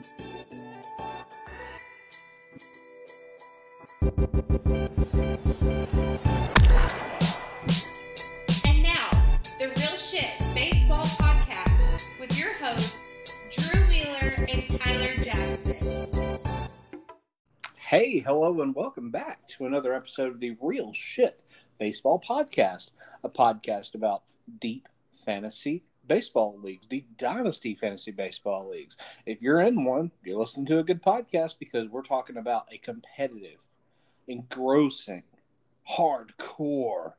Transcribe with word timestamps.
And 0.00 0.12
now, 8.82 9.10
the 9.58 9.66
Real 9.68 9.98
Shit 9.98 10.24
Baseball 10.54 11.04
Podcast 11.04 12.18
with 12.18 12.38
your 12.38 12.54
hosts, 12.54 12.98
Drew 13.50 13.86
Wheeler 13.88 14.36
and 14.48 14.66
Tyler 14.80 15.16
Jackson. 15.16 16.38
Hey, 17.76 18.20
hello, 18.20 18.62
and 18.62 18.74
welcome 18.74 19.10
back 19.10 19.46
to 19.48 19.66
another 19.66 19.92
episode 19.92 20.32
of 20.32 20.40
the 20.40 20.56
Real 20.62 20.94
Shit 20.94 21.42
Baseball 21.78 22.22
Podcast, 22.26 22.92
a 23.22 23.28
podcast 23.28 23.94
about 23.94 24.22
deep 24.60 24.88
fantasy 25.10 25.82
baseball 26.10 26.58
leagues, 26.60 26.88
the 26.88 27.04
dynasty 27.18 27.76
fantasy 27.76 28.10
baseball 28.10 28.68
leagues. 28.68 28.96
If 29.26 29.40
you're 29.40 29.60
in 29.60 29.84
one, 29.84 30.10
you're 30.24 30.36
listening 30.36 30.66
to 30.66 30.80
a 30.80 30.82
good 30.82 31.00
podcast 31.00 31.54
because 31.60 31.88
we're 31.88 32.02
talking 32.02 32.36
about 32.36 32.66
a 32.72 32.78
competitive, 32.78 33.68
engrossing, 34.26 35.22
hardcore, 35.88 37.12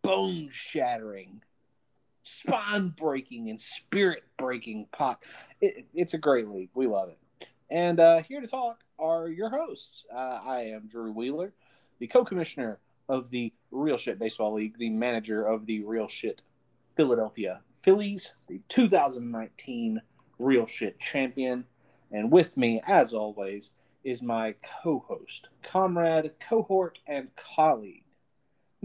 bone 0.00 0.48
shattering, 0.50 1.42
spine 2.22 2.88
breaking, 2.96 3.50
and 3.50 3.60
spirit 3.60 4.22
breaking 4.38 4.86
pot. 4.90 5.22
It, 5.60 5.88
it's 5.92 6.14
a 6.14 6.18
great 6.18 6.48
league. 6.48 6.70
We 6.72 6.86
love 6.86 7.10
it. 7.10 7.18
And 7.70 8.00
uh, 8.00 8.22
here 8.22 8.40
to 8.40 8.46
talk 8.46 8.80
are 8.98 9.28
your 9.28 9.50
hosts. 9.50 10.06
Uh, 10.10 10.40
I 10.42 10.62
am 10.72 10.86
Drew 10.86 11.12
Wheeler, 11.12 11.52
the 11.98 12.06
co 12.06 12.24
commissioner 12.24 12.78
of 13.10 13.28
the 13.28 13.52
Real 13.70 13.98
Shit 13.98 14.18
Baseball 14.18 14.54
League, 14.54 14.78
the 14.78 14.88
manager 14.88 15.44
of 15.44 15.66
the 15.66 15.84
Real 15.84 16.08
Shit 16.08 16.40
Philadelphia 16.98 17.60
Phillies, 17.70 18.32
the 18.48 18.60
2019 18.68 20.02
Real 20.40 20.66
Shit 20.66 20.98
champion. 20.98 21.64
And 22.10 22.32
with 22.32 22.56
me, 22.56 22.82
as 22.88 23.12
always, 23.12 23.70
is 24.02 24.20
my 24.20 24.56
co 24.82 25.04
host, 25.06 25.48
comrade, 25.62 26.32
cohort, 26.40 26.98
and 27.06 27.28
colleague, 27.36 28.02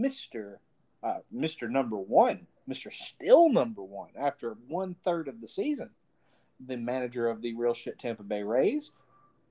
Mr. 0.00 0.58
Uh, 1.02 1.18
Mr. 1.34 1.68
Number 1.68 1.96
One, 1.96 2.46
Mr. 2.70 2.92
Still 2.92 3.48
Number 3.48 3.82
One, 3.82 4.10
after 4.16 4.56
one 4.68 4.94
third 5.02 5.26
of 5.26 5.40
the 5.40 5.48
season, 5.48 5.90
the 6.64 6.76
manager 6.76 7.28
of 7.28 7.42
the 7.42 7.54
Real 7.54 7.74
Shit 7.74 7.98
Tampa 7.98 8.22
Bay 8.22 8.44
Rays. 8.44 8.92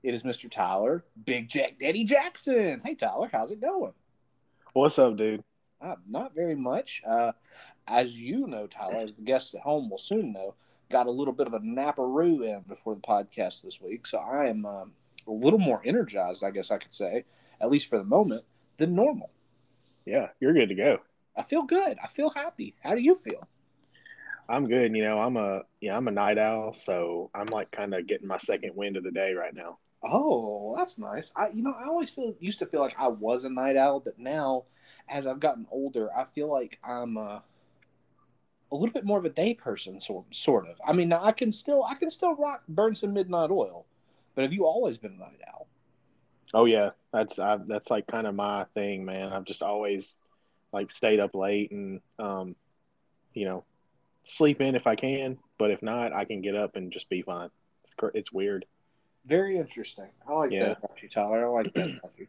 It 0.02 0.14
is 0.14 0.22
Mr. 0.22 0.50
Tyler, 0.50 1.04
Big 1.26 1.50
Jack 1.50 1.78
Daddy 1.78 2.04
Jackson. 2.04 2.80
Hey, 2.82 2.94
Tyler, 2.94 3.28
how's 3.30 3.50
it 3.50 3.60
going? 3.60 3.92
What's 4.72 4.98
up, 4.98 5.18
dude? 5.18 5.44
Uh, 5.84 5.96
not 6.08 6.34
very 6.34 6.54
much. 6.54 7.02
Uh, 7.06 7.32
as 7.86 8.18
you 8.18 8.46
know, 8.46 8.66
Tyler, 8.66 9.00
as 9.00 9.14
the 9.14 9.22
guests 9.22 9.54
at 9.54 9.60
home 9.60 9.90
will 9.90 9.98
soon 9.98 10.32
know, 10.32 10.54
got 10.90 11.06
a 11.06 11.10
little 11.10 11.34
bit 11.34 11.46
of 11.46 11.52
a 11.52 11.60
naparoo 11.60 12.42
in 12.42 12.62
before 12.66 12.94
the 12.94 13.00
podcast 13.00 13.62
this 13.62 13.80
week. 13.80 14.06
So 14.06 14.18
I 14.18 14.46
am 14.46 14.64
um, 14.64 14.92
a 15.26 15.32
little 15.32 15.58
more 15.58 15.82
energized, 15.84 16.42
I 16.42 16.50
guess 16.50 16.70
I 16.70 16.78
could 16.78 16.92
say, 16.92 17.24
at 17.60 17.70
least 17.70 17.88
for 17.90 17.98
the 17.98 18.04
moment, 18.04 18.44
than 18.78 18.94
normal. 18.94 19.30
Yeah, 20.06 20.28
you're 20.40 20.54
good 20.54 20.68
to 20.68 20.74
go. 20.74 20.98
I 21.36 21.42
feel 21.42 21.62
good. 21.62 21.98
I 22.02 22.06
feel 22.08 22.30
happy. 22.30 22.74
How 22.82 22.94
do 22.94 23.02
you 23.02 23.14
feel? 23.14 23.46
I'm 24.48 24.68
good. 24.68 24.94
You 24.94 25.02
know, 25.02 25.18
I'm 25.18 25.36
a 25.36 25.62
yeah, 25.80 25.96
I'm 25.96 26.08
a 26.08 26.12
night 26.12 26.38
owl, 26.38 26.74
so 26.74 27.30
I'm 27.34 27.46
like 27.46 27.70
kind 27.72 27.94
of 27.94 28.06
getting 28.06 28.28
my 28.28 28.38
second 28.38 28.74
wind 28.74 28.96
of 28.96 29.04
the 29.04 29.10
day 29.10 29.32
right 29.32 29.54
now. 29.54 29.78
Oh, 30.02 30.74
that's 30.76 30.98
nice. 30.98 31.32
I, 31.34 31.48
you 31.48 31.62
know, 31.62 31.72
I 31.72 31.86
always 31.86 32.10
feel 32.10 32.34
used 32.38 32.58
to 32.58 32.66
feel 32.66 32.80
like 32.80 32.94
I 32.98 33.08
was 33.08 33.44
a 33.44 33.50
night 33.50 33.76
owl, 33.76 34.00
but 34.00 34.18
now, 34.18 34.64
as 35.08 35.26
I've 35.26 35.40
gotten 35.40 35.66
older, 35.70 36.10
I 36.16 36.24
feel 36.24 36.50
like 36.50 36.78
I'm 36.84 37.16
uh, 37.16 37.40
a 38.72 38.76
little 38.76 38.92
bit 38.92 39.04
more 39.04 39.18
of 39.18 39.24
a 39.24 39.30
day 39.30 39.54
person, 39.54 40.00
sort 40.00 40.34
sort 40.34 40.66
of. 40.66 40.80
I 40.86 40.92
mean, 40.92 41.12
I 41.12 41.32
can 41.32 41.52
still 41.52 41.84
I 41.84 41.94
can 41.94 42.10
still 42.10 42.34
rock 42.34 42.62
burn 42.68 42.94
some 42.94 43.12
midnight 43.12 43.50
oil, 43.50 43.86
but 44.34 44.42
have 44.42 44.52
you 44.52 44.64
always 44.66 44.98
been 44.98 45.12
a 45.12 45.18
night 45.18 45.40
owl? 45.48 45.66
Oh 46.52 46.64
yeah, 46.64 46.90
that's 47.12 47.38
I, 47.38 47.58
that's 47.66 47.90
like 47.90 48.06
kind 48.06 48.26
of 48.26 48.34
my 48.34 48.64
thing, 48.74 49.04
man. 49.04 49.32
I've 49.32 49.44
just 49.44 49.62
always 49.62 50.16
like 50.72 50.90
stayed 50.90 51.20
up 51.20 51.34
late 51.34 51.70
and 51.70 52.00
um, 52.18 52.56
you 53.34 53.44
know, 53.44 53.64
sleep 54.24 54.60
in 54.60 54.74
if 54.74 54.86
I 54.86 54.94
can, 54.94 55.38
but 55.58 55.70
if 55.70 55.82
not, 55.82 56.12
I 56.12 56.24
can 56.24 56.40
get 56.40 56.56
up 56.56 56.76
and 56.76 56.92
just 56.92 57.08
be 57.08 57.22
fine. 57.22 57.50
It's 57.84 57.94
it's 58.14 58.32
weird. 58.32 58.64
Very 59.26 59.56
interesting. 59.56 60.08
I 60.28 60.32
like 60.32 60.52
Yeah. 60.52 60.64
that 60.68 60.78
about 60.78 61.02
you, 61.02 61.08
Tyler. 61.08 61.46
I 61.46 61.50
like 61.62 61.72
that 61.74 61.98
about 61.98 62.12
you. 62.18 62.26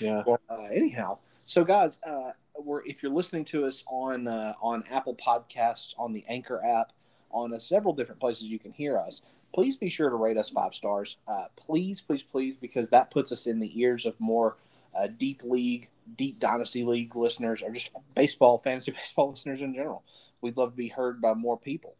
Yeah. 0.00 0.22
Well, 0.26 0.40
uh, 0.48 0.62
anyhow, 0.72 1.18
so 1.48 1.64
guys, 1.64 1.98
uh, 2.06 2.32
we're 2.58 2.84
if 2.84 3.02
you're 3.02 3.10
listening 3.10 3.46
to 3.46 3.64
us 3.64 3.82
on 3.86 4.28
uh, 4.28 4.52
on 4.60 4.84
Apple 4.90 5.14
Podcasts, 5.14 5.94
on 5.98 6.12
the 6.12 6.22
Anchor 6.28 6.62
app, 6.62 6.92
on 7.30 7.54
uh, 7.54 7.58
several 7.58 7.94
different 7.94 8.20
places 8.20 8.44
you 8.44 8.58
can 8.58 8.70
hear 8.70 8.98
us. 8.98 9.22
Please 9.54 9.74
be 9.74 9.88
sure 9.88 10.10
to 10.10 10.16
rate 10.16 10.36
us 10.36 10.50
five 10.50 10.74
stars. 10.74 11.16
Uh, 11.26 11.46
please, 11.56 12.02
please, 12.02 12.22
please, 12.22 12.58
because 12.58 12.90
that 12.90 13.10
puts 13.10 13.32
us 13.32 13.46
in 13.46 13.60
the 13.60 13.80
ears 13.80 14.04
of 14.04 14.14
more 14.20 14.56
uh, 14.94 15.06
deep 15.06 15.42
league, 15.42 15.88
deep 16.16 16.38
dynasty 16.38 16.84
league 16.84 17.16
listeners, 17.16 17.62
or 17.62 17.70
just 17.70 17.92
baseball, 18.14 18.58
fantasy 18.58 18.90
baseball 18.96 19.30
listeners 19.30 19.62
in 19.62 19.72
general. 19.72 20.04
We'd 20.42 20.58
love 20.58 20.72
to 20.72 20.76
be 20.76 20.88
heard 20.88 21.22
by 21.22 21.32
more 21.32 21.56
people. 21.56 21.94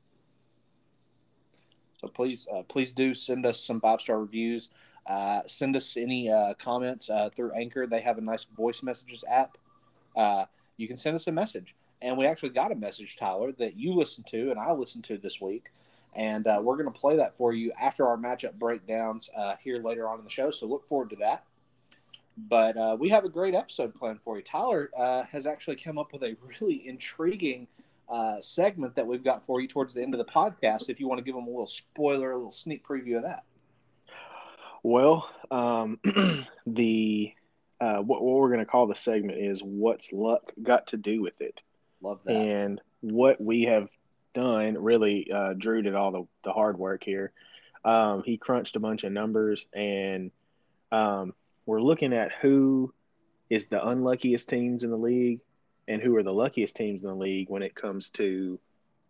So 2.02 2.08
please, 2.08 2.46
uh, 2.54 2.64
please 2.68 2.92
do 2.92 3.14
send 3.14 3.46
us 3.46 3.64
some 3.64 3.80
five 3.80 4.02
star 4.02 4.20
reviews. 4.20 4.68
Uh, 5.08 5.40
send 5.46 5.74
us 5.74 5.96
any 5.96 6.30
uh, 6.30 6.52
comments 6.58 7.08
uh, 7.08 7.30
through 7.34 7.52
Anchor. 7.52 7.86
They 7.86 8.02
have 8.02 8.18
a 8.18 8.20
nice 8.20 8.44
voice 8.44 8.82
messages 8.82 9.24
app. 9.28 9.56
Uh, 10.14 10.44
you 10.76 10.86
can 10.86 10.98
send 10.98 11.16
us 11.16 11.26
a 11.26 11.32
message, 11.32 11.74
and 12.02 12.18
we 12.18 12.26
actually 12.26 12.50
got 12.50 12.72
a 12.72 12.74
message, 12.74 13.16
Tyler, 13.16 13.52
that 13.52 13.78
you 13.78 13.94
listened 13.94 14.26
to 14.26 14.50
and 14.50 14.60
I 14.60 14.70
listened 14.72 15.04
to 15.04 15.16
this 15.16 15.40
week, 15.40 15.70
and 16.14 16.46
uh, 16.46 16.60
we're 16.62 16.76
going 16.76 16.92
to 16.92 17.00
play 17.00 17.16
that 17.16 17.36
for 17.36 17.54
you 17.54 17.72
after 17.80 18.06
our 18.06 18.18
matchup 18.18 18.58
breakdowns 18.58 19.30
uh, 19.34 19.54
here 19.62 19.82
later 19.82 20.06
on 20.06 20.18
in 20.18 20.24
the 20.24 20.30
show. 20.30 20.50
So 20.50 20.66
look 20.66 20.86
forward 20.86 21.10
to 21.10 21.16
that. 21.16 21.44
But 22.36 23.00
we 23.00 23.08
have 23.08 23.24
a 23.24 23.28
great 23.28 23.54
episode 23.54 23.96
planned 23.96 24.20
for 24.20 24.36
you. 24.36 24.42
Tyler 24.42 24.90
has 25.32 25.44
actually 25.44 25.74
come 25.74 25.98
up 25.98 26.12
with 26.12 26.22
a 26.22 26.36
really 26.60 26.86
intriguing 26.86 27.66
segment 28.38 28.94
that 28.94 29.08
we've 29.08 29.24
got 29.24 29.44
for 29.44 29.60
you 29.60 29.66
towards 29.66 29.94
the 29.94 30.02
end 30.02 30.14
of 30.14 30.18
the 30.18 30.32
podcast. 30.32 30.88
If 30.88 31.00
you 31.00 31.08
want 31.08 31.18
to 31.18 31.24
give 31.24 31.34
them 31.34 31.48
a 31.48 31.50
little 31.50 31.66
spoiler, 31.66 32.30
a 32.30 32.36
little 32.36 32.52
sneak 32.52 32.86
preview 32.86 33.16
of 33.16 33.24
that. 33.24 33.42
Well, 34.82 35.28
um, 35.50 35.98
the 36.66 37.32
uh, 37.80 37.98
what, 37.98 38.22
what 38.22 38.36
we're 38.36 38.48
going 38.48 38.60
to 38.60 38.66
call 38.66 38.86
the 38.86 38.94
segment 38.94 39.38
is 39.38 39.62
what's 39.62 40.12
luck 40.12 40.52
got 40.62 40.88
to 40.88 40.96
do 40.96 41.22
with 41.22 41.40
it. 41.40 41.60
Love 42.00 42.22
that. 42.24 42.34
And 42.34 42.80
what 43.00 43.40
we 43.40 43.64
have 43.64 43.88
done, 44.34 44.76
really, 44.78 45.30
uh, 45.32 45.54
Drew 45.54 45.82
did 45.82 45.94
all 45.94 46.10
the, 46.10 46.26
the 46.44 46.52
hard 46.52 46.78
work 46.78 47.04
here. 47.04 47.32
Um, 47.84 48.22
he 48.24 48.36
crunched 48.36 48.76
a 48.76 48.80
bunch 48.80 49.04
of 49.04 49.12
numbers, 49.12 49.66
and 49.72 50.30
um, 50.90 51.34
we're 51.66 51.80
looking 51.80 52.12
at 52.12 52.32
who 52.40 52.92
is 53.48 53.68
the 53.68 53.86
unluckiest 53.86 54.48
teams 54.48 54.84
in 54.84 54.90
the 54.90 54.96
league 54.96 55.40
and 55.86 56.02
who 56.02 56.14
are 56.16 56.22
the 56.22 56.32
luckiest 56.32 56.76
teams 56.76 57.02
in 57.02 57.08
the 57.08 57.14
league 57.14 57.48
when 57.48 57.62
it 57.62 57.74
comes 57.74 58.10
to, 58.10 58.58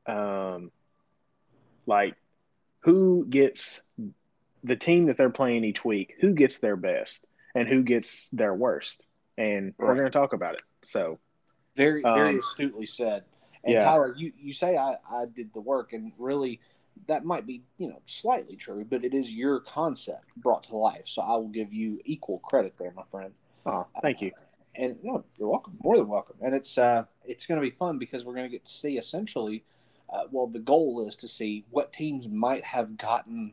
um, 0.06 0.70
like, 1.86 2.14
who 2.80 3.26
gets 3.28 3.82
the 4.68 4.76
team 4.76 5.06
that 5.06 5.16
they're 5.16 5.30
playing 5.30 5.64
each 5.64 5.84
week, 5.84 6.14
who 6.20 6.32
gets 6.32 6.58
their 6.58 6.76
best 6.76 7.26
and 7.54 7.66
who 7.66 7.82
gets 7.82 8.28
their 8.28 8.54
worst. 8.54 9.02
And 9.36 9.74
we're 9.78 9.94
going 9.94 10.06
to 10.06 10.10
talk 10.10 10.32
about 10.32 10.54
it. 10.54 10.62
So, 10.82 11.18
Very, 11.76 12.02
very 12.02 12.30
Um, 12.30 12.38
astutely 12.38 12.86
said. 12.86 13.24
And 13.64 13.74
yeah. 13.74 13.80
Tyler, 13.80 14.14
you, 14.16 14.32
you 14.38 14.52
say 14.52 14.76
I, 14.76 14.96
I 15.10 15.24
did 15.32 15.52
the 15.52 15.60
work, 15.60 15.92
and 15.92 16.12
really, 16.18 16.60
that 17.06 17.24
might 17.24 17.46
be 17.46 17.62
you 17.76 17.88
know 17.88 18.00
slightly 18.04 18.56
true, 18.56 18.84
but 18.88 19.04
it 19.04 19.14
is 19.14 19.34
your 19.34 19.60
concept 19.60 20.26
brought 20.36 20.64
to 20.64 20.76
life. 20.76 21.06
So 21.06 21.22
I 21.22 21.32
will 21.36 21.48
give 21.48 21.72
you 21.72 22.00
equal 22.04 22.38
credit 22.40 22.74
there, 22.78 22.92
my 22.94 23.04
friend. 23.04 23.32
oh, 23.66 23.86
thank 24.02 24.20
you. 24.22 24.32
And 24.74 24.96
no, 25.02 25.24
you're 25.38 25.48
welcome, 25.48 25.76
more 25.82 25.96
than 25.96 26.08
welcome. 26.08 26.36
And 26.40 26.54
it's 26.54 26.78
uh, 26.78 27.04
it's 27.24 27.46
going 27.46 27.60
to 27.60 27.66
be 27.66 27.70
fun 27.70 27.98
because 27.98 28.24
we're 28.24 28.34
going 28.34 28.46
to 28.46 28.50
get 28.50 28.64
to 28.64 28.72
see 28.72 28.96
essentially. 28.98 29.64
Uh, 30.10 30.22
well, 30.30 30.46
the 30.46 30.60
goal 30.60 31.06
is 31.06 31.16
to 31.16 31.28
see 31.28 31.64
what 31.70 31.92
teams 31.92 32.26
might 32.28 32.64
have 32.64 32.96
gotten 32.96 33.52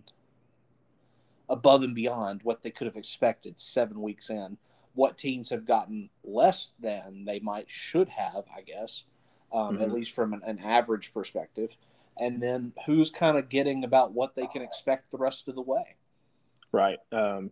above 1.50 1.84
and 1.84 1.96
beyond 1.96 2.42
what 2.44 2.64
they 2.64 2.72
could 2.72 2.88
have 2.88 2.96
expected 2.96 3.60
seven 3.60 4.02
weeks 4.02 4.30
in. 4.30 4.58
What 4.94 5.18
teams 5.18 5.50
have 5.50 5.66
gotten 5.66 6.10
less 6.24 6.74
than 6.80 7.26
they 7.26 7.40
might 7.40 7.70
should 7.70 8.10
have, 8.10 8.46
I 8.56 8.62
guess, 8.62 9.04
um, 9.52 9.78
at 9.80 9.90
Mhm. 9.90 9.94
least 9.94 10.12
from 10.14 10.34
an, 10.34 10.42
an 10.44 10.60
average 10.60 11.14
perspective, 11.14 11.78
and 12.18 12.42
then 12.42 12.74
who's 12.86 13.12
kind 13.12 13.38
of 13.38 13.50
getting 13.50 13.84
about 13.84 14.14
what 14.14 14.36
they 14.36 14.48
can 14.48 14.62
expect 14.62 15.12
the 15.12 15.18
rest 15.18 15.48
of 15.48 15.56
the 15.56 15.62
way. 15.62 15.96
Right. 16.72 17.00
Um, 17.12 17.52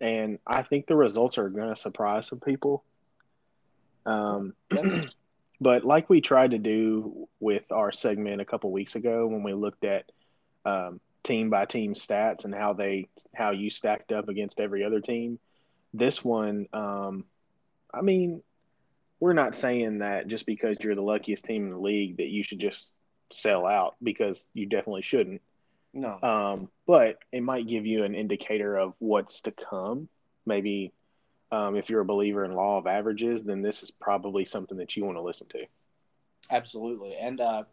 and 0.00 0.40
I 0.46 0.62
think 0.62 0.86
the 0.86 0.96
results 0.96 1.38
are 1.38 1.48
going 1.48 1.68
to 1.68 1.76
surprise 1.76 2.26
some 2.26 2.40
people. 2.40 2.84
Um, 4.04 4.54
but 5.60 5.84
like 5.84 6.10
we 6.10 6.20
tried 6.20 6.50
to 6.50 6.58
do 6.58 7.28
with 7.38 7.70
our 7.70 7.92
segment 7.92 8.40
a 8.40 8.44
couple 8.44 8.72
weeks 8.72 8.96
ago 8.96 9.28
when 9.28 9.44
we 9.44 9.52
looked 9.52 9.84
at 9.84 10.10
um, 10.64 11.00
team 11.24 11.50
by 11.50 11.64
team 11.64 11.94
stats 11.94 12.44
and 12.44 12.54
how 12.54 12.72
they 12.72 13.08
how 13.34 13.50
you 13.50 13.70
stacked 13.70 14.12
up 14.12 14.28
against 14.28 14.60
every 14.60 14.84
other 14.84 15.00
team, 15.00 15.38
this 15.94 16.24
one, 16.24 16.66
um, 16.72 17.24
I 17.92 18.02
mean, 18.02 18.42
we're 19.20 19.32
not 19.34 19.54
saying 19.54 19.98
that 19.98 20.26
just 20.26 20.46
because 20.46 20.78
you're 20.80 20.94
the 20.94 21.02
luckiest 21.02 21.44
team 21.44 21.66
in 21.66 21.70
the 21.70 21.78
league 21.78 22.16
that 22.16 22.28
you 22.28 22.42
should 22.42 22.58
just 22.58 22.92
sell 23.30 23.66
out 23.66 23.94
because 24.02 24.46
you 24.52 24.66
definitely 24.66 25.02
shouldn't. 25.02 25.40
No. 25.94 26.18
Um, 26.22 26.68
but 26.86 27.18
it 27.30 27.42
might 27.42 27.68
give 27.68 27.86
you 27.86 28.04
an 28.04 28.14
indicator 28.14 28.76
of 28.76 28.94
what's 28.98 29.42
to 29.42 29.52
come. 29.52 30.08
Maybe 30.46 30.92
um, 31.50 31.76
if 31.76 31.90
you're 31.90 32.00
a 32.00 32.04
believer 32.04 32.44
in 32.44 32.52
law 32.52 32.78
of 32.78 32.86
averages, 32.86 33.42
then 33.42 33.62
this 33.62 33.82
is 33.82 33.90
probably 33.90 34.44
something 34.44 34.78
that 34.78 34.96
you 34.96 35.04
want 35.04 35.18
to 35.18 35.22
listen 35.22 35.48
to. 35.48 35.66
Absolutely. 36.50 37.14
And 37.14 37.40
uh, 37.40 37.64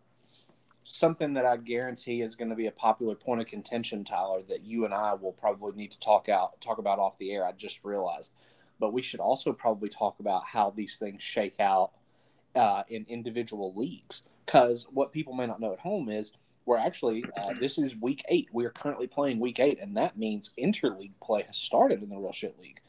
something 0.95 1.33
that 1.33 1.45
I 1.45 1.57
guarantee 1.57 2.21
is 2.21 2.35
going 2.35 2.49
to 2.49 2.55
be 2.55 2.67
a 2.67 2.71
popular 2.71 3.15
point 3.15 3.41
of 3.41 3.47
contention, 3.47 4.03
Tyler, 4.03 4.41
that 4.43 4.63
you 4.63 4.85
and 4.85 4.93
I 4.93 5.13
will 5.13 5.31
probably 5.31 5.73
need 5.73 5.91
to 5.91 5.99
talk 5.99 6.29
out 6.29 6.59
talk 6.61 6.77
about 6.77 6.99
off 6.99 7.17
the 7.17 7.31
air. 7.31 7.45
I 7.45 7.51
just 7.51 7.83
realized, 7.83 8.33
but 8.79 8.93
we 8.93 9.01
should 9.01 9.19
also 9.19 9.53
probably 9.53 9.89
talk 9.89 10.19
about 10.19 10.45
how 10.45 10.71
these 10.71 10.97
things 10.97 11.23
shake 11.23 11.59
out 11.59 11.91
uh, 12.55 12.83
in 12.89 13.05
individual 13.07 13.73
leagues. 13.75 14.23
Because 14.45 14.87
what 14.91 15.11
people 15.11 15.33
may 15.33 15.45
not 15.45 15.61
know 15.61 15.73
at 15.73 15.79
home 15.79 16.09
is 16.09 16.31
we're 16.65 16.77
actually 16.77 17.23
uh, 17.37 17.53
this 17.59 17.77
is 17.77 17.95
week 17.95 18.23
eight. 18.29 18.49
We 18.51 18.65
are 18.65 18.71
currently 18.71 19.07
playing 19.07 19.39
week 19.39 19.59
eight, 19.59 19.79
and 19.79 19.95
that 19.97 20.17
means 20.17 20.51
interleague 20.59 21.13
play 21.21 21.43
has 21.43 21.57
started 21.57 22.03
in 22.03 22.09
the 22.09 22.17
Real 22.17 22.31
Shit 22.31 22.59
League. 22.59 22.81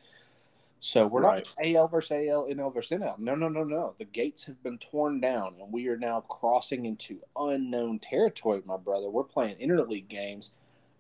So 0.81 1.07
we're 1.07 1.21
Right. 1.21 1.45
not 1.45 1.53
AL 1.63 1.89
versus 1.89 2.13
AL, 2.13 2.47
NL 2.49 2.71
versus 2.71 2.93
NL. 2.93 3.19
No, 3.19 3.35
no, 3.35 3.49
no, 3.49 3.65
no. 3.65 3.95
The 3.99 4.05
gates 4.07 4.47
have 4.47 4.63
been 4.63 4.79
torn 4.79 5.21
down, 5.21 5.57
and 5.61 5.73
we 5.73 5.89
are 5.89 5.99
now 5.99 6.23
crossing 6.23 6.87
into 6.87 7.21
unknown 7.37 7.99
territory, 7.99 8.63
my 8.65 8.79
brother. 8.79 9.11
We're 9.11 9.25
playing 9.25 9.59
interleague 9.59 10.09
games, 10.09 10.53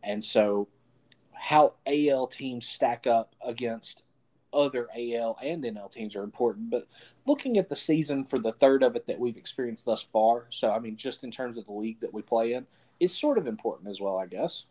and 0.02 0.22
so 0.22 0.68
how 1.32 1.74
AL 1.86 2.28
teams 2.28 2.66
stack 2.68 3.06
up 3.06 3.34
against 3.42 4.02
other 4.52 4.88
AL 4.96 5.38
and 5.42 5.64
NL 5.64 5.88
teams 5.88 6.16
are 6.16 6.22
important. 6.24 6.70
But 6.70 6.88
looking 7.26 7.56
at 7.58 7.68
the 7.68 7.76
season 7.76 8.24
for 8.24 8.38
the 8.38 8.52
third 8.52 8.82
of 8.82 8.96
it 8.96 9.06
that 9.06 9.20
we've 9.20 9.36
experienced 9.36 9.86
thus 9.86 10.02
far, 10.04 10.46
so 10.50 10.70
I 10.72 10.78
mean, 10.80 10.96
just 10.96 11.24
in 11.24 11.30
terms 11.30 11.56
of 11.58 11.66
the 11.66 11.72
league 11.72 12.00
that 12.00 12.14
we 12.14 12.22
play 12.22 12.52
in, 12.54 12.66
is 13.00 13.16
sort 13.16 13.38
of 13.38 13.46
important 13.46 13.90
as 13.90 14.00
well, 14.00 14.18
I 14.18 14.26
guess. 14.26 14.66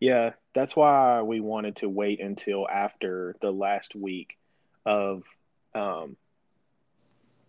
Yeah, 0.00 0.34
that's 0.54 0.76
why 0.76 1.22
we 1.22 1.40
wanted 1.40 1.76
to 1.76 1.88
wait 1.88 2.20
until 2.20 2.68
after 2.68 3.36
the 3.40 3.50
last 3.50 3.94
week 3.94 4.36
of 4.88 5.22
um, 5.74 6.16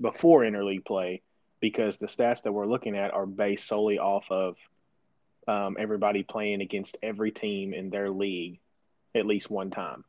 before 0.02 0.42
interleague 0.42 0.86
play 0.86 1.22
because 1.62 1.98
the 1.98 2.08
stats 2.08 2.44
that 2.44 2.52
we're 2.52 2.68
looking 2.68 2.98
at 2.98 3.14
are 3.14 3.26
based 3.26 3.66
solely 3.68 3.98
off 3.98 4.26
of 4.30 4.58
um, 5.48 5.78
everybody 5.80 6.24
playing 6.24 6.62
against 6.62 6.98
every 7.02 7.32
team 7.32 7.74
in 7.74 7.90
their 7.90 8.10
league 8.10 8.60
at 9.16 9.26
least 9.26 9.50
one 9.50 9.72
time, 9.72 10.04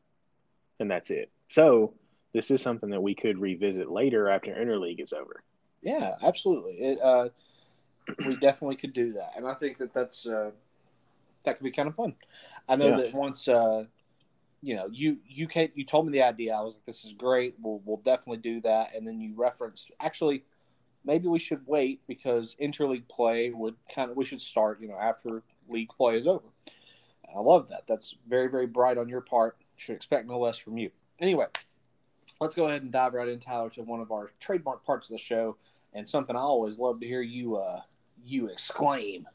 and 0.79 0.91
that's 0.91 1.09
it. 1.09 1.31
So 1.47 1.93
this 2.33 2.51
is 2.51 2.61
something 2.61 2.89
that 2.91 3.01
we 3.01 3.15
could 3.15 3.39
revisit 3.39 3.89
later 3.89 4.29
after 4.29 4.51
interleague 4.51 5.03
is 5.03 5.13
over. 5.13 5.41
Yeah, 5.81 6.15
absolutely. 6.21 6.73
It 6.73 7.01
uh, 7.01 7.29
we 8.25 8.35
definitely 8.35 8.75
could 8.75 8.93
do 8.93 9.13
that, 9.13 9.31
and 9.35 9.47
I 9.47 9.53
think 9.53 9.77
that 9.77 9.93
that's 9.93 10.27
uh, 10.27 10.51
that 11.43 11.57
could 11.57 11.63
be 11.63 11.71
kind 11.71 11.87
of 11.87 11.95
fun. 11.95 12.13
I 12.69 12.75
know 12.75 12.89
Yeah. 12.89 12.97
that 12.97 13.13
once 13.13 13.47
uh, 13.47 13.85
you 14.61 14.75
know 14.75 14.87
you 14.91 15.17
you 15.27 15.47
can 15.47 15.69
you 15.75 15.83
told 15.83 16.05
me 16.05 16.11
the 16.11 16.23
idea. 16.23 16.53
I 16.53 16.61
was 16.61 16.75
like, 16.75 16.85
this 16.85 17.03
is 17.03 17.13
great. 17.13 17.55
We'll 17.61 17.81
we'll 17.83 17.97
definitely 17.97 18.41
do 18.41 18.61
that. 18.61 18.95
And 18.95 19.07
then 19.07 19.19
you 19.19 19.33
referenced 19.35 19.91
actually 19.99 20.43
maybe 21.03 21.27
we 21.27 21.39
should 21.39 21.61
wait 21.65 22.01
because 22.07 22.55
interleague 22.61 23.07
play 23.07 23.49
would 23.49 23.75
kind 23.93 24.11
of 24.11 24.17
we 24.17 24.25
should 24.25 24.41
start 24.41 24.79
you 24.79 24.87
know 24.87 24.97
after 24.97 25.41
league 25.67 25.89
play 25.89 26.15
is 26.15 26.27
over. 26.27 26.47
And 27.27 27.37
I 27.37 27.39
love 27.39 27.69
that. 27.69 27.87
That's 27.87 28.15
very 28.27 28.49
very 28.49 28.67
bright 28.67 28.97
on 28.97 29.09
your 29.09 29.21
part. 29.21 29.57
Should 29.77 29.95
expect 29.95 30.27
no 30.27 30.39
less 30.39 30.57
from 30.57 30.77
you. 30.77 30.91
Anyway, 31.19 31.47
let's 32.39 32.55
go 32.55 32.67
ahead 32.67 32.83
and 32.83 32.91
dive 32.91 33.15
right 33.15 33.27
in, 33.27 33.39
Tyler, 33.39 33.69
to 33.71 33.81
one 33.81 33.99
of 33.99 34.11
our 34.11 34.31
trademark 34.39 34.85
parts 34.85 35.09
of 35.09 35.13
the 35.13 35.17
show, 35.17 35.57
and 35.93 36.07
something 36.07 36.35
I 36.35 36.39
always 36.39 36.77
love 36.77 36.99
to 36.99 37.07
hear 37.07 37.21
you 37.21 37.57
uh 37.57 37.81
you 38.23 38.47
exclaim. 38.47 39.25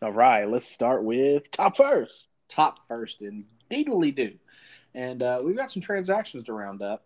All 0.00 0.12
right, 0.12 0.48
let's 0.48 0.68
start 0.70 1.02
with 1.02 1.50
top 1.50 1.76
first. 1.76 2.28
top 2.48 2.86
first 2.86 3.20
and 3.22 3.44
deedly 3.68 4.14
do. 4.14 4.34
And 4.94 5.22
uh, 5.22 5.40
we've 5.44 5.56
got 5.56 5.70
some 5.70 5.82
transactions 5.82 6.44
to 6.44 6.52
round 6.52 6.82
up. 6.82 7.04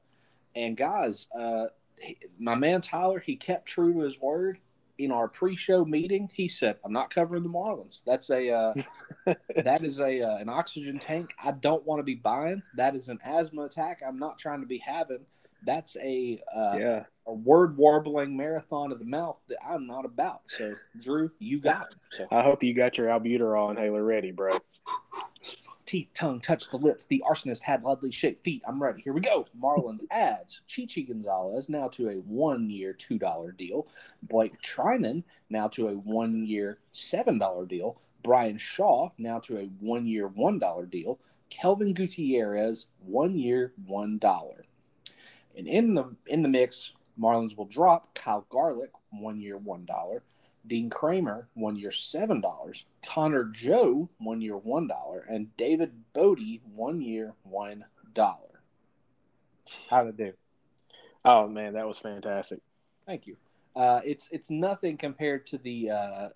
And 0.55 0.77
guys, 0.77 1.27
uh, 1.39 1.67
he- 2.01 2.19
my 2.39 2.55
man 2.55 2.81
Tyler, 2.81 3.19
he 3.19 3.37
kept 3.37 3.67
true 3.67 3.93
to 3.95 4.01
his 4.01 4.21
word. 4.21 4.59
In 4.99 5.13
our 5.13 5.29
pre-show 5.29 5.85
meeting, 5.85 6.29
he 6.35 6.49
said, 6.49 6.77
"I'm 6.85 6.93
not 6.93 7.15
covering 7.15 7.45
the 7.45 7.49
Marlins. 7.49 8.03
That's 8.05 8.31
a 8.31 8.51
uh, 8.51 8.75
that 9.55 9.85
is 9.85 10.01
a 10.01 10.23
uh, 10.23 10.39
an 10.39 10.49
oxygen 10.49 10.99
tank. 10.99 11.35
I 11.43 11.53
don't 11.53 11.87
want 11.87 12.01
to 12.01 12.03
be 12.03 12.17
buying. 12.17 12.65
That 12.75 12.97
is 12.97 13.09
an 13.09 13.21
asthma 13.25 13.63
attack. 13.63 14.03
I'm 14.05 14.19
not 14.19 14.41
trying 14.41 14.61
to 14.61 14.67
be 14.67 14.79
having. 14.79 15.25
That's 15.65 15.97
a 15.99 16.41
uh, 16.53 16.77
yeah. 16.81 17.05
a 17.29 17.33
word 17.33 17.77
warbling 17.77 18.37
marathon 18.37 18.91
of 18.91 18.99
the 18.99 19.05
mouth 19.05 19.41
that 19.49 19.59
I'm 19.65 19.87
not 19.87 20.05
about. 20.05 20.43
So, 20.47 20.75
Drew, 21.01 21.31
you 21.39 21.61
got 21.61 21.93
it. 21.93 21.97
So, 22.11 22.27
I 22.33 22.43
hope 22.43 22.65
you 22.65 22.75
got 22.75 22.99
your 22.99 23.07
albuterol 23.07 23.71
inhaler 23.71 24.03
ready, 24.03 24.33
bro. 24.33 24.59
Teeth, 25.89 26.11
tongue 26.13 26.39
touched 26.39 26.71
the 26.71 26.77
lips. 26.77 27.07
The 27.07 27.25
arsonist 27.27 27.63
had 27.63 27.81
oddly 27.83 28.11
shaped 28.11 28.45
feet. 28.45 28.63
I'm 28.69 28.83
ready. 28.83 29.01
Here 29.01 29.15
we 29.15 29.23
go. 29.23 29.47
Marlins 29.59 30.05
adds 30.11 30.61
Chichi 30.67 31.03
Gonzalez 31.03 31.71
now 31.71 31.89
to 31.89 32.11
a 32.11 32.17
one 32.17 32.69
year, 32.69 32.93
$2 32.93 33.57
deal. 33.57 33.87
Blake 34.23 34.61
Treinen 34.61 35.23
now 35.49 35.67
to 35.69 35.89
a 35.89 35.93
one 35.95 36.45
year, 36.45 36.81
$7 36.93 37.67
deal. 37.67 37.99
Bryan 38.23 38.59
Shaw 38.59 39.13
now 39.17 39.39
to 39.39 39.57
a 39.57 39.71
one 39.81 40.07
year, 40.07 40.29
$1 40.29 40.91
deal. 40.91 41.19
Kelvin 41.49 41.95
Gutierrez, 41.95 42.85
one 43.01 43.39
year, 43.39 43.73
$1. 43.89 44.51
And 45.57 45.67
in 45.67 45.95
the 45.95 46.15
in 46.27 46.43
the 46.43 46.51
mix, 46.51 46.91
Marlins 47.19 47.57
will 47.57 47.65
drop 47.65 48.15
Kyle 48.15 48.45
Garlick, 48.51 48.93
one 49.09 49.41
year, 49.41 49.59
$1. 49.59 50.21
Dean 50.69 50.91
Kremer, 50.91 51.49
one 51.55 51.77
year, 51.77 51.91
seven 51.91 52.41
dollars. 52.41 52.85
Connor 53.05 53.45
Joe, 53.45 54.09
one 54.19 54.41
year, 54.41 54.57
one 54.57 54.87
dollar, 54.87 55.25
and 55.29 55.57
David 55.57 55.93
Bote, 56.13 56.39
one 56.75 57.01
year, 57.01 57.35
one 57.43 57.85
dollar. 58.15 58.61
How'd 59.91 60.09
it 60.09 60.17
do? 60.17 60.33
Oh 61.25 61.49
man, 61.49 61.75
that 61.75 61.87
was 61.87 61.99
fantastic. 61.99 62.61
Thank 63.07 63.27
you. 63.27 63.37
Uh, 63.75 64.01
it's 64.05 64.29
it's 64.31 64.51
nothing 64.51 64.97
compared 64.97 65.47
to 65.49 65.59
the 65.59 65.91
uh, 65.91 66.29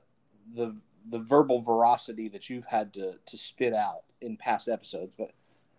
the 0.54 0.76
the 1.10 1.18
verbal 1.18 1.60
veracity 1.60 2.28
that 2.28 2.48
you've 2.50 2.66
had 2.66 2.92
to 2.94 3.14
to 3.26 3.36
spit 3.36 3.74
out 3.74 4.02
in 4.20 4.36
past 4.36 4.68
episodes, 4.68 5.14
but 5.16 5.30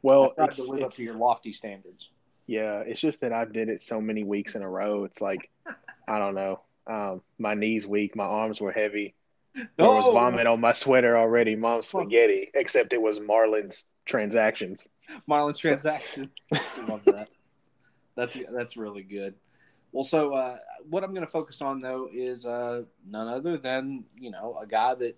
Well, 0.02 0.34
I 0.38 0.46
tried 0.46 0.54
to 0.56 0.64
live 0.64 0.84
up 0.84 0.94
to 0.94 1.04
your 1.04 1.16
lofty 1.16 1.54
standards. 1.54 2.10
yeah, 2.48 2.80
it's 2.80 3.00
just 3.00 3.22
that 3.22 3.32
I 3.32 3.46
did 3.46 3.70
it 3.70 3.82
so 3.84 4.02
many 4.02 4.24
weeks 4.24 4.56
in 4.56 4.62
a 4.64 4.70
row. 4.70 5.06
It's 5.06 5.22
like 5.22 5.50
I 6.08 6.20
don't 6.20 6.36
know. 6.36 6.62
Um, 6.88 7.22
my 7.40 7.54
knees 7.54 7.88
weak, 7.88 8.16
my 8.16 8.26
arms 8.26 8.60
were 8.60 8.72
heavy. 8.72 9.16
There 9.56 9.68
was 9.88 10.06
No! 10.08 10.14
vomit 10.14 10.48
on 10.48 10.60
my 10.60 10.74
sweater 10.74 11.18
already. 11.18 11.56
Mom's 11.56 11.88
spaghetti, 11.88 12.50
except 12.56 12.92
it 12.94 13.02
was 13.02 13.20
Marlins 13.20 13.88
transactions. 14.06 14.90
Marlins 15.30 15.60
transactions. 15.60 16.36
Love 16.88 17.04
that. 17.06 17.30
That's 18.16 18.38
that's 18.52 18.78
really 18.78 19.04
good. 19.04 19.36
Well, 19.92 20.04
so 20.04 20.34
uh, 20.34 20.58
what 20.90 21.04
I'm 21.04 21.14
going 21.14 21.26
to 21.26 21.32
focus 21.32 21.62
on 21.62 21.80
though 21.80 22.10
is 22.12 22.46
uh, 22.48 22.84
none 23.08 23.28
other 23.28 23.58
than 23.58 24.06
you 24.20 24.32
know 24.32 24.58
a 24.62 24.66
guy 24.66 24.96
that 24.96 25.16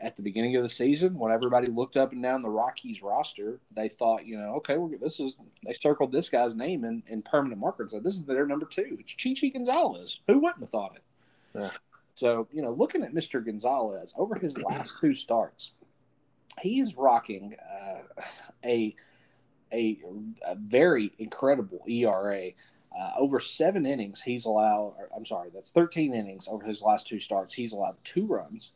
at 0.00 0.16
the 0.16 0.22
beginning 0.22 0.56
of 0.56 0.62
the 0.62 0.68
season, 0.68 1.18
when 1.18 1.32
everybody 1.32 1.66
looked 1.68 1.96
up 1.96 2.12
and 2.12 2.22
down 2.22 2.42
the 2.42 2.48
Rockies 2.48 3.02
roster, 3.02 3.60
they 3.74 3.88
thought 3.88 4.26
you 4.26 4.38
know 4.38 4.54
okay, 4.56 4.76
we're, 4.76 4.96
this 4.98 5.20
is 5.20 5.36
they 5.64 5.72
circled 5.74 6.12
this 6.12 6.30
guy's 6.30 6.56
name 6.56 6.84
in, 6.84 7.02
in 7.06 7.22
permanent 7.22 7.60
marker 7.60 7.82
and 7.82 7.90
said 7.90 8.04
this 8.04 8.14
is 8.14 8.24
their 8.24 8.46
number 8.46 8.66
two. 8.66 8.96
It's 9.00 9.12
Chichi 9.12 9.50
Gonzalez. 9.50 10.20
Who 10.26 10.38
wouldn't 10.38 10.60
have 10.60 10.70
thought 10.70 10.96
it? 10.96 11.02
Yeah. 11.54 11.70
So 12.14 12.48
you 12.52 12.62
know, 12.62 12.72
looking 12.72 13.02
at 13.02 13.14
Mr. 13.14 13.44
Gonzalez 13.44 14.14
over 14.16 14.34
his 14.34 14.58
last 14.62 14.98
two 15.00 15.14
starts, 15.14 15.72
he 16.60 16.80
is 16.80 16.96
rocking 16.96 17.56
uh, 17.60 18.22
a 18.64 18.94
a, 19.72 19.98
a 20.46 20.54
very 20.56 21.12
incredible 21.18 21.80
ERA. 21.88 22.50
Uh, 22.98 23.12
over 23.16 23.38
seven 23.38 23.86
innings, 23.86 24.20
he's 24.20 24.44
allowed. 24.44 24.94
Or, 24.98 25.08
I'm 25.16 25.24
sorry, 25.24 25.50
that's 25.54 25.70
13 25.70 26.12
innings 26.12 26.48
over 26.48 26.64
his 26.64 26.82
last 26.82 27.06
two 27.06 27.20
starts. 27.20 27.54
He's 27.54 27.72
allowed 27.72 27.96
two 28.02 28.26
runs. 28.26 28.72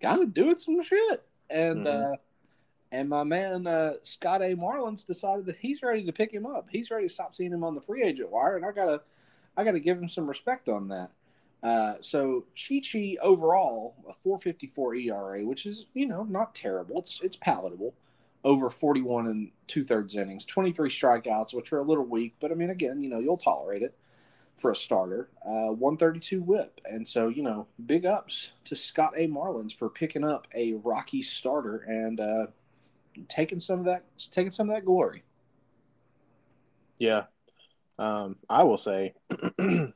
kind 0.00 0.22
of 0.22 0.34
doing 0.34 0.56
some 0.56 0.80
shit, 0.82 1.22
and 1.48 1.86
Mhm. 1.86 2.16
And 2.92 3.08
my 3.08 3.24
man 3.24 3.66
uh, 3.66 3.94
Scott 4.02 4.42
A. 4.42 4.56
Marlins 4.56 5.06
decided 5.06 5.46
that 5.46 5.56
he's 5.56 5.82
ready 5.82 6.04
to 6.04 6.12
pick 6.12 6.32
him 6.32 6.46
up. 6.46 6.68
He's 6.70 6.90
ready 6.90 7.06
to 7.08 7.14
stop 7.14 7.34
seeing 7.36 7.52
him 7.52 7.64
on 7.64 7.74
the 7.74 7.80
free 7.80 8.02
agent 8.02 8.30
wire, 8.30 8.56
and 8.56 8.64
I 8.66 8.72
gotta 8.72 9.00
I 9.56 9.64
gotta 9.64 9.80
give 9.80 9.98
him 9.98 10.08
some 10.08 10.26
respect 10.26 10.68
on 10.68 10.88
that. 10.88 11.10
Uh, 11.62 11.94
so 12.00 12.46
Chichi 12.54 13.18
overall 13.18 13.94
a 14.08 14.14
4.54 14.26 15.04
ERA, 15.04 15.44
which 15.44 15.66
is 15.66 15.86
you 15.94 16.06
know 16.06 16.24
not 16.24 16.54
terrible. 16.54 16.98
It's 17.00 17.20
it's 17.22 17.36
palatable. 17.36 17.94
over 18.44 18.70
41 18.70 19.26
and 19.26 19.50
two 19.66 19.84
thirds 19.84 20.16
innings, 20.16 20.44
23 20.46 20.88
strikeouts, 20.88 21.52
which 21.54 21.72
are 21.72 21.78
a 21.80 21.82
little 21.84 22.04
weak, 22.06 22.34
but 22.40 22.50
I 22.50 22.54
mean, 22.54 22.70
again, 22.70 23.02
you 23.02 23.10
know, 23.10 23.18
you'll 23.18 23.36
tolerate 23.36 23.82
it 23.82 23.94
for 24.56 24.70
a 24.70 24.76
starter. 24.76 25.28
Uh, 25.44 25.72
132 25.72 26.42
whip. 26.42 26.80
And 26.84 27.06
so, 27.06 27.28
you 27.28 27.42
know, 27.42 27.66
big 27.86 28.06
ups 28.06 28.52
to 28.64 28.76
Scott 28.76 29.12
A. 29.16 29.26
Marlins 29.26 29.74
for 29.74 29.88
picking 29.88 30.24
up 30.24 30.46
a 30.54 30.74
Rocky 30.74 31.22
starter 31.22 31.78
and 31.78 32.20
uh, 32.20 32.46
taking 33.28 33.60
some 33.60 33.80
of 33.80 33.84
that 33.86 34.04
taking 34.32 34.52
some 34.52 34.68
of 34.70 34.76
that 34.76 34.84
glory. 34.84 35.22
Yeah. 36.98 37.24
Um, 37.98 38.36
I 38.48 38.62
will 38.64 38.78
say 38.78 39.14
I'm 39.58 39.92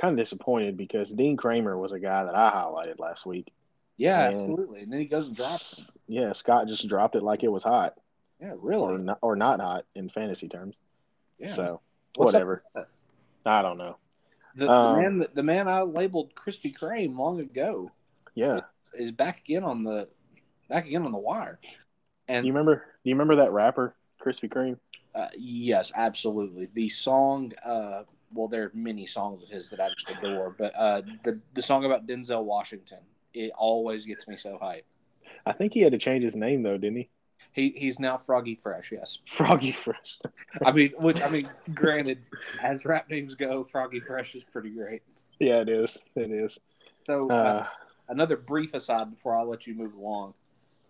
kind 0.00 0.12
of 0.12 0.16
disappointed 0.16 0.76
because 0.76 1.10
Dean 1.10 1.36
Kremer 1.36 1.78
was 1.78 1.92
a 1.92 2.00
guy 2.00 2.24
that 2.24 2.34
I 2.34 2.50
highlighted 2.50 2.98
last 2.98 3.26
week. 3.26 3.52
Yeah, 3.96 4.26
And- 4.26 4.34
absolutely. 4.34 4.80
And 4.82 4.92
then 4.92 5.00
he 5.00 5.06
goes 5.06 5.26
and 5.28 5.36
drops 5.36 5.78
him. 5.78 5.86
Yeah, 6.08 6.32
Scott 6.32 6.68
just 6.68 6.88
dropped 6.88 7.14
it 7.16 7.22
like 7.22 7.42
it 7.42 7.48
was 7.52 7.62
hot, 7.62 7.94
Yeah, 8.40 8.52
or 8.52 8.56
really. 8.58 8.98
not, 8.98 9.18
or 9.22 9.36
not 9.36 9.60
hot 9.60 9.84
in 9.94 10.08
fantasy 10.10 10.48
terms. 10.48 10.76
Yeah. 11.38 11.52
So 11.52 11.80
What's 12.16 12.32
whatever. 12.32 12.62
I 13.44 13.62
don't 13.62 13.78
know. 13.78 13.96
The, 14.56 14.68
Um, 14.70 14.94
the 14.96 15.02
man 15.02 15.26
the 15.34 15.42
man 15.42 15.68
I 15.68 15.82
labeled 15.82 16.34
Krispy 16.34 16.74
Kreme 16.76 17.16
long 17.16 17.40
ago 17.40 17.90
Yeah, 18.34 18.60
is 18.94 19.12
back 19.12 19.40
again 19.40 19.62
on 19.64 19.84
the 19.84 20.08
back 20.68 20.86
again 20.86 21.02
on 21.04 21.12
the 21.12 21.18
wire. 21.18 21.58
And 22.28 22.46
you 22.46 22.52
remember? 22.52 22.76
Do 23.04 23.10
you 23.10 23.14
remember 23.14 23.36
that 23.36 23.52
rapper 23.52 23.94
Krispy 24.20 24.48
Kreme? 24.50 24.78
Uh, 25.14 25.28
yes, 25.36 25.92
absolutely. 25.94 26.68
The 26.74 26.88
song, 26.88 27.52
uh, 27.64 28.02
well, 28.34 28.48
there 28.48 28.64
are 28.64 28.72
many 28.74 29.06
songs 29.06 29.42
of 29.42 29.48
his 29.48 29.70
that 29.70 29.80
I 29.80 29.88
just 29.90 30.10
adore, 30.10 30.54
but 30.56 30.74
uh, 30.76 31.02
the 31.24 31.40
the 31.54 31.62
song 31.62 31.84
about 31.84 32.06
Denzel 32.06 32.44
Washington, 32.44 32.98
it 33.32 33.52
always 33.56 34.04
gets 34.06 34.26
me 34.28 34.36
so 34.36 34.58
hyped. 34.62 34.82
I 35.46 35.52
think 35.52 35.72
he 35.74 35.80
had 35.80 35.92
to 35.92 35.98
change 35.98 36.24
his 36.24 36.36
name 36.36 36.62
though, 36.62 36.76
didn't 36.76 36.96
he? 36.96 37.08
He 37.52 37.70
he's 37.70 37.98
now 38.00 38.16
Froggy 38.18 38.56
Fresh. 38.56 38.92
Yes, 38.92 39.18
Froggy 39.26 39.72
Fresh. 39.72 40.18
I 40.64 40.72
mean, 40.72 40.92
which 40.98 41.22
I 41.22 41.28
mean, 41.28 41.48
granted, 41.74 42.18
as 42.60 42.84
rap 42.84 43.08
names 43.08 43.34
go, 43.34 43.62
Froggy 43.64 44.00
Fresh 44.00 44.34
is 44.34 44.44
pretty 44.44 44.70
great. 44.70 45.02
yeah, 45.38 45.60
it 45.60 45.68
is. 45.68 45.96
It 46.16 46.30
is. 46.30 46.58
So 47.06 47.30
uh, 47.30 47.34
Uh, 47.34 47.66
another 48.08 48.36
brief 48.36 48.74
aside 48.74 49.10
before 49.10 49.36
I 49.36 49.42
let 49.42 49.66
you 49.66 49.74
move 49.74 49.94
along 49.94 50.34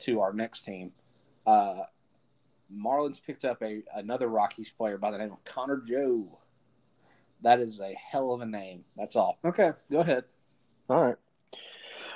to 0.01 0.21
our 0.21 0.33
next 0.33 0.63
team. 0.63 0.93
Uh, 1.47 1.85
Marlins 2.75 3.23
picked 3.23 3.45
up 3.45 3.63
a 3.63 3.83
another 3.95 4.29
Rockies 4.29 4.71
player 4.71 4.99
by 4.99 5.11
the 5.11 5.19
name 5.19 5.33
of 5.33 5.45
Connor 5.45 5.81
Joe. 5.87 6.39
That 7.43 7.61
is 7.61 7.81
a 7.81 7.95
hell 7.95 8.33
of 8.33 8.41
a 8.41 8.47
name. 8.47 8.85
That's 8.97 9.15
all. 9.15 9.39
Okay, 9.45 9.71
go 9.91 10.01
ahead. 10.01 10.25
all 10.89 11.03
right. 11.05 11.17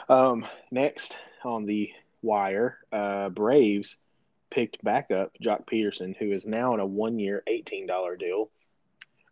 Um, 0.09 0.47
next 0.71 1.17
on 1.45 1.67
the 1.67 1.91
wire, 2.23 2.79
uh, 2.93 3.29
Braves 3.29 3.97
picked 4.51 4.83
back 4.83 5.11
up 5.11 5.33
Joc 5.43 5.67
Pederson, 5.67 6.17
who 6.17 6.33
is 6.33 6.45
now 6.45 6.75
in 6.75 6.81
a 6.81 6.87
one-year, 6.87 7.43
eighteen 7.47 7.87
dollar 7.87 8.17
deal. 8.17 8.51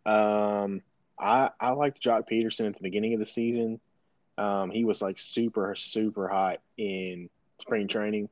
Um, 0.05 0.81
I 1.19 1.51
I 1.59 1.71
liked 1.71 2.01
Joc 2.01 2.29
Pederson 2.31 2.67
at 2.67 2.75
the 2.75 2.83
beginning 2.83 3.13
of 3.13 3.19
the 3.19 3.25
season. 3.25 3.81
Um, 4.37 4.71
he 4.71 4.85
was 4.85 5.01
like 5.01 5.19
super 5.19 5.75
super 5.75 6.29
hot 6.29 6.61
in 6.77 7.29
spring 7.59 7.89
training, 7.89 8.29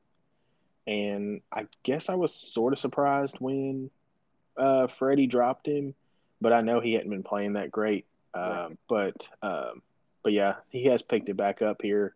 and 0.88 1.42
I 1.52 1.66
guess 1.82 2.08
I 2.08 2.14
was 2.14 2.34
sort 2.34 2.72
of 2.72 2.78
surprised 2.78 3.36
when 3.38 3.90
uh, 4.56 4.86
Freddie 4.86 5.26
dropped 5.26 5.68
him, 5.68 5.94
but 6.40 6.52
I 6.52 6.62
know 6.62 6.80
he 6.80 6.94
hadn't 6.94 7.10
been 7.10 7.22
playing 7.22 7.52
that 7.52 7.70
great. 7.70 8.06
Um, 8.34 8.78
But 8.88 9.16
um, 9.42 9.82
but 10.22 10.32
yeah, 10.32 10.54
he 10.70 10.86
has 10.86 11.02
picked 11.02 11.28
it 11.28 11.36
back 11.36 11.60
up 11.62 11.82
here 11.82 12.14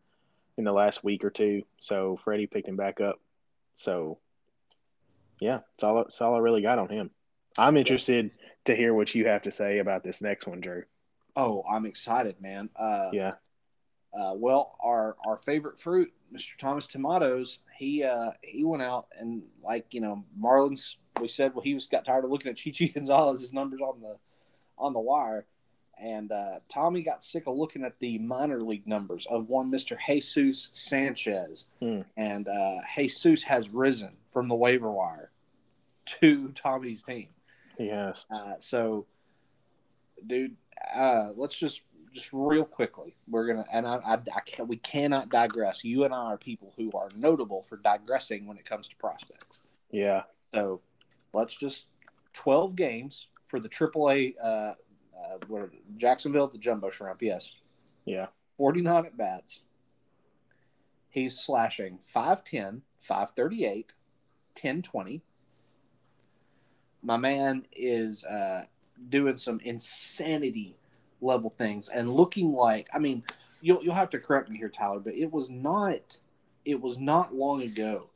in 0.57 0.64
the 0.64 0.73
last 0.73 1.05
week 1.05 1.25
or 1.25 1.31
two. 1.31 1.62
So 1.79 2.19
Freddie 2.25 2.47
picked 2.47 2.69
him 2.69 2.76
back 2.76 3.00
up. 3.00 3.21
So 3.76 4.19
yeah, 5.38 5.59
that's 5.59 5.85
all. 5.85 5.97
That's 5.97 6.21
all 6.21 6.35
I 6.35 6.38
really 6.38 6.62
got 6.62 6.79
on 6.79 6.88
him. 6.88 7.11
I'm 7.59 7.76
interested 7.76 8.31
to 8.64 8.75
hear 8.75 8.95
what 8.95 9.14
you 9.14 9.26
have 9.26 9.43
to 9.43 9.52
say 9.52 9.79
about 9.79 10.02
this 10.02 10.23
next 10.23 10.47
one, 10.47 10.61
Drew. 10.61 10.85
Oh, 11.37 11.62
I'm 11.71 11.85
excited, 11.85 12.41
man. 12.41 12.71
Uh, 12.75 13.11
Yeah, 13.12 13.33
Uh, 14.14 14.35
well, 14.37 14.76
our 14.81 15.16
our 15.26 15.38
favorite 15.38 15.78
fruit, 15.81 16.12
Mr. 16.35 16.57
Thomas 16.59 16.87
Tomatoes, 16.87 17.59
he 17.76 18.04
uh, 18.04 18.33
he 18.42 18.62
went 18.64 18.83
out 18.83 19.07
and 19.19 19.42
like 19.62 19.95
you 19.95 20.00
know 20.00 20.25
Marlins. 20.40 20.97
We 21.21 21.28
said 21.28 21.54
well 21.54 21.62
he 21.62 21.75
was 21.75 21.87
got 21.87 22.04
tired 22.04 22.25
of 22.25 22.31
looking 22.31 22.50
at 22.50 22.57
Chichi 22.57 22.88
Gonzalez's 22.95 23.52
numbers 23.52 23.81
on 23.81 24.00
the 24.00 24.16
on 24.78 24.92
the 24.92 25.00
wire, 25.00 25.47
and 25.99 26.31
uh, 26.33 26.61
Tommy 26.69 27.02
got 27.02 27.23
sick 27.25 27.45
of 27.47 27.57
looking 27.57 27.85
at 27.85 27.99
the 28.00 28.19
minor 28.19 28.61
league 28.61 28.87
numbers 28.87 29.26
of 29.31 29.49
one 29.49 29.71
Mr. 29.71 29.97
Jesus 30.07 30.69
Sanchez, 30.73 31.66
Hmm. 31.81 32.00
and 32.16 32.49
uh, 32.49 32.78
Jesus 32.97 33.45
has 33.45 33.71
risen 33.71 34.16
from 34.31 34.49
the 34.49 34.54
waiver 34.54 34.90
wire 34.90 35.31
to 36.04 36.49
Tommy's 36.54 37.02
team. 37.02 37.28
has. 37.78 38.25
Uh, 38.31 38.54
so, 38.59 39.07
dude, 40.26 40.57
uh, 40.95 41.31
let's 41.37 41.54
just 41.59 41.83
just 42.12 42.31
real 42.33 42.64
quickly. 42.64 43.16
We're 43.28 43.47
gonna 43.47 43.64
and 43.73 43.87
I, 43.87 43.97
I, 43.97 44.14
I 44.14 44.40
can, 44.45 44.69
we 44.69 44.76
cannot 44.76 45.31
digress. 45.31 45.85
You 45.85 46.04
and 46.04 46.14
I 46.14 46.19
are 46.19 46.38
people 46.38 46.73
who 46.76 46.90
are 46.92 47.09
notable 47.16 47.62
for 47.62 47.76
digressing 47.76 48.47
when 48.47 48.59
it 48.59 48.64
comes 48.64 48.88
to 48.88 48.97
prospects. 48.97 49.62
Yeah, 49.90 50.23
So, 50.54 50.81
let's 51.35 51.57
just 51.57 51.88
twelve 52.33 52.76
games 52.76 53.28
for 53.47 53.61
the 53.61 53.69
AAA. 53.69 54.35
Uh, 54.42 54.47
uh, 54.47 54.75
what 55.49 55.62
are 55.62 55.66
the, 55.66 55.81
Jacksonville, 55.97 56.49
the 56.49 56.59
Jumbo 56.59 56.90
Shrimp. 56.90 57.23
Yes, 57.23 57.52
yeah. 58.04 58.26
forty 58.57 58.81
nine 58.81 59.07
at 59.07 59.16
bats. 59.16 59.61
He's 61.12 61.38
slashing 61.38 61.99
5'10, 61.99 62.81
538, 62.99 63.92
1020. 64.54 65.23
My 67.02 67.19
man 67.19 67.66
is 67.71 68.25
uh, 68.25 68.64
doing 69.11 69.37
some 69.37 69.61
insanity 69.61 70.78
level 71.23 71.50
things 71.50 71.88
and 71.88 72.12
looking 72.12 72.52
like 72.52 72.88
I 72.93 72.99
mean, 72.99 73.23
you'll 73.61 73.83
you'll 73.83 73.95
have 73.95 74.11
to 74.11 74.19
correct 74.19 74.50
me 74.50 74.59
here, 74.59 74.69
Tyler, 74.69 75.00
but 75.00 75.14
it 75.14 75.33
was 75.33 75.50
not 75.50 76.19
it 76.64 76.81
was 76.81 76.99
not 76.99 77.35
long 77.35 77.62
ago 77.62 78.11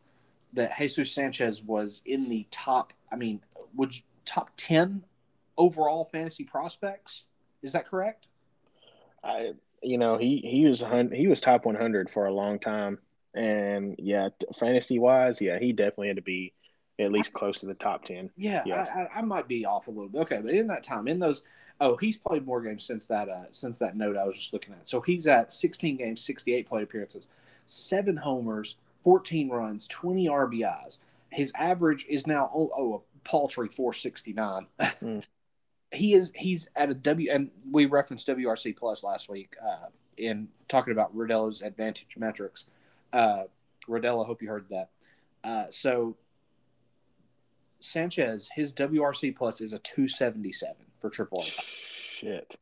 that 0.53 0.77
Jesus 0.79 1.13
Sanchez 1.13 1.63
was 1.63 2.03
in 2.05 2.29
the 2.29 2.47
top 2.51 2.93
I 3.11 3.17
mean, 3.17 3.41
would 3.75 3.97
you, 3.97 4.03
top 4.25 4.51
ten 4.57 5.05
overall 5.57 6.05
fantasy 6.05 6.45
prospects. 6.45 7.25
Is 7.63 7.73
that 7.73 7.89
correct? 7.89 8.27
I 9.25 9.55
you 9.83 9.99
know 9.99 10.17
he 10.17 10.39
he 10.45 10.67
was 10.67 10.85
he 11.13 11.27
was 11.27 11.41
top 11.41 11.65
100 11.65 12.11
for 12.11 12.27
a 12.27 12.33
long 12.33 12.59
time, 12.59 12.99
and 13.35 13.95
yeah, 13.99 14.29
fantasy 14.59 14.99
wise, 14.99 15.41
yeah, 15.41 15.59
he 15.59 15.73
definitely 15.73 16.09
had 16.09 16.17
to 16.17 16.23
be 16.23 16.53
at 16.99 17.13
least 17.13 17.33
close 17.33 17.59
to 17.59 17.67
the 17.67 17.75
top 17.75 18.05
10. 18.07 18.31
Yeah, 18.37 18.63
Yeah. 18.65 18.87
I, 18.95 19.01
I, 19.01 19.19
I 19.19 19.23
might 19.23 19.49
be 19.49 19.67
off 19.67 19.87
a 19.87 19.91
little 19.91 20.09
bit. 20.09 20.23
Okay, 20.23 20.41
but 20.43 20.53
in 20.53 20.67
that 20.69 20.83
time, 20.83 21.09
in 21.09 21.19
those, 21.19 21.43
oh, 21.81 21.97
he's 21.97 22.17
played 22.17 22.47
more 22.47 22.61
games 22.61 22.85
since 22.85 23.07
that 23.07 23.29
uh, 23.29 23.45
since 23.51 23.79
that 23.79 23.97
note 23.97 24.17
I 24.17 24.25
was 24.25 24.37
just 24.37 24.53
looking 24.53 24.75
at. 24.75 24.87
So 24.87 25.01
he's 25.01 25.27
at 25.27 25.53
16 25.53 25.97
games, 25.97 26.25
68 26.25 26.67
plate 26.67 26.83
appearances, 26.83 27.29
seven 27.67 28.17
homers, 28.17 28.77
14 29.03 29.49
runs, 29.49 29.87
20 29.89 30.27
RBIs. 30.27 30.99
His 31.31 31.53
average 31.57 32.07
is 32.09 32.27
now 32.27 32.51
oh, 32.55 32.71
oh 32.77 32.95
a 32.95 33.29
paltry 33.29 33.69
469. 33.69 34.67
Mm. 34.81 35.27
he 35.93 36.15
is 36.15 36.33
he's 36.35 36.69
at 36.77 36.91
a 36.91 36.95
W, 36.95 37.31
and 37.31 37.51
we 37.71 37.87
referenced 37.87 38.27
WRC 38.29 38.77
plus 38.77 39.05
last 39.05 39.29
week 39.29 39.55
uh, 39.65 39.87
in 40.17 40.49
talking 40.69 40.93
about 40.93 41.17
Rodello's 41.17 41.63
advantage 41.63 42.17
metrics. 42.17 42.67
Uh, 43.13 43.45
Rodell, 43.89 44.25
I 44.25 44.27
hope 44.27 44.43
you 44.43 44.49
heard 44.49 44.67
that. 44.71 44.91
Uh, 45.45 45.67
so 45.71 46.17
Sanchez, 47.81 48.51
his 48.55 48.73
WRC 48.73 49.37
plus 49.37 49.61
is 49.61 49.73
a 49.73 49.79
277 49.79 50.86
for 50.99 51.11
Triple 51.11 51.41
AAA. 51.41 51.65
Shit. 52.19 52.57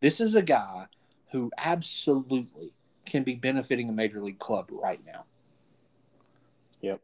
This 0.00 0.20
is 0.20 0.34
a 0.34 0.42
guy 0.42 0.86
who 1.30 1.50
absolutely 1.58 2.72
can 3.06 3.22
be 3.22 3.34
benefiting 3.34 3.88
a 3.88 3.92
major 3.92 4.20
league 4.22 4.38
club 4.38 4.68
right 4.70 5.00
now. 5.06 5.24
Yep. 6.80 7.00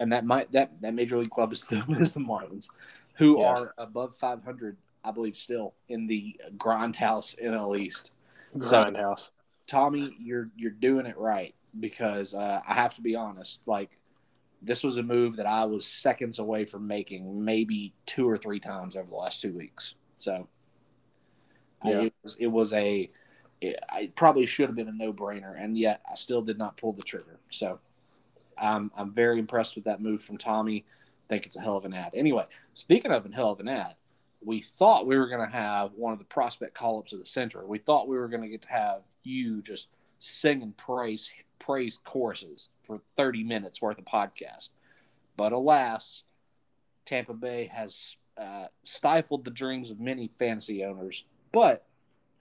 And 0.00 0.12
that 0.12 0.24
might 0.24 0.52
that 0.52 0.80
that 0.80 0.94
major 0.94 1.18
league 1.18 1.30
club 1.30 1.52
is 1.52 1.66
the, 1.68 1.82
is 1.98 2.14
the 2.14 2.20
Marlins, 2.20 2.68
who 3.14 3.40
Yeah. 3.40 3.46
are 3.46 3.74
above 3.78 4.14
500, 4.16 4.76
I 5.04 5.10
believe, 5.12 5.36
still 5.36 5.74
in 5.88 6.06
the 6.06 6.38
grindhouse 6.56 7.40
NL 7.42 7.78
East. 7.78 8.10
Grindhouse. 8.56 9.30
Tommy, 9.66 10.16
you're 10.20 10.50
you're 10.56 10.70
doing 10.72 11.06
it 11.06 11.16
right 11.16 11.54
because 11.80 12.34
uh, 12.34 12.60
I 12.68 12.74
have 12.74 12.94
to 12.96 13.02
be 13.02 13.16
honest. 13.16 13.60
Like 13.66 13.98
this 14.64 14.82
was 14.82 14.96
a 14.96 15.02
move 15.02 15.36
that 15.36 15.46
I 15.46 15.64
was 15.64 15.86
seconds 15.86 16.38
away 16.38 16.64
from 16.64 16.86
making, 16.86 17.44
maybe 17.44 17.94
two 18.06 18.28
or 18.28 18.36
three 18.38 18.60
times 18.60 18.96
over 18.96 19.08
the 19.08 19.16
last 19.16 19.40
two 19.40 19.52
weeks. 19.52 19.94
So 20.18 20.48
I- 21.82 21.90
Yeah. 21.90 22.00
it, 22.02 22.14
was, 22.22 22.36
it 22.40 22.46
was 22.46 22.72
a. 22.72 23.10
It, 23.60 23.78
I 23.88 24.10
probably 24.16 24.46
should 24.46 24.68
have 24.68 24.76
been 24.76 24.88
a 24.88 24.92
no 24.92 25.12
brainer, 25.12 25.54
and 25.56 25.78
yet 25.78 26.00
I 26.10 26.16
still 26.16 26.42
did 26.42 26.58
not 26.58 26.76
pull 26.76 26.92
the 26.92 27.02
trigger. 27.02 27.38
So 27.50 27.78
I'm 28.58 28.90
I'm 28.96 29.12
very 29.12 29.38
impressed 29.38 29.74
with 29.76 29.84
that 29.84 30.00
move 30.00 30.22
from 30.22 30.38
Tommy. 30.38 30.84
think 31.28 31.46
it's 31.46 31.56
a 31.56 31.60
hell 31.60 31.76
of 31.76 31.84
an 31.84 31.94
ad. 31.94 32.10
Anyway, 32.14 32.46
speaking 32.74 33.10
of 33.10 33.24
a 33.24 33.30
hell 33.30 33.50
of 33.50 33.60
an 33.60 33.68
ad, 33.68 33.94
we 34.44 34.60
thought 34.60 35.06
we 35.06 35.16
were 35.16 35.28
going 35.28 35.40
to 35.40 35.50
have 35.52 35.92
one 35.94 36.12
of 36.12 36.18
the 36.18 36.24
prospect 36.26 36.74
call 36.74 36.98
ups 36.98 37.12
of 37.12 37.18
the 37.20 37.24
center. 37.26 37.64
We 37.66 37.78
thought 37.78 38.08
we 38.08 38.16
were 38.18 38.28
going 38.28 38.42
to 38.42 38.48
get 38.48 38.62
to 38.62 38.68
have 38.68 39.04
you 39.22 39.62
just 39.62 39.88
singing 40.18 40.72
praise 40.76 41.30
praise 41.64 41.98
choruses 42.04 42.70
for 42.82 43.00
30 43.16 43.44
minutes 43.44 43.80
worth 43.80 43.98
of 43.98 44.04
podcast. 44.04 44.70
But 45.36 45.52
alas, 45.52 46.22
Tampa 47.06 47.34
Bay 47.34 47.70
has 47.72 48.16
uh, 48.36 48.66
stifled 48.82 49.44
the 49.44 49.50
dreams 49.50 49.90
of 49.90 50.00
many 50.00 50.30
fantasy 50.38 50.84
owners, 50.84 51.24
but 51.52 51.86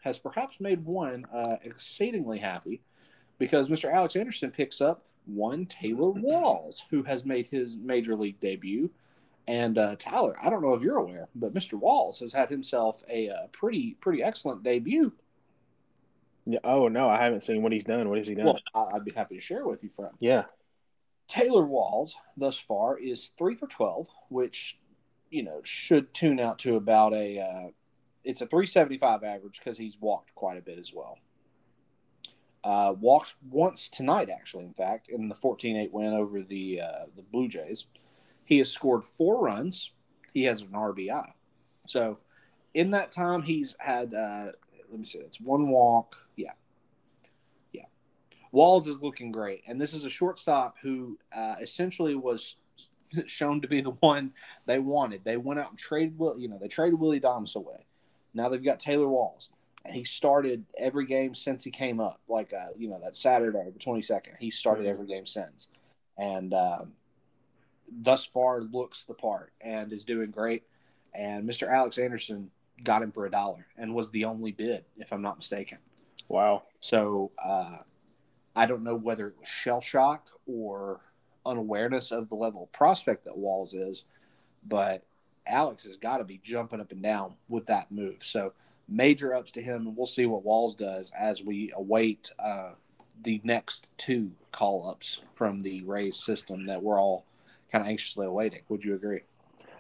has 0.04 0.20
perhaps 0.20 0.60
made 0.60 0.84
one 0.84 1.26
uh, 1.34 1.58
exceedingly 1.64 2.40
happy 2.40 2.82
because 3.40 3.70
Mr. 3.70 3.92
Alex 3.92 4.16
Anderson 4.16 4.52
picks 4.52 4.82
up 4.82 5.06
one 5.26 5.66
Taylor 5.66 6.10
Walls, 6.10 6.84
who 6.90 7.04
has 7.04 7.26
made 7.26 7.48
his 7.48 7.78
major 7.78 8.16
league 8.16 8.40
debut. 8.40 8.90
And 9.48 9.78
uh, 9.78 9.96
Tyler, 9.98 10.36
I 10.42 10.50
don't 10.50 10.62
know 10.62 10.74
if 10.74 10.82
you're 10.82 10.98
aware, 10.98 11.28
but 11.36 11.54
Mr. 11.54 11.74
Walls 11.74 12.20
has 12.20 12.34
had 12.34 12.50
himself 12.50 13.04
a 13.10 13.30
uh, 13.30 13.48
pretty 13.52 13.98
pretty 14.00 14.24
excellent 14.24 14.64
debut. 14.64 15.14
Yeah. 16.46 16.60
Oh 16.64 16.88
no, 16.88 17.10
I 17.10 17.24
haven't 17.24 17.44
seen 17.44 17.62
what 17.62 17.72
he's 17.72 17.86
done. 17.86 18.10
What 18.10 18.18
has 18.18 18.28
he 18.28 18.36
done? 18.36 18.46
Well, 18.74 18.92
I'd 18.94 19.06
be 19.06 19.12
happy 19.12 19.36
to 19.36 19.42
share 19.42 19.66
with 19.66 19.84
you, 19.84 19.90
friend. 19.90 20.14
yeah. 20.20 20.46
Taylor 21.30 21.66
Walls 21.66 22.18
thus 22.36 22.60
far 22.60 22.98
is 23.00 23.32
three 23.38 23.56
for 23.56 23.68
twelve, 23.68 24.08
which 24.30 24.78
you 25.30 25.42
know 25.42 25.62
should 25.64 26.14
tune 26.14 26.40
out 26.40 26.60
to 26.60 26.76
about 26.76 27.14
a 27.14 27.40
uh, 27.40 27.70
it's 28.26 28.42
a 28.42 28.46
three 28.46 28.66
seventy 28.66 28.98
five 28.98 29.24
average 29.24 29.60
because 29.60 29.78
he's 29.78 29.98
walked 30.00 30.36
quite 30.36 30.58
a 30.58 30.62
bit 30.62 30.78
as 30.78 30.92
well. 30.94 31.18
Uh, 32.64 32.94
walked 33.00 33.36
once 33.50 33.90
tonight, 33.90 34.30
actually. 34.30 34.64
In 34.64 34.74
fact, 34.74 35.10
in 35.10 35.28
the 35.28 35.36
14-8 35.36 35.92
win 35.92 36.14
over 36.14 36.42
the 36.42 36.80
uh, 36.80 37.06
the 37.14 37.22
Blue 37.22 37.50
Jays, 37.50 37.88
he 38.46 38.58
has 38.60 38.72
scored 38.72 39.04
four 39.04 39.44
runs. 39.44 39.92
He 40.34 40.44
has 40.44 40.62
an 40.62 40.70
RBI. 40.70 41.32
So, 41.86 42.20
in 42.74 42.92
that 42.92 43.12
time, 43.12 43.42
he's 43.42 43.76
had 43.80 44.14
uh, 44.14 44.54
let 44.94 45.00
me 45.00 45.06
see, 45.08 45.20
that's 45.20 45.42
one 45.42 45.70
walk. 45.70 46.28
Yeah, 46.36 46.52
yeah. 47.72 47.86
Walls 48.52 48.88
is 48.88 49.02
looking 49.02 49.32
great, 49.32 49.64
and 49.68 49.82
this 49.82 49.92
is 49.92 50.06
a 50.06 50.10
shortstop 50.10 50.76
who 50.84 51.18
uh, 51.36 51.56
essentially 51.60 52.14
was 52.14 52.56
shown 53.26 53.60
to 53.62 53.68
be 53.68 53.82
the 53.82 53.90
one 53.90 54.34
they 54.68 54.78
wanted. 54.78 55.24
They 55.24 55.38
went 55.38 55.60
out 55.60 55.72
and 55.72 55.80
traded, 55.80 56.20
Will- 56.20 56.40
you 56.40 56.48
know, 56.48 56.60
they 56.62 56.68
traded 56.68 57.00
Willy 57.00 57.20
Adames 57.20 57.56
away. 57.56 57.88
Now 58.36 58.50
they've 58.50 58.64
got 58.64 58.80
Taylor 58.80 59.08
Walls. 59.08 59.50
And 59.86 59.96
he 59.96 60.04
started 60.06 60.64
every 60.78 61.06
game 61.06 61.34
since 61.34 61.64
he 61.64 61.72
came 61.72 62.00
up, 62.00 62.22
like 62.30 62.54
uh, 62.54 62.70
you 62.78 62.88
know 62.88 63.02
that 63.04 63.18
Saturday, 63.18 63.70
the 63.74 63.80
twenty 63.80 64.02
second. 64.02 64.36
He 64.40 64.50
started 64.50 64.86
every 64.86 65.08
game 65.08 65.26
since, 65.26 65.68
and 66.18 66.54
um, 66.54 66.94
thus 67.92 68.26
far 68.26 68.62
looks 68.62 69.04
the 69.04 69.14
part 69.14 69.52
and 69.60 69.92
is 69.92 70.06
doing 70.06 70.32
great. 70.32 70.64
And 71.14 71.48
Mr. 71.48 71.68
Alex 71.68 71.98
Anderson 71.98 72.50
got 72.82 73.04
him 73.04 73.12
for 73.12 73.26
a 73.26 73.32
dollar 73.32 73.68
and 73.78 73.94
was 73.94 74.10
the 74.12 74.26
only 74.26 74.52
bid, 74.52 74.86
if 74.98 75.12
I'm 75.12 75.22
not 75.22 75.38
mistaken. 75.38 75.80
Wow. 76.28 76.64
So 76.80 77.32
uh, 77.44 77.78
I 78.56 78.66
don't 78.66 78.84
know 78.84 78.96
whether 78.96 79.28
it 79.28 79.36
was 79.40 79.48
shell 79.48 79.82
shock 79.82 80.30
or 80.46 81.02
unawareness 81.46 82.12
of 82.12 82.30
the 82.30 82.36
level 82.36 82.64
of 82.64 82.72
prospect 82.72 83.26
that 83.26 83.38
Walls 83.38 83.74
is, 83.74 84.06
but 84.66 85.04
Alex 85.46 85.84
has 85.84 85.98
got 85.98 86.18
to 86.18 86.24
be 86.24 86.40
jumping 86.42 86.80
up 86.80 86.92
and 86.92 87.02
down 87.02 87.36
with 87.50 87.66
that 87.66 87.92
move. 87.92 88.24
So 88.24 88.54
major 88.88 89.34
ups 89.34 89.52
to 89.52 89.62
him, 89.62 89.88
and 89.88 89.98
we'll 89.98 90.08
see 90.08 90.26
what 90.26 90.44
Walls 90.44 90.76
does 90.76 91.12
as 91.18 91.42
we 91.42 91.72
await 91.76 92.32
uh, 92.40 92.72
the 93.22 93.42
next 93.44 93.90
two 93.98 94.32
call 94.52 94.90
ups 94.90 95.20
from 95.34 95.60
the 95.60 95.82
Rays 95.84 96.18
system 96.18 96.66
that 96.66 96.82
we're 96.82 97.00
all 97.00 97.26
kind 97.72 97.82
of 97.82 97.90
anxiously 97.90 98.26
awaiting. 98.26 98.62
Would 98.70 98.84
you 98.84 98.96
agree? 98.96 99.22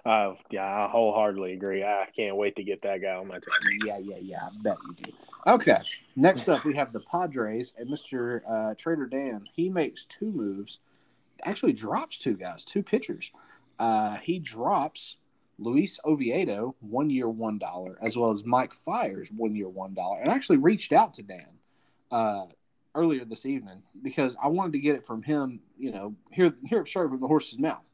Yeah, 0.06 0.64
I 0.64 0.88
wholeheartedly 0.90 1.54
agree. 1.54 1.84
I 1.84 2.08
can't 2.16 2.36
wait 2.36 2.56
to 2.58 2.64
get 2.64 2.82
that 2.82 3.02
guy 3.02 3.16
on 3.16 3.28
my 3.28 3.36
team. 3.36 3.80
Yeah, 3.86 3.98
yeah, 3.98 4.18
yeah. 4.20 4.40
I 4.48 4.50
bet 4.62 4.78
you 4.86 4.96
do. 5.04 5.12
Okay. 5.48 5.78
Next 6.16 6.48
up, 6.48 6.64
we 6.64 6.76
have 6.76 6.94
the 6.94 7.00
Padres 7.02 7.74
and 7.78 7.90
Mr. 7.90 8.42
Uh, 8.48 8.76
Trader 8.76 9.06
Dan. 9.06 9.48
He 9.54 9.70
makes 9.70 10.06
two 10.06 10.32
moves. 10.32 10.80
Actually, 11.44 11.74
drops 11.74 12.18
two 12.18 12.36
guys, 12.36 12.64
two 12.64 12.84
pitchers. 12.84 13.32
Uh, 13.80 14.18
he 14.18 14.40
drops 14.40 15.18
Luis 15.60 16.00
Oviedo, 16.06 16.76
one 16.80 17.10
year, 17.10 17.30
one 17.30 17.58
dollar, 17.58 17.98
as 18.02 18.18
well 18.18 18.32
as 18.32 18.46
Mike 18.46 18.74
Fiers, 18.74 19.30
one 19.36 19.56
year, 19.56 19.68
one 19.68 19.94
dollar, 19.94 20.20
and 20.20 20.30
actually 20.30 20.58
reached 20.58 20.94
out 20.94 21.14
to 21.16 21.24
Dan 21.24 21.48
uh, 22.12 22.46
earlier 22.96 23.26
this 23.26 23.46
evening 23.46 23.84
because 24.02 24.36
I 24.42 24.48
wanted 24.48 24.74
to 24.74 24.80
get 24.80 24.96
it 24.96 25.06
from 25.06 25.24
him. 25.24 25.60
You 25.78 25.92
know, 25.92 26.16
hear 26.32 26.54
hear 26.66 26.82
it 26.82 26.88
straight 26.88 27.10
from 27.10 27.20
the 27.20 27.28
horse's 27.28 27.60
mouth. 27.60 27.92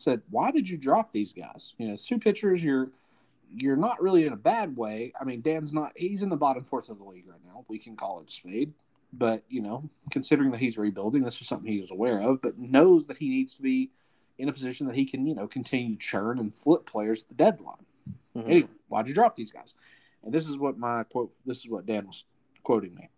Said, 0.00 0.22
why 0.30 0.50
did 0.50 0.66
you 0.66 0.78
drop 0.78 1.12
these 1.12 1.34
guys? 1.34 1.74
You 1.76 1.88
know, 1.88 1.96
two 1.96 2.18
pitchers. 2.18 2.64
You're 2.64 2.90
you're 3.54 3.76
not 3.76 4.00
really 4.00 4.26
in 4.26 4.32
a 4.32 4.36
bad 4.36 4.76
way. 4.76 5.12
I 5.20 5.24
mean, 5.24 5.42
Dan's 5.42 5.72
not. 5.72 5.92
He's 5.94 6.22
in 6.22 6.30
the 6.30 6.36
bottom 6.36 6.64
fourth 6.64 6.88
of 6.88 6.98
the 6.98 7.04
league 7.04 7.26
right 7.28 7.40
now. 7.46 7.64
We 7.68 7.78
can 7.78 7.96
call 7.96 8.20
it 8.20 8.30
spade. 8.30 8.72
But 9.12 9.42
you 9.48 9.60
know, 9.60 9.90
considering 10.10 10.52
that 10.52 10.60
he's 10.60 10.78
rebuilding, 10.78 11.22
this 11.22 11.40
is 11.40 11.48
something 11.48 11.70
he 11.70 11.80
was 11.80 11.90
aware 11.90 12.20
of, 12.20 12.40
but 12.40 12.58
knows 12.58 13.06
that 13.08 13.18
he 13.18 13.28
needs 13.28 13.54
to 13.56 13.62
be 13.62 13.90
in 14.38 14.48
a 14.48 14.52
position 14.52 14.86
that 14.86 14.96
he 14.96 15.04
can, 15.04 15.26
you 15.26 15.34
know, 15.34 15.46
continue 15.46 15.92
to 15.96 15.98
churn 15.98 16.38
and 16.38 16.54
flip 16.54 16.86
players 16.86 17.22
at 17.22 17.28
the 17.28 17.34
deadline. 17.34 17.84
Mhm. 18.34 18.44
Anyway, 18.46 18.68
why'd 18.88 19.06
you 19.06 19.12
drop 19.12 19.36
these 19.36 19.50
guys? 19.50 19.74
And 20.22 20.32
this 20.32 20.48
is 20.48 20.56
what 20.56 20.78
my 20.78 21.02
quote. 21.04 21.32
This 21.44 21.58
is 21.58 21.68
what 21.68 21.84
Dan 21.84 22.06
was 22.06 22.24
quoting 22.62 22.94
me. 22.94 23.08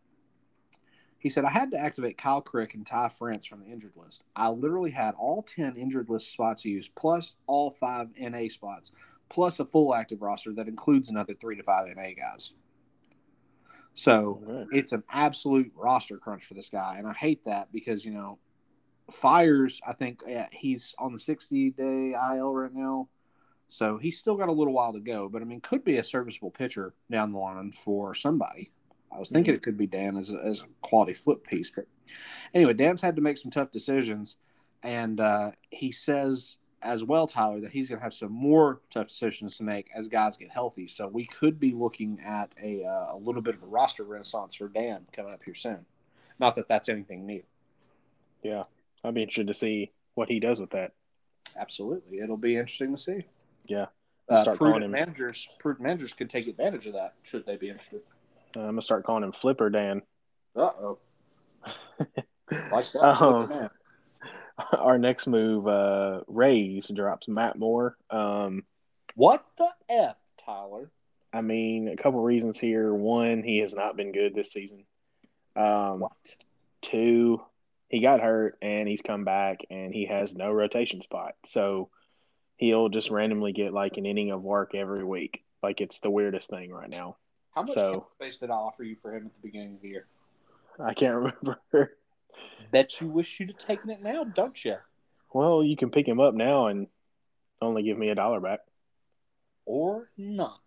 He 1.22 1.30
said, 1.30 1.44
I 1.44 1.50
had 1.50 1.70
to 1.70 1.78
activate 1.78 2.18
Kyle 2.18 2.40
Crick 2.40 2.74
and 2.74 2.84
Ty 2.84 3.10
France 3.10 3.46
from 3.46 3.60
the 3.60 3.66
injured 3.66 3.92
list. 3.94 4.24
I 4.34 4.48
literally 4.48 4.90
had 4.90 5.14
all 5.14 5.44
10 5.44 5.76
injured 5.76 6.10
list 6.10 6.32
spots 6.32 6.64
used, 6.64 6.92
plus 6.96 7.36
all 7.46 7.70
five 7.70 8.08
NA 8.18 8.48
spots, 8.48 8.90
plus 9.28 9.60
a 9.60 9.64
full 9.64 9.94
active 9.94 10.20
roster 10.20 10.52
that 10.54 10.66
includes 10.66 11.10
another 11.10 11.34
three 11.34 11.54
to 11.54 11.62
five 11.62 11.86
NA 11.94 12.08
guys. 12.18 12.54
So 13.94 14.40
right. 14.42 14.66
it's 14.72 14.90
an 14.90 15.04
absolute 15.12 15.70
roster 15.76 16.16
crunch 16.16 16.44
for 16.44 16.54
this 16.54 16.68
guy. 16.68 16.96
And 16.98 17.06
I 17.06 17.12
hate 17.12 17.44
that 17.44 17.70
because, 17.70 18.04
you 18.04 18.10
know, 18.10 18.40
Fiers, 19.08 19.80
I 19.86 19.92
think 19.92 20.22
yeah, 20.26 20.48
he's 20.50 20.92
on 20.98 21.12
the 21.12 21.20
60 21.20 21.70
day 21.70 22.14
IL 22.14 22.52
right 22.52 22.74
now. 22.74 23.08
So 23.68 23.96
he's 23.96 24.18
still 24.18 24.34
got 24.34 24.48
a 24.48 24.52
little 24.52 24.72
while 24.72 24.92
to 24.92 25.00
go, 25.00 25.28
but 25.28 25.40
I 25.40 25.44
mean, 25.44 25.60
could 25.60 25.84
be 25.84 25.98
a 25.98 26.04
serviceable 26.04 26.50
pitcher 26.50 26.94
down 27.12 27.30
the 27.30 27.38
line 27.38 27.70
for 27.70 28.12
somebody. 28.12 28.72
I 29.14 29.18
was 29.18 29.30
thinking 29.30 29.54
it 29.54 29.62
could 29.62 29.76
be 29.76 29.86
Dan 29.86 30.16
as 30.16 30.32
a, 30.32 30.36
as 30.36 30.62
a 30.62 30.66
quality 30.80 31.12
flip 31.12 31.46
piece, 31.46 31.70
but 31.70 31.86
anyway, 32.54 32.72
Dan's 32.72 33.00
had 33.00 33.16
to 33.16 33.22
make 33.22 33.38
some 33.38 33.50
tough 33.50 33.70
decisions, 33.70 34.36
and 34.82 35.20
uh, 35.20 35.52
he 35.70 35.92
says 35.92 36.56
as 36.82 37.04
well, 37.04 37.26
Tyler, 37.26 37.60
that 37.60 37.70
he's 37.70 37.88
going 37.88 37.98
to 37.98 38.02
have 38.02 38.14
some 38.14 38.32
more 38.32 38.80
tough 38.90 39.08
decisions 39.08 39.56
to 39.56 39.62
make 39.62 39.88
as 39.94 40.08
guys 40.08 40.36
get 40.36 40.50
healthy. 40.50 40.88
So 40.88 41.06
we 41.06 41.24
could 41.24 41.60
be 41.60 41.72
looking 41.72 42.20
at 42.24 42.52
a 42.62 42.84
uh, 42.84 43.14
a 43.14 43.16
little 43.16 43.42
bit 43.42 43.54
of 43.54 43.62
a 43.62 43.66
roster 43.66 44.04
renaissance 44.04 44.54
for 44.54 44.68
Dan 44.68 45.06
coming 45.12 45.32
up 45.32 45.42
here 45.44 45.54
soon. 45.54 45.86
Not 46.38 46.56
that 46.56 46.68
that's 46.68 46.88
anything 46.88 47.26
new. 47.26 47.42
Yeah, 48.42 48.62
I'd 49.04 49.14
be 49.14 49.22
interested 49.22 49.46
to 49.46 49.54
see 49.54 49.92
what 50.14 50.28
he 50.28 50.40
does 50.40 50.58
with 50.58 50.70
that. 50.70 50.92
Absolutely, 51.56 52.18
it'll 52.18 52.36
be 52.36 52.56
interesting 52.56 52.94
to 52.94 53.00
see. 53.00 53.26
Yeah. 53.66 53.86
Uh, 54.28 54.54
prudent 54.54 54.90
managers, 54.90 55.48
prudent 55.58 55.82
managers 55.82 56.12
could 56.12 56.30
take 56.30 56.46
advantage 56.46 56.86
of 56.86 56.94
that 56.94 57.14
should 57.22 57.44
they 57.44 57.56
be 57.56 57.68
interested. 57.68 58.00
I'm 58.56 58.66
gonna 58.66 58.82
start 58.82 59.04
calling 59.04 59.24
him 59.24 59.32
Flipper 59.32 59.70
Dan. 59.70 60.02
Uh 60.56 60.70
oh, 60.80 60.98
like 62.70 62.92
that. 62.92 63.22
Um. 63.22 63.70
Our 64.72 64.98
next 64.98 65.26
move, 65.26 65.66
uh, 65.66 66.20
Rays 66.28 66.88
drops 66.94 67.26
Matt 67.26 67.58
Moore. 67.58 67.96
Um, 68.10 68.64
What 69.14 69.44
the 69.56 69.68
f, 69.88 70.18
Tyler? 70.44 70.90
I 71.32 71.40
mean, 71.40 71.88
a 71.88 71.96
couple 71.96 72.20
reasons 72.22 72.58
here. 72.58 72.92
One, 72.92 73.42
he 73.42 73.58
has 73.58 73.74
not 73.74 73.96
been 73.96 74.12
good 74.12 74.34
this 74.34 74.52
season. 74.52 74.84
Um, 75.56 76.00
What? 76.00 76.36
Two, 76.82 77.40
he 77.88 78.00
got 78.00 78.20
hurt 78.20 78.58
and 78.60 78.86
he's 78.86 79.02
come 79.02 79.24
back 79.24 79.60
and 79.70 79.92
he 79.92 80.06
has 80.06 80.34
no 80.34 80.50
rotation 80.50 81.00
spot. 81.00 81.34
So 81.46 81.88
he'll 82.56 82.88
just 82.88 83.10
randomly 83.10 83.52
get 83.52 83.72
like 83.72 83.96
an 83.96 84.06
inning 84.06 84.30
of 84.30 84.42
work 84.42 84.74
every 84.74 85.04
week. 85.04 85.44
Like 85.62 85.80
it's 85.80 86.00
the 86.00 86.10
weirdest 86.10 86.50
thing 86.50 86.70
right 86.70 86.90
now. 86.90 87.16
How 87.54 87.62
much 87.62 87.74
So- 87.74 88.06
space 88.16 88.38
did 88.38 88.50
I 88.50 88.54
offer 88.54 88.82
you 88.82 88.96
for 88.96 89.14
him 89.14 89.26
at 89.26 89.32
the 89.34 89.48
beginning 89.48 89.74
of 89.76 89.82
the 89.82 89.88
year? 89.88 90.06
I 90.78 90.94
can't 90.94 91.14
remember. 91.44 91.96
Bet 92.70 93.00
you 93.00 93.08
wish 93.08 93.38
you'd 93.38 93.50
have 93.50 93.58
taken 93.58 93.90
it 93.90 94.02
now, 94.02 94.24
don't 94.24 94.62
you? 94.64 94.76
well, 95.34 95.64
you 95.64 95.76
can 95.76 95.90
pick 95.90 96.06
him 96.06 96.20
up 96.20 96.34
now 96.34 96.66
and 96.66 96.86
only 97.62 97.82
give 97.82 97.96
me 97.96 98.10
a 98.10 98.14
dollar 98.14 98.38
back. 98.38 98.60
Or 99.64 100.10
not? 100.18 100.60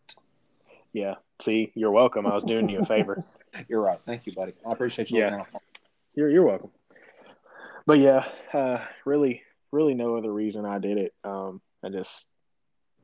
Yeah. 0.91 1.15
See, 1.41 1.71
you're 1.75 1.91
welcome. 1.91 2.25
I 2.25 2.33
was 2.33 2.43
doing 2.45 2.67
you 2.69 2.79
a 2.79 2.85
favor. 2.85 3.23
You're 3.69 3.81
right. 3.81 3.99
Thank 4.05 4.25
you, 4.25 4.33
buddy. 4.33 4.53
I 4.65 4.71
appreciate 4.71 5.11
you. 5.11 5.19
Yeah. 5.19 5.43
You're 6.13 6.29
you're 6.29 6.45
welcome. 6.45 6.71
But 7.85 7.99
yeah, 7.99 8.25
uh, 8.53 8.79
really, 9.05 9.43
really 9.71 9.93
no 9.93 10.17
other 10.17 10.31
reason 10.31 10.65
I 10.65 10.79
did 10.79 10.97
it. 10.97 11.13
Um, 11.23 11.61
I 11.83 11.89
just 11.89 12.25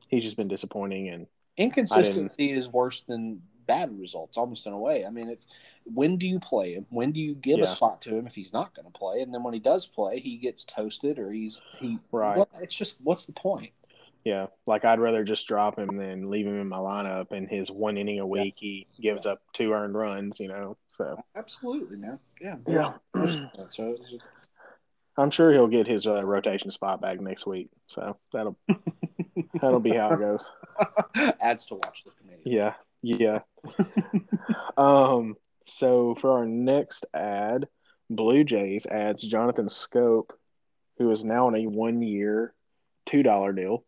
he's 0.08 0.24
just 0.24 0.36
been 0.36 0.48
disappointing, 0.48 1.08
and 1.10 1.26
Inconsistency 1.56 2.50
is 2.52 2.68
worse 2.68 3.02
than 3.02 3.42
bad 3.66 3.98
results, 3.98 4.36
almost 4.36 4.66
in 4.66 4.72
a 4.72 4.78
way. 4.78 5.04
I 5.04 5.10
mean, 5.10 5.28
if 5.30 5.44
when 5.84 6.16
do 6.16 6.26
you 6.26 6.38
play 6.40 6.74
him? 6.74 6.86
When 6.90 7.12
do 7.12 7.20
you 7.20 7.34
give 7.34 7.60
a 7.60 7.66
spot 7.66 8.00
to 8.02 8.16
him 8.16 8.26
if 8.26 8.34
he's 8.34 8.52
not 8.52 8.74
going 8.74 8.86
to 8.86 8.92
play? 8.92 9.20
And 9.20 9.32
then 9.32 9.42
when 9.42 9.54
he 9.54 9.60
does 9.60 9.86
play, 9.86 10.20
he 10.20 10.36
gets 10.36 10.64
toasted 10.64 11.18
or 11.18 11.30
he's 11.32 11.60
he. 11.78 11.98
Right. 12.10 12.38
What, 12.38 12.48
it's 12.60 12.74
just 12.74 12.96
what's 13.02 13.26
the 13.26 13.32
point? 13.32 13.72
yeah, 14.24 14.46
like 14.66 14.84
I'd 14.84 15.00
rather 15.00 15.24
just 15.24 15.48
drop 15.48 15.76
him 15.76 15.96
than 15.96 16.30
leave 16.30 16.46
him 16.46 16.60
in 16.60 16.68
my 16.68 16.76
lineup. 16.76 17.32
And 17.32 17.48
his 17.48 17.70
one 17.70 17.98
inning 17.98 18.20
a 18.20 18.26
week, 18.26 18.54
he 18.56 18.86
gives 19.00 19.26
up 19.26 19.42
two 19.52 19.72
earned 19.72 19.94
runs. 19.94 20.38
You 20.38 20.48
know, 20.48 20.76
so 20.90 21.22
Absolutely, 21.34 21.96
man. 21.96 22.18
Yeah. 22.40 22.56
yeah. 22.66 22.92
So 23.68 23.94
it's- 23.94 24.14
I'm 25.18 25.30
sure 25.30 25.52
he'll 25.52 25.66
get 25.68 25.86
his 25.86 26.06
uh, 26.06 26.24
rotation 26.24 26.70
spot 26.70 27.00
back 27.02 27.20
next 27.20 27.46
week. 27.46 27.68
So 27.88 28.16
that'll 28.32 28.56
that'll 29.60 29.80
be 29.80 29.90
how 29.94 30.12
it 30.14 30.18
goes. 30.20 30.50
Adds 31.40 31.66
to 31.66 31.74
watch 31.74 32.02
list. 32.06 32.18
Maybe. 32.26 32.40
Yeah, 32.44 32.74
yeah. 33.02 33.40
um. 34.76 35.36
So 35.66 36.16
for 36.16 36.38
our 36.38 36.46
next 36.46 37.06
ad, 37.14 37.68
Blue 38.10 38.44
Jays 38.44 38.86
adds 38.86 39.22
Jonathan 39.22 39.66
Schoop, 39.66 40.30
who 40.98 41.10
is 41.10 41.24
now 41.24 41.46
on 41.46 41.54
a 41.54 41.66
one-year, 41.66 42.52
two 43.06 43.22
dollar 43.22 43.52
deal. 43.52 43.84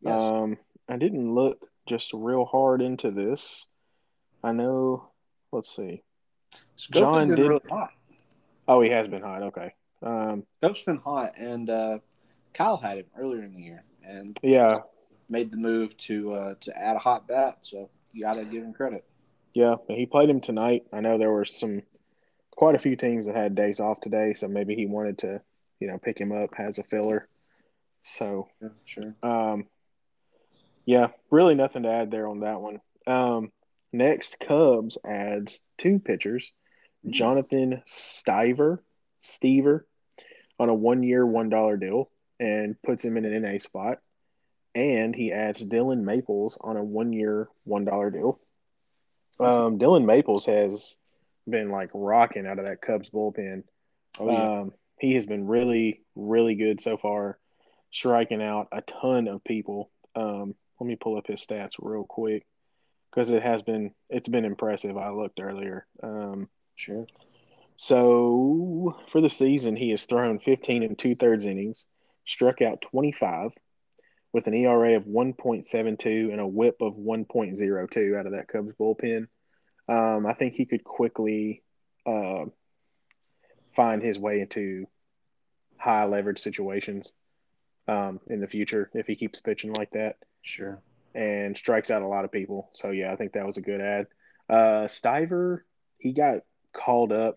Yes. 0.00 0.20
Um, 0.20 0.58
I 0.88 0.96
didn't 0.96 1.32
look 1.32 1.68
just 1.86 2.12
real 2.12 2.44
hard 2.44 2.82
into 2.82 3.10
this. 3.10 3.66
I 4.42 4.52
know. 4.52 5.10
Let's 5.52 5.74
see. 5.74 6.02
Schoop 6.78 6.92
John 6.92 7.28
did- 7.28 7.38
really 7.38 7.60
hot. 7.68 7.92
Oh, 8.68 8.80
he 8.80 8.90
has 8.90 9.06
been 9.08 9.22
hot. 9.22 9.42
Okay. 9.44 9.74
Um, 10.02 10.44
Schoop's 10.60 10.82
been 10.82 10.98
hot, 10.98 11.32
and 11.38 11.70
uh, 11.70 11.98
Kyle 12.52 12.76
had 12.76 12.98
him 12.98 13.06
earlier 13.16 13.44
in 13.44 13.54
the 13.54 13.62
year, 13.62 13.84
and 14.04 14.38
yeah, 14.42 14.80
made 15.30 15.52
the 15.52 15.56
move 15.56 15.96
to 15.98 16.32
uh, 16.34 16.54
to 16.60 16.76
add 16.76 16.96
a 16.96 16.98
hot 16.98 17.28
bat. 17.28 17.58
So 17.62 17.90
you 18.16 18.22
got 18.24 18.34
to 18.34 18.44
give 18.44 18.62
him 18.62 18.72
credit. 18.72 19.04
yeah. 19.54 19.74
He 19.88 20.06
played 20.06 20.30
him 20.30 20.40
tonight. 20.40 20.84
I 20.92 21.00
know 21.00 21.18
there 21.18 21.30
were 21.30 21.44
some, 21.44 21.82
quite 22.56 22.74
a 22.74 22.78
few 22.78 22.96
teams 22.96 23.26
that 23.26 23.36
had 23.36 23.54
days 23.54 23.78
off 23.80 24.00
today, 24.00 24.32
so 24.32 24.48
maybe 24.48 24.74
he 24.74 24.86
wanted 24.86 25.18
to, 25.18 25.42
you 25.80 25.88
know, 25.88 25.98
pick 25.98 26.18
him 26.18 26.32
up 26.32 26.50
as 26.58 26.78
a 26.78 26.82
filler. 26.82 27.28
So, 28.02 28.48
Yeah, 28.62 28.68
sure. 28.84 29.14
um, 29.22 29.66
yeah, 30.86 31.08
really 31.30 31.54
nothing 31.54 31.82
to 31.82 31.90
add 31.90 32.10
there 32.10 32.26
on 32.28 32.40
that 32.40 32.60
one. 32.60 32.80
Um, 33.06 33.52
next, 33.92 34.40
Cubs 34.40 34.96
adds 35.04 35.60
two 35.76 35.98
pitchers, 35.98 36.52
Jonathan 37.08 37.82
Stiver, 37.86 38.78
Stiever, 39.22 39.82
on 40.58 40.68
a 40.70 40.74
one-year, 40.74 41.26
one-dollar 41.26 41.76
deal, 41.76 42.08
and 42.40 42.80
puts 42.82 43.04
him 43.04 43.16
in 43.18 43.24
an 43.26 43.42
NA 43.42 43.58
spot. 43.58 43.98
And 44.76 45.16
he 45.16 45.32
adds 45.32 45.64
Dylan 45.64 46.02
Maples 46.02 46.58
on 46.60 46.76
a 46.76 46.84
one-year, 46.84 47.48
one-dollar 47.64 48.10
deal. 48.10 48.38
Um, 49.40 49.78
Dylan 49.78 50.04
Maples 50.04 50.44
has 50.44 50.98
been 51.48 51.70
like 51.70 51.88
rocking 51.94 52.46
out 52.46 52.58
of 52.58 52.66
that 52.66 52.82
Cubs 52.82 53.08
bullpen. 53.08 53.62
Oh 54.18 54.30
yeah. 54.30 54.60
Um, 54.60 54.72
he 54.98 55.14
has 55.14 55.24
been 55.24 55.46
really, 55.46 56.02
really 56.14 56.56
good 56.56 56.82
so 56.82 56.98
far, 56.98 57.38
striking 57.90 58.42
out 58.42 58.68
a 58.70 58.82
ton 58.82 59.28
of 59.28 59.42
people. 59.44 59.90
Um, 60.14 60.54
let 60.78 60.86
me 60.86 60.96
pull 60.96 61.16
up 61.16 61.26
his 61.26 61.40
stats 61.40 61.76
real 61.78 62.04
quick 62.04 62.44
because 63.10 63.30
it 63.30 63.42
has 63.42 63.62
been 63.62 63.92
it's 64.10 64.28
been 64.28 64.44
impressive. 64.44 64.98
I 64.98 65.08
looked 65.08 65.40
earlier. 65.40 65.86
Um, 66.02 66.50
sure. 66.74 67.06
so 67.78 68.94
for 69.10 69.22
the 69.22 69.30
season, 69.30 69.74
he 69.74 69.88
has 69.90 70.04
thrown 70.04 70.38
15 70.38 70.82
and 70.82 70.98
two 70.98 71.14
thirds 71.14 71.46
innings, 71.46 71.86
struck 72.26 72.60
out 72.60 72.82
25, 72.82 73.52
with 74.36 74.46
an 74.48 74.52
ERA 74.52 74.96
of 74.98 75.04
1.72 75.04 76.30
and 76.30 76.40
a 76.40 76.46
WHIP 76.46 76.82
of 76.82 76.92
1.02 76.92 78.20
out 78.20 78.26
of 78.26 78.32
that 78.32 78.48
Cubs 78.48 78.74
bullpen. 78.78 79.28
Um, 79.88 80.26
I 80.26 80.34
think 80.34 80.52
he 80.52 80.66
could 80.66 80.84
quickly 80.84 81.62
uh, 82.04 82.44
find 83.74 84.02
his 84.02 84.18
way 84.18 84.42
into 84.42 84.88
high 85.78 86.04
leverage 86.04 86.38
situations 86.38 87.14
um, 87.88 88.20
in 88.26 88.42
the 88.42 88.46
future 88.46 88.90
if 88.92 89.06
he 89.06 89.16
keeps 89.16 89.40
pitching 89.40 89.72
like 89.72 89.92
that 89.92 90.16
Sure. 90.42 90.82
and 91.14 91.56
strikes 91.56 91.90
out 91.90 92.02
a 92.02 92.06
lot 92.06 92.26
of 92.26 92.30
people. 92.30 92.68
So 92.74 92.90
yeah, 92.90 93.14
I 93.14 93.16
think 93.16 93.32
that 93.32 93.46
was 93.46 93.56
a 93.56 93.62
good 93.62 93.80
ad. 93.80 94.06
Uh, 94.50 94.86
Stiver, 94.86 95.64
he 95.96 96.12
got 96.12 96.40
called 96.74 97.10
up 97.10 97.36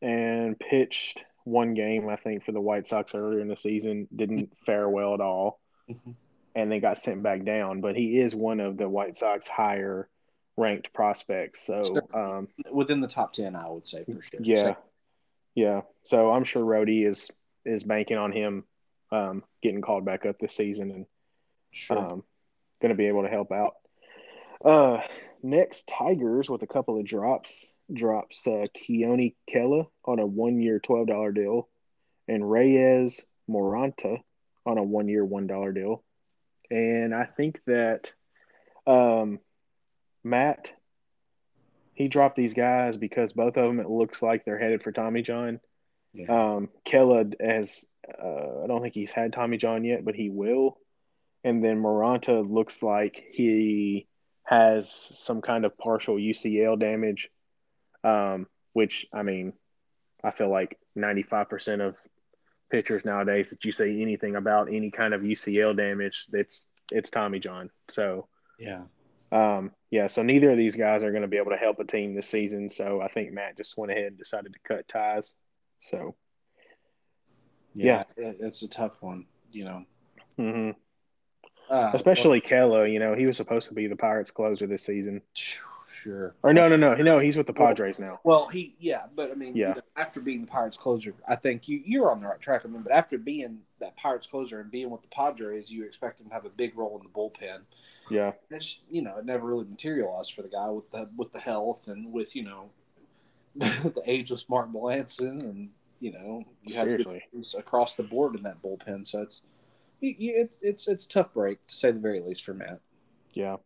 and 0.00 0.56
pitched 0.56 1.24
one 1.42 1.74
game, 1.74 2.08
I 2.08 2.14
think, 2.14 2.44
for 2.44 2.52
the 2.52 2.60
White 2.60 2.86
Sox 2.86 3.16
earlier 3.16 3.40
in 3.40 3.48
the 3.48 3.56
season. 3.56 4.06
Didn't 4.14 4.52
fare 4.64 4.88
well 4.88 5.14
at 5.14 5.20
all, 5.20 5.58
Mhm. 5.88 6.14
and 6.54 6.72
then 6.72 6.80
got 6.80 6.98
sent 6.98 7.22
back 7.22 7.44
down. 7.44 7.80
But 7.80 7.96
he 7.96 8.18
is 8.18 8.34
one 8.34 8.60
of 8.60 8.76
the 8.76 8.88
White 8.88 9.16
Sox 9.16 9.48
higher 9.48 10.08
ranked 10.56 10.92
prospects. 10.92 11.60
So 11.62 11.84
Sure. 11.84 12.16
um, 12.18 12.48
Within 12.72 13.00
the 13.00 13.06
top 13.08 13.32
ten, 13.32 13.54
I 13.54 13.68
would 13.68 13.86
say 13.86 14.04
for 14.04 14.20
sure. 14.20 14.40
yeah, 14.42 14.74
yeah. 15.54 15.82
So 16.04 16.30
I'm 16.32 16.44
sure 16.44 16.64
Rhodey 16.64 17.06
is 17.06 17.30
is 17.64 17.84
banking 17.84 18.16
on 18.16 18.32
him 18.32 18.64
um, 19.10 19.42
getting 19.62 19.80
called 19.82 20.04
back 20.04 20.26
up 20.26 20.38
this 20.38 20.54
season 20.54 20.90
and 20.90 21.06
Sure. 21.70 21.98
um, 21.98 22.24
going 22.80 22.90
to 22.90 22.94
be 22.94 23.06
able 23.06 23.22
to 23.22 23.28
help 23.28 23.52
out. 23.52 23.76
Uh, 24.64 25.02
next, 25.42 25.86
Tigers 25.86 26.48
with 26.50 26.62
a 26.62 26.66
couple 26.66 26.98
of 26.98 27.04
drops 27.06 27.72
drops 27.92 28.46
uh, 28.46 28.66
Keone 28.76 29.34
Kela 29.50 29.86
on 30.04 30.18
a 30.18 30.26
one 30.26 30.58
year 30.58 30.78
twelve 30.80 31.06
dollar 31.06 31.32
deal, 31.32 31.68
and 32.26 32.50
Reyes 32.50 33.26
Moronta 33.48 34.22
on 34.68 34.78
a 34.78 34.82
one 34.82 35.08
year 35.08 35.24
one 35.24 35.46
dollar 35.46 35.72
deal, 35.72 36.04
and 36.70 37.14
I 37.14 37.24
think 37.24 37.60
that 37.66 38.12
um, 38.86 39.40
Matt 40.22 40.72
he 41.98 42.06
dropped 42.06 42.36
these 42.36 42.54
guys 42.54 42.96
because 42.96 43.32
both 43.32 43.56
of 43.56 43.66
them 43.66 43.80
it 43.80 43.90
looks 43.90 44.22
like 44.22 44.44
they're 44.44 44.56
headed 44.56 44.84
for 44.84 44.92
Tommy 44.92 45.20
John. 45.20 45.58
yeah. 46.14 46.26
Um, 46.26 46.68
Kela 46.86 47.34
has, 47.40 47.84
uh, 48.06 48.62
I 48.62 48.68
don't 48.68 48.80
think 48.80 48.94
he's 48.94 49.10
had 49.10 49.32
Tommy 49.32 49.56
John 49.56 49.82
yet, 49.82 50.04
but 50.04 50.14
he 50.14 50.30
will. 50.30 50.78
And 51.42 51.64
then 51.64 51.82
Moronta 51.82 52.48
looks 52.48 52.84
like 52.84 53.24
he 53.32 54.06
has 54.44 54.88
some 54.92 55.40
kind 55.42 55.64
of 55.64 55.76
partial 55.76 56.14
UCL 56.14 56.78
damage, 56.78 57.30
um, 58.04 58.46
which, 58.74 59.06
I 59.12 59.24
mean, 59.24 59.54
I 60.22 60.30
feel 60.30 60.50
like 60.50 60.78
95% 60.96 61.80
of 61.80 61.96
pitchers 62.70 63.04
nowadays 63.04 63.50
that 63.50 63.64
you 63.64 63.72
say 63.72 64.00
anything 64.00 64.36
about 64.36 64.68
any 64.72 64.90
kind 64.90 65.14
of 65.14 65.22
UCL 65.22 65.76
damage, 65.76 66.26
it's, 66.32 66.66
it's 66.92 67.10
Tommy 67.10 67.38
John. 67.38 67.70
So, 67.88 68.28
yeah. 68.58 68.82
um, 69.32 69.72
yeah, 69.90 70.06
so 70.06 70.22
neither 70.22 70.50
of 70.50 70.56
these 70.58 70.76
guys 70.76 71.02
are 71.02 71.10
going 71.10 71.22
to 71.22 71.28
be 71.28 71.38
able 71.38 71.50
to 71.52 71.56
help 71.56 71.78
a 71.78 71.84
team 71.84 72.14
this 72.14 72.28
season. 72.28 72.70
So 72.70 73.00
I 73.00 73.08
think 73.08 73.32
Matt 73.32 73.56
just 73.56 73.76
went 73.78 73.92
ahead 73.92 74.06
and 74.06 74.18
decided 74.18 74.52
to 74.52 74.58
cut 74.64 74.88
ties. 74.88 75.34
So, 75.78 76.14
Yeah. 77.74 78.04
It, 78.16 78.36
it's 78.40 78.62
a 78.62 78.68
tough 78.68 79.02
one. 79.02 79.26
You 79.50 79.64
know. 79.64 79.84
hmm 80.36 80.70
Uh, 81.70 81.90
especially 81.94 82.40
Kela, 82.40 82.90
you 82.90 82.98
know, 82.98 83.14
he 83.14 83.26
was 83.26 83.36
supposed 83.36 83.68
to 83.68 83.74
be 83.74 83.86
the 83.86 83.96
Pirates 83.96 84.30
closer 84.30 84.66
this 84.66 84.84
season. 84.84 85.22
well, 85.36 85.77
sure. 85.88 86.34
Or 86.42 86.52
no, 86.52 86.68
no, 86.68 86.76
no, 86.76 86.94
no, 86.94 87.18
he's 87.18 87.36
with 87.36 87.46
the 87.46 87.52
Padres 87.52 87.98
now. 87.98 88.20
Well, 88.24 88.46
he 88.48 88.74
yeah, 88.78 89.06
but 89.14 89.30
I 89.30 89.34
mean, 89.34 89.56
Yeah. 89.56 89.68
you 89.70 89.74
know, 89.76 89.80
after 89.96 90.20
being 90.20 90.42
the 90.42 90.46
Pirates 90.46 90.76
closer, 90.76 91.14
I 91.26 91.34
think 91.36 91.68
you 91.68 91.80
you're 91.84 92.10
on 92.10 92.20
the 92.20 92.26
right 92.26 92.40
track. 92.40 92.62
I 92.64 92.68
mean, 92.68 92.82
but 92.82 92.92
after 92.92 93.18
being 93.18 93.60
that 93.80 93.96
Pirates 93.96 94.26
closer 94.26 94.60
and 94.60 94.70
being 94.70 94.90
with 94.90 95.02
the 95.02 95.08
Padres, 95.08 95.70
you 95.70 95.84
expect 95.84 96.20
him 96.20 96.28
to 96.28 96.34
have 96.34 96.44
a 96.44 96.50
big 96.50 96.76
role 96.76 96.96
in 96.98 97.02
the 97.04 97.08
bullpen. 97.10 97.60
Yeah, 98.10 98.32
It's 98.50 98.80
you 98.90 99.02
know, 99.02 99.16
it 99.18 99.24
never 99.24 99.46
really 99.46 99.64
materialized 99.64 100.32
for 100.34 100.42
the 100.42 100.48
guy 100.48 100.68
with 100.70 100.90
the 100.90 101.08
with 101.16 101.32
the 101.32 101.40
health 101.40 101.88
and 101.88 102.12
with 102.12 102.34
you 102.36 102.42
know 102.44 102.70
the 103.56 104.02
ageless 104.06 104.48
Martin 104.48 104.72
Melancon 104.74 105.40
and 105.40 105.70
you 106.00 106.12
know 106.12 106.44
you 106.62 106.74
have 106.76 106.84
seriously. 106.88 107.22
good 107.32 107.44
across 107.58 107.94
the 107.96 108.02
board 108.02 108.36
in 108.36 108.42
that 108.44 108.62
bullpen. 108.62 109.06
So 109.06 109.22
it's 109.22 109.42
it's 110.00 110.58
it's 110.62 110.86
it's 110.88 111.04
a 111.06 111.08
tough 111.08 111.32
break 111.34 111.66
to 111.66 111.74
say 111.74 111.90
the 111.90 111.98
very 111.98 112.20
least 112.20 112.44
for 112.44 112.54
Matt. 112.54 112.80
Yeah. 113.32 113.56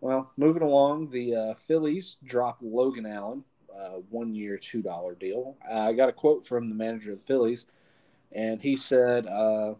Well, 0.00 0.30
moving 0.36 0.62
along, 0.62 1.10
the 1.10 1.34
uh, 1.34 1.54
Phillies 1.54 2.16
dropped 2.24 2.62
Logan 2.62 3.04
Allen, 3.04 3.44
uh, 3.74 3.98
one 4.08 4.34
year, 4.34 4.56
two 4.56 4.80
dollar 4.82 5.14
deal. 5.14 5.56
I 5.70 5.92
got 5.92 6.08
a 6.08 6.12
quote 6.12 6.46
from 6.46 6.68
the 6.68 6.74
manager 6.74 7.12
of 7.12 7.20
the 7.20 7.26
Phillies, 7.26 7.66
and 8.32 8.62
he 8.62 8.76
said, 8.76 9.26
uh, 9.26 9.74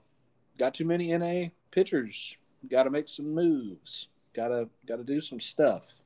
"Got 0.58 0.74
too 0.74 0.84
many 0.84 1.16
NA 1.16 1.50
pitchers. 1.70 2.36
Got 2.68 2.82
to 2.84 2.90
make 2.90 3.08
some 3.08 3.34
moves. 3.34 4.08
Got 4.34 4.48
to 4.48 4.68
got 4.86 4.96
to 4.96 5.04
do 5.04 5.22
some 5.22 5.40
stuff, 5.40 6.02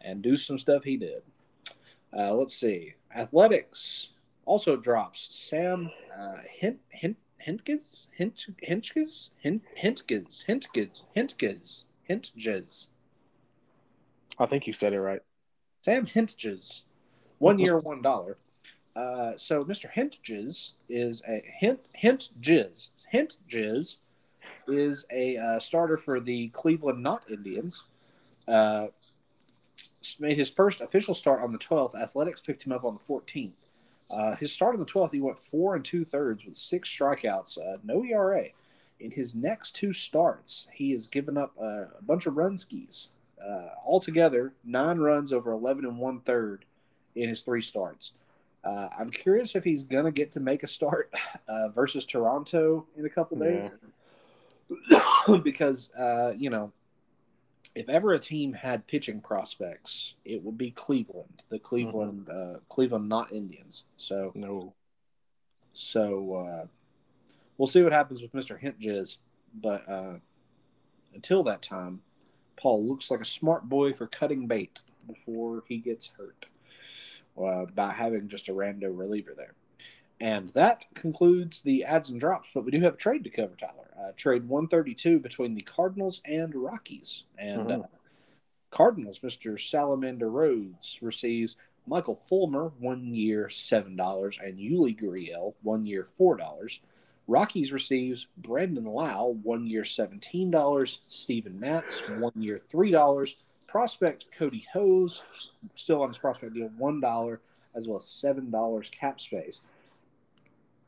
and 0.00 0.20
do 0.22 0.36
some 0.36 0.58
stuff." 0.58 0.84
He 0.84 0.98
did. 0.98 1.22
Uh, 2.16 2.34
let's 2.34 2.54
see. 2.54 2.94
Athletics 3.14 4.08
also 4.44 4.76
drops 4.76 5.28
Sam 5.32 5.90
uh, 6.16 6.36
Hint 6.48 6.80
Hint 6.90 7.16
Hentges 7.46 8.08
Hint 8.12 8.46
Hentges 8.68 9.30
Hint 9.38 9.62
Hentges 9.82 10.44
Hentges 10.46 11.04
Hentges 11.16 11.84
Hentges. 12.08 12.88
I 14.38 14.46
think 14.46 14.66
you 14.66 14.72
said 14.72 14.92
it 14.92 15.00
right. 15.00 15.20
Sam 15.82 16.06
Hentges, 16.06 16.82
one 17.38 17.58
year, 17.58 17.78
one 17.78 18.02
dollar. 18.02 18.38
Uh, 18.96 19.32
so 19.36 19.64
Mr. 19.64 19.90
Hentges 19.90 20.72
is 20.88 21.22
a 21.28 21.42
hint 21.58 21.80
hint 21.92 22.30
jizz 22.40 22.90
hint 23.08 23.38
Hentges 23.50 23.96
is 24.68 25.04
a 25.10 25.36
uh, 25.36 25.58
starter 25.58 25.96
for 25.96 26.20
the 26.20 26.48
Cleveland 26.48 27.02
Not 27.02 27.24
Indians. 27.30 27.84
Uh, 28.46 28.88
made 30.18 30.36
his 30.36 30.50
first 30.50 30.80
official 30.80 31.14
start 31.14 31.42
on 31.42 31.52
the 31.52 31.58
12th. 31.58 31.94
Athletics 31.94 32.40
picked 32.40 32.64
him 32.64 32.72
up 32.72 32.84
on 32.84 32.94
the 32.94 33.12
14th. 33.12 33.52
Uh, 34.10 34.36
his 34.36 34.52
start 34.52 34.74
on 34.74 34.80
the 34.80 34.86
12th, 34.86 35.12
he 35.12 35.20
went 35.20 35.38
four 35.38 35.74
and 35.74 35.84
two 35.84 36.04
thirds 36.04 36.44
with 36.44 36.54
six 36.54 36.88
strikeouts, 36.88 37.58
uh, 37.58 37.78
no 37.82 38.04
ERA. 38.04 38.44
In 39.00 39.10
his 39.10 39.34
next 39.34 39.74
two 39.74 39.92
starts, 39.92 40.68
he 40.72 40.92
has 40.92 41.06
given 41.06 41.36
up 41.36 41.52
uh, 41.60 41.86
a 41.98 42.02
bunch 42.02 42.26
of 42.26 42.36
run 42.36 42.56
skis. 42.56 43.08
Uh, 43.46 43.68
altogether, 43.84 44.54
nine 44.64 44.98
runs 44.98 45.32
over 45.32 45.52
11 45.52 45.84
and 45.84 45.98
one 45.98 46.20
third 46.20 46.64
in 47.14 47.28
his 47.28 47.42
three 47.42 47.62
starts. 47.62 48.12
Uh, 48.64 48.88
I'm 48.98 49.10
curious 49.10 49.54
if 49.54 49.64
he's 49.64 49.82
going 49.82 50.06
to 50.06 50.10
get 50.10 50.32
to 50.32 50.40
make 50.40 50.62
a 50.62 50.66
start 50.66 51.12
uh, 51.48 51.68
versus 51.68 52.06
Toronto 52.06 52.86
in 52.96 53.04
a 53.04 53.10
couple 53.10 53.38
days. 53.38 53.72
because, 55.42 55.90
uh, 55.94 56.32
you 56.36 56.48
know, 56.48 56.72
if 57.74 57.88
ever 57.88 58.12
a 58.12 58.18
team 58.18 58.52
had 58.52 58.86
pitching 58.86 59.20
prospects, 59.20 60.14
it 60.24 60.42
would 60.42 60.56
be 60.56 60.70
Cleveland, 60.70 61.42
the 61.50 61.58
Cleveland, 61.58 62.28
uh, 62.30 62.60
Cleveland, 62.68 63.08
not 63.08 63.32
Indians. 63.32 63.82
So, 63.96 64.32
No. 64.34 64.72
so 65.72 66.34
uh, 66.34 66.66
we'll 67.58 67.66
see 67.66 67.82
what 67.82 67.92
happens 67.92 68.22
with 68.22 68.32
Mr. 68.32 68.60
Hentges. 68.60 69.18
But 69.54 69.88
uh, 69.88 70.14
until 71.12 71.42
that 71.44 71.62
time, 71.62 72.02
Paul 72.64 72.86
looks 72.86 73.10
like 73.10 73.20
a 73.20 73.26
smart 73.26 73.68
boy 73.68 73.92
for 73.92 74.06
cutting 74.06 74.46
bait 74.46 74.80
before 75.06 75.64
he 75.68 75.76
gets 75.76 76.06
hurt 76.16 76.46
uh, 77.38 77.66
by 77.74 77.92
having 77.92 78.26
just 78.26 78.48
a 78.48 78.52
rando 78.52 78.90
reliever 78.90 79.34
there. 79.36 79.52
And 80.18 80.46
that 80.54 80.86
concludes 80.94 81.60
the 81.60 81.84
ads 81.84 82.08
and 82.08 82.18
drops, 82.18 82.48
but 82.54 82.64
we 82.64 82.70
do 82.70 82.80
have 82.80 82.94
a 82.94 82.96
trade 82.96 83.22
to 83.24 83.28
cover, 83.28 83.54
Tyler. 83.54 83.90
Uh, 84.00 84.12
trade 84.16 84.48
132 84.48 85.18
between 85.18 85.54
the 85.54 85.60
Cardinals 85.60 86.22
and 86.24 86.54
Rockies. 86.54 87.24
And 87.36 87.70
uh, 87.70 87.76
Mhm. 87.76 87.88
Cardinals, 88.70 89.18
Mr. 89.18 89.60
Salamander 89.60 90.30
Rhodes 90.30 91.02
receives 91.02 91.58
Michael 91.86 92.14
Fulmer, 92.14 92.72
one 92.78 93.14
year 93.14 93.48
$7, 93.48 94.38
and 94.42 94.58
Yuli 94.58 94.98
Gurriel, 94.98 95.52
one 95.60 95.84
year 95.84 96.02
$4. 96.02 96.80
Rockies 97.26 97.72
receives 97.72 98.26
Brandon 98.36 98.84
Lowe, 98.84 99.38
one 99.42 99.66
year 99.66 99.82
$17, 99.82 100.98
Steven 101.06 101.58
Matz, 101.58 102.00
one 102.08 102.32
year 102.36 102.60
$3, 102.72 103.34
prospect 103.66 104.26
Kody 104.38 104.64
Hoese, 104.74 105.20
still 105.74 106.02
on 106.02 106.08
his 106.08 106.18
prospect 106.18 106.54
deal, 106.54 106.70
$1, 106.78 107.38
as 107.74 107.88
well 107.88 107.96
as 107.96 108.04
$7 108.04 108.90
cap 108.90 109.20
space. 109.20 109.62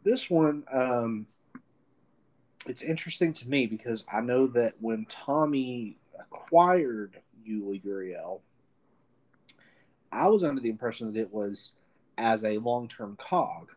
This 0.05 0.29
one, 0.31 0.64
um, 0.72 1.27
it's 2.66 2.83
interesting 2.83 3.33
to 3.33 3.49
me 3.49 3.66
because 3.66 4.05
I 4.12 4.20
know 4.20 4.46
that 4.49 4.75
when 4.81 5.07
Tommy 5.07 5.96
acquired 6.18 7.16
Yuli 7.49 7.83
Gurriel, 7.83 8.40
I 10.12 10.29
was 10.29 10.44
under 10.44 10.61
the 10.61 10.70
impression 10.70 11.12
that 11.12 11.18
it 11.18 11.33
was 11.33 11.72
as 12.18 12.44
a 12.44 12.59
long 12.59 12.88
term 12.88 13.16
cog. 13.18 13.72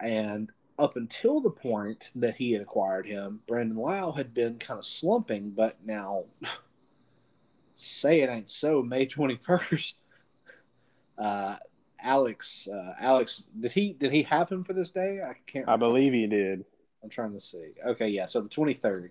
And 0.00 0.50
up 0.78 0.96
until 0.96 1.40
the 1.40 1.50
point 1.50 2.10
that 2.14 2.36
he 2.36 2.52
had 2.52 2.62
acquired 2.62 3.06
him, 3.06 3.40
Brandon 3.46 3.76
Lowe 3.76 4.12
had 4.12 4.34
been 4.34 4.58
kind 4.58 4.78
of 4.78 4.86
slumping, 4.86 5.50
but 5.50 5.76
now 5.84 6.24
say 7.74 8.20
it 8.20 8.30
ain't 8.30 8.50
so, 8.50 8.82
May 8.82 9.06
21st. 9.06 9.94
Uh, 11.16 11.54
Alex, 12.02 12.66
uh, 12.66 12.92
Alex, 12.98 13.44
did 13.60 13.70
he 13.70 13.92
did 13.92 14.10
he 14.10 14.24
have 14.24 14.50
him 14.50 14.64
for 14.64 14.72
this 14.72 14.90
day? 14.90 15.20
I 15.24 15.32
can't. 15.46 15.68
I 15.68 15.76
believe 15.76 16.12
he 16.12 16.26
did. 16.26 16.64
I'm 17.04 17.08
trying 17.08 17.32
to 17.34 17.40
see. 17.40 17.68
Okay, 17.86 18.08
yeah. 18.08 18.26
So 18.26 18.40
the 18.40 18.48
23rd. 18.48 19.10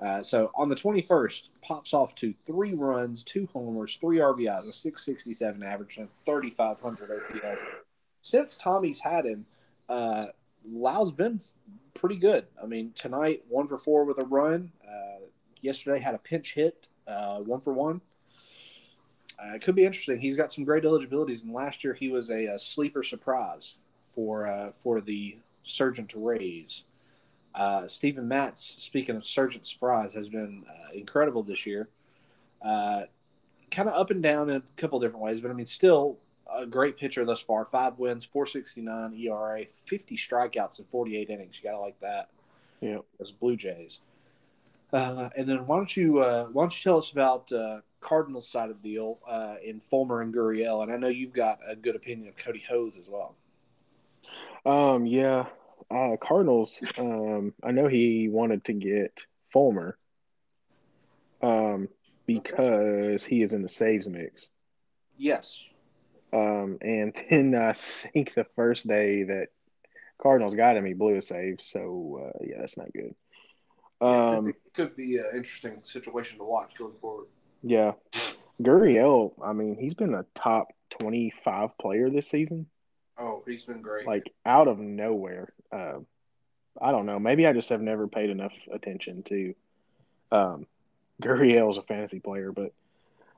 Uh, 0.00 0.22
so 0.22 0.50
on 0.54 0.68
the 0.68 0.76
21st, 0.76 1.48
pops 1.62 1.92
off 1.92 2.14
to 2.16 2.32
three 2.46 2.74
runs, 2.74 3.24
two 3.24 3.48
homers, 3.52 3.98
three 4.00 4.18
RBIs, 4.18 4.68
a 4.68 4.72
667 4.72 5.62
average, 5.62 5.98
and 5.98 6.08
3,500 6.24 7.22
OPS. 7.44 7.64
Since 8.20 8.56
Tommy's 8.56 9.00
had 9.00 9.24
him, 9.24 9.46
uh, 9.88 10.26
Lowe's 10.66 11.12
been 11.12 11.40
pretty 11.94 12.16
good. 12.16 12.46
I 12.62 12.66
mean, 12.66 12.92
tonight, 12.94 13.44
one 13.48 13.66
for 13.66 13.76
four 13.76 14.04
with 14.04 14.18
a 14.18 14.24
run. 14.24 14.72
Uh, 14.86 15.26
yesterday, 15.60 16.00
had 16.00 16.14
a 16.14 16.18
pinch 16.18 16.54
hit, 16.54 16.88
uh, 17.06 17.38
one 17.38 17.60
for 17.60 17.72
one. 17.72 18.00
Uh, 19.38 19.54
it 19.54 19.62
could 19.62 19.74
be 19.74 19.84
interesting. 19.84 20.18
He's 20.18 20.36
got 20.36 20.52
some 20.52 20.64
great 20.64 20.84
eligibilities, 20.84 21.44
and 21.44 21.52
last 21.52 21.84
year 21.84 21.94
he 21.94 22.08
was 22.08 22.30
a, 22.30 22.46
a 22.46 22.58
sleeper 22.58 23.02
surprise 23.02 23.74
for 24.12 24.46
uh, 24.46 24.68
for 24.74 25.00
the 25.00 25.38
Surgeon 25.62 26.08
Rays. 26.14 26.84
Uh, 27.54 27.86
Steven 27.86 28.26
Matz, 28.28 28.76
speaking 28.78 29.16
of 29.16 29.24
Surgeon 29.24 29.62
Surprise, 29.62 30.14
has 30.14 30.28
been 30.28 30.64
uh, 30.68 30.92
incredible 30.92 31.42
this 31.42 31.66
year. 31.66 31.88
Kind 33.70 33.88
of 33.88 33.94
up 33.94 34.10
and 34.10 34.22
down 34.22 34.48
in 34.48 34.56
a 34.56 34.62
couple 34.76 34.98
different 34.98 35.22
ways, 35.22 35.40
but 35.40 35.50
I 35.50 35.54
mean, 35.54 35.66
still 35.66 36.18
a 36.54 36.66
great 36.66 36.96
pitcher 36.96 37.24
thus 37.24 37.42
far. 37.42 37.64
Five 37.64 37.98
wins, 37.98 38.24
469 38.24 39.14
ERA, 39.14 39.64
50 39.86 40.16
strikeouts 40.16 40.78
in 40.78 40.84
48 40.86 41.30
innings. 41.30 41.60
You 41.62 41.70
got 41.70 41.76
to 41.76 41.80
like 41.80 42.00
that. 42.00 42.30
Yep. 42.80 43.04
As 43.20 43.30
Blue 43.32 43.56
Jays. 43.56 44.00
Uh, 44.92 45.28
and 45.36 45.48
then 45.48 45.66
why 45.66 45.76
don't 45.76 45.94
you 45.96 46.20
uh, 46.20 46.46
why 46.46 46.62
don't 46.62 46.72
you 46.72 46.82
tell 46.82 46.98
us 46.98 47.10
about 47.10 47.52
uh, 47.52 47.80
Cardinals 48.00 48.48
side 48.48 48.70
of 48.70 48.82
the 48.82 48.88
deal 48.90 49.18
uh, 49.28 49.56
in 49.62 49.80
Fulmer 49.80 50.22
and 50.22 50.32
Gurriel? 50.32 50.82
And 50.82 50.92
I 50.92 50.96
know 50.96 51.08
you've 51.08 51.34
got 51.34 51.58
a 51.68 51.76
good 51.76 51.94
opinion 51.94 52.28
of 52.28 52.36
Kody 52.36 52.62
Hoese 52.64 52.98
as 52.98 53.08
well. 53.08 53.34
Um, 54.64 55.04
yeah. 55.06 55.46
Uh, 55.90 56.16
Cardinals. 56.20 56.80
Um, 56.98 57.52
I 57.62 57.70
know 57.70 57.88
he 57.88 58.28
wanted 58.28 58.64
to 58.66 58.72
get 58.72 59.26
Fulmer. 59.52 59.98
Um, 61.42 61.88
because 62.26 63.24
he 63.24 63.42
is 63.42 63.52
in 63.52 63.62
the 63.62 63.68
saves 63.68 64.08
mix. 64.08 64.52
Yes. 65.16 65.58
Um, 66.32 66.78
and 66.82 67.14
then 67.30 67.54
I 67.54 67.72
think 67.74 68.34
the 68.34 68.44
first 68.56 68.86
day 68.86 69.22
that 69.24 69.48
Cardinals 70.20 70.54
got 70.54 70.76
him, 70.76 70.84
he 70.84 70.92
blew 70.94 71.16
a 71.16 71.22
save. 71.22 71.60
So 71.60 72.32
uh, 72.34 72.38
yeah, 72.44 72.56
that's 72.60 72.76
not 72.76 72.92
good. 72.92 73.14
Um, 74.00 74.48
it 74.48 74.56
could 74.74 74.94
be 74.96 75.16
an 75.16 75.26
interesting 75.34 75.78
situation 75.82 76.38
to 76.38 76.44
watch 76.44 76.76
going 76.76 76.94
forward. 76.94 77.26
yeah, 77.62 77.92
Gurriel. 78.62 79.32
I 79.42 79.52
mean, 79.52 79.76
he's 79.76 79.94
been 79.94 80.14
a 80.14 80.24
top 80.34 80.68
twenty-five 80.90 81.76
player 81.78 82.08
this 82.10 82.28
season. 82.28 82.66
Oh, 83.18 83.42
he's 83.46 83.64
been 83.64 83.82
great. 83.82 84.06
like 84.06 84.32
out 84.46 84.68
of 84.68 84.78
nowhere. 84.78 85.52
Um, 85.72 86.06
I 86.80 86.92
don't 86.92 87.06
know. 87.06 87.18
Maybe 87.18 87.46
I 87.46 87.52
just 87.52 87.70
have 87.70 87.80
never 87.80 88.06
paid 88.06 88.30
enough 88.30 88.52
attention 88.72 89.24
to 89.24 89.54
um, 90.30 90.66
Gurriel 91.20 91.68
as 91.70 91.78
a 91.78 91.82
fantasy 91.82 92.20
player, 92.20 92.52
but 92.52 92.72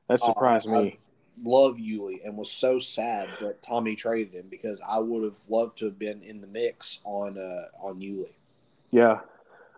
that 0.08 0.20
Oh, 0.22 0.28
surprised 0.28 0.68
I- 0.68 0.82
me. 0.82 0.98
Love 1.42 1.76
Yuli 1.76 2.24
and 2.24 2.36
was 2.36 2.50
so 2.50 2.78
sad 2.78 3.28
that 3.40 3.62
Tommy 3.62 3.96
traded 3.96 4.34
him 4.34 4.46
because 4.50 4.82
I 4.86 4.98
would 4.98 5.24
have 5.24 5.38
loved 5.48 5.78
to 5.78 5.86
have 5.86 5.98
been 5.98 6.22
in 6.22 6.40
the 6.40 6.46
mix 6.46 6.98
on 7.04 7.38
uh, 7.38 7.68
on 7.86 8.00
Yuli. 8.00 8.32
Yeah, 8.90 9.20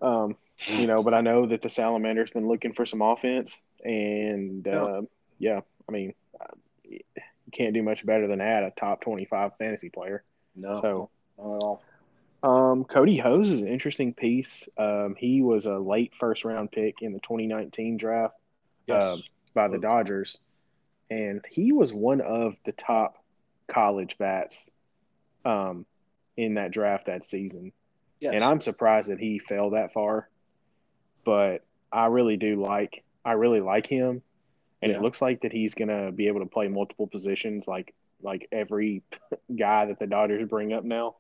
um, 0.00 0.36
you 0.66 0.86
know, 0.86 1.02
but 1.02 1.14
I 1.14 1.20
know 1.20 1.46
that 1.46 1.62
the 1.62 1.68
Salamander's 1.68 2.30
been 2.30 2.48
looking 2.48 2.72
for 2.72 2.86
some 2.86 3.02
offense, 3.02 3.62
and 3.84 4.64
Yeah. 4.66 4.82
uh, 4.82 5.02
yeah, 5.38 5.60
I 5.88 5.92
mean, 5.92 6.14
uh, 6.40 6.46
you 6.88 7.00
can't 7.52 7.74
do 7.74 7.82
much 7.82 8.04
better 8.04 8.26
than 8.26 8.40
add 8.40 8.64
a 8.64 8.70
top 8.70 9.00
twenty-five 9.02 9.56
fantasy 9.58 9.88
player. 9.90 10.24
No, 10.56 10.80
So. 10.80 11.10
not 11.38 11.44
at 11.56 11.62
all. 11.62 11.82
Um, 12.44 12.84
Kody 12.84 13.22
Hoese 13.22 13.46
is 13.52 13.62
an 13.62 13.68
interesting 13.68 14.12
piece. 14.14 14.68
Um, 14.76 15.14
he 15.16 15.42
was 15.42 15.66
a 15.66 15.78
late 15.78 16.12
first 16.18 16.44
round 16.44 16.72
pick 16.72 16.96
in 17.00 17.12
the 17.12 17.20
2019 17.20 17.96
draft. 17.98 18.34
Yes. 18.88 19.04
um, 19.04 19.22
by 19.54 19.68
the 19.68 19.78
Dodgers, 19.78 20.38
and 21.12 21.44
he 21.50 21.72
was 21.72 21.92
one 21.92 22.20
of 22.20 22.54
the 22.64 22.72
top 22.72 23.22
college 23.68 24.16
bats 24.18 24.70
um, 25.44 25.84
in 26.36 26.54
that 26.54 26.70
draft 26.70 27.06
that 27.06 27.24
season. 27.24 27.72
yes. 28.20 28.32
And 28.34 28.42
I'm 28.42 28.60
surprised 28.60 29.08
that 29.10 29.18
he 29.18 29.38
fell 29.38 29.70
that 29.70 29.92
far, 29.92 30.28
but 31.24 31.64
I 31.92 32.06
really 32.06 32.36
do 32.36 32.62
like 32.62 33.04
I 33.24 33.32
really 33.32 33.60
like 33.60 33.86
him, 33.86 34.22
and 34.80 34.90
Yeah. 34.90 34.98
it 34.98 35.02
looks 35.02 35.20
like 35.22 35.42
that 35.42 35.52
he's 35.52 35.74
gonna 35.74 36.10
be 36.12 36.28
able 36.28 36.40
to 36.40 36.46
play 36.46 36.68
multiple 36.68 37.06
positions, 37.06 37.68
like 37.68 37.94
like 38.22 38.48
every 38.50 39.02
guy 39.56 39.86
that 39.86 39.98
the 39.98 40.06
Dodgers 40.06 40.48
bring 40.48 40.72
up 40.72 40.84
now. 40.84 41.16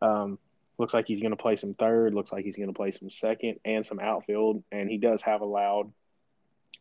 Um, 0.00 0.38
looks 0.78 0.94
like 0.94 1.06
he's 1.06 1.20
gonna 1.20 1.36
play 1.36 1.56
some 1.56 1.74
third. 1.74 2.14
Looks 2.14 2.32
like 2.32 2.44
he's 2.44 2.56
gonna 2.56 2.72
play 2.72 2.92
some 2.92 3.10
second 3.10 3.60
and 3.64 3.84
some 3.84 4.00
outfield, 4.00 4.64
and 4.72 4.88
he 4.88 4.96
does 4.98 5.20
have 5.22 5.42
a 5.42 5.44
loud, 5.44 5.92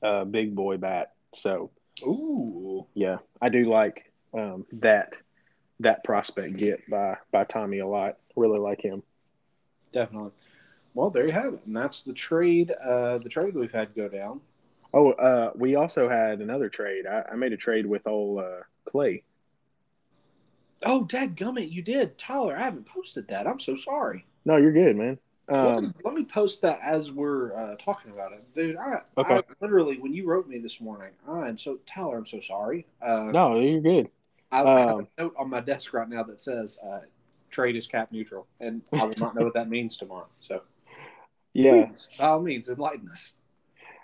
uh, 0.02 0.24
big 0.24 0.56
boy 0.56 0.78
bat. 0.78 1.13
So 1.34 1.72
Ooh. 2.03 2.85
yeah, 2.93 3.17
I 3.41 3.49
do 3.49 3.69
like 3.69 4.11
um, 4.33 4.65
that 4.73 5.17
that 5.79 6.03
prospect 6.03 6.57
get 6.57 6.87
by 6.89 7.17
by 7.31 7.43
Tommy 7.43 7.79
a 7.79 7.87
lot. 7.87 8.17
Really 8.35 8.59
like 8.59 8.81
him. 8.81 9.03
Definitely. 9.91 10.31
Well, 10.93 11.09
there 11.09 11.25
you 11.25 11.31
have 11.31 11.53
it, 11.53 11.61
and 11.65 11.75
that's 11.75 12.01
the 12.01 12.13
trade. 12.13 12.71
Uh, 12.71 13.17
the 13.19 13.29
trade 13.29 13.55
we've 13.55 13.71
had 13.71 13.95
go 13.95 14.07
down. 14.09 14.41
Oh, 14.93 15.11
uh, 15.11 15.51
we 15.55 15.75
also 15.75 16.09
had 16.09 16.41
another 16.41 16.69
trade. 16.69 17.05
I, 17.07 17.23
I 17.31 17.35
made 17.35 17.53
a 17.53 17.57
trade 17.57 17.85
with 17.85 18.05
old 18.07 18.39
uh, 18.39 18.61
Clay. 18.85 19.23
Oh, 20.83 21.03
Dad 21.05 21.37
Gummit, 21.37 21.71
you 21.71 21.81
did, 21.81 22.17
Tyler. 22.17 22.55
I 22.57 22.63
haven't 22.63 22.87
posted 22.87 23.27
that. 23.29 23.47
I'm 23.47 23.59
so 23.59 23.75
sorry. 23.75 24.25
No, 24.43 24.57
you're 24.57 24.73
good, 24.73 24.95
man. 24.97 25.19
Let, 25.51 25.81
me, 25.81 25.87
Um, 25.87 25.95
let 26.05 26.13
me 26.13 26.23
post 26.25 26.61
that 26.61 26.79
as 26.81 27.11
we're 27.11 27.53
uh, 27.55 27.75
talking 27.75 28.11
about 28.11 28.31
it, 28.33 28.43
dude. 28.55 28.77
I, 28.77 29.01
Okay. 29.17 29.35
I 29.35 29.41
literally 29.59 29.97
when 29.99 30.13
you 30.13 30.25
wrote 30.25 30.47
me 30.47 30.59
this 30.59 30.79
morning, 30.81 31.11
I 31.27 31.47
am 31.49 31.57
so 31.57 31.79
Tyler. 31.85 32.17
I'm 32.17 32.25
so 32.25 32.39
sorry. 32.39 32.85
Uh, 33.01 33.29
no, 33.33 33.59
you're 33.59 33.81
good. 33.81 34.09
I, 34.51 34.63
I 34.63 34.79
have 34.79 34.89
um, 34.89 35.07
a 35.17 35.21
note 35.23 35.33
on 35.37 35.49
my 35.49 35.59
desk 35.61 35.93
right 35.93 36.07
now 36.09 36.23
that 36.23 36.39
says 36.39 36.77
uh, 36.85 36.99
trade 37.49 37.77
is 37.77 37.87
cap 37.87 38.11
neutral, 38.11 38.47
and 38.59 38.81
I 38.93 39.03
will 39.05 39.13
not 39.17 39.35
know 39.35 39.43
what 39.43 39.53
that 39.53 39.69
means 39.69 39.97
tomorrow. 39.97 40.27
So, 40.41 40.61
Yeah, 41.53 41.85
please, 41.85 42.07
by 42.19 42.27
all 42.27 42.41
means, 42.41 42.67
enlighten 42.69 43.09
us. 43.09 43.33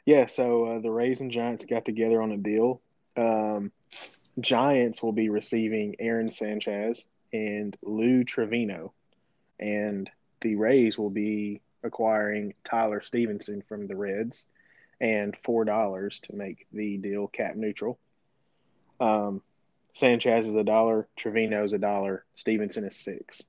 yeah. 0.06 0.26
So 0.26 0.66
uh, 0.66 0.80
the 0.80 0.92
Rays 0.92 1.22
and 1.22 1.32
Giants 1.32 1.66
got 1.66 1.86
together 1.86 2.22
on 2.22 2.32
a 2.32 2.38
deal. 2.38 2.82
Um, 3.18 3.72
Giants 4.40 5.02
will 5.02 5.14
be 5.14 5.30
receiving 5.30 5.96
Aaron 6.00 6.30
Sanchez, 6.30 7.08
and 7.34 7.76
Lou 7.82 8.24
Trevino, 8.24 8.94
and 9.60 10.10
the 10.42 10.56
Rays 10.56 10.98
will 10.98 11.10
be 11.10 11.62
acquiring 11.84 12.54
Tyler 12.64 13.02
Stephenson 13.02 13.64
from 13.68 13.88
the 13.88 13.96
Reds, 13.96 14.46
and 15.00 15.36
four 15.44 15.66
dollars 15.66 16.20
to 16.22 16.36
make 16.36 16.68
the 16.72 16.98
deal 16.98 17.28
cap 17.28 17.56
neutral. 17.56 18.00
Um, 19.00 19.42
Sanchez 19.94 20.48
is 20.48 20.56
a 20.56 20.64
dollar, 20.64 21.08
Trevino 21.16 21.64
is 21.64 21.74
a 21.74 21.80
dollar, 21.80 22.24
Stephenson 22.36 22.84
is 22.84 22.96
six. 22.96 23.42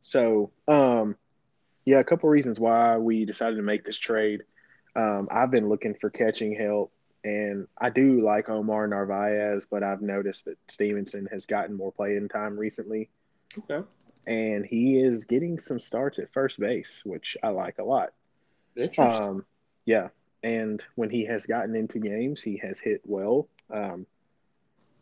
So, 0.00 0.50
um, 0.68 1.16
yeah, 1.84 1.98
a 1.98 2.04
couple 2.04 2.28
reasons 2.28 2.58
why 2.58 2.96
we 2.98 3.24
decided 3.24 3.56
to 3.56 3.62
make 3.62 3.84
this 3.84 3.98
trade. 3.98 4.42
Um, 4.94 5.28
I've 5.30 5.50
been 5.50 5.68
looking 5.68 5.94
for 5.94 6.10
catching 6.10 6.54
help, 6.54 6.92
and 7.24 7.68
I 7.78 7.90
do 7.90 8.24
like 8.24 8.48
Omar 8.48 8.86
Narvaez, 8.86 9.66
but 9.70 9.82
I've 9.82 10.00
noticed 10.00 10.46
that 10.46 10.58
Stevenson 10.68 11.28
has 11.30 11.46
gotten 11.46 11.76
more 11.76 11.92
playing 11.92 12.28
time 12.28 12.58
recently, 12.58 13.10
Okay. 13.58 13.86
and 14.26 14.66
he 14.66 14.96
is 14.98 15.24
getting 15.24 15.58
some 15.58 15.78
starts 15.80 16.18
at 16.18 16.32
first 16.32 16.58
base, 16.60 17.02
which 17.04 17.36
I 17.42 17.48
like 17.48 17.78
a 17.78 17.84
lot. 17.84 18.12
Interesting. 18.76 19.22
Um, 19.24 19.44
yeah, 19.84 20.08
and 20.42 20.84
when 20.96 21.10
he 21.10 21.24
has 21.26 21.46
gotten 21.46 21.74
into 21.76 21.98
games, 21.98 22.42
he 22.42 22.56
has 22.58 22.78
hit 22.78 23.00
well. 23.04 23.48
Um, 23.70 24.06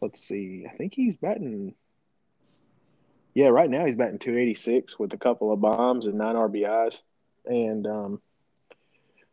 let's 0.01 0.21
see, 0.21 0.67
I 0.71 0.77
think 0.77 0.95
he's 0.95 1.17
batting. 1.17 1.75
Yeah, 3.35 3.49
right 3.49 3.69
now 3.69 3.85
he's 3.85 3.97
batting 3.97 4.19
286 4.21 4.99
with 4.99 5.13
a 5.13 5.17
couple 5.19 5.53
of 5.53 5.61
bombs 5.61 6.07
and 6.07 6.17
nine 6.17 6.37
RBIs, 6.37 7.03
and 7.47 7.87
um, 7.87 8.21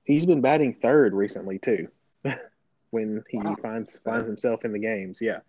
he's 0.06 0.26
been 0.26 0.42
batting 0.42 0.74
third 0.74 1.14
recently 1.14 1.60
too. 1.60 1.88
when 2.90 3.24
he 3.30 3.38
Wow. 3.38 3.56
finds 3.62 3.98
finds 4.00 4.28
himself 4.28 4.66
in 4.66 4.72
the 4.74 4.80
games, 4.80 5.22
yeah. 5.22 5.40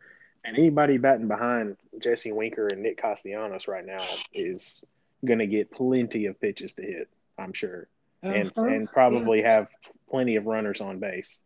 And 0.45 0.57
anybody 0.57 0.99
batting 0.99 1.29
behind 1.29 1.77
Jesse 2.01 2.33
Winker 2.33 2.67
and 2.69 2.83
Nick 2.83 3.01
Castellanos 3.01 3.69
right 3.69 3.87
now 3.87 4.05
is 4.35 4.83
going 5.25 5.39
to 5.39 5.47
get 5.47 5.71
plenty 5.71 6.27
of 6.27 6.41
pitches 6.41 6.75
to 6.75 6.83
hit, 6.83 7.09
I'm 7.39 7.53
sure 7.53 7.89
and 8.23 8.49
Uh-huh. 8.57 8.65
and 8.69 8.89
probably 8.89 9.43
have 9.43 9.69
plenty 10.09 10.37
of 10.37 10.47
runners 10.47 10.81
on 10.81 10.99
base. 10.99 11.43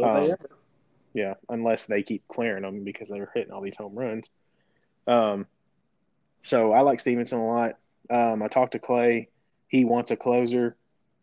Um? 0.00 0.34
Yeah, 1.12 1.34
unless 1.48 1.86
they 1.86 2.02
keep 2.04 2.26
clearing 2.28 2.62
them 2.62 2.84
because 2.84 3.08
they're 3.08 3.30
hitting 3.34 3.52
all 3.52 3.60
these 3.60 3.76
home 3.76 3.94
runs. 3.96 4.30
Um, 5.08 5.46
so 6.42 6.72
I 6.72 6.80
like 6.82 7.00
Stephenson 7.00 7.38
a 7.38 7.46
lot. 7.46 7.78
Um, 8.08 8.42
I 8.42 8.48
talked 8.48 8.72
to 8.72 8.78
Clay. 8.78 9.28
He 9.66 9.84
wants 9.84 10.12
a 10.12 10.16
closer. 10.16 10.76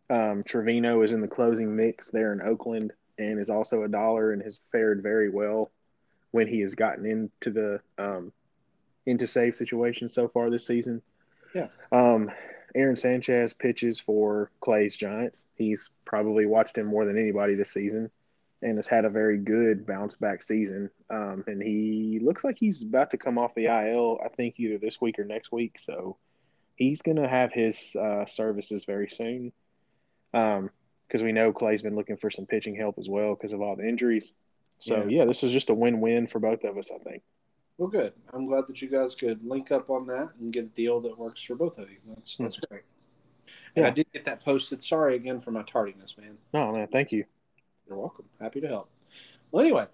Um, 0.10 0.44
Trivino 0.44 1.04
is 1.04 1.14
in 1.14 1.22
the 1.22 1.28
closing 1.28 1.76
mix 1.76 2.12
there 2.12 2.34
in 2.34 2.42
Oakland 2.42 2.92
and 3.18 3.40
is 3.40 3.50
also 3.50 3.84
a 3.84 3.88
dollar 3.88 4.32
and 4.32 4.42
has 4.42 4.60
fared 4.72 5.02
very 5.02 5.30
well 5.30 5.72
when 6.32 6.48
he 6.48 6.62
has 6.62 6.76
gotten 6.76 7.06
into 7.06 7.52
the 7.52 7.80
um, 7.98 8.32
into 9.06 9.26
save 9.26 9.56
situations 9.56 10.14
so 10.14 10.28
far 10.28 10.50
this 10.50 10.66
season. 10.66 11.02
Yeah. 11.54 11.68
Um, 11.92 12.30
Aaron 12.76 12.96
Sanchez 12.96 13.54
pitches 13.54 14.00
for 14.00 14.52
Clay's 14.60 14.96
Giants. 14.96 15.46
He's 15.56 15.92
probably 16.06 16.46
watched 16.46 16.78
him 16.78 16.86
more 16.86 17.06
than 17.06 17.18
anybody 17.18 17.56
this 17.56 17.72
season 17.72 18.12
and 18.62 18.78
has 18.78 18.88
had 18.88 19.06
a 19.06 19.10
very 19.10 19.38
good 19.38 19.86
bounce 19.86 20.16
back 20.18 20.42
season. 20.42 20.90
Um, 21.10 21.44
and 21.48 21.62
he 21.62 22.20
looks 22.22 22.44
like 22.44 22.58
he's 22.58 22.82
about 22.82 23.12
to 23.12 23.18
come 23.18 23.38
off 23.38 23.56
the 23.56 23.66
IL, 23.66 24.20
I 24.24 24.30
think, 24.30 24.56
either 24.58 24.78
this 24.78 25.00
week 25.00 25.20
or 25.20 25.24
next 25.24 25.52
week. 25.52 25.78
So 25.80 26.18
he's 26.76 27.02
going 27.02 27.18
to 27.18 27.28
have 27.28 27.54
his 27.54 27.96
uh, 27.96 28.26
services 28.26 28.86
very 28.86 29.10
soon. 29.10 29.54
Um, 30.34 30.70
because 31.08 31.24
we 31.24 31.32
know 31.32 31.54
Clay's 31.54 31.82
been 31.82 31.96
looking 31.96 32.18
for 32.18 32.30
some 32.30 32.46
pitching 32.46 32.76
help 32.76 33.00
as 33.00 33.08
well 33.08 33.34
because 33.34 33.54
of 33.54 33.62
all 33.62 33.78
the 33.78 33.88
injuries. 33.88 34.34
So 34.80 34.98
Yeah. 34.98 35.20
yeah, 35.20 35.26
this 35.26 35.44
is 35.44 35.52
just 35.52 35.70
a 35.70 35.74
win-win 35.74 36.28
for 36.28 36.40
both 36.40 36.64
of 36.64 36.78
us, 36.78 36.92
I 36.94 36.98
think. 37.00 37.24
Well, 37.78 37.90
good. 37.90 38.14
I'm 38.34 38.48
glad 38.48 38.68
that 38.68 38.82
you 38.82 38.90
guys 38.90 39.14
could 39.16 39.44
link 39.46 39.72
up 39.72 39.90
on 39.90 40.08
that 40.08 40.32
and 40.40 40.52
get 40.52 40.66
a 40.66 40.70
deal 40.70 41.00
that 41.02 41.18
works 41.18 41.44
for 41.44 41.56
both 41.56 41.78
of 41.78 41.90
you. 41.90 41.98
That's 42.08 42.36
that's 42.38 42.58
great. 42.58 42.84
And 43.76 43.86
I 43.86 43.92
did 43.92 44.12
get 44.12 44.26
that 44.26 44.44
posted. 44.44 44.84
Sorry 44.84 45.16
again 45.16 45.40
for 45.40 45.52
my 45.52 45.62
tardiness, 45.64 46.18
man. 46.18 46.38
Oh 46.54 46.74
man, 46.74 46.88
thank 46.88 47.12
you. 47.12 47.26
You're 47.88 47.98
welcome. 47.98 48.26
Happy 48.42 48.60
to 48.62 48.68
help. 48.68 48.90
Well, 49.52 49.64
anyway, 49.64 49.86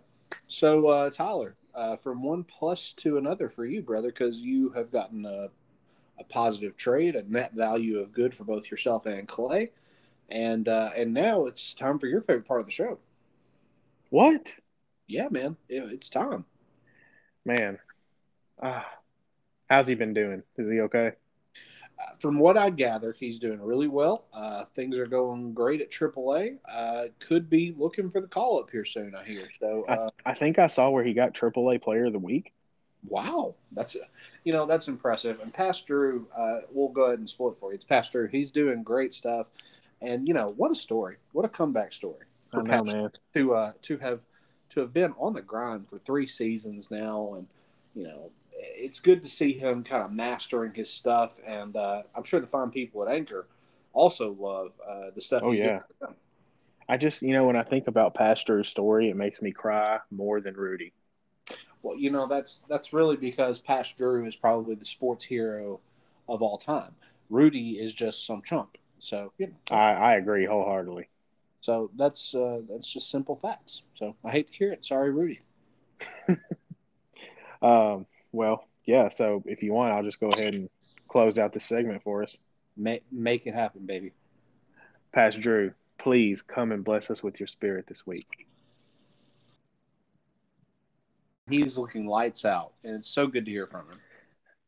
so 0.48 0.90
uh, 0.90 1.10
Tyler, 1.10 1.56
uh, 1.76 1.96
from 1.98 2.24
one 2.24 2.44
plus 2.46 2.94
to 2.94 3.18
another 3.18 3.50
for 3.50 3.66
you, 3.66 3.82
brother, 3.82 4.08
because 4.08 4.40
you 4.40 4.70
have 4.70 4.92
gotten 4.92 5.26
a, 5.26 5.50
a 6.20 6.24
positive 6.24 6.76
trade, 6.78 7.16
a 7.16 7.32
net 7.32 7.54
value 7.54 8.00
of 8.00 8.12
good 8.14 8.34
for 8.34 8.46
both 8.46 8.72
yourself 8.72 9.06
and 9.06 9.28
Clay, 9.28 9.72
and 10.30 10.68
uh, 10.70 10.92
and 10.96 11.14
now 11.14 11.46
it's 11.46 11.74
time 11.76 12.00
for 12.00 12.08
your 12.08 12.22
favorite 12.22 12.48
part 12.48 12.62
of 12.62 12.66
the 12.66 12.72
show. 12.72 12.98
What? 14.10 14.54
Yeah, 15.08 15.28
man, 15.30 15.58
it, 15.70 15.84
it's 15.92 16.10
time. 16.10 16.46
Man. 17.46 17.80
Ah. 18.62 18.86
How's 19.70 19.88
he 19.88 19.96
been 19.96 20.14
doing? 20.14 20.44
Is 20.58 20.70
he 20.70 20.82
okay? 20.82 21.14
Uh, 22.00 22.16
from 22.20 22.38
what 22.38 22.58
I 22.58 22.70
gather, 22.70 23.16
he's 23.18 23.40
doing 23.40 23.62
really 23.62 23.88
well. 23.88 24.26
Uh, 24.34 24.66
things 24.66 25.00
are 25.00 25.06
going 25.06 25.54
great 25.54 25.82
at 25.82 25.90
AAA. 25.90 26.58
Uh, 26.72 27.06
could 27.20 27.50
be 27.50 27.74
looking 27.76 28.10
for 28.10 28.22
the 28.22 28.28
call 28.28 28.60
up 28.60 28.70
here 28.70 28.86
soon. 28.86 29.16
I 29.16 29.24
hear. 29.24 29.48
So, 29.60 29.86
uh, 29.88 30.10
I 30.26 30.34
think 30.34 30.60
I 30.60 30.68
saw 30.68 30.90
where 30.90 31.04
he 31.04 31.14
got 31.14 31.34
AAA 31.34 31.82
Player 31.82 32.06
of 32.06 32.14
the 32.14 32.20
Week. 32.20 32.54
wow, 33.08 33.56
that's 33.72 33.96
you 34.44 34.54
know 34.54 34.66
that's 34.66 34.88
impressive. 34.88 35.42
And 35.42 35.54
past 35.54 35.88
Drew, 35.88 36.28
uh, 36.38 36.62
we'll 36.72 36.90
go 36.90 37.06
ahead 37.06 37.20
and 37.20 37.30
spoil 37.30 37.52
it 37.52 37.60
for 37.60 37.72
you. 37.72 37.76
It's 37.76 37.86
past 37.86 38.12
Drew. 38.12 38.28
He's 38.28 38.52
doing 38.52 38.84
great 38.84 39.14
stuff. 39.14 39.50
And 40.02 40.28
you 40.28 40.34
know 40.34 40.54
what 40.58 40.72
a 40.72 40.76
story, 40.76 41.18
what 41.32 41.46
a 41.46 41.50
comeback 41.50 41.94
story 41.94 42.26
I 42.52 42.58
for 42.58 42.64
know, 42.64 42.84
man. 42.84 43.10
to 43.34 43.54
uh, 43.56 43.72
to 43.84 43.98
have 44.00 44.26
to 44.74 44.82
have 44.82 44.94
been 44.94 45.14
on 45.18 45.34
the 45.34 45.42
grind 45.42 45.90
for 45.90 46.00
three 46.00 46.28
seasons 46.28 46.92
now, 46.92 47.34
and 47.36 47.48
you 47.96 48.04
know 48.04 48.32
it's 48.56 49.00
good 49.00 49.22
to 49.24 49.30
see 49.30 49.54
him 49.54 49.84
kind 49.84 50.04
of 50.04 50.12
mastering 50.12 50.74
his 50.74 50.90
stuff. 50.90 51.40
And 51.46 51.76
uh, 51.76 52.04
I'm 52.16 52.24
sure 52.24 52.40
the 52.40 52.48
fine 52.48 52.72
people 52.72 53.08
at 53.08 53.14
Anchor 53.14 53.48
also 53.94 54.36
love 54.40 54.74
uh, 54.88 55.12
the 55.14 55.22
stuff. 55.22 55.42
Oh, 55.44 55.52
he's 55.52 55.60
yeah. 55.60 55.80
doing. 56.00 56.16
I 56.90 56.98
just, 56.98 57.22
you 57.22 57.32
know, 57.32 57.46
when 57.46 57.56
I 57.56 57.64
think 57.64 57.88
about 57.88 58.14
Pastor's 58.14 58.68
story, 58.68 59.10
it 59.10 59.16
makes 59.16 59.42
me 59.42 59.52
cry 59.52 60.00
more 60.12 60.42
than 60.42 60.56
Rudy. 60.56 60.94
Well, 61.82 61.98
you 61.98 62.12
know 62.12 62.28
that's 62.28 62.64
that's 62.70 62.94
really 62.94 63.18
because 63.18 63.60
Pastor 63.60 63.96
Drew 63.98 64.26
is 64.26 64.36
probably 64.36 64.76
the 64.76 64.86
sports 64.86 65.26
hero 65.26 65.82
of 66.30 66.42
all 66.42 66.58
time. 66.58 66.96
Rudy 67.30 67.72
is 67.72 67.94
just 67.94 68.26
some 68.26 68.42
chump. 68.42 68.78
So 69.00 69.34
you 69.38 69.48
know, 69.48 69.76
I, 69.76 69.92
I 69.94 70.16
agree 70.16 70.46
wholeheartedly. 70.46 71.10
So 71.64 71.90
that's 71.96 72.36
uh, 72.36 72.60
that's 72.70 72.92
just 72.92 73.10
simple 73.10 73.38
facts. 73.38 73.84
So 73.96 74.18
I 74.22 74.32
hate 74.32 74.52
to 74.52 74.54
hear 74.54 74.74
it. 74.74 74.86
Sorry, 74.86 75.12
Rudy. 75.12 75.40
Um, 77.64 78.06
well, 78.34 78.68
yeah. 78.86 79.10
So 79.10 79.42
if 79.46 79.64
you 79.64 79.74
want, 79.74 79.94
I'll 79.94 80.04
just 80.04 80.20
go 80.20 80.28
ahead 80.28 80.54
and 80.54 80.70
close 81.08 81.40
out 81.40 81.54
this 81.54 81.64
segment 81.64 82.04
for 82.04 82.22
us. 82.22 82.38
Make 82.76 83.04
make 83.10 83.48
it 83.48 83.54
happen, 83.54 83.86
baby. 83.86 84.12
Pastor 85.14 85.40
Drew, 85.40 85.72
please 85.98 86.42
come 86.42 86.74
and 86.74 86.84
bless 86.84 87.10
us 87.10 87.24
with 87.24 87.40
your 87.40 87.48
spirit 87.48 87.88
this 87.88 88.06
week. 88.06 88.28
He 91.48 91.64
was 91.64 91.78
looking 91.78 92.06
lights 92.06 92.44
out, 92.44 92.74
and 92.84 92.96
it's 92.96 93.08
so 93.08 93.28
good 93.28 93.46
to 93.46 93.52
hear 93.52 93.68
from 93.68 93.90
him. 93.90 94.00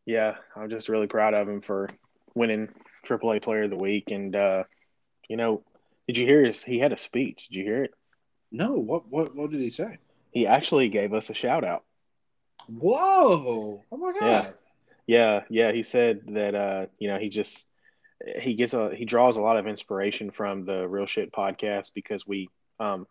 Yeah, 0.06 0.36
I'm 0.56 0.70
just 0.70 0.88
really 0.88 1.08
proud 1.08 1.34
of 1.34 1.50
him 1.50 1.62
for 1.62 1.90
winning 2.34 2.70
AAA 3.06 3.44
Player 3.44 3.64
of 3.64 3.72
the 3.72 3.76
Week. 3.76 4.06
And 4.12 4.34
uh, 4.36 4.64
you 5.28 5.36
know, 5.36 5.64
did 6.08 6.18
you 6.18 6.26
hear 6.26 6.44
his? 6.44 6.64
He 6.64 6.80
had 6.80 6.92
a 6.92 6.98
speech. 6.98 7.48
Did 7.50 7.58
you 7.58 7.64
hear 7.64 7.84
it? 7.84 7.94
No, 8.52 8.74
what 8.74 9.08
what 9.10 9.36
what 9.36 9.52
did 9.52 9.62
he 9.62 9.70
say? 9.70 9.98
He 10.32 10.48
actually 10.48 10.90
gave 10.90 11.14
us 11.14 11.30
a 11.30 11.34
shout 11.34 11.64
out. 11.64 11.84
Whoa! 12.68 13.84
Oh 13.92 13.98
my 13.98 14.14
god! 14.14 14.22
Yeah. 14.26 14.52
Yeah, 15.08 15.42
yeah. 15.50 15.72
He 15.72 15.84
said 15.84 16.22
that 16.30 16.56
uh, 16.56 16.86
you 16.98 17.08
know, 17.08 17.20
he 17.20 17.30
just 17.30 17.68
he 18.40 18.56
gets 18.56 18.74
a 18.74 18.94
he 18.96 19.06
draws 19.06 19.38
a 19.38 19.42
lot 19.42 19.58
of 19.58 19.68
inspiration 19.68 20.32
from 20.32 20.66
the 20.66 20.88
Real 20.88 21.06
Shit 21.06 21.32
podcast 21.32 21.92
because 21.94 22.26
we 22.26 22.50
um 22.80 23.06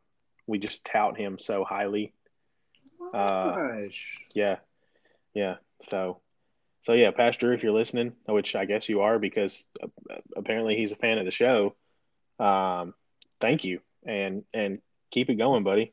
we 0.46 0.59
just 0.59 0.85
tout 0.85 1.16
him 1.16 1.38
so 1.38 1.64
highly. 1.64 2.12
Uh, 3.12 3.54
Gosh. 3.54 4.18
Yeah. 4.35 4.57
Yeah. 5.35 5.56
So 5.88 6.21
so 6.85 6.92
yeah, 6.92 7.10
Pastor, 7.12 7.52
if 7.52 7.62
you're 7.62 7.73
listening, 7.73 8.12
which 8.27 8.54
I 8.54 8.64
guess 8.64 8.88
you 8.88 9.02
are 9.02 9.18
because 9.18 9.64
uh, 9.83 9.87
apparently 10.37 10.77
he's 10.77 10.92
a 10.92 10.96
fan 10.96 11.18
of 11.18 11.25
the 11.25 11.31
show. 11.31 11.75
Um 12.38 12.94
thank 13.40 13.64
you 13.64 13.80
and 14.06 14.44
and 14.52 14.80
keep 15.10 15.30
it 15.30 15.35
going, 15.37 15.62
buddy. 15.64 15.92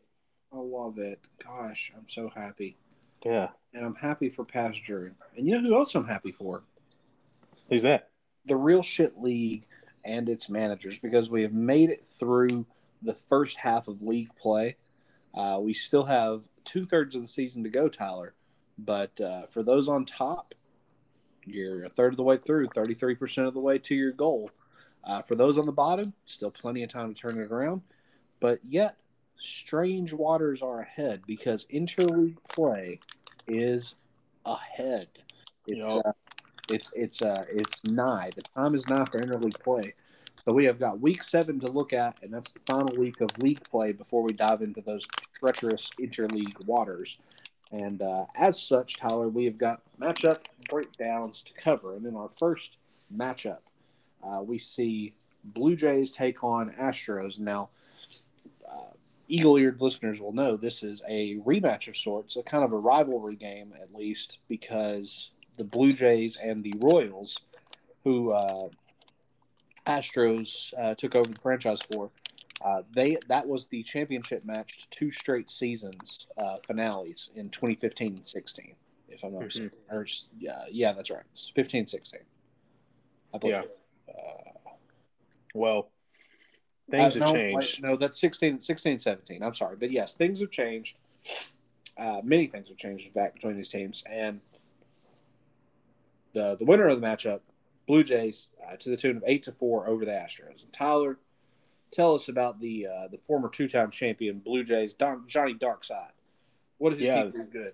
I 0.53 0.57
love 0.57 0.97
it. 0.97 1.19
Gosh, 1.43 1.91
I'm 1.95 2.09
so 2.09 2.29
happy, 2.35 2.75
Yeah. 3.23 3.49
and 3.73 3.85
I'm 3.85 3.95
happy 3.95 4.27
for 4.29 4.43
Past 4.43 4.83
Drew. 4.83 5.05
And 5.37 5.47
you 5.47 5.53
know 5.61 5.67
who 5.69 5.75
else 5.77 5.95
I'm 5.95 6.07
happy 6.07 6.31
for? 6.31 6.63
Who's 7.69 7.83
that? 7.83 8.09
the 8.45 8.55
Real 8.55 8.81
Shit 8.81 9.19
League 9.21 9.65
and 10.03 10.27
its 10.27 10.49
managers 10.49 10.97
because 10.97 11.29
we 11.29 11.43
have 11.43 11.53
made 11.53 11.91
it 11.91 12.07
through 12.07 12.65
the 13.03 13.13
first 13.13 13.57
half 13.57 13.87
of 13.87 14.01
league 14.01 14.35
play. 14.35 14.77
Uh, 15.35 15.59
we 15.61 15.75
still 15.75 16.05
have 16.05 16.47
two 16.65 16.85
thirds 16.87 17.13
of 17.15 17.21
the 17.21 17.27
season 17.27 17.63
to 17.63 17.69
go, 17.69 17.87
Tyler. 17.87 18.33
But 18.79 19.21
uh, 19.21 19.43
for 19.45 19.61
those 19.61 19.87
on 19.87 20.05
top, 20.05 20.55
you're 21.45 21.83
a 21.83 21.89
third 21.89 22.13
of 22.13 22.17
the 22.17 22.23
way 22.23 22.37
through, 22.37 22.69
33% 22.69 23.47
of 23.47 23.53
the 23.53 23.59
way 23.59 23.77
to 23.77 23.93
your 23.93 24.11
goal. 24.11 24.49
Uh, 25.03 25.21
for 25.21 25.35
those 25.35 25.57
on 25.57 25.65
the 25.65 25.71
bottom, 25.71 26.13
still 26.25 26.51
plenty 26.51 26.83
of 26.83 26.89
time 26.89 27.13
to 27.13 27.19
turn 27.19 27.39
it 27.39 27.51
around. 27.51 27.81
But 28.39 28.59
yet, 28.67 28.97
strange 29.37 30.13
waters 30.13 30.61
are 30.61 30.81
ahead 30.81 31.21
because 31.25 31.65
interleague 31.73 32.37
play 32.47 32.99
is 33.47 33.95
ahead. 34.45 35.07
It's 35.67 35.87
Yup. 35.87 36.05
uh, 36.05 36.11
it's 36.69 36.91
it's 36.95 37.21
uh, 37.21 37.45
it's 37.49 37.83
nigh. 37.85 38.31
The 38.35 38.41
time 38.41 38.75
is 38.75 38.87
nigh 38.87 39.05
for 39.05 39.19
interleague 39.19 39.59
play. 39.63 39.93
So 40.45 40.53
we 40.53 40.65
have 40.65 40.79
got 40.79 40.99
week 40.99 41.21
seven 41.21 41.59
to 41.59 41.71
look 41.71 41.93
at, 41.93 42.17
and 42.23 42.33
that's 42.33 42.53
the 42.53 42.61
final 42.65 42.95
week 42.97 43.21
of 43.21 43.37
league 43.37 43.63
play 43.69 43.91
before 43.91 44.23
we 44.23 44.29
dive 44.33 44.61
into 44.61 44.81
those 44.81 45.05
treacherous 45.39 45.89
interleague 45.99 46.65
waters. 46.65 47.17
And 47.71 48.01
uh, 48.01 48.25
as 48.35 48.59
such, 48.59 48.97
Tyler, 48.97 49.29
we 49.29 49.45
have 49.45 49.57
got 49.57 49.81
matchup 49.99 50.39
breakdowns 50.67 51.43
to 51.43 51.53
cover. 51.53 51.95
And 51.95 52.05
in 52.05 52.15
our 52.15 52.27
first 52.27 52.77
matchup, 53.15 53.59
uh, 54.23 54.41
we 54.41 54.57
see 54.57 55.13
Blue 55.43 55.75
Jays 55.75 56.11
take 56.11 56.43
on 56.43 56.71
Astros. 56.71 57.39
Now, 57.39 57.69
uh, 58.69 58.91
eagle 59.27 59.57
eared 59.57 59.81
listeners 59.81 60.21
will 60.21 60.33
know 60.33 60.55
this 60.57 60.83
is 60.83 61.01
a 61.07 61.37
rematch 61.37 61.87
of 61.87 61.97
sorts, 61.97 62.35
a 62.35 62.43
kind 62.43 62.63
of 62.63 62.71
a 62.71 62.77
rivalry 62.77 63.35
game, 63.35 63.73
at 63.81 63.93
least, 63.93 64.39
because 64.47 65.31
the 65.57 65.63
Blue 65.63 65.93
Jays 65.93 66.35
and 66.35 66.63
the 66.63 66.73
Royals, 66.79 67.37
who 68.03 68.31
uh, 68.31 68.67
Astros 69.87 70.73
uh, 70.79 70.95
took 70.95 71.15
over 71.15 71.29
the 71.31 71.39
franchise 71.41 71.79
for, 71.91 72.11
uh, 72.63 72.83
they 72.95 73.17
that 73.27 73.47
was 73.47 73.65
the 73.67 73.81
championship 73.81 74.45
match 74.45 74.83
to 74.83 74.89
two 74.91 75.09
straight 75.09 75.49
seasons 75.49 76.27
uh, 76.37 76.57
finales 76.65 77.31
in 77.35 77.49
2015 77.49 78.07
and 78.15 78.25
16, 78.25 78.75
if 79.09 79.23
I'm 79.23 79.33
not 79.33 79.41
Mhm. 79.41 79.45
mistaken. 79.45 79.77
Or 79.89 80.05
yeah, 80.39 80.65
yeah, 80.69 80.93
that's 80.93 81.09
right. 81.09 81.23
It's 81.33 81.49
15 81.49 81.87
16. 81.87 82.19
I 83.33 83.37
believe. 83.39 83.55
Yeah. 83.55 83.63
Well, 85.53 85.89
things 86.89 87.15
have 87.15 87.21
no, 87.27 87.33
changed. 87.33 87.81
wait, 87.83 87.89
no, 87.89 87.97
that's 87.97 88.19
16, 88.19 88.59
16, 88.59 88.99
17. 88.99 89.43
I'm 89.43 89.53
sorry. 89.53 89.75
But 89.77 89.91
yes, 89.91 90.13
things 90.13 90.39
have 90.39 90.49
changed. 90.51 90.97
Uh, 91.97 92.21
many 92.23 92.47
things 92.47 92.69
have 92.69 92.77
changed, 92.77 93.05
in 93.05 93.11
fact, 93.13 93.35
between 93.35 93.55
these 93.57 93.69
teams. 93.69 94.03
And 94.09 94.39
the 96.33 96.55
the 96.55 96.65
winner 96.65 96.87
of 96.87 96.99
the 96.99 97.05
matchup, 97.05 97.41
Blue 97.87 98.03
Jays, 98.03 98.47
uh, 98.65 98.75
to 98.77 98.89
the 98.89 98.97
tune 98.97 99.17
of 99.17 99.23
8 99.25 99.43
to 99.43 99.51
4 99.51 99.87
over 99.87 100.05
the 100.05 100.11
Astros. 100.11 100.63
And 100.63 100.71
Tyler, 100.71 101.19
tell 101.91 102.15
us 102.15 102.29
about 102.29 102.61
the 102.61 102.87
uh, 102.87 103.07
the 103.11 103.17
former 103.17 103.49
two 103.49 103.67
time 103.67 103.91
champion 103.91 104.39
Blue 104.39 104.63
Jays, 104.63 104.93
Don, 104.93 105.23
Johnny 105.27 105.53
Darkside. 105.53 106.11
What 106.77 106.91
did 106.91 106.99
his 106.99 107.09
Yeah. 107.09 107.23
team 107.23 107.31
do 107.31 107.43
good? 107.43 107.73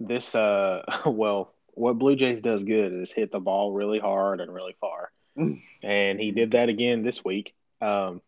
This, 0.00 0.34
uh, 0.34 0.82
well, 1.06 1.52
what 1.74 1.98
Blue 1.98 2.16
Jays 2.16 2.40
does 2.40 2.64
good 2.64 2.92
is 2.92 3.12
hit 3.12 3.30
the 3.30 3.38
ball 3.40 3.72
really 3.72 3.98
hard 3.98 4.40
and 4.40 4.52
really 4.52 4.74
far. 4.80 5.12
And 5.36 6.20
he 6.20 6.30
did 6.32 6.52
that 6.52 6.68
again 6.68 7.02
this 7.02 7.24
week. 7.24 7.54
Um, 7.80 8.20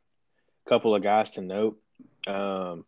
couple 0.69 0.95
of 0.95 1.03
guys 1.03 1.31
to 1.31 1.41
note. 1.41 1.81
Um, 2.27 2.85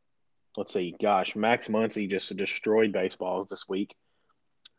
let's 0.57 0.73
see, 0.73 0.95
gosh, 1.01 1.35
Max 1.35 1.69
Muncy 1.69 2.09
just 2.11 2.37
destroyed 2.37 2.93
baseballs 2.93 3.49
this 3.49 3.69
week, 3.69 3.95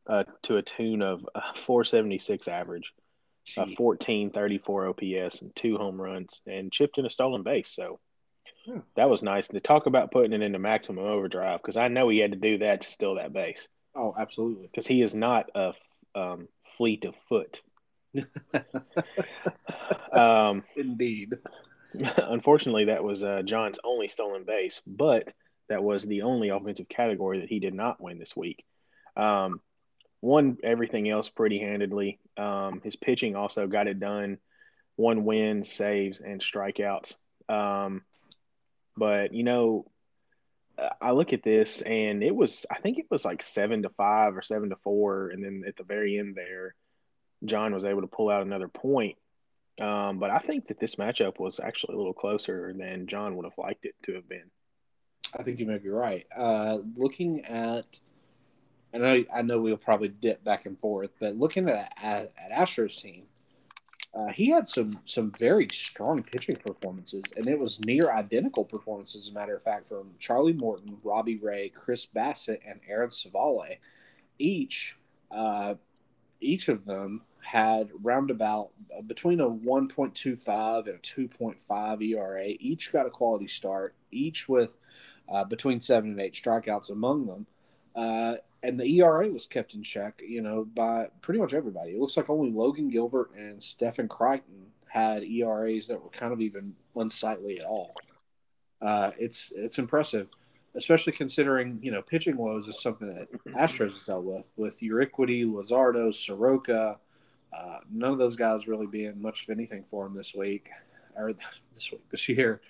uh, 0.07 0.23
to 0.43 0.57
a 0.57 0.61
tune 0.61 1.01
of 1.01 1.27
uh, 1.33 1.53
476 1.55 2.47
average, 2.47 2.93
a 3.57 3.65
Gee. 3.65 3.75
1434 3.77 4.87
OPS, 4.89 5.41
and 5.41 5.55
two 5.55 5.77
home 5.77 5.99
runs, 5.99 6.41
and 6.45 6.71
chipped 6.71 6.97
in 6.97 7.05
a 7.05 7.09
stolen 7.09 7.43
base. 7.43 7.71
So. 7.73 7.99
Hmm. 8.65 8.79
That 8.95 9.09
was 9.09 9.23
nice. 9.23 9.47
To 9.47 9.59
talk 9.59 9.87
about 9.87 10.11
putting 10.11 10.33
it 10.33 10.43
into 10.43 10.59
maximum 10.59 11.03
overdrive 11.03 11.61
because 11.61 11.77
I 11.77 11.87
know 11.87 12.09
he 12.09 12.19
had 12.19 12.33
to 12.33 12.37
do 12.37 12.59
that 12.59 12.81
to 12.81 12.89
steal 12.89 13.15
that 13.15 13.33
base 13.33 13.67
Oh, 13.95 14.13
absolutely. 14.15 14.67
because 14.67 14.85
he 14.85 15.01
is 15.01 15.15
not 15.15 15.49
a 15.55 15.73
um, 16.13 16.47
fleet 16.77 17.05
of 17.05 17.15
foot. 17.27 17.61
um, 20.13 20.63
Indeed. 20.75 21.33
unfortunately, 22.17 22.85
that 22.85 23.03
was 23.03 23.23
uh, 23.23 23.41
John's 23.43 23.79
only 23.83 24.07
stolen 24.07 24.43
base, 24.43 24.81
but 24.85 25.27
that 25.69 25.83
was 25.83 26.03
the 26.03 26.23
only 26.23 26.49
offensive 26.49 26.89
category 26.89 27.39
that 27.41 27.49
he 27.49 27.59
did 27.59 27.73
not 27.73 28.01
win 28.01 28.19
this 28.19 28.35
week. 28.35 28.63
Um, 29.15 29.61
won 30.21 30.57
everything 30.63 31.09
else 31.09 31.29
pretty 31.29 31.59
handedly. 31.59 32.19
Um, 32.37 32.81
his 32.83 32.95
pitching 32.95 33.35
also 33.35 33.67
got 33.67 33.87
it 33.87 33.99
done. 33.99 34.37
One 34.95 35.25
wins, 35.25 35.71
saves, 35.71 36.19
and 36.19 36.41
strikeouts. 36.41 37.15
Um, 37.49 38.03
but 38.95 39.33
you 39.33 39.43
know, 39.43 39.85
I 40.99 41.11
look 41.11 41.33
at 41.33 41.43
this 41.43 41.81
and 41.81 42.23
it 42.23 42.35
was, 42.35 42.65
I 42.71 42.79
think 42.79 42.97
it 42.97 43.05
was 43.09 43.25
like 43.25 43.41
seven 43.41 43.83
to 43.83 43.89
five 43.89 44.35
or 44.35 44.41
seven 44.41 44.69
to 44.69 44.77
four, 44.77 45.29
and 45.29 45.43
then 45.43 45.63
at 45.67 45.75
the 45.75 45.83
very 45.83 46.17
end 46.17 46.35
there, 46.35 46.75
John 47.45 47.73
was 47.73 47.85
able 47.85 48.01
to 48.01 48.07
pull 48.07 48.29
out 48.29 48.43
another 48.43 48.67
point. 48.67 49.17
Um, 49.79 50.19
but 50.19 50.29
I 50.29 50.39
think 50.39 50.67
that 50.67 50.79
this 50.79 50.95
matchup 50.95 51.39
was 51.39 51.59
actually 51.59 51.95
a 51.95 51.97
little 51.97 52.13
closer 52.13 52.73
than 52.77 53.07
John 53.07 53.35
would 53.35 53.45
have 53.45 53.57
liked 53.57 53.85
it 53.85 53.95
to 54.03 54.13
have 54.13 54.27
been. 54.27 54.51
I 55.37 55.43
think 55.43 55.59
you 55.59 55.65
may 55.65 55.77
be 55.77 55.89
right. 55.89 56.25
Uh, 56.35 56.79
looking 56.95 57.45
at, 57.45 57.85
and 58.93 59.05
I 59.05 59.17
know, 59.17 59.25
I 59.33 59.41
know 59.41 59.61
we'll 59.61 59.77
probably 59.77 60.09
dip 60.09 60.43
back 60.43 60.65
and 60.65 60.77
forth, 60.77 61.11
but 61.19 61.37
looking 61.37 61.69
at 61.69 61.93
at, 62.01 62.31
at 62.37 62.51
Astros 62.51 63.01
team, 63.01 63.23
uh, 64.13 64.27
he 64.27 64.49
had 64.49 64.67
some 64.67 64.99
some 65.05 65.31
very 65.31 65.69
strong 65.71 66.21
pitching 66.21 66.57
performances, 66.57 67.23
and 67.37 67.47
it 67.47 67.57
was 67.57 67.79
near 67.85 68.11
identical 68.11 68.65
performances, 68.65 69.23
as 69.23 69.29
a 69.29 69.33
matter 69.33 69.55
of 69.55 69.63
fact, 69.63 69.87
from 69.87 70.11
Charlie 70.19 70.51
Morton, 70.51 70.97
Robbie 71.01 71.37
Ray, 71.37 71.69
Chris 71.69 72.05
Bassitt, 72.05 72.59
and 72.67 72.81
Aaron 72.89 73.09
Civale. 73.09 73.77
Each, 74.37 74.97
uh, 75.29 75.75
each 76.41 76.67
of 76.67 76.83
them 76.83 77.21
had 77.41 77.89
roundabout 78.01 78.69
uh, 78.95 79.01
between 79.01 79.39
a 79.39 79.49
1.25 79.49 80.87
and 80.87 80.95
a 80.95 80.99
2.5 80.99 82.09
ERA. 82.09 82.45
Each 82.59 82.91
got 82.91 83.05
a 83.05 83.09
quality 83.09 83.47
start, 83.47 83.95
each 84.11 84.47
with 84.47 84.77
uh, 85.31 85.43
between 85.43 85.81
seven 85.81 86.11
and 86.11 86.21
eight 86.21 86.33
strikeouts 86.33 86.89
among 86.89 87.25
them. 87.25 87.47
Uh, 87.95 88.35
and 88.63 88.79
the 88.79 88.85
ERA 88.99 89.27
was 89.29 89.47
kept 89.47 89.73
in 89.73 89.81
check, 89.81 90.21
you 90.25 90.41
know, 90.41 90.65
by 90.65 91.07
pretty 91.21 91.39
much 91.39 91.53
everybody. 91.53 91.91
It 91.91 91.99
looks 91.99 92.15
like 92.15 92.29
only 92.29 92.51
Logan 92.51 92.89
Gilbert 92.89 93.31
and 93.35 93.61
Stephen 93.61 94.07
Crichton 94.07 94.67
had 94.87 95.23
ERAs 95.23 95.87
that 95.87 96.01
were 96.01 96.09
kind 96.09 96.31
of 96.31 96.41
even 96.41 96.75
unsightly 96.95 97.59
at 97.59 97.65
all. 97.65 97.93
Uh, 98.81 99.11
it's 99.17 99.51
it's 99.55 99.77
impressive, 99.77 100.27
especially 100.75 101.13
considering 101.13 101.79
you 101.81 101.91
know 101.91 102.01
pitching 102.01 102.37
woes 102.37 102.67
is 102.67 102.81
something 102.81 103.07
that 103.07 103.27
Astros 103.53 103.93
has 103.93 104.03
dealt 104.03 104.25
with 104.25 104.49
with 104.57 104.79
Urquidy, 104.79 105.45
Luzardo, 105.45 106.13
Soroka. 106.13 106.97
Uh, 107.53 107.79
none 107.91 108.11
of 108.11 108.17
those 108.17 108.35
guys 108.35 108.67
really 108.67 108.87
being 108.87 109.21
much 109.21 109.43
of 109.43 109.49
anything 109.49 109.83
for 109.83 110.05
him 110.05 110.15
this 110.15 110.33
week 110.33 110.69
or 111.15 111.33
this 111.73 111.91
week 111.91 112.07
this 112.09 112.29
year. 112.29 112.61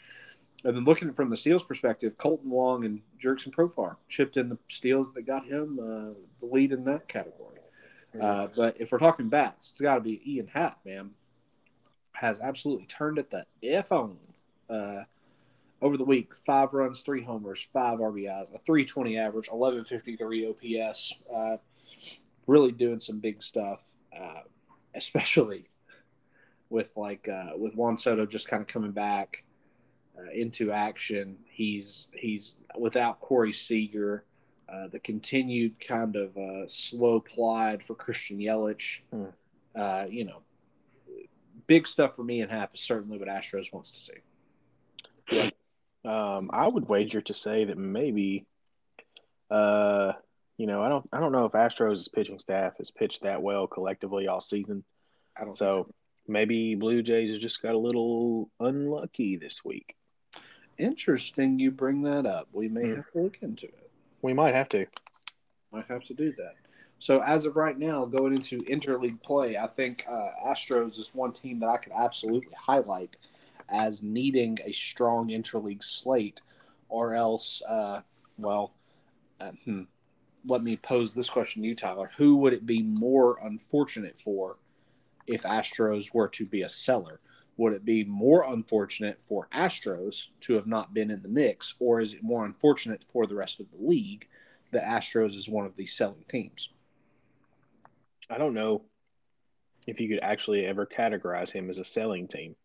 And 0.63 0.75
then 0.75 0.83
looking 0.83 1.13
from 1.13 1.29
the 1.29 1.37
Steel's 1.37 1.63
perspective, 1.63 2.17
Kolten 2.17 2.45
Wong 2.45 2.85
and 2.85 3.01
Jurickson 3.19 3.51
Profar 3.51 3.95
chipped 4.07 4.37
in 4.37 4.49
the 4.49 4.59
steals 4.69 5.11
that 5.13 5.23
got 5.23 5.45
him 5.45 5.79
uh, 5.79 6.13
the 6.39 6.45
lead 6.45 6.71
in 6.71 6.83
that 6.85 7.07
category. 7.07 7.57
Uh, 8.19 8.47
but 8.55 8.75
if 8.79 8.91
we're 8.91 8.99
talking 8.99 9.29
bats, 9.29 9.69
it's 9.69 9.81
got 9.81 9.95
to 9.95 10.01
be 10.01 10.21
Ian 10.25 10.47
Happ, 10.47 10.79
man. 10.85 11.11
Has 12.13 12.39
absolutely 12.39 12.85
turned 12.85 13.17
it 13.17 13.31
the 13.31 13.45
F 13.63 13.91
on. 13.91 14.17
Uh, 14.69 15.03
over 15.81 15.97
the 15.97 16.05
week, 16.05 16.35
five 16.35 16.73
runs, 16.73 17.01
three 17.01 17.23
homers, 17.23 17.67
five 17.73 17.99
RBIs, 17.99 18.53
a 18.53 18.59
320 18.59 19.17
average, 19.17 19.49
1153 19.49 20.79
OPS. 20.79 21.13
Uh, 21.33 21.57
really 22.47 22.71
doing 22.71 22.99
some 22.99 23.19
big 23.19 23.41
stuff, 23.41 23.93
uh, 24.17 24.41
especially 24.95 25.69
with 26.69 26.95
like 26.95 27.27
uh, 27.27 27.57
with 27.57 27.75
Juan 27.75 27.97
Soto 27.97 28.25
just 28.25 28.47
kind 28.47 28.61
of 28.61 28.67
coming 28.67 28.91
back 28.91 29.43
uh, 30.17 30.31
into 30.33 30.71
action. 30.71 31.37
He's 31.49 32.07
he's 32.13 32.55
without 32.77 33.19
Corey 33.19 33.53
Seager. 33.53 34.25
Uh, 34.71 34.87
the 34.87 34.99
continued 34.99 35.77
kind 35.85 36.15
of 36.15 36.37
uh, 36.37 36.65
slow 36.67 37.19
plod 37.19 37.83
for 37.83 37.93
Christian 37.93 38.39
Yelich. 38.39 38.99
Hmm. 39.11 39.25
Uh, 39.75 40.05
you 40.09 40.23
know, 40.23 40.41
big 41.67 41.87
stuff 41.87 42.15
for 42.15 42.23
me 42.23 42.41
and 42.41 42.51
Happ 42.51 42.75
is 42.75 42.81
certainly 42.81 43.17
what 43.17 43.27
Astros 43.27 43.73
wants 43.73 43.91
to 43.91 43.97
see. 43.97 45.51
Um, 46.03 46.49
I 46.51 46.67
would 46.67 46.89
wager 46.89 47.21
to 47.21 47.33
say 47.33 47.65
that 47.65 47.77
maybe, 47.77 48.45
uh, 49.49 50.13
you 50.61 50.67
know, 50.67 50.83
I 50.83 50.89
don't, 50.89 51.09
I 51.11 51.19
don't 51.19 51.31
know 51.31 51.45
if 51.45 51.53
Astros' 51.53 52.13
pitching 52.13 52.37
staff 52.37 52.77
has 52.77 52.91
pitched 52.91 53.23
that 53.23 53.41
well 53.41 53.65
collectively 53.65 54.27
all 54.27 54.39
season. 54.39 54.83
I 55.35 55.43
don't 55.43 55.57
So 55.57 55.91
maybe 56.27 56.75
Blue 56.75 57.01
Jays 57.01 57.31
has 57.31 57.41
just 57.41 57.63
got 57.63 57.73
a 57.73 57.79
little 57.79 58.47
unlucky 58.59 59.37
this 59.37 59.65
week. 59.65 59.95
Interesting 60.77 61.57
you 61.57 61.71
bring 61.71 62.03
that 62.03 62.27
up. 62.27 62.47
We 62.53 62.69
may 62.69 62.89
Hmm. 62.89 62.95
have 62.97 63.11
to 63.13 63.21
look 63.21 63.39
into 63.41 63.65
it. 63.65 63.89
We 64.21 64.33
might 64.33 64.53
have 64.53 64.69
to. 64.69 64.85
Might 65.71 65.87
have 65.87 66.03
to 66.03 66.13
do 66.13 66.31
that. 66.33 66.53
So 66.99 67.23
as 67.23 67.45
of 67.45 67.55
right 67.55 67.79
now, 67.79 68.05
going 68.05 68.33
into 68.33 68.59
interleague 68.59 69.23
play, 69.23 69.57
I 69.57 69.65
think 69.65 70.05
uh, 70.07 70.29
Astros 70.45 70.99
is 70.99 71.09
one 71.15 71.33
team 71.33 71.59
that 71.61 71.69
I 71.69 71.77
could 71.77 71.93
absolutely 71.93 72.53
highlight 72.55 73.17
as 73.67 74.03
needing 74.03 74.59
a 74.63 74.71
strong 74.73 75.29
interleague 75.29 75.83
slate, 75.83 76.41
or 76.87 77.15
else, 77.15 77.63
uh, 77.67 78.01
well, 78.37 78.73
uh, 79.39 79.53
hmm, 79.65 79.83
let 80.45 80.63
me 80.63 80.77
pose 80.77 81.13
this 81.13 81.29
question 81.29 81.61
to 81.63 81.67
you, 81.67 81.75
Tyler: 81.75 82.11
Who 82.17 82.37
would 82.37 82.53
it 82.53 82.65
be 82.65 82.81
more 82.81 83.37
unfortunate 83.43 84.17
for 84.19 84.57
if 85.27 85.43
Astros 85.43 86.13
were 86.13 86.27
to 86.29 86.45
be 86.45 86.61
a 86.63 86.69
seller? 86.69 87.19
Would 87.57 87.73
it 87.73 87.85
be 87.85 88.03
more 88.05 88.43
unfortunate 88.51 89.19
for 89.21 89.47
Astros 89.53 90.27
to 90.41 90.53
have 90.55 90.67
not 90.67 90.93
been 90.93 91.11
in 91.11 91.21
the 91.21 91.27
mix, 91.29 91.75
or 91.79 91.99
is 92.01 92.13
it 92.13 92.23
more 92.23 92.45
unfortunate 92.45 93.03
for 93.03 93.27
the 93.27 93.35
rest 93.35 93.59
of 93.59 93.67
the 93.71 93.85
league 93.85 94.27
that 94.71 94.83
Astros 94.83 95.35
is 95.35 95.49
one 95.49 95.65
of 95.65 95.75
the 95.75 95.85
selling 95.85 96.25
teams? 96.29 96.69
I 98.29 98.37
don't 98.37 98.53
know 98.55 98.85
if 99.87 99.99
you 99.99 100.09
could 100.09 100.19
actually 100.23 100.65
ever 100.65 100.85
categorize 100.87 101.51
him 101.51 101.69
as 101.69 101.77
a 101.79 101.85
selling 101.85 102.27
team. 102.27 102.55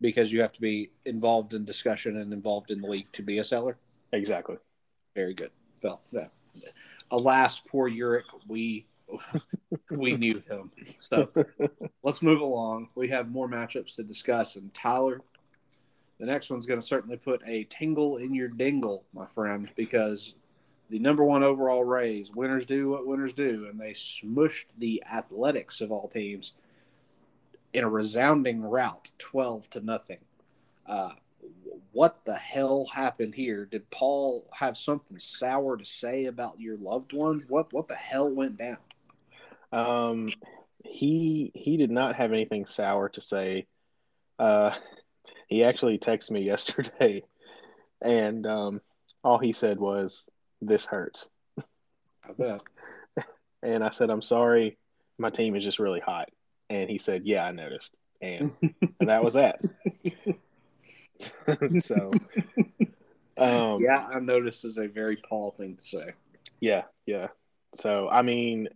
because 0.00 0.32
you 0.32 0.40
have 0.42 0.52
to 0.52 0.60
be 0.60 0.90
involved 1.06 1.54
in 1.54 1.64
discussion 1.64 2.16
and 2.18 2.32
involved 2.32 2.70
in 2.70 2.80
the 2.80 2.88
league 2.88 3.10
to 3.12 3.22
be 3.22 3.38
a 3.38 3.44
seller. 3.44 3.78
Exactly. 4.12 4.56
Very 5.14 5.34
good. 5.34 5.50
Well, 5.82 6.02
yeah. 6.12 6.28
Alas, 7.10 7.60
poor 7.60 7.88
Yorick, 7.88 8.24
we 8.48 8.86
we 9.90 10.12
knew 10.16 10.42
him. 10.48 10.70
So 11.00 11.28
let's 12.02 12.22
move 12.22 12.40
along. 12.40 12.88
We 12.94 13.08
have 13.08 13.30
more 13.30 13.48
matchups 13.48 13.96
to 13.96 14.02
discuss, 14.02 14.56
and 14.56 14.72
Tyler, 14.74 15.20
the 16.18 16.26
next 16.26 16.50
one's 16.50 16.66
going 16.66 16.80
to 16.80 16.86
certainly 16.86 17.16
put 17.16 17.42
a 17.46 17.64
tingle 17.64 18.16
in 18.16 18.34
your 18.34 18.48
dingle, 18.48 19.04
my 19.12 19.26
friend, 19.26 19.70
because 19.76 20.34
the 20.88 20.98
number 20.98 21.24
one 21.24 21.42
overall 21.42 21.84
Rays, 21.84 22.30
winners 22.34 22.64
do 22.64 22.90
what 22.90 23.06
winners 23.06 23.34
do, 23.34 23.66
and 23.70 23.80
they 23.80 23.90
smushed 23.90 24.66
the 24.78 25.02
Athletics 25.10 25.80
of 25.80 25.92
all 25.92 26.08
teams 26.08 26.52
in 27.72 27.84
a 27.84 27.88
resounding 27.88 28.62
rout, 28.62 29.10
twelve 29.18 29.68
to 29.70 29.80
nothing. 29.80 30.18
Uh, 30.86 31.10
what 31.96 32.26
the 32.26 32.34
hell 32.34 32.86
happened 32.92 33.34
here? 33.34 33.64
Did 33.64 33.90
Paul 33.90 34.46
have 34.52 34.76
something 34.76 35.18
sour 35.18 35.78
to 35.78 35.84
say 35.86 36.26
about 36.26 36.60
your 36.60 36.76
loved 36.76 37.14
ones? 37.14 37.46
What 37.48 37.72
what 37.72 37.88
the 37.88 37.94
hell 37.94 38.28
went 38.28 38.58
down? 38.58 38.76
Um, 39.72 40.30
he 40.84 41.50
he 41.54 41.78
did 41.78 41.90
not 41.90 42.14
have 42.16 42.32
anything 42.32 42.66
sour 42.66 43.08
to 43.08 43.22
say. 43.22 43.66
Uh, 44.38 44.74
he 45.48 45.64
actually 45.64 45.98
texted 45.98 46.32
me 46.32 46.42
yesterday, 46.44 47.22
and 48.02 48.46
um, 48.46 48.82
all 49.24 49.38
he 49.38 49.54
said 49.54 49.78
was, 49.78 50.28
"This 50.60 50.84
hurts." 50.84 51.30
I 51.58 52.32
bet. 52.36 52.60
And 53.62 53.82
I 53.82 53.88
said, 53.88 54.10
"I'm 54.10 54.22
sorry, 54.22 54.76
my 55.18 55.30
team 55.30 55.56
is 55.56 55.64
just 55.64 55.78
really 55.78 56.00
hot." 56.00 56.28
And 56.68 56.90
he 56.90 56.98
said, 56.98 57.22
"Yeah, 57.24 57.46
I 57.46 57.52
noticed." 57.52 57.96
And 58.20 58.52
that 59.00 59.24
was 59.24 59.32
that. 59.32 59.60
so, 61.78 62.12
um, 63.38 63.80
yeah, 63.80 64.06
I 64.12 64.20
noticed 64.20 64.64
is 64.64 64.78
a 64.78 64.88
very 64.88 65.16
Paul 65.16 65.50
thing 65.50 65.76
to 65.76 65.84
say. 65.84 66.12
Yeah, 66.60 66.82
yeah. 67.06 67.28
So 67.74 68.08
I 68.08 68.22
mean, 68.22 68.68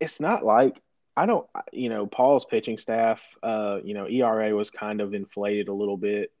it's 0.00 0.20
not 0.20 0.44
like 0.44 0.80
I 1.16 1.26
don't, 1.26 1.46
you 1.72 1.88
know, 1.88 2.06
Paul's 2.06 2.44
pitching 2.44 2.78
staff. 2.78 3.20
Uh, 3.42 3.78
you 3.84 3.94
know, 3.94 4.08
ERA 4.08 4.54
was 4.54 4.70
kind 4.70 5.00
of 5.00 5.14
inflated 5.14 5.68
a 5.68 5.74
little 5.74 5.96
bit. 5.96 6.32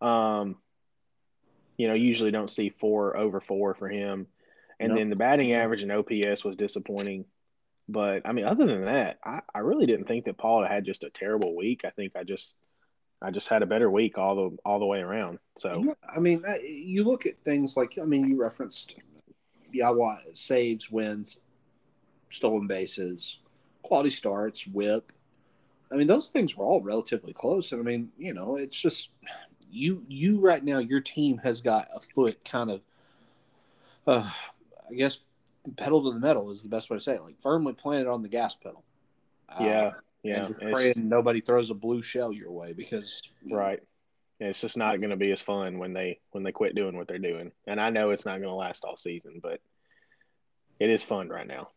Um, 0.00 0.56
you 1.76 1.88
know, 1.88 1.94
usually 1.94 2.30
don't 2.30 2.50
see 2.50 2.68
four 2.68 3.16
over 3.16 3.40
four 3.40 3.74
for 3.74 3.88
him, 3.88 4.26
and 4.78 4.90
Nope. 4.90 4.98
then 4.98 5.10
the 5.10 5.16
batting 5.16 5.52
average 5.52 5.82
and 5.82 5.92
OPS 5.92 6.44
was 6.44 6.56
disappointing. 6.56 7.24
But 7.88 8.22
I 8.24 8.32
mean, 8.32 8.44
other 8.44 8.66
than 8.66 8.84
that, 8.84 9.18
I, 9.24 9.40
I 9.54 9.58
really 9.60 9.86
didn't 9.86 10.06
think 10.06 10.26
that 10.26 10.38
Paul 10.38 10.64
had 10.64 10.84
just 10.84 11.04
a 11.04 11.10
terrible 11.10 11.56
week. 11.56 11.84
I 11.84 11.90
think 11.90 12.12
I 12.16 12.24
just, 12.24 12.56
I 13.22 13.30
just 13.30 13.48
had 13.48 13.62
a 13.62 13.66
better 13.66 13.90
week 13.90 14.18
all 14.18 14.34
the 14.34 14.58
all 14.64 14.78
the 14.78 14.86
way 14.86 15.00
around. 15.00 15.38
So 15.56 15.94
I 16.14 16.18
mean, 16.18 16.42
uh, 16.46 16.54
you 16.62 17.04
look 17.04 17.26
at 17.26 17.42
things 17.44 17.76
like 17.76 17.98
I 18.00 18.04
mean, 18.04 18.28
you 18.28 18.40
referenced 18.40 18.96
Yawa 19.74 20.18
saves, 20.34 20.90
wins, 20.90 21.38
stolen 22.30 22.66
bases, 22.66 23.38
quality 23.82 24.10
starts, 24.10 24.66
WHIP. 24.66 25.12
I 25.92 25.96
mean, 25.96 26.06
those 26.06 26.30
things 26.30 26.56
were 26.56 26.64
all 26.64 26.80
relatively 26.80 27.32
close, 27.32 27.72
and 27.72 27.80
I 27.80 27.84
mean, 27.84 28.10
you 28.18 28.32
know, 28.32 28.56
it's 28.56 28.80
just 28.80 29.10
you. 29.70 30.02
You 30.08 30.40
right 30.40 30.64
now, 30.64 30.78
your 30.78 31.00
team 31.00 31.38
has 31.38 31.60
got 31.60 31.88
a 31.94 32.00
foot 32.00 32.44
kind 32.44 32.70
of, 32.70 32.80
uh, 34.06 34.30
I 34.90 34.94
guess, 34.94 35.18
pedal 35.76 36.02
to 36.04 36.12
the 36.12 36.20
metal 36.20 36.50
is 36.50 36.62
the 36.62 36.68
best 36.68 36.90
way 36.90 36.96
to 36.96 37.00
say 37.00 37.14
it. 37.14 37.22
Like 37.22 37.40
firmly 37.40 37.74
planted 37.74 38.08
on 38.08 38.22
the 38.22 38.28
gas 38.28 38.54
pedal. 38.54 38.84
Uh, 39.48 39.64
yeah, 40.22 40.38
and 40.38 40.48
just 40.48 40.60
praying 40.60 40.94
nobody 40.96 41.40
throws 41.40 41.70
a 41.70 41.74
blue 41.74 42.02
shell 42.02 42.32
your 42.32 42.52
way 42.52 42.72
because 42.72 43.22
Right. 43.50 43.80
It's 44.40 44.60
just 44.60 44.76
not 44.76 45.00
going 45.00 45.10
to 45.10 45.16
be 45.16 45.30
as 45.30 45.40
fun 45.40 45.78
when 45.78 45.92
they 45.92 46.18
when 46.32 46.42
they 46.42 46.50
quit 46.50 46.74
doing 46.74 46.96
what 46.96 47.06
they're 47.06 47.18
doing. 47.18 47.52
And 47.66 47.80
I 47.80 47.90
know 47.90 48.10
it's 48.10 48.24
not 48.24 48.38
going 48.38 48.48
to 48.48 48.54
last 48.54 48.84
all 48.84 48.96
season, 48.96 49.40
but 49.40 49.60
it 50.80 50.90
is 50.90 51.02
fun 51.02 51.28
right 51.28 51.46
now. 51.46 51.68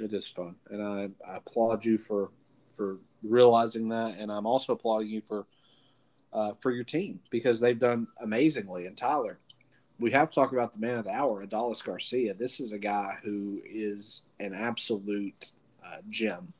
It 0.00 0.12
is 0.12 0.28
fun, 0.28 0.56
and 0.70 0.82
I, 0.82 1.08
I 1.28 1.36
applaud 1.36 1.84
you 1.84 1.96
for 1.96 2.30
for 2.72 2.98
realizing 3.22 3.88
that, 3.90 4.16
and 4.18 4.30
I'm 4.30 4.46
also 4.46 4.72
applauding 4.72 5.08
you 5.08 5.20
for 5.20 5.46
uh, 6.32 6.52
for 6.54 6.70
your 6.70 6.84
team 6.84 7.20
because 7.30 7.60
they've 7.60 7.78
done 7.78 8.06
amazingly. 8.20 8.86
And 8.86 8.96
Tyler, 8.96 9.38
we 9.98 10.10
have 10.12 10.30
to 10.30 10.34
talk 10.34 10.52
about 10.52 10.72
the 10.72 10.78
man 10.78 10.98
of 10.98 11.04
the 11.04 11.12
hour, 11.12 11.42
Adolis 11.42 11.84
Garcia. 11.84 12.34
This 12.34 12.60
is 12.60 12.72
a 12.72 12.78
guy 12.78 13.18
who 13.22 13.62
is 13.64 14.22
an 14.40 14.54
absolute 14.54 15.52
uh, 15.84 15.98
gem, 16.10 16.52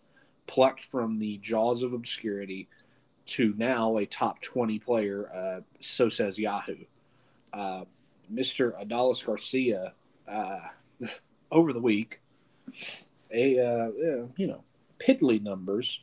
plucked 0.48 0.82
from 0.82 1.20
the 1.20 1.38
jaws 1.38 1.82
of 1.82 1.92
obscurity 1.92 2.68
to 3.26 3.54
now 3.56 3.96
a 3.98 4.06
top 4.06 4.42
20 4.42 4.80
player. 4.80 5.30
Uh, 5.32 5.60
so 5.80 6.08
says 6.08 6.38
Yahoo. 6.38 6.78
Uh, 7.52 7.84
Mr. 8.32 8.72
Adolis 8.84 9.24
Garcia, 9.24 9.92
uh, 10.26 10.60
over 11.52 11.72
the 11.72 11.80
week, 11.80 12.20
a 13.30 13.58
uh, 13.58 13.90
you 14.36 14.46
know 14.46 14.64
piddly 14.98 15.40
numbers 15.42 16.00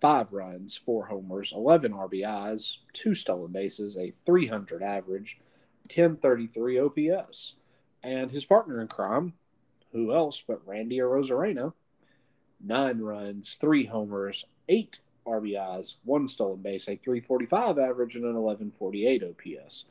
five 0.00 0.32
runs 0.32 0.76
four 0.76 1.06
homers 1.06 1.52
11 1.54 1.92
rbis 1.92 2.78
two 2.92 3.14
stolen 3.14 3.52
bases 3.52 3.96
a 3.96 4.10
300 4.10 4.82
average 4.82 5.38
1033 5.82 6.78
ops 6.80 7.54
and 8.02 8.30
his 8.30 8.44
partner 8.44 8.80
in 8.80 8.88
crime 8.88 9.32
who 9.92 10.14
else 10.14 10.42
but 10.46 10.66
Randy 10.66 10.98
Arozarena 10.98 11.72
nine 12.62 12.98
runs 13.00 13.56
three 13.60 13.86
homers 13.86 14.44
eight 14.68 15.00
rbis 15.26 15.96
one 16.04 16.26
stolen 16.26 16.60
base 16.60 16.88
a 16.88 16.96
345 16.96 17.78
average 17.78 18.16
and 18.16 18.24
an 18.24 18.34
1148 18.34 19.22
ops 19.22 19.84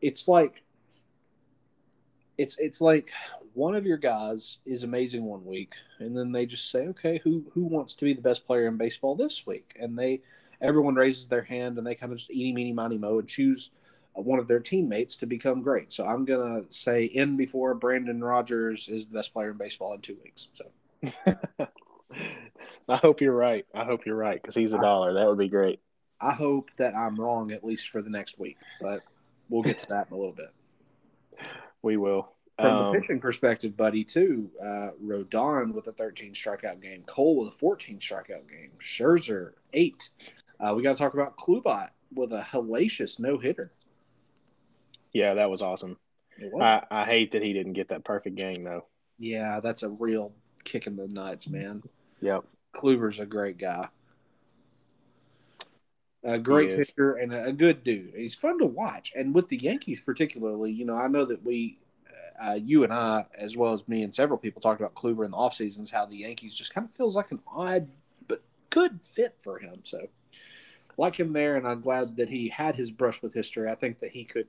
it's 0.00 0.28
like 0.28 0.62
it's 2.38 2.56
it's 2.58 2.80
like 2.80 3.10
one 3.54 3.74
of 3.74 3.84
your 3.84 3.96
guys 3.96 4.58
is 4.64 4.84
amazing 4.84 5.24
one 5.24 5.44
week, 5.44 5.74
and 5.98 6.16
then 6.16 6.30
they 6.30 6.46
just 6.46 6.70
say, 6.70 6.86
okay, 6.86 7.18
who 7.24 7.44
who 7.52 7.64
wants 7.64 7.96
to 7.96 8.04
be 8.04 8.14
the 8.14 8.22
best 8.22 8.46
player 8.46 8.68
in 8.68 8.76
baseball 8.76 9.16
this 9.16 9.44
week? 9.44 9.76
And 9.78 9.98
they 9.98 10.22
everyone 10.60 10.94
raises 10.94 11.26
their 11.26 11.42
hand, 11.42 11.76
and 11.76 11.86
they 11.86 11.96
kind 11.96 12.12
of 12.12 12.18
just 12.18 12.30
eeny 12.30 12.52
meeny 12.52 12.72
miny 12.72 12.96
mo 12.96 13.18
and 13.18 13.28
choose 13.28 13.72
uh, 14.16 14.22
one 14.22 14.38
of 14.38 14.46
their 14.46 14.60
teammates 14.60 15.16
to 15.16 15.26
become 15.26 15.60
great. 15.60 15.92
So 15.92 16.06
I'm 16.06 16.24
gonna 16.24 16.62
say 16.70 17.04
in 17.04 17.36
before 17.36 17.74
Brandon 17.74 18.22
Rogers 18.22 18.88
is 18.88 19.08
the 19.08 19.14
best 19.14 19.32
player 19.32 19.50
in 19.50 19.56
baseball 19.56 19.92
in 19.94 20.00
two 20.00 20.16
weeks. 20.22 20.46
So 20.52 20.70
I 22.88 22.96
hope 22.96 23.20
you're 23.20 23.34
right. 23.34 23.66
I 23.74 23.84
hope 23.84 24.06
you're 24.06 24.16
right 24.16 24.40
because 24.40 24.54
he's 24.54 24.72
a 24.72 24.78
dollar. 24.78 25.12
That 25.14 25.26
would 25.26 25.38
be 25.38 25.48
great. 25.48 25.80
I 26.20 26.32
hope 26.32 26.70
that 26.78 26.94
I'm 26.94 27.16
wrong 27.20 27.52
at 27.52 27.62
least 27.64 27.88
for 27.90 28.02
the 28.02 28.10
next 28.10 28.38
week, 28.38 28.56
but 28.80 29.02
we'll 29.48 29.62
get 29.62 29.78
to 29.78 29.88
that 29.88 30.08
in 30.08 30.14
a 30.14 30.16
little 30.18 30.32
bit. 30.32 30.52
We 31.82 31.96
will. 31.96 32.32
From 32.58 32.66
Um, 32.66 32.92
the 32.92 33.00
pitching 33.00 33.20
perspective, 33.20 33.76
buddy, 33.76 34.02
too, 34.02 34.50
uh, 34.60 34.90
Rodon 35.04 35.72
with 35.72 35.86
a 35.86 35.92
13 35.92 36.32
strikeout 36.32 36.80
game, 36.82 37.04
Cole 37.06 37.36
with 37.38 37.48
a 37.48 37.56
14 37.56 38.00
strikeout 38.00 38.48
game, 38.48 38.72
Scherzer 38.80 39.52
eight. 39.74 40.10
Uh, 40.58 40.74
we 40.74 40.82
got 40.82 40.96
to 40.96 41.00
talk 41.00 41.14
about 41.14 41.36
Kluber 41.36 41.90
with 42.12 42.32
a 42.32 42.40
hellacious 42.40 43.20
no 43.20 43.38
hitter. 43.38 43.70
yeah, 45.12 45.34
that 45.34 45.50
was 45.50 45.62
awesome. 45.62 45.96
It 46.36 46.52
was, 46.52 46.62
I, 46.90 47.02
I 47.02 47.04
hate 47.04 47.32
that 47.32 47.42
he 47.42 47.52
didn't 47.52 47.72
get 47.74 47.88
that 47.90 48.04
perfect 48.04 48.36
game 48.36 48.62
though. 48.64 48.86
yeah, 49.18 49.60
that's 49.60 49.82
a 49.84 49.88
real 49.88 50.32
kick 50.64 50.86
in 50.88 50.96
the 50.96 51.06
nuts, 51.08 51.48
man. 51.48 51.82
Yep. 52.20 52.44
Kluber's 52.74 53.20
a 53.20 53.26
great 53.26 53.58
guy, 53.58 53.88
a 56.24 56.38
great 56.38 56.76
pitcher 56.76 57.14
and 57.14 57.32
a, 57.34 57.52
good 57.52 57.82
dude. 57.82 58.12
He's 58.14 58.34
fun 58.34 58.58
to 58.58 58.66
watch, 58.66 59.12
and 59.16 59.34
with 59.34 59.48
the 59.48 59.56
Yankees 59.56 60.00
particularly, 60.00 60.70
you 60.72 60.84
know, 60.84 60.96
I 60.96 61.08
know 61.08 61.24
that 61.24 61.44
we. 61.44 61.78
Uh, 62.40 62.54
you 62.54 62.84
and 62.84 62.92
I, 62.92 63.26
as 63.36 63.56
well 63.56 63.74
as 63.74 63.88
me 63.88 64.04
and 64.04 64.14
several 64.14 64.38
people, 64.38 64.62
talked 64.62 64.80
about 64.80 64.94
Kluber 64.94 65.24
in 65.24 65.32
the 65.32 65.36
off 65.36 65.54
seasons. 65.54 65.90
How 65.90 66.06
the 66.06 66.18
Yankees 66.18 66.54
just 66.54 66.72
kind 66.72 66.86
of 66.86 66.94
feels 66.94 67.16
like 67.16 67.32
an 67.32 67.40
odd 67.48 67.88
but 68.28 68.42
good 68.70 69.00
fit 69.02 69.34
for 69.40 69.58
him. 69.58 69.80
So, 69.82 70.06
like 70.96 71.18
him 71.18 71.32
there, 71.32 71.56
and 71.56 71.66
I'm 71.66 71.80
glad 71.80 72.16
that 72.18 72.28
he 72.28 72.48
had 72.48 72.76
his 72.76 72.92
brush 72.92 73.22
with 73.22 73.34
history. 73.34 73.68
I 73.68 73.74
think 73.74 73.98
that 73.98 74.12
he 74.12 74.24
could 74.24 74.46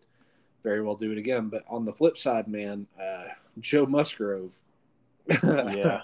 very 0.61 0.83
well 0.83 0.95
do 0.95 1.11
it 1.11 1.17
again. 1.17 1.49
But 1.49 1.63
on 1.67 1.83
the 1.83 1.91
flip 1.91 2.15
side, 2.19 2.47
man, 2.47 2.85
uh, 3.01 3.23
Joe 3.59 3.87
Musgrove, 3.87 4.59
Yeah. 5.43 6.01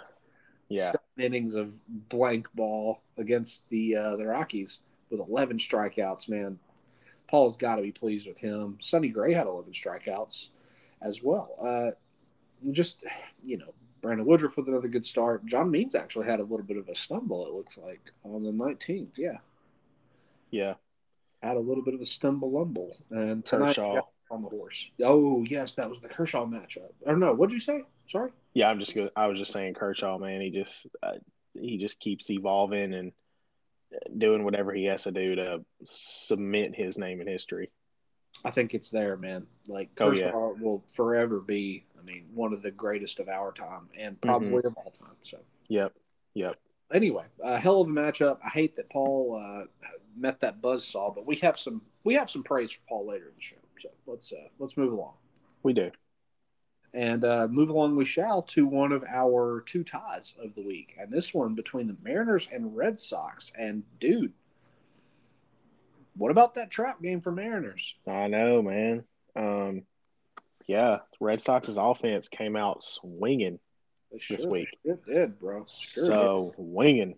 Yeah. 0.70 0.92
Innings 1.18 1.56
of 1.56 1.74
blank 2.10 2.48
ball 2.56 3.02
against 3.18 3.68
the 3.70 3.96
uh, 3.96 4.16
the 4.16 4.26
Rockies 4.26 4.80
with 5.10 5.20
11 5.20 5.58
strikeouts. 5.60 6.28
Man, 6.30 6.60
Paul's 7.30 7.58
got 7.58 7.76
to 7.76 7.82
be 7.82 7.92
pleased 7.92 8.28
with 8.28 8.38
him. 8.38 8.78
Sonny 8.82 9.10
Gray 9.10 9.34
had 9.34 9.48
11 9.48 9.72
strikeouts 9.74 10.48
as 11.02 11.22
well. 11.24 11.56
Uh, 11.62 11.92
just 12.72 13.04
you 13.44 13.58
know, 13.58 13.74
Brandon 14.02 14.26
Woodruff 14.26 14.58
with 14.58 14.68
another 14.68 14.88
good 14.88 15.06
start. 15.06 15.46
John 15.46 15.70
Means 15.72 15.96
actually 15.96 16.26
had 16.28 16.40
a 16.40 16.44
little 16.44 16.66
bit 16.66 16.78
of 16.78 16.90
a 16.90 16.96
stumble. 16.96 17.46
It 17.48 17.54
looks 17.54 17.78
like 17.78 18.12
on 18.24 18.44
the 18.44 18.52
19th. 18.52 19.18
Yeah, 19.18 19.38
Yeah. 20.52 20.76
had 21.42 21.58
a 21.58 21.60
little 21.60 21.84
bit 21.84 21.94
of 21.94 22.02
a 22.02 22.06
stumble 22.06 22.52
lumble. 22.52 22.98
And 23.12 23.46
tonight 23.46 23.76
Kershaw. 23.76 24.02
on 24.32 24.42
the 24.42 24.50
horse. 24.50 24.90
Oh 25.04 25.44
yes, 25.44 25.76
that 25.76 25.90
was 25.90 26.02
the 26.02 26.08
Kershaw 26.10 26.46
matchup. 26.46 26.92
Or 27.06 27.16
no, 27.16 27.34
what'd 27.34 27.54
you 27.54 27.60
say? 27.60 27.84
Sorry. 28.08 28.32
Yeah, 28.54 28.70
I'm 28.70 28.80
just. 28.80 28.98
I 29.16 29.28
was 29.28 29.38
just 29.38 29.52
saying 29.52 29.74
Kershaw, 29.74 30.18
man. 30.18 30.42
He 30.42 30.50
just 30.52 30.88
uh, 31.04 31.14
he 31.54 31.78
just 31.78 32.00
keeps 32.00 32.30
evolving 32.30 32.94
and 32.94 33.12
doing 34.18 34.44
whatever 34.44 34.74
he 34.74 34.86
has 34.86 35.04
to 35.04 35.12
do 35.12 35.36
to 35.36 35.64
cement 35.90 36.76
his 36.76 36.98
name 36.98 37.22
in 37.22 37.28
history. 37.28 37.70
I 38.44 38.52
think 38.52 38.74
it's 38.74 38.90
there, 38.90 39.16
man. 39.18 39.48
Like 39.68 39.90
Oh, 40.00 40.12
yeah. 40.12 40.32
will 40.34 40.84
forever 40.94 41.40
be, 41.40 41.86
I 41.98 42.04
mean, 42.04 42.26
one 42.34 42.52
of 42.54 42.62
the 42.62 42.72
greatest 42.72 43.20
of 43.20 43.30
our 43.30 43.52
time 43.54 43.88
and 43.98 44.20
probably 44.20 44.50
Mm-hmm. 44.50 44.68
of 44.68 44.78
all 44.78 44.92
time. 44.92 45.16
So 45.24 45.38
Yep, 45.70 45.94
yep. 46.34 46.60
anyway, 46.94 47.26
a 47.42 47.58
hell 47.58 47.82
of 47.82 47.88
a 47.90 47.92
matchup. 47.92 48.38
I 48.46 48.50
hate 48.50 48.76
that 48.76 48.90
Paul 48.90 49.42
uh, 49.42 49.66
met 50.18 50.42
that 50.42 50.62
buzzsaw, 50.62 51.16
but 51.16 51.26
we 51.26 51.38
have 51.38 51.58
some 51.58 51.82
we 52.04 52.16
have 52.16 52.30
some 52.30 52.44
praise 52.44 52.72
for 52.74 52.82
Paul 52.90 53.08
later 53.08 53.26
in 53.30 53.36
the 53.38 53.42
show. 53.42 53.56
So 53.80 53.90
let's 54.06 54.32
uh, 54.34 54.48
let's 54.60 54.76
move 54.78 54.92
along. 54.94 55.14
We 55.64 55.74
do. 55.74 55.90
And 56.96 57.26
uh, 57.26 57.48
move 57.52 57.68
along 57.68 57.98
we 57.98 58.06
shall 58.06 58.42
to 58.44 58.66
one 58.66 58.94
of 58.94 59.04
our 59.04 59.62
two 59.66 59.84
ties 59.84 60.34
of 60.42 60.56
the 60.56 60.62
week. 60.62 60.96
And 60.98 61.12
this 61.12 61.34
one 61.34 61.54
between 61.54 61.88
the 61.88 61.98
Mariners 62.02 62.48
and 62.54 62.76
Red 62.76 63.02
Sox. 63.02 63.52
And 63.58 63.84
dude, 64.00 64.32
what 66.16 66.32
about 66.32 66.54
that 66.54 66.72
trap 66.72 67.02
game 67.02 67.20
for 67.20 67.34
Mariners? 67.34 67.96
I 68.08 68.28
know, 68.28 68.62
man. 68.62 69.04
Um, 69.36 69.84
yeah, 70.68 71.00
Red 71.20 71.42
Sox's 71.42 71.76
offense 71.78 72.30
came 72.30 72.56
out 72.56 72.82
swinging, 72.82 73.60
sure, 74.18 74.48
week. 74.48 74.70
they 74.86 74.92
sure 74.92 75.00
did, 75.06 75.38
bro. 75.38 75.66
Sure 75.68 76.04
did. 76.06 76.08
so 76.08 76.54
winging. 76.58 77.16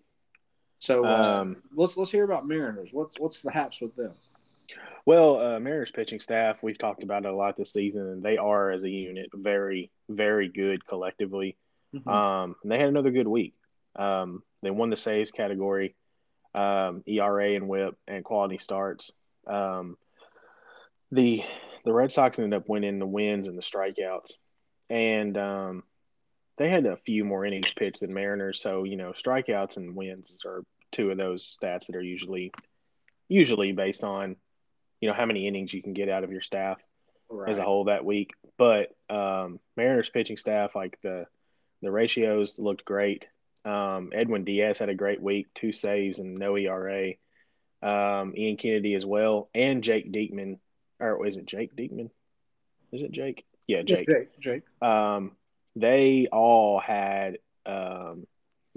So 0.80 1.04
uh, 1.04 1.40
Um, 1.40 1.56
let's 1.72 1.96
let's 1.96 2.10
hear 2.10 2.24
about 2.24 2.48
Mariners. 2.48 2.90
What's 2.92 3.18
what's 3.18 3.40
the 3.42 3.52
haps 3.52 3.80
with 3.80 3.94
them? 3.94 4.12
Well, 5.06 5.40
uh, 5.40 5.60
Mariners 5.60 5.90
pitching 5.90 6.20
staff, 6.20 6.58
we've 6.62 6.78
talked 6.78 7.02
about 7.02 7.24
it 7.24 7.30
a 7.30 7.34
lot 7.34 7.56
this 7.56 7.72
season, 7.72 8.02
and 8.02 8.22
they 8.22 8.36
are 8.36 8.70
as 8.70 8.84
a 8.84 8.90
unit 8.90 9.30
very, 9.32 9.90
very 10.08 10.48
good 10.48 10.86
collectively. 10.86 11.56
Um, 12.06 12.56
and 12.62 12.70
they 12.70 12.78
had 12.78 12.88
another 12.88 13.10
good 13.10 13.26
week. 13.26 13.54
Um, 13.96 14.42
they 14.62 14.70
won 14.70 14.90
the 14.90 14.96
saves 14.96 15.30
category, 15.30 15.96
um, 16.54 17.02
ERA 17.06 17.54
and 17.54 17.68
WHIP, 17.68 17.96
and 18.06 18.24
quality 18.24 18.58
starts. 18.58 19.10
Um, 19.46 19.96
the 21.10 21.42
the 21.84 21.92
Red 21.92 22.12
Sox 22.12 22.38
ended 22.38 22.58
up 22.58 22.68
winning 22.68 22.98
the 22.98 23.06
wins 23.06 23.48
and 23.48 23.56
the 23.56 23.62
strikeouts, 23.62 24.32
and 24.90 25.38
um, 25.38 25.82
they 26.58 26.68
had 26.68 26.84
a 26.84 26.98
few 26.98 27.24
more 27.24 27.44
innings 27.44 27.72
pitched 27.74 28.00
than 28.00 28.12
Mariners. 28.12 28.60
So 28.60 28.84
you 28.84 28.96
know, 28.96 29.12
strikeouts 29.12 29.78
and 29.78 29.96
wins 29.96 30.38
are 30.44 30.62
two 30.92 31.10
of 31.10 31.18
those 31.18 31.56
stats 31.60 31.86
that 31.86 31.96
are 31.96 32.02
usually 32.02 32.52
usually 33.28 33.72
based 33.72 34.04
on 34.04 34.36
you 35.00 35.08
know 35.08 35.14
how 35.14 35.26
many 35.26 35.46
innings 35.46 35.72
you 35.72 35.82
can 35.82 35.92
get 35.92 36.08
out 36.08 36.24
of 36.24 36.32
your 36.32 36.40
staff 36.40 36.78
right. 37.30 37.50
as 37.50 37.58
a 37.58 37.64
whole 37.64 37.84
that 37.84 38.04
week. 38.04 38.32
But 38.56 38.94
um, 39.08 39.60
Mariners 39.76 40.10
pitching 40.10 40.36
staff, 40.36 40.74
like 40.74 40.98
the 41.02 41.26
the 41.82 41.90
ratios 41.90 42.58
looked 42.58 42.84
great. 42.84 43.26
Um, 43.64 44.10
Edwin 44.14 44.44
Diaz 44.44 44.78
had 44.78 44.88
a 44.88 44.94
great 44.94 45.22
week, 45.22 45.46
two 45.54 45.72
saves 45.72 46.18
and 46.18 46.36
no 46.36 46.56
ERA. 46.56 47.12
Um, 47.82 48.34
Ian 48.36 48.56
Kennedy 48.56 48.94
as 48.94 49.06
well, 49.06 49.50
and 49.54 49.84
Jake 49.84 50.10
Diekman, 50.12 50.58
or 50.98 51.26
is 51.26 51.36
it 51.36 51.46
Jake 51.46 51.76
Diekman? 51.76 52.10
Is 52.92 53.02
it 53.02 53.12
Jake? 53.12 53.44
Yeah, 53.66 53.82
Jake. 53.82 54.08
Jake. 54.08 54.40
Jake. 54.40 54.62
Um, 54.82 55.32
they 55.76 56.26
all 56.32 56.80
had 56.80 57.38
um, 57.66 58.26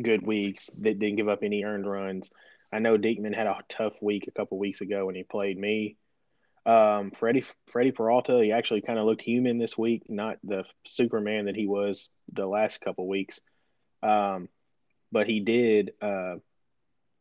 good 0.02 0.26
weeks. 0.26 0.68
that 0.68 1.00
didn't 1.00 1.16
give 1.16 1.30
up 1.30 1.40
any 1.42 1.64
earned 1.64 1.90
runs. 1.90 2.30
I 2.72 2.80
know 2.80 2.98
Diekman 2.98 3.36
had 3.36 3.48
a 3.48 3.58
tough 3.70 3.94
week 4.02 4.28
a 4.28 4.32
couple 4.32 4.60
weeks 4.60 4.82
ago 4.82 5.06
when 5.06 5.16
he 5.16 5.24
played 5.24 5.58
me. 5.58 5.98
Um, 6.66 7.12
Freddie 7.12 7.46
Freddie 7.68 7.92
Peralta, 7.92 8.40
he 8.44 8.52
actually 8.52 8.82
kind 8.82 9.00
of 9.00 9.06
looked 9.06 9.22
human 9.22 9.58
this 9.58 9.78
week, 9.78 10.04
not 10.08 10.38
the 10.44 10.64
Superman 10.86 11.46
that 11.46 11.56
he 11.56 11.68
was 11.68 12.10
the 12.32 12.46
last 12.46 12.82
couple 12.82 13.08
weeks. 13.08 13.40
Um, 14.04 14.48
but 15.12 15.28
he 15.28 15.40
did 15.40 15.94
uh, 16.02 16.36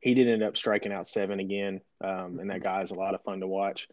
he 0.00 0.14
did 0.14 0.28
end 0.28 0.42
up 0.42 0.56
striking 0.56 0.92
out 0.92 1.06
seven 1.06 1.40
again, 1.40 1.80
um, 2.02 2.38
and 2.40 2.50
that 2.50 2.62
guy 2.62 2.82
is 2.82 2.90
a 2.90 2.94
lot 2.94 3.14
of 3.14 3.22
fun 3.22 3.40
to 3.40 3.46
watch. 3.46 3.88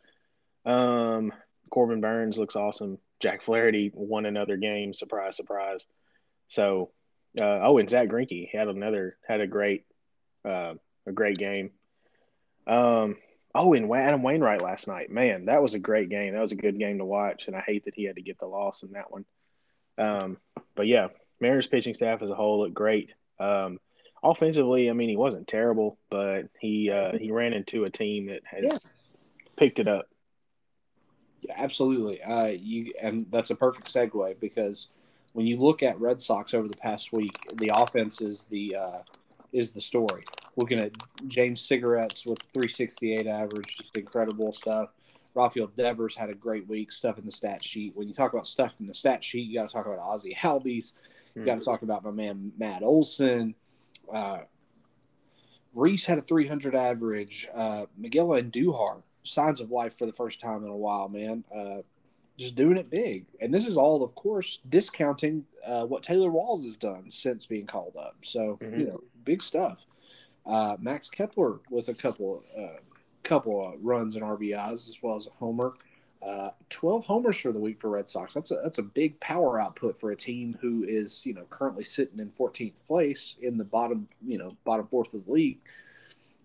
Um, 0.66 1.34
Corbin 1.70 2.02
Burnes 2.02 2.38
looks 2.38 2.56
awesome. 2.56 2.98
Jack 3.20 3.42
Flaherty 3.42 3.92
won 3.94 4.26
another 4.26 4.58
game. 4.58 4.94
Surprise, 4.94 5.36
surprise. 5.36 5.86
So, 6.50 6.92
uh, 7.40 7.60
oh, 7.64 7.78
and 7.78 7.90
Zack 7.90 8.10
Greinke 8.10 8.50
had 8.52 8.68
another 8.68 9.18
had 9.28 9.42
a 9.42 9.48
great 9.48 9.86
uh, 10.46 10.74
a 11.06 11.12
great 11.12 11.38
game. 11.38 11.72
Um, 12.68 13.18
oh, 13.58 13.74
and 13.74 13.92
Adam 13.92 14.24
Wainwright 14.24 14.62
last 14.62 14.88
night, 14.88 15.10
man, 15.10 15.46
that 15.46 15.62
was 15.62 15.74
a 15.74 15.80
great 15.80 16.10
game. 16.10 16.34
That 16.34 16.42
was 16.42 16.52
a 16.52 16.56
good 16.58 16.78
game 16.78 17.00
to 17.00 17.06
watch, 17.06 17.48
and 17.48 17.56
I 17.56 17.62
hate 17.62 17.86
that 17.86 17.96
he 17.96 18.04
had 18.04 18.16
to 18.16 18.22
get 18.22 18.40
the 18.40 18.46
loss 18.46 18.84
in 18.84 18.92
that 18.92 19.12
one. 19.12 19.26
Um, 19.98 20.38
but 20.76 20.88
yeah, 20.88 21.08
Mariners 21.40 21.68
pitching 21.68 21.94
staff 21.94 22.22
as 22.22 22.30
a 22.30 22.36
whole 22.36 22.60
looked 22.62 22.74
great. 22.74 23.12
Um, 23.40 23.80
offensively, 24.24 24.90
I 24.90 24.94
mean, 24.94 25.10
he 25.10 25.16
wasn't 25.18 25.48
terrible, 25.48 25.98
but 26.10 26.44
he 26.60 26.92
uh, 26.92 27.18
he 27.18 27.32
ran 27.32 27.54
into 27.54 27.84
a 27.86 27.90
team 27.90 28.28
that 28.28 28.42
has 28.46 28.64
Yeah. 28.64 28.78
picked 29.56 29.80
it 29.80 29.88
up. 29.88 30.08
Yeah, 31.42 31.54
absolutely. 31.58 32.22
Uh, 32.22 32.46
you 32.48 32.94
and 33.02 33.26
that's 33.32 33.50
a 33.50 33.56
perfect 33.56 33.88
segue 33.88 34.40
because 34.40 34.88
when 35.34 35.46
you 35.46 35.58
look 35.58 35.84
at 35.84 36.00
Red 36.00 36.20
Sox 36.22 36.54
over 36.54 36.68
the 36.68 36.78
past 36.78 37.14
week, 37.14 37.38
the 37.56 37.72
offense 37.74 38.22
is 38.22 38.46
the 38.46 38.76
uh, 38.76 39.00
is 39.52 39.72
the 39.72 39.82
story. 39.82 40.24
Looking 40.58 40.80
at 40.80 40.92
James 41.28 41.62
Cigarettes 41.62 42.26
with 42.26 42.40
368 42.54 43.28
average, 43.28 43.78
just 43.78 43.96
incredible 43.96 44.52
stuff. 44.54 44.92
Rafael 45.36 45.68
Devers 45.68 46.16
had 46.16 46.32
a 46.32 46.34
great 46.34 46.68
week, 46.68 46.92
stuff 46.92 47.20
in 47.20 47.26
the 47.26 47.32
stat 47.32 47.64
sheet. 47.64 47.96
When 47.96 48.08
you 48.08 48.14
talk 48.16 48.34
about 48.34 48.48
stuff 48.48 48.74
in 48.80 48.88
the 48.88 48.94
stat 48.96 49.24
sheet, 49.24 49.48
you 49.48 49.60
got 49.60 49.70
to 49.70 49.74
talk 49.74 49.86
about 49.86 50.00
Ozzie 50.00 50.36
Albies. 50.42 50.94
You 51.36 51.46
got 51.46 51.60
to 51.60 51.62
talk 51.62 51.84
about 51.84 52.04
my 52.04 52.10
man 52.10 52.52
Matt 52.58 52.82
Olson. 52.82 53.54
Uh, 54.12 54.40
Reese 55.76 56.06
had 56.06 56.18
a 56.18 56.24
300 56.24 56.74
average. 56.74 57.48
Uh, 57.54 57.86
Miguel 57.96 58.30
Andujar, 58.30 59.04
signs 59.22 59.62
of 59.62 59.70
life 59.70 59.96
for 59.96 60.08
the 60.08 60.14
first 60.14 60.40
time 60.40 60.64
in 60.64 60.70
a 60.70 60.76
while, 60.76 61.08
man. 61.08 61.44
Uh, 61.56 61.84
just 62.36 62.56
doing 62.56 62.78
it 62.78 62.90
big. 62.90 63.28
And 63.40 63.54
this 63.54 63.68
is 63.68 63.78
all, 63.78 64.02
of 64.04 64.16
course, 64.16 64.58
discounting 64.68 65.46
uh, 65.68 65.86
what 65.86 66.02
Taylor 66.02 66.32
Walls 66.32 66.64
has 66.64 66.78
done 66.78 67.12
since 67.12 67.46
being 67.46 67.68
called 67.68 67.96
up. 67.96 68.16
So, 68.24 68.58
Mhm. 68.64 68.80
you 68.80 68.86
know, 68.88 69.04
big 69.24 69.44
stuff. 69.44 69.86
Uh, 70.48 70.78
Max 70.80 71.10
Kepler 71.10 71.60
with 71.70 71.90
a 71.90 71.94
couple 71.94 72.44
uh, 72.58 72.80
couple 73.24 73.74
of 73.74 73.84
runs 73.84 74.16
and 74.16 74.24
RBIs 74.24 74.88
as 74.88 74.98
well 75.02 75.18
as 75.18 75.28
a 75.28 75.32
homer. 75.32 75.74
Uh, 76.24 76.50
Twelve 76.70 77.06
homers 77.06 77.38
for 77.38 77.52
the 77.52 77.60
week 77.60 77.80
for 77.80 77.90
Red 77.90 78.10
Sox. 78.10 78.34
That's 78.34 78.52
a 78.52 78.60
that's 78.64 78.78
a 78.78 78.84
big 78.84 79.20
power 79.20 79.60
output 79.60 80.00
for 80.00 80.12
a 80.12 80.16
team 80.16 80.58
who 80.62 80.86
is 80.88 81.26
you 81.26 81.34
know 81.34 81.44
currently 81.50 81.84
sitting 81.84 82.20
in 82.20 82.32
14th 82.32 82.86
place 82.88 83.36
in 83.42 83.58
the 83.58 83.66
bottom 83.66 84.08
you 84.26 84.38
know 84.38 84.56
bottom 84.64 84.88
fourth 84.88 85.14
of 85.14 85.26
the 85.26 85.32
league. 85.32 85.60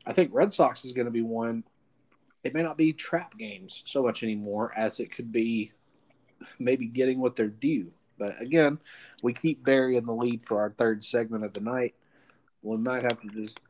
I 0.05 0.12
think 0.12 0.30
Red 0.32 0.53
Sox 0.53 0.84
is 0.84 0.92
going 0.92 1.07
to 1.07 1.12
be 1.12 1.22
one. 1.22 1.62
It 2.42 2.55
may 2.55 2.62
not 2.62 2.76
be 2.76 2.92
trap 2.92 3.38
games 3.38 3.84
so 3.86 4.03
much 4.03 4.24
anymore 4.24 4.72
as 4.76 4.98
it 4.98 5.14
could 5.14 5.30
be 5.30 5.72
maybe 6.59 6.86
getting 6.86 7.20
what 7.20 7.36
they're 7.36 7.46
due. 7.46 7.92
But 8.18 8.40
again, 8.40 8.78
we 9.22 9.32
keep 9.32 9.64
burying 9.64 10.05
the 10.05 10.12
lead 10.12 10.42
for 10.42 10.61
our 10.61 10.70
third 10.70 11.05
segment 11.05 11.44
of 11.44 11.53
the 11.53 11.61
night. 11.61 11.94
We 12.62 12.76
might 12.76 13.03
have 13.03 13.20
to 13.20 13.28
just 13.28 13.61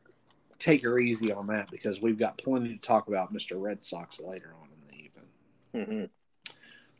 take 0.59 0.83
her 0.83 0.99
easy 0.99 1.31
on 1.31 1.47
that 1.47 1.69
because 1.71 2.01
we've 2.01 2.17
got 2.17 2.37
plenty 2.37 2.69
to 2.69 2.81
talk 2.81 3.07
about 3.07 3.33
Mr. 3.33 3.61
Red 3.61 3.83
Sox 3.83 4.19
later 4.19 4.53
on 4.61 4.67
in 4.69 4.87
the 5.73 5.83
evening. 5.83 6.09
hmm 6.09 6.13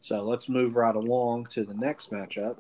So 0.02 0.22
let's 0.24 0.50
move 0.50 0.76
right 0.76 0.96
along 0.96 1.46
to 1.48 1.64
the 1.64 1.74
next 1.74 2.12
matchup, 2.12 2.58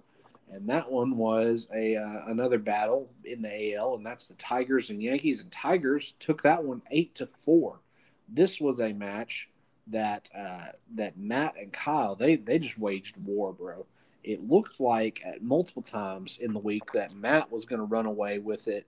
and 0.51 0.67
that 0.69 0.91
one 0.91 1.17
was 1.17 1.67
a 1.73 1.95
uh, 1.95 2.21
another 2.27 2.59
battle 2.59 3.09
in 3.23 3.41
the 3.41 3.75
AL, 3.75 3.95
and 3.95 4.05
that's 4.05 4.27
the 4.27 4.35
Tigers 4.35 4.89
and 4.89 5.01
Yankees. 5.01 5.41
And 5.41 5.51
Tigers 5.51 6.13
took 6.19 6.43
that 6.43 6.63
one 6.63 6.81
eight 6.91 7.15
to 7.15 7.27
four. 7.27 7.79
This 8.29 8.59
was 8.61 8.79
a 8.79 8.93
match 8.93 9.49
that 9.87 10.29
uh, 10.37 10.67
that 10.95 11.17
Matt 11.17 11.57
and 11.57 11.73
Kyle 11.73 12.15
they 12.15 12.35
they 12.35 12.59
just 12.59 12.79
waged 12.79 13.17
war, 13.17 13.53
bro. 13.53 13.85
It 14.23 14.41
looked 14.41 14.79
like 14.79 15.21
at 15.25 15.43
multiple 15.43 15.81
times 15.81 16.37
in 16.39 16.53
the 16.53 16.59
week 16.59 16.91
that 16.93 17.13
Matt 17.13 17.51
was 17.51 17.65
going 17.65 17.79
to 17.79 17.85
run 17.85 18.05
away 18.05 18.39
with 18.39 18.69
it 18.69 18.87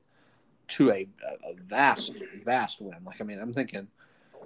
to 0.68 0.92
a, 0.92 1.08
a 1.44 1.54
vast 1.66 2.14
vast 2.44 2.82
win. 2.82 2.98
Like 3.06 3.22
I 3.22 3.24
mean, 3.24 3.40
I'm 3.40 3.54
thinking 3.54 3.88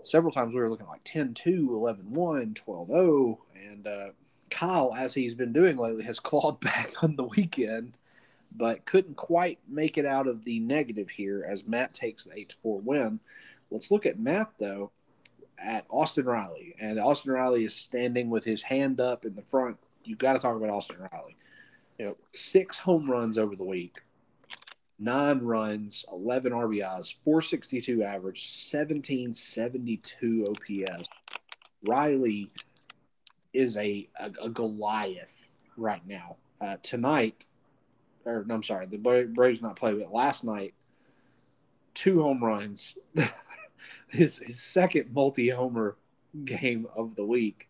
several 0.03 0.31
times 0.31 0.53
we 0.53 0.59
were 0.59 0.69
looking 0.69 0.87
like 0.87 1.03
10 1.03 1.33
2, 1.33 1.69
11 1.73 2.11
1, 2.11 2.53
12 2.53 2.87
0. 2.87 3.39
And 3.55 3.87
uh, 3.87 4.09
Kyle, 4.49 4.93
as 4.95 5.13
he's 5.13 5.33
been 5.33 5.53
doing 5.53 5.77
lately, 5.77 6.03
has 6.03 6.19
clawed 6.19 6.59
back 6.59 7.03
on 7.03 7.15
the 7.15 7.23
weekend, 7.23 7.93
but 8.55 8.85
couldn't 8.85 9.15
quite 9.15 9.59
make 9.67 9.97
it 9.97 10.05
out 10.05 10.27
of 10.27 10.43
the 10.43 10.59
negative 10.59 11.09
here 11.09 11.45
as 11.47 11.67
Matt 11.67 11.93
takes 11.93 12.25
the 12.25 12.37
8 12.37 12.55
4 12.61 12.79
win. 12.81 13.19
Let's 13.71 13.91
look 13.91 14.05
at 14.05 14.19
Matt, 14.19 14.51
though, 14.59 14.91
at 15.59 15.85
Austin 15.89 16.25
Riley. 16.25 16.75
And 16.79 16.99
Austin 16.99 17.33
Riley 17.33 17.65
is 17.65 17.75
standing 17.75 18.29
with 18.29 18.43
his 18.43 18.63
hand 18.63 18.99
up 18.99 19.25
in 19.25 19.35
the 19.35 19.43
front. 19.43 19.77
You've 20.03 20.17
got 20.17 20.33
to 20.33 20.39
talk 20.39 20.55
about 20.55 20.71
Austin 20.71 20.97
Riley. 21.11 21.35
Yep. 21.99 22.17
Six 22.31 22.79
home 22.79 23.11
runs 23.11 23.37
over 23.37 23.55
the 23.55 23.63
week 23.63 23.99
nine 24.99 25.39
runs, 25.39 26.05
11 26.11 26.51
RBIs, 26.51 27.15
462 27.23 28.03
average, 28.03 28.41
1772 28.71 30.45
OPS. 30.49 31.09
Riley 31.87 32.51
is 33.53 33.77
a, 33.77 34.07
a, 34.19 34.31
a 34.43 34.49
Goliath 34.49 35.51
right 35.77 36.05
now. 36.05 36.37
Uh, 36.61 36.75
tonight, 36.83 37.45
or 38.25 38.43
no, 38.45 38.55
I'm 38.55 38.63
sorry, 38.63 38.85
the 38.85 38.97
Braves 38.97 39.61
not 39.61 39.77
play, 39.77 39.93
but 39.93 40.11
last 40.11 40.43
night, 40.43 40.73
two 41.93 42.21
home 42.21 42.43
runs. 42.43 42.95
his 44.09 44.39
his 44.39 44.61
second 44.61 45.13
multi 45.13 45.49
homer 45.49 45.95
game 46.45 46.87
of 46.95 47.15
the 47.15 47.25
week. 47.25 47.69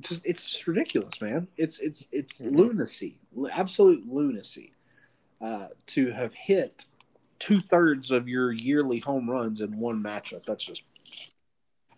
Just 0.00 0.24
it's 0.24 0.48
just 0.48 0.66
ridiculous, 0.66 1.20
man. 1.20 1.48
It's 1.56 1.78
it's 1.78 2.06
it's 2.12 2.40
mm-hmm. 2.40 2.56
lunacy, 2.56 3.18
absolute 3.50 4.06
lunacy, 4.08 4.72
uh, 5.42 5.68
to 5.88 6.10
have 6.12 6.32
hit 6.34 6.86
two 7.38 7.60
thirds 7.60 8.10
of 8.10 8.28
your 8.28 8.52
yearly 8.52 9.00
home 9.00 9.28
runs 9.28 9.60
in 9.60 9.78
one 9.78 10.02
matchup. 10.02 10.46
That's 10.46 10.64
just 10.64 10.84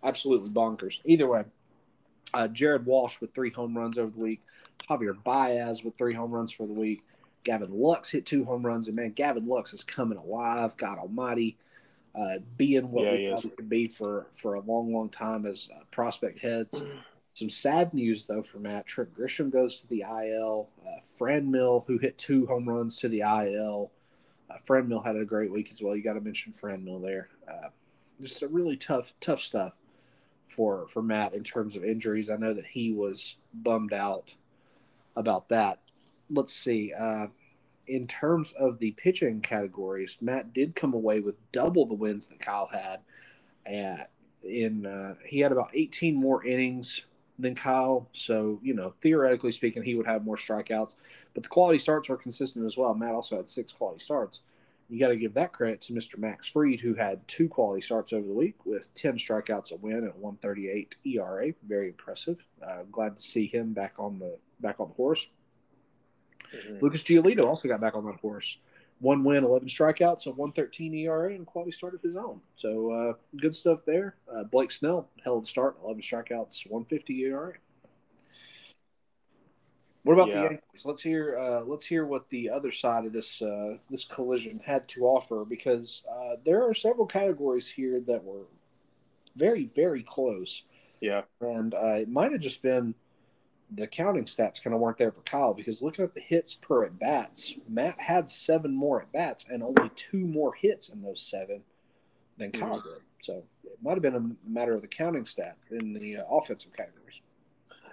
absolutely 0.03 0.51
bonkers. 0.51 1.01
Either 1.05 1.29
way, 1.29 1.45
uh, 2.33 2.49
Jared 2.49 2.87
Walsh 2.87 3.21
with 3.21 3.35
three 3.35 3.51
home 3.51 3.77
runs 3.77 3.99
over 3.99 4.11
the 4.11 4.21
week. 4.21 4.43
Javier 4.89 5.23
Baez 5.23 5.85
with 5.85 5.97
three 5.97 6.15
home 6.15 6.33
runs 6.33 6.53
for 6.53 6.67
the 6.67 6.73
week. 6.73 7.03
Gavin 7.45 7.79
Lux 7.79 8.11
hit 8.11 8.25
two 8.25 8.45
home 8.45 8.65
runs, 8.65 8.89
and 8.89 8.97
man, 8.97 9.11
Gavin 9.11 9.47
Lux 9.47 9.75
is 9.75 9.85
coming 9.85 10.17
alive. 10.17 10.77
God 10.79 10.99
Almighty, 10.99 11.59
uh, 12.15 12.37
being 12.57 12.91
what 12.91 13.05
yeah, 13.05 13.13
we 13.13 13.29
thought 13.29 13.43
he 13.43 13.51
could 13.51 13.69
be 13.69 13.87
for 13.87 14.27
for 14.33 14.55
a 14.55 14.61
long, 14.61 14.93
long 14.93 15.11
time 15.11 15.45
as 15.45 15.69
uh, 15.75 15.85
prospect 15.91 16.39
heads. 16.39 16.83
Some 17.35 17.51
sad 17.51 17.93
news 17.93 18.27
though 18.27 18.43
for 18.43 18.59
Matt. 18.59 18.87
Trent 18.87 19.13
Grisham 19.13 19.51
goes 19.51 19.81
to 19.81 19.89
the 19.89 20.03
IL. 20.03 20.69
Uh, 20.87 21.01
Franmil, 21.03 21.85
who 21.87 21.99
hit 21.99 22.17
two 22.17 22.47
home 22.47 22.69
runs 22.69 22.97
to 23.01 23.09
the 23.09 23.21
IL. 23.21 23.91
Uh, 24.49 24.57
Franmil 24.65 25.05
had 25.05 25.17
a 25.17 25.25
great 25.25 25.51
week 25.51 25.71
as 25.73 25.83
well. 25.83 25.97
You 25.97 26.03
got 26.03 26.15
to 26.15 26.21
mention 26.21 26.53
Franmil 26.53 27.03
there. 27.03 27.29
Uh, 27.49 27.69
just 28.21 28.43
a 28.43 28.49
really 28.49 28.77
tough, 28.77 29.15
tough 29.21 29.41
stuff 29.41 29.77
for 30.45 30.87
for 30.87 31.03
Matt 31.03 31.35
in 31.35 31.43
terms 31.43 31.75
of 31.75 31.85
injuries. 31.85 32.31
I 32.31 32.37
know 32.37 32.55
that 32.55 32.67
he 32.67 32.93
was 32.93 33.35
bummed 33.53 33.93
out 33.93 34.37
about 35.17 35.49
that. 35.49 35.81
Let's 36.31 36.55
see. 36.55 36.93
Uh, 36.93 37.27
in 37.89 38.05
terms 38.05 38.53
of 38.53 38.79
the 38.79 38.93
pitching 38.93 39.41
categories, 39.41 40.19
Matt 40.21 40.53
did 40.53 40.77
come 40.77 40.95
away 40.95 41.19
with 41.19 41.35
double 41.51 41.85
the 41.85 41.95
wins 41.95 42.29
that 42.29 42.41
Kyle 42.41 42.69
had. 42.73 43.01
At 43.67 44.11
in 44.45 44.87
uh, 44.87 45.15
he 45.27 45.41
had 45.41 45.51
about 45.51 45.71
18 45.75 46.15
more 46.15 46.45
innings 46.45 47.03
than 47.39 47.55
Kyle, 47.55 48.09
so 48.13 48.61
you 48.63 48.75
know 48.75 48.95
theoretically 49.01 49.53
speaking, 49.53 49.83
he 49.83 49.95
would 49.95 50.07
have 50.07 50.25
more 50.25 50.37
strikeouts. 50.37 50.97
But 51.35 51.43
the 51.43 51.49
quality 51.49 51.79
starts 51.79 52.09
were 52.09 52.17
consistent 52.17 52.65
as 52.65 52.77
well. 52.77 52.95
Matt 52.95 53.13
also 53.13 53.37
had 53.37 53.49
six 53.49 53.73
quality 53.73 54.03
starts. 54.03 54.43
You 54.89 55.01
got 55.01 55.09
to 55.09 55.17
give 55.17 55.35
that 55.35 55.53
credit 55.53 55.81
to 55.83 55.95
Mr. 55.95 56.19
Max 56.19 56.49
Fried, 56.49 56.81
who 56.81 56.95
had 56.95 57.27
two 57.27 57.49
quality 57.49 57.81
starts 57.81 58.13
over 58.13 58.27
the 58.27 58.35
week 58.35 58.67
with 58.67 58.93
10 58.95 59.17
strikeouts 59.17 59.73
a 59.73 59.77
win 59.77 60.05
at 60.05 60.17
138 60.17 60.97
ERA. 61.07 61.55
Very 61.67 61.89
impressive. 61.89 62.47
Uh, 62.63 62.83
glad 62.93 63.17
to 63.17 63.23
see 63.23 63.47
him 63.47 63.73
back 63.73 63.95
on 63.99 64.19
the 64.19 64.37
back 64.61 64.81
on 64.81 64.89
the 64.89 64.95
horse. 64.95 65.27
Mm-hmm. 66.55 66.85
Lucas 66.85 67.03
Giolito 67.03 67.47
also 67.47 67.67
got 67.67 67.81
back 67.81 67.95
on 67.95 68.05
that 68.07 68.17
horse. 68.17 68.59
One 69.05 69.23
win, 69.23 69.45
11 69.45 69.69
strikeouts, 69.69 70.25
a 70.25 70.31
113 70.31 70.95
ERA, 70.95 71.35
and 71.35 71.45
quality 71.45 71.73
start 71.73 71.95
of 71.95 72.01
his 72.01 72.17
own. 72.17 72.41
So 72.57 72.91
uh, 72.91 73.13
good 73.37 73.55
stuff 73.55 73.81
there. 73.87 74.17
Uh, 74.35 74.45
Blake 74.45 74.71
Snell, 74.71 75.11
hell 75.23 75.37
of 75.37 75.45
a 75.45 75.47
start, 75.47 75.77
11 75.85 76.01
strikeouts, 76.01 76.71
150 76.71 77.21
ERA. 77.25 77.53
What 80.05 80.15
about 80.15 80.29
yeah. 80.29 80.35
the 80.35 80.41
Yankees? 80.41 80.87
Let's 80.87 81.03
hear. 81.03 81.39
Uh, 81.39 81.65
let's 81.65 81.85
hear 81.85 82.07
what 82.07 82.31
the 82.31 82.49
other 82.49 82.71
side 82.71 83.05
of 83.05 83.13
this 83.13 83.43
uh, 83.43 83.77
this 83.91 84.07
collision 84.07 84.59
had 84.65 84.89
to 84.89 85.05
offer, 85.05 85.45
because 85.45 86.03
uh, 86.11 86.37
there 86.43 86.67
are 86.67 86.73
several 86.73 87.07
categories 87.07 87.69
here 87.69 88.01
that 88.07 88.25
were 88.25 88.47
very, 89.37 89.71
very 89.77 90.03
close. 90.03 90.63
Yeah, 91.03 91.23
and 91.43 91.75
uh, 91.75 91.97
it 92.01 92.09
might 92.09 92.33
have 92.33 92.41
just 92.41 92.63
been 92.63 92.95
the 93.77 93.87
counting 93.87 94.25
stats 94.25 94.63
kind 94.63 94.75
of 94.75 94.81
weren't 94.81 94.99
there 94.99 95.13
for 95.13 95.23
Kyle 95.23 95.55
because 95.55 95.83
looking 95.83 96.05
at 96.05 96.15
the 96.15 96.21
hits 96.21 96.55
per 96.55 96.85
at 96.85 96.99
bats, 96.99 97.55
Matt 97.69 98.01
had 98.01 98.31
seven 98.31 98.75
more 98.75 99.03
at 99.03 99.13
bats 99.13 99.45
and 99.51 99.63
only 99.63 99.91
two 99.95 100.27
more 100.27 100.55
hits 100.55 100.89
in 100.89 101.03
those 101.03 101.21
seven 101.21 101.63
than 102.37 102.53
Kyle 102.53 102.79
mm-hmm. 102.79 102.89
did. 102.89 102.99
So 103.23 103.45
it 103.65 103.79
might 103.83 103.95
have 103.95 104.03
been 104.03 104.17
a 104.17 104.49
matter 104.49 104.75
of 104.75 104.83
the 104.83 104.89
counting 104.89 105.25
stats 105.25 105.71
in 105.71 105.93
the 105.93 106.19
uh, 106.19 106.25
offensive 106.31 106.73
categories. 106.73 107.21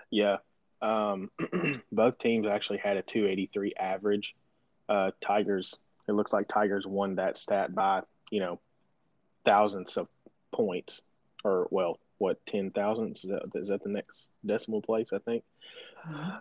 Yeah, 0.09 0.37
um, 0.81 1.29
both 1.91 2.17
teams 2.17 2.47
actually 2.47 2.79
had 2.79 2.97
a 2.97 3.01
283 3.01 3.73
average. 3.79 4.35
Uh, 4.89 5.11
Tigers, 5.21 5.77
it 6.07 6.13
looks 6.13 6.33
like 6.33 6.47
Tigers 6.47 6.85
won 6.85 7.15
that 7.15 7.37
stat 7.37 7.73
by, 7.73 8.01
you 8.29 8.39
know, 8.39 8.59
thousands 9.45 9.95
of 9.97 10.07
points, 10.51 11.01
or, 11.43 11.67
well, 11.71 11.99
what, 12.21 12.45
10 12.45 12.71
thousandths? 12.71 13.23
Is 13.23 13.31
that, 13.31 13.43
is 13.55 13.67
that 13.69 13.83
the 13.83 13.89
next 13.89 14.31
decimal 14.45 14.81
place, 14.81 15.11
I 15.13 15.19
think? 15.19 15.43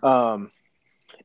Um, 0.03 0.51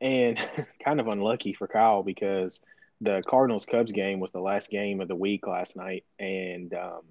and 0.02 0.40
kind 0.84 1.00
of 1.00 1.08
unlucky 1.08 1.54
for 1.54 1.68
Kyle 1.68 2.04
because 2.04 2.62
the 3.02 3.22
Cardinals 3.28 3.66
Cubs 3.66 3.92
game 3.92 4.20
was 4.20 4.32
the 4.32 4.40
last 4.40 4.70
game 4.70 5.02
of 5.02 5.08
the 5.08 5.16
week 5.16 5.46
last 5.46 5.76
night. 5.76 6.06
And, 6.20 6.74
um, 6.74 7.02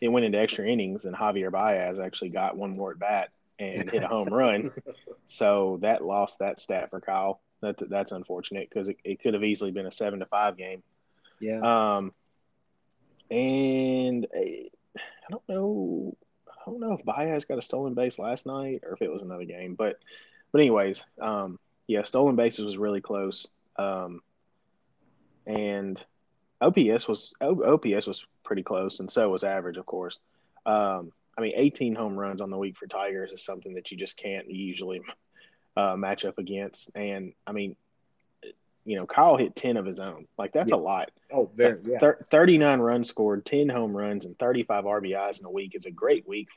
it 0.00 0.08
went 0.08 0.26
into 0.26 0.38
extra 0.38 0.66
innings, 0.66 1.04
and 1.04 1.16
Javier 1.16 1.50
Baez 1.50 1.98
actually 1.98 2.30
got 2.30 2.56
one 2.56 2.76
more 2.76 2.90
at 2.90 2.98
bat 2.98 3.30
and 3.58 3.90
hit 3.90 4.02
a 4.02 4.08
home 4.08 4.28
run. 4.28 4.70
So 5.28 5.80
that 5.82 6.04
lost 6.04 6.38
that 6.38 6.60
stat 6.60 6.88
for 6.90 7.00
Kyle. 7.00 7.40
That 7.60 7.90
that's 7.90 8.12
unfortunate 8.12 8.68
because 8.70 8.88
it, 8.88 8.98
it 9.02 9.20
could 9.20 9.34
have 9.34 9.42
easily 9.42 9.72
been 9.72 9.86
a 9.86 9.90
seven 9.90 10.20
to 10.20 10.26
five 10.26 10.56
game. 10.56 10.84
Yeah. 11.40 11.96
Um, 11.96 12.12
and 13.28 14.24
eh, 14.32 14.68
I 15.26 15.32
don't 15.32 15.48
know. 15.48 16.16
I 16.48 16.70
don't 16.70 16.80
know 16.80 16.92
if 16.92 17.04
Baez 17.04 17.44
got 17.44 17.58
a 17.58 17.62
stolen 17.62 17.94
base 17.94 18.18
last 18.18 18.46
night 18.46 18.82
or 18.84 18.92
if 18.92 19.02
it 19.02 19.12
was 19.12 19.22
another 19.22 19.44
game, 19.44 19.74
but 19.74 19.98
but 20.52 20.60
anyways, 20.60 21.04
um, 21.20 21.58
yeah, 21.86 22.04
stolen 22.04 22.36
bases 22.36 22.64
was 22.64 22.76
really 22.76 23.00
close. 23.00 23.46
Um, 23.76 24.20
and 25.46 26.00
OPS 26.60 27.06
was 27.08 27.32
OPS 27.40 28.06
was 28.06 28.24
pretty 28.44 28.62
close, 28.62 29.00
and 29.00 29.10
so 29.10 29.28
was 29.30 29.44
average, 29.44 29.76
of 29.76 29.86
course. 29.86 30.18
Um, 30.64 31.12
I 31.38 31.42
mean, 31.42 31.52
18 31.54 31.94
home 31.94 32.16
runs 32.16 32.40
on 32.40 32.50
the 32.50 32.58
week 32.58 32.76
for 32.78 32.86
Tigers 32.86 33.32
is 33.32 33.44
something 33.44 33.74
that 33.74 33.90
you 33.90 33.96
just 33.96 34.16
can't 34.16 34.50
usually 34.50 35.02
uh, 35.76 35.96
match 35.96 36.24
up 36.24 36.38
against. 36.38 36.90
And 36.94 37.34
I 37.46 37.52
mean, 37.52 37.76
you 38.86 38.96
know, 38.96 39.04
Kyle 39.04 39.36
hit 39.36 39.56
10 39.56 39.76
of 39.76 39.84
his 39.84 39.98
own. 39.98 40.26
Like 40.38 40.52
that's 40.52 40.70
yeah. 40.70 40.76
a 40.76 40.78
lot. 40.78 41.10
Oh, 41.32 41.50
very, 41.54 41.80
yeah. 41.84 42.12
39 42.30 42.80
runs 42.80 43.08
scored, 43.08 43.44
10 43.44 43.68
home 43.68 43.94
runs, 43.94 44.24
and 44.24 44.38
35 44.38 44.84
RBIs 44.84 45.40
in 45.40 45.46
a 45.46 45.50
week 45.50 45.74
is 45.74 45.86
a 45.86 45.90
great 45.90 46.26
week. 46.26 46.48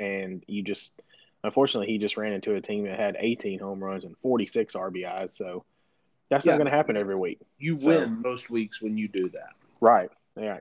And 0.00 0.44
you 0.48 0.62
just, 0.62 1.00
unfortunately, 1.44 1.86
he 1.86 1.98
just 1.98 2.16
ran 2.16 2.32
into 2.32 2.56
a 2.56 2.60
team 2.60 2.84
that 2.84 2.98
had 2.98 3.16
18 3.18 3.60
home 3.60 3.82
runs 3.82 4.04
and 4.04 4.16
46 4.18 4.74
RBIs. 4.74 5.36
So 5.36 5.64
that's 6.28 6.44
yeah. 6.44 6.52
not 6.52 6.58
going 6.58 6.70
to 6.70 6.76
happen 6.76 6.96
every 6.96 7.14
week. 7.14 7.38
You 7.56 7.78
so, 7.78 7.86
win 7.86 8.20
most 8.20 8.50
weeks 8.50 8.82
when 8.82 8.98
you 8.98 9.06
do 9.06 9.28
that. 9.30 9.54
Right. 9.80 10.10
Yeah. 10.36 10.58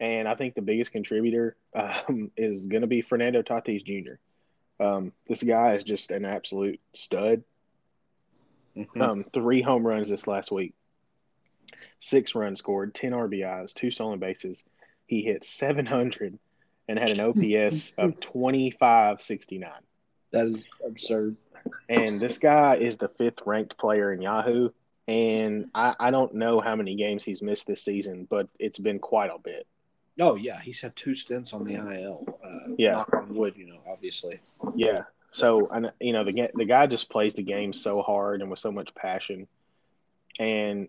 And 0.00 0.28
I 0.28 0.34
think 0.34 0.56
the 0.56 0.62
biggest 0.62 0.90
contributor 0.90 1.56
um, 1.74 2.32
is 2.36 2.66
going 2.66 2.82
to 2.82 2.88
be 2.88 3.02
Fernando 3.02 3.42
Tatis 3.42 3.84
Jr. 3.84 4.14
Um, 4.84 5.12
this 5.28 5.44
guy 5.44 5.76
is 5.76 5.84
just 5.84 6.10
an 6.10 6.24
absolute 6.24 6.80
stud. 6.92 7.44
Mm-hmm. 8.76 9.00
Um, 9.00 9.24
three 9.32 9.62
home 9.62 9.86
runs 9.86 10.10
this 10.10 10.26
last 10.26 10.50
week, 10.52 10.74
six 11.98 12.34
runs 12.34 12.58
scored, 12.58 12.94
10 12.94 13.12
RBIs, 13.12 13.74
two 13.74 13.90
stolen 13.90 14.18
bases. 14.18 14.64
He 15.06 15.22
hit 15.22 15.44
700 15.44 16.38
and 16.88 16.98
had 16.98 17.10
an 17.10 17.20
OPS 17.20 17.98
of 17.98 18.20
2569. 18.20 19.70
That 20.32 20.46
is 20.46 20.66
absurd. 20.84 21.36
And 21.88 22.20
this 22.20 22.38
guy 22.38 22.76
is 22.76 22.96
the 22.96 23.08
fifth 23.08 23.40
ranked 23.46 23.78
player 23.78 24.12
in 24.12 24.20
Yahoo. 24.20 24.70
And 25.08 25.70
I, 25.74 25.94
I 25.98 26.10
don't 26.10 26.34
know 26.34 26.60
how 26.60 26.74
many 26.74 26.96
games 26.96 27.22
he's 27.22 27.42
missed 27.42 27.66
this 27.66 27.82
season, 27.82 28.26
but 28.28 28.48
it's 28.58 28.78
been 28.78 28.98
quite 28.98 29.30
a 29.30 29.38
bit. 29.38 29.66
Oh 30.18 30.34
yeah, 30.34 30.60
he's 30.60 30.80
had 30.80 30.96
two 30.96 31.14
stints 31.14 31.52
on 31.52 31.64
the 31.64 31.74
IL. 31.74 32.26
Uh, 32.42 32.72
yeah, 32.78 32.92
knock 32.92 33.12
on 33.12 33.34
wood, 33.34 33.54
you 33.56 33.66
know, 33.66 33.78
obviously. 33.88 34.40
Yeah. 34.74 35.02
So 35.36 35.68
and 35.70 35.92
you 36.00 36.14
know 36.14 36.24
the 36.24 36.50
the 36.54 36.64
guy 36.64 36.86
just 36.86 37.10
plays 37.10 37.34
the 37.34 37.42
game 37.42 37.74
so 37.74 38.00
hard 38.00 38.40
and 38.40 38.50
with 38.50 38.58
so 38.58 38.72
much 38.72 38.94
passion, 38.94 39.46
and 40.40 40.88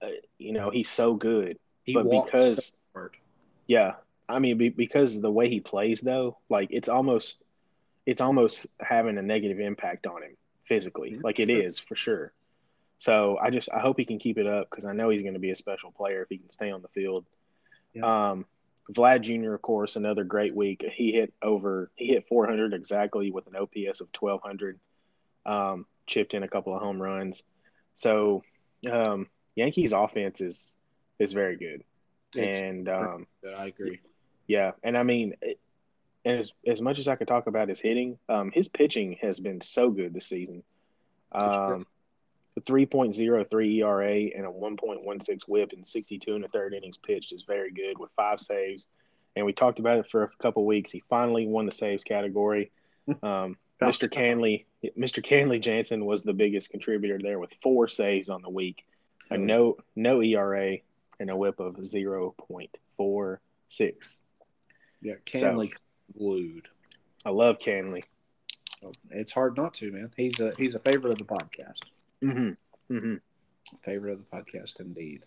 uh, 0.00 0.10
you 0.38 0.52
know 0.52 0.70
he's 0.70 0.88
so 0.88 1.14
good. 1.14 1.58
He 1.82 1.92
but 1.92 2.08
because 2.08 2.76
so 2.94 3.08
yeah, 3.66 3.94
I 4.28 4.38
mean 4.38 4.58
be, 4.58 4.68
because 4.68 5.20
the 5.20 5.30
way 5.30 5.48
he 5.48 5.58
plays 5.58 6.00
though, 6.00 6.38
like 6.48 6.68
it's 6.70 6.88
almost 6.88 7.42
it's 8.06 8.20
almost 8.20 8.68
having 8.78 9.18
a 9.18 9.22
negative 9.22 9.58
impact 9.58 10.06
on 10.06 10.22
him 10.22 10.36
physically. 10.68 11.10
Mm-hmm. 11.10 11.24
Like 11.24 11.40
it 11.40 11.50
is 11.50 11.76
for 11.76 11.96
sure. 11.96 12.32
So 13.00 13.38
I 13.42 13.50
just 13.50 13.68
I 13.74 13.80
hope 13.80 13.98
he 13.98 14.04
can 14.04 14.20
keep 14.20 14.38
it 14.38 14.46
up 14.46 14.70
because 14.70 14.86
I 14.86 14.92
know 14.92 15.10
he's 15.10 15.22
going 15.22 15.34
to 15.34 15.40
be 15.40 15.50
a 15.50 15.56
special 15.56 15.90
player 15.90 16.22
if 16.22 16.28
he 16.28 16.38
can 16.38 16.50
stay 16.50 16.70
on 16.70 16.80
the 16.80 16.88
field. 16.88 17.26
Yeah. 17.92 18.30
Um, 18.30 18.46
Vlad 18.92 19.22
Jr. 19.22 19.54
of 19.54 19.62
course 19.62 19.96
another 19.96 20.24
great 20.24 20.54
week. 20.54 20.84
He 20.92 21.12
hit 21.12 21.32
over 21.42 21.90
he 21.96 22.08
hit 22.08 22.28
400 22.28 22.74
exactly 22.74 23.30
with 23.30 23.46
an 23.46 23.56
OPS 23.56 24.00
of 24.00 24.08
1200. 24.18 24.78
Um, 25.46 25.86
chipped 26.06 26.34
in 26.34 26.42
a 26.42 26.48
couple 26.48 26.74
of 26.74 26.82
home 26.82 27.00
runs. 27.00 27.42
So 27.94 28.42
um, 28.90 29.28
Yankees 29.54 29.92
offense 29.92 30.40
is 30.40 30.74
is 31.18 31.32
very 31.32 31.56
good. 31.56 31.84
It's 32.34 32.60
and 32.60 32.88
um, 32.88 33.26
I 33.56 33.66
agree. 33.66 34.00
Yeah, 34.46 34.72
and 34.82 34.98
I 34.98 35.02
mean, 35.02 35.34
it, 35.40 35.58
as 36.24 36.52
as 36.66 36.80
much 36.80 36.98
as 36.98 37.08
I 37.08 37.16
could 37.16 37.28
talk 37.28 37.46
about 37.46 37.68
his 37.68 37.80
hitting, 37.80 38.18
um, 38.28 38.50
his 38.50 38.68
pitching 38.68 39.18
has 39.22 39.38
been 39.38 39.60
so 39.60 39.90
good 39.90 40.12
this 40.12 40.26
season. 40.26 40.62
Um, 41.32 41.86
A 42.56 42.60
3.03 42.60 43.78
ERA 43.78 44.36
and 44.36 44.46
a 44.46 44.50
1.16 44.50 45.40
whip 45.48 45.72
in 45.72 45.84
62 45.84 46.34
and 46.34 46.44
a 46.44 46.48
third 46.48 46.72
innings 46.72 46.96
pitched 46.96 47.32
is 47.32 47.42
very 47.42 47.72
good 47.72 47.98
with 47.98 48.10
five 48.16 48.40
saves. 48.40 48.86
And 49.34 49.44
we 49.44 49.52
talked 49.52 49.80
about 49.80 49.98
it 49.98 50.06
for 50.10 50.22
a 50.22 50.30
couple 50.40 50.64
weeks. 50.64 50.92
He 50.92 51.02
finally 51.10 51.46
won 51.46 51.66
the 51.66 51.72
saves 51.72 52.04
category. 52.04 52.70
Um, 53.22 53.58
Mr. 53.82 54.08
Kenley, 54.08 54.64
Mr. 54.98 55.22
Kenley 55.22 55.60
Jansen 55.60 56.06
was 56.06 56.22
the 56.22 56.32
biggest 56.32 56.70
contributor 56.70 57.18
there 57.20 57.38
with 57.38 57.50
four 57.62 57.88
saves 57.88 58.30
on 58.30 58.40
the 58.40 58.48
week, 58.48 58.84
a 59.30 59.36
no 59.36 59.76
no 59.96 60.22
ERA 60.22 60.78
and 61.20 61.30
a 61.30 61.36
WHIP 61.36 61.60
of 61.60 61.84
zero 61.84 62.34
point 62.38 62.76
four 62.96 63.40
six. 63.68 64.22
Yeah, 65.02 65.14
Kenley 65.26 65.70
so, 65.70 65.76
glued. 66.18 66.68
I 67.24 67.30
love 67.30 67.58
Kenley. 67.58 68.04
It's 69.10 69.32
hard 69.32 69.56
not 69.56 69.74
to, 69.74 69.90
man. 69.90 70.12
He's 70.16 70.38
a 70.40 70.52
he's 70.56 70.74
a 70.74 70.78
favorite 70.78 71.12
of 71.12 71.18
the 71.18 71.24
podcast. 71.24 71.80
Mm-hmm. 72.22 72.94
Mm-hmm. 72.94 73.14
Favorite 73.82 74.12
of 74.12 74.18
the 74.18 74.36
podcast, 74.36 74.80
indeed. 74.80 75.22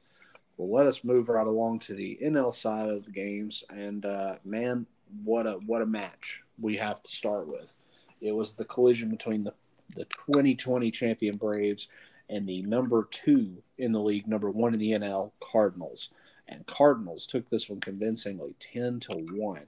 Well, 0.58 0.72
let 0.72 0.88
us 0.88 1.04
move 1.04 1.30
right 1.30 1.46
along 1.46 1.80
to 1.82 1.94
the 1.94 2.18
NL 2.24 2.54
side 2.54 2.90
of 2.90 3.06
the 3.06 3.12
games, 3.12 3.64
and 3.70 4.06
uh, 4.06 4.36
man, 4.44 4.88
what 5.24 5.46
a 5.46 5.54
what 5.66 5.82
a 5.82 5.86
match 5.86 6.42
we 6.60 6.78
have 6.78 7.02
to 7.04 7.12
start 7.12 7.48
with. 7.48 7.76
It 8.22 8.32
was 8.32 8.54
the 8.54 8.66
collision 8.66 9.10
between 9.10 9.44
the 9.44 9.54
the 9.96 10.06
2020 10.06 10.92
champion 10.92 11.38
Braves 11.38 11.88
and 12.30 12.48
the 12.48 12.62
number 12.64 13.08
two 13.10 13.64
in 13.78 13.92
the 13.92 14.02
league, 14.02 14.28
number 14.28 14.50
one 14.50 14.74
in 14.74 14.80
the 14.80 14.92
NL 14.92 15.32
Cardinals. 15.40 16.10
And 16.48 16.66
Cardinals 16.66 17.26
took 17.26 17.50
this 17.50 17.70
one 17.70 17.80
convincingly, 17.80 18.56
ten 18.60 19.00
to 19.02 19.14
one. 19.14 19.66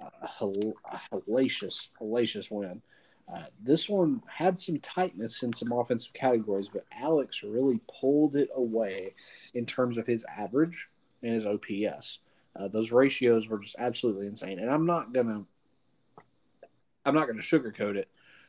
Uh, 0.00 0.08
a 0.22 0.98
hellacious, 1.10 1.88
hellacious 2.00 2.50
win. 2.50 2.82
Uh, 3.32 3.44
this 3.62 3.88
one 3.88 4.22
had 4.26 4.58
some 4.58 4.78
tightness 4.80 5.42
in 5.42 5.52
some 5.52 5.72
offensive 5.72 6.12
categories, 6.12 6.68
but 6.72 6.86
Alex 6.92 7.42
really 7.42 7.80
pulled 8.00 8.34
it 8.34 8.48
away 8.54 9.14
in 9.54 9.66
terms 9.66 9.96
of 9.96 10.06
his 10.06 10.24
average 10.36 10.88
and 11.22 11.32
his 11.32 11.46
OPS. 11.46 12.18
Uh, 12.56 12.68
those 12.68 12.90
ratios 12.90 13.48
were 13.48 13.58
just 13.58 13.76
absolutely 13.78 14.26
insane. 14.26 14.58
And 14.58 14.70
I'm 14.70 14.86
not 14.86 15.12
gonna, 15.12 15.44
I'm 17.04 17.14
not 17.14 17.26
gonna 17.26 17.42
sugarcoat 17.42 17.96
it. 17.96 18.08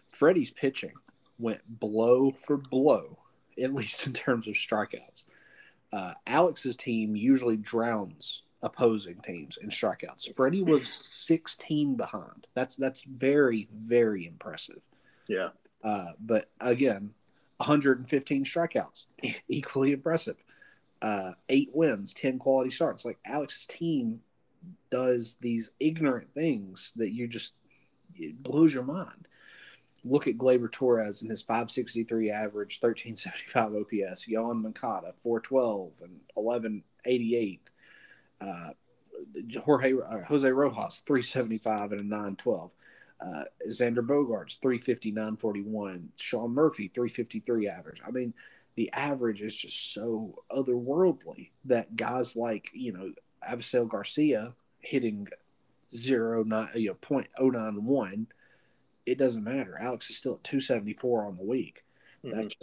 Freddie's 0.10 0.52
pitching 0.52 0.94
went 1.38 1.62
blow 1.68 2.32
for 2.32 2.58
blow, 2.58 3.18
at 3.62 3.74
least 3.74 4.08
in 4.08 4.14
terms 4.14 4.48
of 4.48 4.56
strikeouts. 4.56 5.24
Uh, 5.94 6.14
Alex's 6.26 6.76
team 6.76 7.16
usually 7.16 7.58
drowns 7.58 8.44
opposing 8.64 9.20
teams 9.22 9.58
in 9.62 9.70
strikeouts. 9.70 10.36
Freddie 10.36 10.64
was 10.64 10.88
16 10.88 11.96
behind. 11.96 12.48
That's 12.54 12.76
that's 12.76 13.04
very 13.04 13.68
very 13.76 14.26
impressive. 14.26 14.82
Yeah. 15.28 15.50
Uh, 15.84 16.12
but 16.20 16.50
again, 16.60 17.14
115 17.58 18.46
strikeouts, 18.46 19.06
equally 19.48 19.92
impressive. 19.92 20.44
Uh, 21.02 21.32
eight 21.50 21.72
wins, 21.74 22.14
10 22.14 22.38
quality 22.38 22.70
starts. 22.70 23.06
Like 23.06 23.18
Alex's 23.26 23.66
team 23.66 24.22
does 24.92 25.38
these 25.42 25.72
ignorant 25.80 26.32
things 26.34 26.92
that 26.96 27.12
you 27.12 27.28
just 27.28 27.56
it 28.16 28.42
blows 28.42 28.74
your 28.74 28.84
mind. 28.84 29.28
Look 30.04 30.28
at 30.28 30.38
Gleyber 30.38 30.72
Torres 30.72 31.22
and 31.22 31.30
his 31.30 31.44
563 31.44 32.32
average, 32.32 32.80
1375 32.82 33.76
OPS. 33.76 34.26
Yoan 34.28 34.62
Moncada, 34.62 35.14
412 35.22 36.02
and 36.02 36.20
1188. 36.34 37.70
Uh, 38.42 38.72
Jorge 39.64 39.94
uh, 39.94 40.22
Jose 40.28 40.50
Rojas 40.50 41.02
375 41.06 41.92
and 41.94 42.02
a 42.02 42.04
912. 42.04 42.72
Uh, 43.20 43.44
Xander 43.70 44.06
Bogaerts 44.06 44.60
350 44.62 45.12
941. 45.12 46.10
Sean 46.18 46.52
Murphy 46.52 46.88
353 46.88 47.68
average. 47.68 48.02
I 48.06 48.12
mean, 48.12 48.34
the 48.76 48.92
average 48.94 49.42
is 49.42 49.56
just 49.56 49.94
so 49.94 50.36
otherworldly 50.52 51.52
that 51.66 51.96
guys 51.96 52.36
like 52.36 52.72
you 52.74 52.94
know 52.94 53.12
Avisail 53.48 53.88
Garcia 53.88 54.54
hitting 54.80 55.28
zero 55.94 56.44
nine 56.44 56.70
you 56.76 56.90
know 56.90 56.96
point 56.96 57.28
oh 57.38 57.50
nine 57.50 57.84
one. 57.84 58.28
It 59.06 59.18
doesn't 59.18 59.44
matter. 59.44 59.78
Alex 59.80 60.10
is 60.10 60.18
still 60.18 60.36
at 60.36 60.44
274 60.44 61.26
on 61.26 61.36
the 61.36 61.44
week. 61.44 61.84
Mm-hmm. 62.24 62.38
That's 62.38 62.56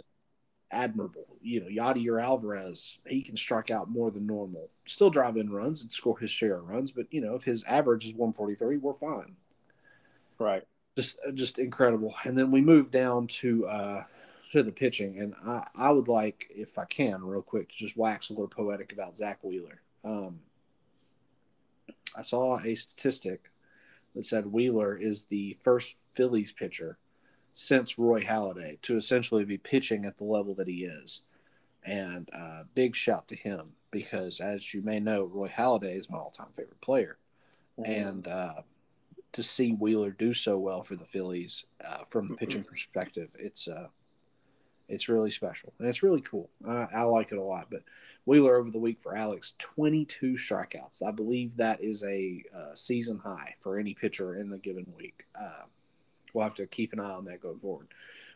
admirable. 0.71 1.25
You 1.41 1.61
know, 1.61 1.67
Yadier 1.67 2.21
Alvarez, 2.21 2.97
he 3.07 3.21
can 3.21 3.37
strike 3.37 3.71
out 3.71 3.89
more 3.89 4.11
than 4.11 4.27
normal. 4.27 4.69
Still 4.85 5.09
drive 5.09 5.37
in 5.37 5.49
runs 5.51 5.81
and 5.81 5.91
score 5.91 6.17
his 6.17 6.31
share 6.31 6.57
of 6.57 6.67
runs, 6.67 6.91
but 6.91 7.07
you 7.11 7.21
know, 7.21 7.35
if 7.35 7.43
his 7.43 7.63
average 7.63 8.05
is 8.05 8.13
143, 8.13 8.77
we're 8.77 8.93
fine. 8.93 9.35
Right. 10.37 10.63
Just 10.95 11.17
just 11.33 11.59
incredible. 11.59 12.15
And 12.23 12.37
then 12.37 12.51
we 12.51 12.61
move 12.61 12.91
down 12.91 13.27
to 13.27 13.67
uh 13.67 14.03
to 14.51 14.63
the 14.63 14.71
pitching, 14.71 15.19
and 15.19 15.35
I, 15.45 15.67
I 15.75 15.91
would 15.91 16.07
like, 16.07 16.47
if 16.49 16.79
I 16.79 16.85
can, 16.85 17.23
real 17.23 17.43
quick, 17.43 17.69
to 17.69 17.75
just 17.75 17.95
wax 17.95 18.29
a 18.29 18.33
little 18.33 18.47
poetic 18.47 18.91
about 18.91 19.15
Zack 19.15 19.43
Wheeler. 19.43 19.81
Um, 20.03 20.39
I 22.15 22.23
saw 22.23 22.57
a 22.57 22.73
statistic 22.73 23.51
that 24.15 24.25
said 24.25 24.47
Wheeler 24.47 24.97
is 24.97 25.25
the 25.25 25.55
first 25.61 25.95
Phillies 26.13 26.51
pitcher 26.51 26.97
since 27.53 27.97
Roy 27.97 28.21
Halladay 28.21 28.81
to 28.81 28.97
essentially 28.97 29.45
be 29.45 29.57
pitching 29.57 30.05
at 30.05 30.17
the 30.17 30.23
level 30.23 30.55
that 30.55 30.67
he 30.67 30.85
is. 30.85 31.21
And 31.83 32.29
uh, 32.33 32.63
big 32.75 32.95
shout 32.95 33.27
to 33.29 33.35
him 33.35 33.73
because, 33.91 34.39
as 34.39 34.73
you 34.73 34.81
may 34.81 34.99
know, 34.99 35.23
Roy 35.23 35.47
Halladay 35.47 35.97
is 35.97 36.09
my 36.09 36.17
all 36.17 36.31
time 36.31 36.49
favorite 36.55 36.81
player. 36.81 37.17
Mm-hmm. 37.79 37.91
And 37.91 38.27
uh, 38.27 38.61
to 39.31 39.43
see 39.43 39.71
Wheeler 39.71 40.11
do 40.11 40.33
so 40.33 40.57
well 40.57 40.83
for 40.83 40.95
the 40.95 41.05
Phillies 41.05 41.65
uh, 41.85 42.03
from 42.05 42.27
the 42.27 42.35
pitching 42.35 42.61
mm-hmm. 42.61 42.69
perspective, 42.69 43.35
it's 43.39 43.67
uh, 43.67 43.87
it's 44.89 45.07
really 45.07 45.31
special 45.31 45.73
and 45.79 45.87
it's 45.87 46.03
really 46.03 46.21
cool. 46.21 46.49
I, 46.67 46.87
I, 46.93 47.03
like 47.03 47.31
it 47.31 47.37
a 47.37 47.43
lot. 47.43 47.67
But 47.69 47.83
Wheeler 48.25 48.55
over 48.55 48.71
the 48.71 48.79
week 48.79 48.99
for 48.99 49.15
Alex, 49.15 49.53
22 49.59 50.33
strikeouts. 50.33 51.03
I 51.05 51.11
believe 51.11 51.55
that 51.57 51.81
is 51.81 52.03
a 52.03 52.43
uh, 52.55 52.73
season 52.73 53.19
high 53.19 53.55
for 53.61 53.77
any 53.77 53.93
pitcher 53.93 54.35
in 54.39 54.51
a 54.51 54.57
given 54.57 54.91
week. 54.97 55.25
Uh, 55.39 55.65
we'll 56.33 56.43
have 56.43 56.55
to 56.55 56.67
keep 56.67 56.93
an 56.93 56.99
eye 56.99 57.11
on 57.11 57.25
that 57.25 57.41
going 57.41 57.59
forward. 57.59 57.87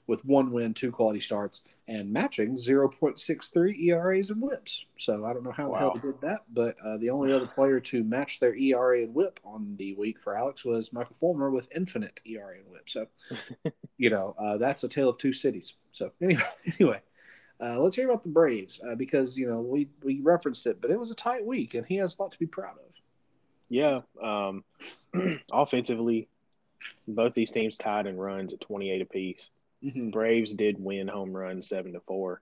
With 0.05 0.25
one 0.25 0.51
win, 0.51 0.73
two 0.73 0.91
quality 0.91 1.21
starts, 1.21 1.61
and 1.87 2.11
matching 2.11 2.55
0.63 2.55 3.79
ERAs 3.79 4.29
and 4.29 4.41
whips. 4.41 4.85
So 4.97 5.25
I 5.25 5.33
don't 5.33 5.43
know 5.43 5.51
how 5.51 5.69
wow. 5.69 5.73
the 5.73 5.79
hell 5.79 5.93
they 5.93 5.99
did 5.99 6.21
that, 6.21 6.43
but 6.53 6.75
uh, 6.83 6.97
the 6.97 7.09
only 7.09 7.31
other 7.31 7.47
player 7.55 7.79
to 7.79 8.03
match 8.03 8.39
their 8.39 8.55
ERA 8.55 9.03
and 9.03 9.13
whip 9.13 9.39
on 9.43 9.75
the 9.77 9.93
week 9.93 10.19
for 10.19 10.37
Alex 10.37 10.65
was 10.65 10.91
Michael 10.91 11.15
Fulmer 11.15 11.51
with 11.51 11.69
infinite 11.73 12.19
ERA 12.25 12.57
and 12.57 12.69
whip. 12.69 12.89
So, 12.89 13.07
you 13.97 14.09
know, 14.09 14.35
uh, 14.37 14.57
that's 14.57 14.83
a 14.83 14.89
tale 14.89 15.09
of 15.09 15.17
two 15.17 15.33
cities. 15.33 15.73
So 15.91 16.11
anyway, 16.21 16.43
anyway. 16.79 17.01
Uh, 17.63 17.79
let's 17.79 17.95
hear 17.95 18.09
about 18.09 18.23
the 18.23 18.29
Braves 18.29 18.81
uh, 18.85 18.95
because 18.95 19.37
you 19.37 19.47
know 19.47 19.61
we 19.61 19.87
we 20.03 20.19
referenced 20.21 20.65
it, 20.65 20.81
but 20.81 20.91
it 20.91 20.99
was 20.99 21.11
a 21.11 21.15
tight 21.15 21.45
week, 21.45 21.75
and 21.75 21.85
he 21.85 21.95
has 21.95 22.17
a 22.17 22.21
lot 22.21 22.31
to 22.33 22.39
be 22.39 22.47
proud 22.47 22.75
of. 22.85 22.95
Yeah, 23.69 24.01
um, 24.21 24.63
offensively, 25.51 26.27
both 27.07 27.33
these 27.33 27.51
teams 27.51 27.77
tied 27.77 28.07
in 28.07 28.17
runs 28.17 28.53
at 28.53 28.61
28 28.61 29.01
apiece. 29.01 29.49
Mm-hmm. 29.83 30.09
Braves 30.09 30.53
did 30.53 30.83
win 30.83 31.07
home 31.07 31.35
runs 31.35 31.67
seven 31.67 31.93
to 31.93 31.99
four. 32.01 32.41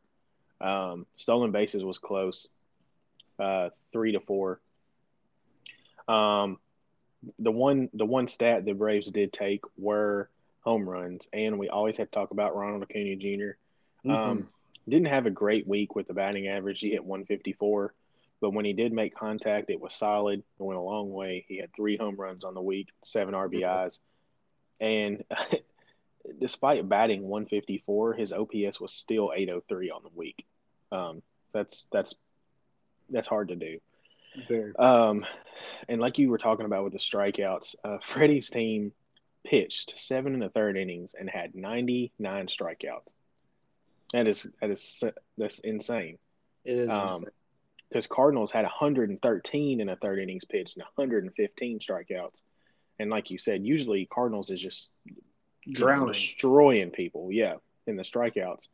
Um, 0.59 1.07
stolen 1.17 1.51
bases 1.51 1.83
was 1.83 1.97
close, 1.97 2.47
uh, 3.39 3.69
three 3.91 4.11
to 4.11 4.19
four. 4.19 4.61
Um, 6.07 6.57
the 7.39 7.51
one 7.51 7.89
the 7.93 8.05
one 8.05 8.27
stat 8.27 8.65
the 8.65 8.73
Braves 8.73 9.09
did 9.09 9.33
take 9.33 9.63
were 9.77 10.29
home 10.61 10.87
runs, 10.87 11.27
and 11.33 11.57
we 11.57 11.69
always 11.69 11.97
have 11.97 12.07
to 12.07 12.13
talk 12.13 12.31
about 12.31 12.55
Ronald 12.55 12.83
Acuna 12.83 13.15
Jr. 13.15 13.57
Mm-hmm. 14.07 14.11
Um, 14.11 14.49
didn't 14.87 15.07
have 15.07 15.25
a 15.25 15.31
great 15.31 15.67
week 15.67 15.95
with 15.95 16.07
the 16.07 16.13
batting 16.13 16.47
average. 16.47 16.79
He 16.79 16.91
hit 16.91 17.03
154, 17.03 17.93
but 18.39 18.53
when 18.53 18.65
he 18.65 18.73
did 18.73 18.93
make 18.93 19.15
contact, 19.15 19.69
it 19.69 19.79
was 19.79 19.93
solid. 19.93 20.39
It 20.39 20.63
went 20.63 20.79
a 20.79 20.83
long 20.83 21.11
way. 21.11 21.45
He 21.47 21.57
had 21.57 21.73
three 21.75 21.97
home 21.97 22.15
runs 22.15 22.43
on 22.43 22.53
the 22.53 22.61
week, 22.61 22.89
seven 23.03 23.33
RBIs. 23.33 23.99
And 24.81 25.23
despite 26.39 26.89
batting 26.89 27.21
154, 27.21 28.13
his 28.13 28.33
OPS 28.33 28.81
was 28.81 28.93
still 28.93 29.31
803 29.33 29.91
on 29.91 30.01
the 30.03 30.09
week. 30.13 30.45
Um, 30.91 31.21
that's 31.53 31.87
that's 31.91 32.13
that's 33.09 33.27
hard 33.27 33.49
to 33.49 33.55
do. 33.55 33.79
Very. 34.47 34.75
Um, 34.77 35.25
and 35.87 36.01
like 36.01 36.17
you 36.17 36.29
were 36.29 36.37
talking 36.37 36.65
about 36.65 36.83
with 36.83 36.93
the 36.93 36.99
strikeouts, 36.99 37.75
uh, 37.83 37.97
Freddie's 38.03 38.49
team 38.49 38.91
pitched 39.45 39.97
seven 39.97 40.33
in 40.33 40.43
a 40.43 40.49
third 40.49 40.77
innings 40.77 41.15
and 41.17 41.29
had 41.29 41.55
99 41.55 42.47
strikeouts. 42.47 43.13
That 44.13 44.27
is 44.27 44.47
that 44.59 44.69
is 44.69 45.03
that's 45.37 45.59
insane. 45.59 46.17
It 46.65 46.77
is. 46.77 46.91
Um, 46.91 47.25
because 47.89 48.07
Cardinals 48.07 48.51
had 48.51 48.63
113 48.63 49.81
in 49.81 49.89
a 49.89 49.95
third 49.97 50.19
innings 50.19 50.45
pitched 50.45 50.77
and 50.77 50.83
115 50.95 51.79
strikeouts. 51.79 52.41
And 53.01 53.09
like 53.09 53.31
you 53.31 53.37
said, 53.37 53.65
usually 53.65 54.05
Cardinals 54.05 54.51
is 54.51 54.61
just 54.61 54.89
drowning, 55.69 56.13
destroying 56.13 56.91
people. 56.91 57.31
Yeah, 57.31 57.55
in 57.87 57.95
the 57.95 58.03
strikeouts. 58.03 58.67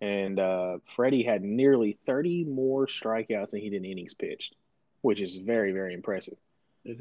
And 0.00 0.38
uh, 0.38 0.78
Freddie 0.96 1.22
had 1.22 1.42
nearly 1.42 1.98
30 2.06 2.44
more 2.44 2.86
strikeouts 2.86 3.50
than 3.50 3.60
he 3.60 3.70
did 3.70 3.84
innings 3.84 4.14
pitched, 4.14 4.54
which 5.02 5.20
is 5.20 5.36
very, 5.36 5.72
very 5.72 5.94
impressive. 5.94 6.38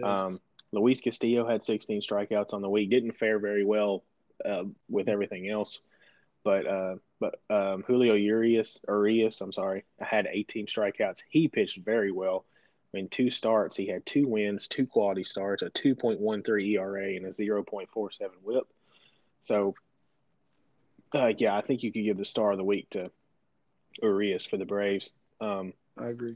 Um, 0.03 0.39
Luis 0.71 1.01
Castillo 1.01 1.47
had 1.47 1.63
16 1.65 2.01
strikeouts 2.01 2.53
on 2.53 2.61
the 2.61 2.69
week. 2.69 2.89
Didn't 2.89 3.17
fare 3.17 3.39
very 3.39 3.65
well 3.65 4.03
uh, 4.45 4.63
with 4.89 5.07
everything 5.09 5.49
else. 5.49 5.79
but 6.43 6.67
uh, 6.67 6.95
but 7.19 7.39
um, 7.49 7.83
Julio 7.87 8.15
Urias, 8.15 8.81
Urias, 8.87 9.39
I'm 9.41 9.53
sorry, 9.53 9.85
had 9.99 10.27
18 10.29 10.67
strikeouts. 10.67 11.19
He 11.29 11.47
pitched 11.47 11.79
very 11.83 12.11
well. 12.11 12.45
In 12.93 13.07
two 13.09 13.29
starts, 13.31 13.75
he 13.75 13.87
had 13.87 14.05
two 14.05 14.27
wins, 14.27 14.67
two 14.67 14.85
quality 14.85 15.23
starts, 15.23 15.63
a 15.63 15.69
2.13 15.71 16.73
ERA, 16.73 17.15
and 17.15 17.25
a 17.25 17.29
0.47 17.29 17.87
WHIP. 18.43 18.67
So, 19.41 19.73
uh, 21.13 21.33
yeah, 21.37 21.55
I 21.57 21.61
think 21.61 21.81
you 21.83 21.91
could 21.91 22.03
give 22.03 22.17
the 22.17 22.25
star 22.25 22.51
of 22.51 22.57
the 22.57 22.63
week 22.63 22.89
to 22.91 23.09
Urias 24.01 24.45
for 24.45 24.57
the 24.57 24.65
Braves. 24.65 25.11
Um, 25.41 25.73
I 25.97 26.07
agree. 26.07 26.35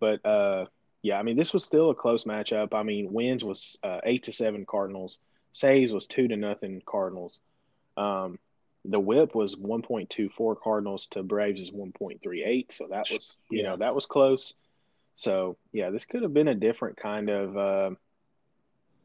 but 0.00 0.24
uh, 0.24 0.66
yeah, 1.02 1.18
I 1.18 1.22
mean, 1.24 1.36
this 1.36 1.52
was 1.52 1.64
still 1.64 1.90
a 1.90 1.94
close 1.94 2.24
matchup. 2.24 2.74
I 2.74 2.82
mean, 2.84 3.12
wins 3.12 3.44
was 3.44 3.76
uh, 3.82 4.00
eight 4.04 4.22
to 4.24 4.32
seven 4.32 4.64
Cardinals. 4.64 5.18
Saves 5.52 5.92
was 5.92 6.06
two 6.06 6.28
to 6.28 6.36
nothing 6.36 6.80
Cardinals. 6.86 7.40
Um, 7.96 8.38
the 8.84 8.98
whip 9.00 9.34
was 9.34 9.56
1.24 9.56 10.56
Cardinals 10.60 11.06
to 11.08 11.22
Braves 11.22 11.60
is 11.60 11.70
1.38. 11.70 12.72
So 12.72 12.86
that 12.88 13.06
was, 13.12 13.36
you 13.50 13.62
Yeah. 13.62 13.70
know, 13.70 13.76
that 13.78 13.94
was 13.94 14.06
close. 14.06 14.54
So 15.14 15.56
yeah, 15.72 15.90
this 15.90 16.04
could 16.04 16.22
have 16.22 16.34
been 16.34 16.48
a 16.48 16.54
different 16.54 16.96
kind 16.96 17.28
of, 17.28 17.56
uh, 17.56 17.90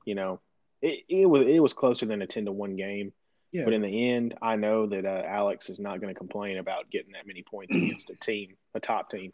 you 0.05 0.15
know, 0.15 0.39
it, 0.81 1.03
it 1.09 1.25
was 1.25 1.45
it 1.47 1.59
was 1.59 1.73
closer 1.73 2.05
than 2.05 2.21
a 2.21 2.27
10 2.27 2.45
to 2.45 2.51
one 2.51 2.75
game. 2.75 3.13
Yeah. 3.51 3.63
But 3.63 3.73
in 3.73 3.81
the 3.81 4.09
end, 4.11 4.35
I 4.41 4.55
know 4.57 4.87
that 4.87 5.05
uh, 5.05 5.23
Alex 5.25 5.69
is 5.69 5.79
not 5.79 6.01
going 6.01 6.13
to 6.13 6.17
complain 6.17 6.57
about 6.57 6.89
getting 6.91 7.13
that 7.13 7.25
many 7.25 7.43
points 7.43 7.75
against 7.75 8.09
a 8.09 8.15
team, 8.15 8.55
a 8.73 8.79
top 8.79 9.09
team. 9.09 9.31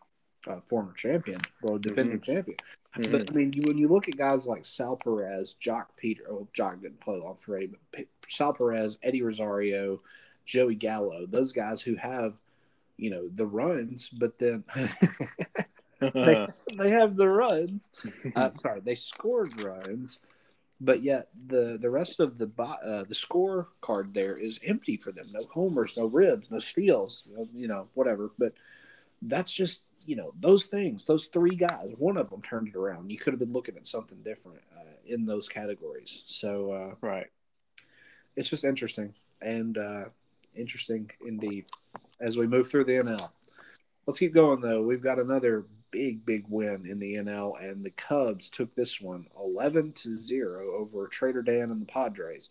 uh, 0.48 0.60
former 0.62 0.94
champion, 0.94 1.40
well, 1.62 1.78
defending 1.78 2.22
champion. 2.22 2.58
Mhm. 2.98 3.12
But 3.12 3.32
I 3.32 3.34
mean, 3.34 3.52
you, 3.56 3.64
when 3.66 3.78
you 3.78 3.88
look 3.88 4.08
at 4.08 4.18
guys 4.18 4.46
like 4.46 4.66
Sal 4.66 4.98
Perez, 4.98 5.56
Joc 5.60 5.86
Peter, 5.98 6.24
oh, 6.30 6.48
Joc 6.54 6.82
didn't 6.82 7.00
play 7.00 7.18
long 7.18 7.38
for 7.38 7.56
Eddie, 7.58 7.72
but 7.92 8.06
Sal 8.30 8.54
Perez, 8.54 8.98
Eddie 9.02 9.24
Rosario, 9.24 10.02
Joey 10.46 10.76
Gallo, 10.76 11.26
those 11.26 11.52
guys 11.54 11.82
who 11.82 11.96
have, 11.96 12.40
you 12.98 13.10
know, 13.10 13.30
the 13.34 13.48
runs, 13.48 14.10
but 14.10 14.38
then 14.38 14.64
they, 16.12 16.48
they 16.78 16.90
have 16.90 17.16
the 17.16 17.28
runs. 17.28 17.92
Uh, 18.36 18.50
sorry, 18.60 18.80
they 18.80 18.96
scored 18.96 19.62
runs, 19.62 20.18
but 20.82 21.04
yet 21.04 21.28
the 21.48 21.78
the 21.80 21.90
rest 21.90 22.20
of 22.20 22.38
the 22.38 22.50
uh, 22.58 23.04
the 23.08 23.16
score 23.16 23.68
card 23.82 24.14
there 24.14 24.36
is 24.36 24.60
empty 24.66 24.98
for 24.98 25.12
them. 25.12 25.28
No 25.32 25.44
homers, 25.54 25.96
no 25.98 26.06
ribs, 26.06 26.50
no 26.50 26.60
steals, 26.60 27.24
you 27.54 27.68
know, 27.68 27.88
whatever. 27.94 28.32
But 28.40 28.54
that's 29.22 29.52
just 29.52 29.84
you 30.06 30.16
know 30.16 30.34
those 30.40 30.66
things. 30.66 31.06
Those 31.06 31.28
three 31.28 31.56
guys, 31.56 31.92
one 31.98 32.18
of 32.18 32.30
them 32.30 32.42
turned 32.42 32.70
it 32.70 32.76
around. 32.76 33.12
You 33.12 33.18
could 33.18 33.34
have 33.34 33.40
been 33.40 33.54
looking 33.54 33.78
at 33.78 33.88
something 33.88 34.18
different 34.24 34.62
uh, 34.76 34.84
in 35.06 35.26
those 35.26 35.48
categories. 35.48 36.24
So 36.28 36.72
uh, 36.72 36.96
right. 37.02 37.28
it's 38.36 38.50
just 38.50 38.66
interesting 38.66 39.14
and 39.42 39.78
uh, 39.78 40.06
interesting 40.56 41.12
indeed 41.26 41.66
as 42.20 42.38
we 42.38 42.48
move 42.48 42.70
through 42.70 42.86
the 42.86 42.94
NL. 42.94 43.30
Let's 44.06 44.20
keep 44.20 44.34
going 44.34 44.62
though. 44.62 44.82
We've 44.82 45.04
got 45.04 45.20
another 45.20 45.66
big, 45.94 46.26
big 46.26 46.44
win 46.50 46.86
in 46.88 46.98
the 47.00 47.14
NL, 47.14 47.54
and 47.64 47.86
the 47.86 47.92
Cubs 47.92 48.50
took 48.50 48.74
this 48.74 49.00
one 49.00 49.28
11 49.40 49.94
to 49.94 50.18
zero 50.18 50.76
over 50.76 51.08
Trader 51.08 51.44
Dan 51.44 51.70
and 51.72 51.82
the 51.82 51.86
Padres. 51.86 52.50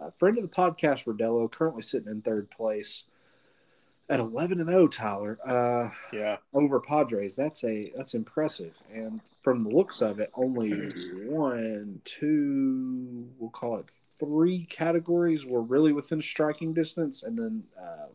Uh, 0.00 0.10
friend 0.10 0.36
of 0.38 0.42
the 0.42 0.54
podcast, 0.54 1.06
Rodello, 1.06 1.50
currently 1.50 1.82
sitting 1.82 2.10
in 2.10 2.20
third 2.22 2.50
place 2.50 3.04
at 4.10 4.20
11 4.20 4.60
and 4.60 4.68
0. 4.68 4.88
Tyler, 4.88 5.38
uh, 5.46 5.90
Yeah. 6.14 6.36
over 6.52 6.78
Padres. 6.80 7.34
That's 7.34 7.64
a 7.64 7.90
that's 7.96 8.14
impressive. 8.14 8.76
And 8.92 9.20
from 9.42 9.60
the 9.60 9.70
looks 9.70 10.02
of 10.02 10.20
it, 10.20 10.30
only 10.34 10.70
one, 11.26 12.00
two, 12.04 13.26
we'll 13.38 13.50
call 13.50 13.78
it 13.78 13.90
three 13.90 14.64
categories 14.66 15.44
were 15.46 15.62
really 15.62 15.92
within 15.92 16.20
striking 16.22 16.74
distance, 16.74 17.22
and 17.22 17.38
then 17.38 17.64
uh, 17.80 18.06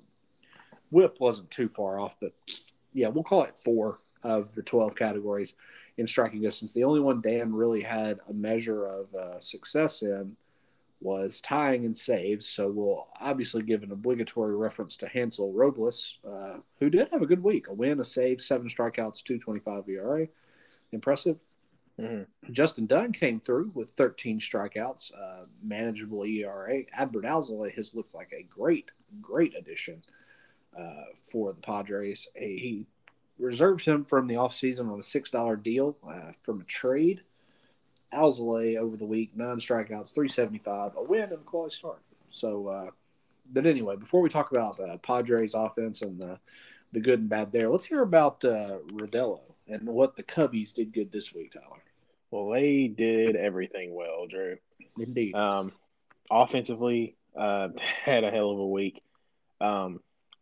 Whip 0.92 1.18
wasn't 1.20 1.50
too 1.52 1.68
far 1.68 2.00
off, 2.00 2.16
but 2.22 2.34
yeah, 2.94 3.10
we'll 3.10 3.24
call 3.24 3.44
it 3.44 3.58
four 3.60 4.00
of 4.24 4.54
the 4.56 4.64
twelve 4.64 4.96
categories 4.96 5.56
in 5.98 6.08
striking 6.08 6.42
distance. 6.42 6.74
The 6.74 6.84
only 6.84 7.00
one 7.00 7.22
Dan 7.22 7.54
really 7.54 7.82
had 7.82 8.20
a 8.30 8.34
measure 8.34 8.86
of 8.86 9.14
uh, 9.16 9.40
success 9.40 10.02
in 10.04 10.36
was 11.00 11.42
tying 11.42 11.86
and 11.86 11.96
saves. 11.96 12.48
So 12.48 12.70
we'll 12.70 13.08
obviously 13.20 13.62
give 13.62 13.84
an 13.84 13.92
obligatory 13.92 14.56
reference 14.56 14.98
to 14.98 15.08
Hansel 15.08 15.54
Robles, 15.54 16.18
uh, 16.28 16.58
who 16.80 16.90
did 16.90 17.10
have 17.12 17.22
a 17.22 17.28
good 17.28 17.44
week. 17.44 17.68
A 17.68 17.74
win, 17.74 18.00
a 18.00 18.04
save, 18.04 18.42
seven 18.42 18.68
strikeouts, 18.68 19.24
225 19.24 19.90
ERA. 19.90 20.28
Impressive. 20.92 21.38
hmm 22.00 22.24
Justin 22.52 22.88
Dunn 22.88 23.12
came 23.12 23.40
through 23.40 23.72
with 23.74 23.92
13 23.92 24.40
strikeouts, 24.40 25.12
uh, 25.14 25.46
manageable 25.62 26.24
ERA. 26.24 26.84
Adbert 26.98 27.26
Alzolay 27.26 27.74
has 27.76 27.94
looked 27.94 28.16
like 28.16 28.32
a 28.34 28.44
great, 28.44 28.92
great 29.22 29.56
addition 29.56 30.02
uh, 30.78 31.06
for 31.14 31.54
the 31.54 31.62
Padres. 31.62 32.28
He 32.36 32.88
reserved 33.40 33.86
him 33.86 34.04
from 34.04 34.28
the 34.28 34.36
offseason 34.36 34.92
on 34.92 35.00
a 35.00 35.04
$6 35.04 35.64
deal 35.64 35.98
uh, 36.08 36.32
from 36.42 36.62
a 36.62 36.64
trade. 36.64 37.22
Alzolay 38.14 38.78
over 38.78 38.96
the 38.96 39.06
week, 39.06 39.32
nine 39.36 39.58
strikeouts, 39.58 40.14
375, 40.14 40.94
a 40.96 41.04
win 41.04 41.24
and 41.24 41.34
a 41.34 41.38
quality 41.38 41.76
start. 41.76 42.02
So, 42.30 42.68
uh, 42.68 42.90
but 43.52 43.66
anyway, 43.66 43.96
before 43.96 44.22
we 44.22 44.30
talk 44.30 44.52
about 44.52 44.80
uh, 44.80 44.98
Padres 44.98 45.54
offense 45.54 46.02
and 46.02 46.20
the, 46.20 46.40
the 46.94 47.00
good 47.00 47.20
and 47.20 47.30
bad 47.30 47.52
there, 47.52 47.70
let's 47.70 47.86
hear 47.86 48.02
about 48.02 48.44
uh, 48.46 48.78
Rodello 48.94 49.42
and 49.68 49.86
what 49.88 50.16
the 50.16 50.24
Cubbies 50.24 50.74
did 50.74 50.94
good 50.94 51.12
this 51.12 51.34
week, 51.34 51.52
Tyler. 51.52 51.84
Well, 52.32 52.50
they 52.50 52.88
did 52.88 53.36
everything 53.36 53.94
well, 53.94 54.26
Drew. 54.28 54.58
Indeed. 54.98 55.36
Um, 55.36 55.72
offensively, 56.30 57.16
uh, 57.36 57.70
had 58.04 58.24
a 58.24 58.32
hell 58.32 58.52
of 58.52 58.60
a 58.60 58.68
week. 58.68 59.02
Um, 59.60 60.02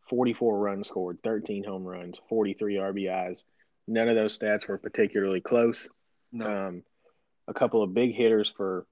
44 0.09 0.59
runs 0.59 0.87
scored, 0.87 1.19
13 1.23 1.63
home 1.63 1.83
runs, 1.83 2.19
43 2.29 2.75
RBIs. 2.75 3.45
None 3.87 4.07
of 4.09 4.15
those 4.15 4.37
stats 4.37 4.67
were 4.67 4.77
particularly 4.77 5.41
close. 5.41 5.89
no. 6.31 6.67
Um, 6.67 6.83
a 7.47 7.53
couple 7.53 7.83
of 7.83 7.93
big 7.93 8.15
hitters 8.15 8.51
for 8.57 8.87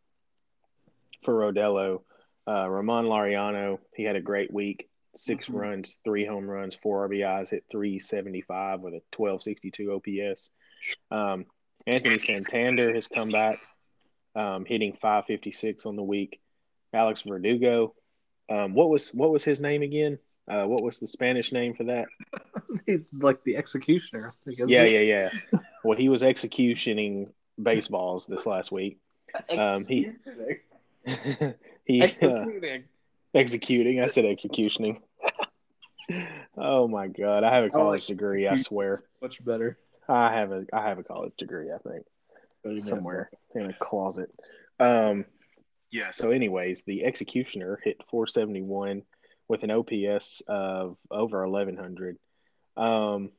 for 1.26 1.34
Rodello. 1.34 2.04
Uh, 2.48 2.70
Ramon 2.70 3.06
Laureano, 3.06 3.80
he 3.96 4.04
had 4.04 4.16
a 4.16 4.22
great 4.22 4.54
week. 4.54 4.90
6 5.16 5.48
Mhm. 5.48 5.54
runs, 5.60 6.00
three 6.04 6.26
home 6.26 6.50
runs, 6.50 6.76
four 6.76 7.08
RBIs, 7.08 7.50
hit 7.52 7.64
375 7.72 8.82
with 8.82 8.94
a 8.96 9.02
1262 9.12 9.92
OPS. 9.92 10.52
Um, 11.12 11.46
Anthony 11.88 12.20
Santander 12.20 12.94
has 12.94 13.08
come 13.08 13.30
back, 13.30 13.56
um, 14.36 14.66
hitting 14.66 14.94
556 14.94 15.86
on 15.86 15.96
the 15.96 16.04
week. 16.04 16.42
Alex 16.94 17.22
Verdugo, 17.24 17.96
um, 18.50 18.74
what 18.74 18.90
was 18.90 19.14
what 19.14 19.32
was 19.32 19.44
his 19.44 19.60
name 19.62 19.82
again? 19.82 20.20
Uh, 20.48 20.66
what 20.66 20.84
was 20.84 21.00
the 21.00 21.08
Spanish 21.08 21.52
name 21.52 21.74
for 21.74 21.86
that? 21.86 22.08
He's 22.86 23.10
like 23.14 23.44
the 23.44 23.56
executioner. 23.56 24.32
Because 24.46 24.70
Yeah, 24.70 24.84
yeah, 24.84 25.00
yeah. 25.00 25.60
Well, 25.86 25.98
he 25.98 26.08
was 26.10 26.24
executioning 26.24 27.34
baseballs 27.62 28.26
this 28.26 28.46
last 28.46 28.72
week. 28.72 29.00
Um, 29.50 29.86
he- 29.86 30.08
Executioning. 30.08 30.60
he 31.86 32.02
uh, 32.02 32.06
Executing. 32.06 32.84
executing. 33.34 34.00
I 34.00 34.08
said 34.08 34.26
executioning. 34.26 35.02
oh 36.58 36.88
my 36.88 37.08
god! 37.08 37.44
I 37.44 37.54
have 37.54 37.64
a 37.64 37.68
I 37.68 37.70
like 37.70 37.72
college 37.74 38.08
degree. 38.08 38.48
I 38.48 38.56
swear. 38.58 39.00
Much 39.22 39.44
better. 39.44 39.78
I 40.08 40.34
have 40.34 40.52
a 40.52 40.66
I 40.74 40.88
have 40.88 41.00
a 41.00 41.04
college 41.04 41.34
degree. 41.38 41.70
I 41.72 41.78
think 41.80 42.06
Amen. 42.66 42.78
somewhere 42.78 43.30
in 43.56 43.70
a 43.70 43.74
closet. 43.74 44.30
Um, 44.80 45.26
yeah. 45.92 46.12
So, 46.12 46.32
anyways, 46.32 46.84
the 46.84 47.04
executioner 47.06 47.80
hit 47.84 47.98
471 48.10 49.04
with 49.54 49.64
an 49.64 49.70
OPS 49.72 50.42
of 50.48 50.98
over 51.12 51.48
1100. 51.48 52.18
Um, 52.76 53.30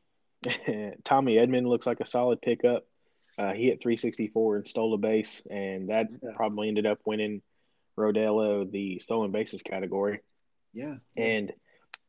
Tommy 1.05 1.35
Edman 1.35 1.67
looks 1.67 1.87
like 1.87 1.99
a 2.01 2.07
solid 2.07 2.41
pickup. 2.41 2.87
Uh, 3.37 3.53
he 3.53 3.65
hit 3.65 3.83
364 3.83 4.57
and 4.59 4.69
stole 4.69 4.95
a 4.95 4.99
base, 4.99 5.43
and 5.51 5.89
that 5.91 6.07
Yeah. 6.23 6.31
probably 6.37 6.69
ended 6.69 6.87
up 6.87 7.01
winning 7.05 7.43
Rodello 7.99 8.71
the 8.71 9.01
stolen 9.01 9.33
bases 9.33 9.63
category. 9.63 10.21
Yeah. 10.73 10.97
And 11.17 11.53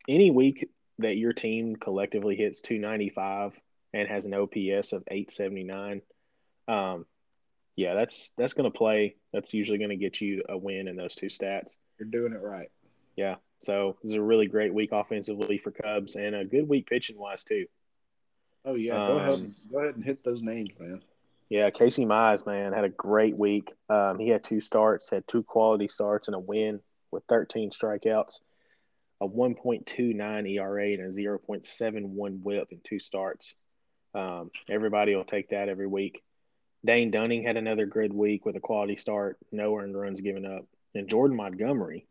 any 0.08 0.30
week 0.30 0.70
that 1.00 1.18
your 1.18 1.34
team 1.34 1.76
collectively 1.76 2.36
hits 2.36 2.62
295 2.62 3.60
and 3.94 4.08
has 4.08 4.28
an 4.28 4.36
OPS 4.36 4.94
of 4.94 5.04
879, 5.10 6.02
um, 6.68 7.06
yeah, 7.76 7.96
that's 7.96 8.32
that's 8.38 8.54
going 8.54 8.72
to 8.72 8.78
play. 8.78 9.16
That's 9.34 9.52
usually 9.54 9.80
going 9.80 9.90
to 9.90 9.96
get 9.96 10.22
you 10.22 10.44
a 10.48 10.58
win 10.58 10.88
in 10.88 10.96
those 10.96 11.16
two 11.16 11.28
stats. 11.28 11.78
You're 12.00 12.08
doing 12.10 12.34
it 12.34 12.42
right. 12.42 12.70
Yeah. 13.16 13.36
So 13.66 13.98
this 14.04 14.12
is 14.12 14.16
a 14.16 14.22
really 14.22 14.46
great 14.46 14.74
week 14.74 14.92
offensively 14.92 15.58
for 15.58 15.72
Cubs 15.72 16.16
and 16.16 16.36
a 16.36 16.46
good 16.46 16.70
week 16.70 16.88
pitching 16.88 17.18
wise 17.18 17.44
too. 17.44 17.66
Oh 18.64 18.76
yeah. 18.76 18.94
Go 18.94 19.18
ahead. 19.18 19.34
Um, 19.34 19.42
And, 19.42 19.56
go 19.72 19.80
ahead 19.80 19.96
and 19.96 20.06
hit 20.06 20.24
those 20.24 20.44
names, 20.44 20.70
man. 20.80 21.02
Yeah, 21.50 21.70
Casey 21.72 22.06
Mize, 22.06 22.46
man, 22.46 22.74
had 22.74 22.84
a 22.84 22.90
great 22.90 23.36
week. 23.36 23.72
Um, 23.90 24.20
he 24.20 24.30
had 24.30 24.44
two 24.44 24.60
starts, 24.60 25.10
had 25.10 25.28
two 25.28 25.44
quality 25.44 25.88
starts, 25.88 26.28
and 26.28 26.36
a 26.36 26.40
win 26.40 26.80
with 27.12 27.24
13 27.30 27.70
strikeouts, 27.70 28.40
a 29.22 29.28
1.29 29.28 30.52
ERA, 30.52 30.94
and 30.94 31.02
a 31.02 31.10
0.71 31.10 32.40
WHIP 32.42 32.68
in 32.72 32.80
two 32.84 33.00
starts. 33.00 33.56
Um, 34.16 34.50
everybody 34.70 35.14
will 35.14 35.24
take 35.24 35.50
that 35.50 35.70
every 35.70 35.86
week. 35.86 36.24
Dane 36.84 37.12
Dunning 37.12 37.44
had 37.44 37.58
another 37.58 37.86
good 37.86 38.12
week 38.12 38.44
with 38.44 38.56
a 38.56 38.60
quality 38.60 38.98
start, 38.98 39.38
no 39.52 39.78
earned 39.78 39.96
runs 39.96 40.22
given 40.22 40.46
up, 40.46 40.66
and 40.96 41.08
Jordan 41.08 41.38
Montgomery 41.38 42.08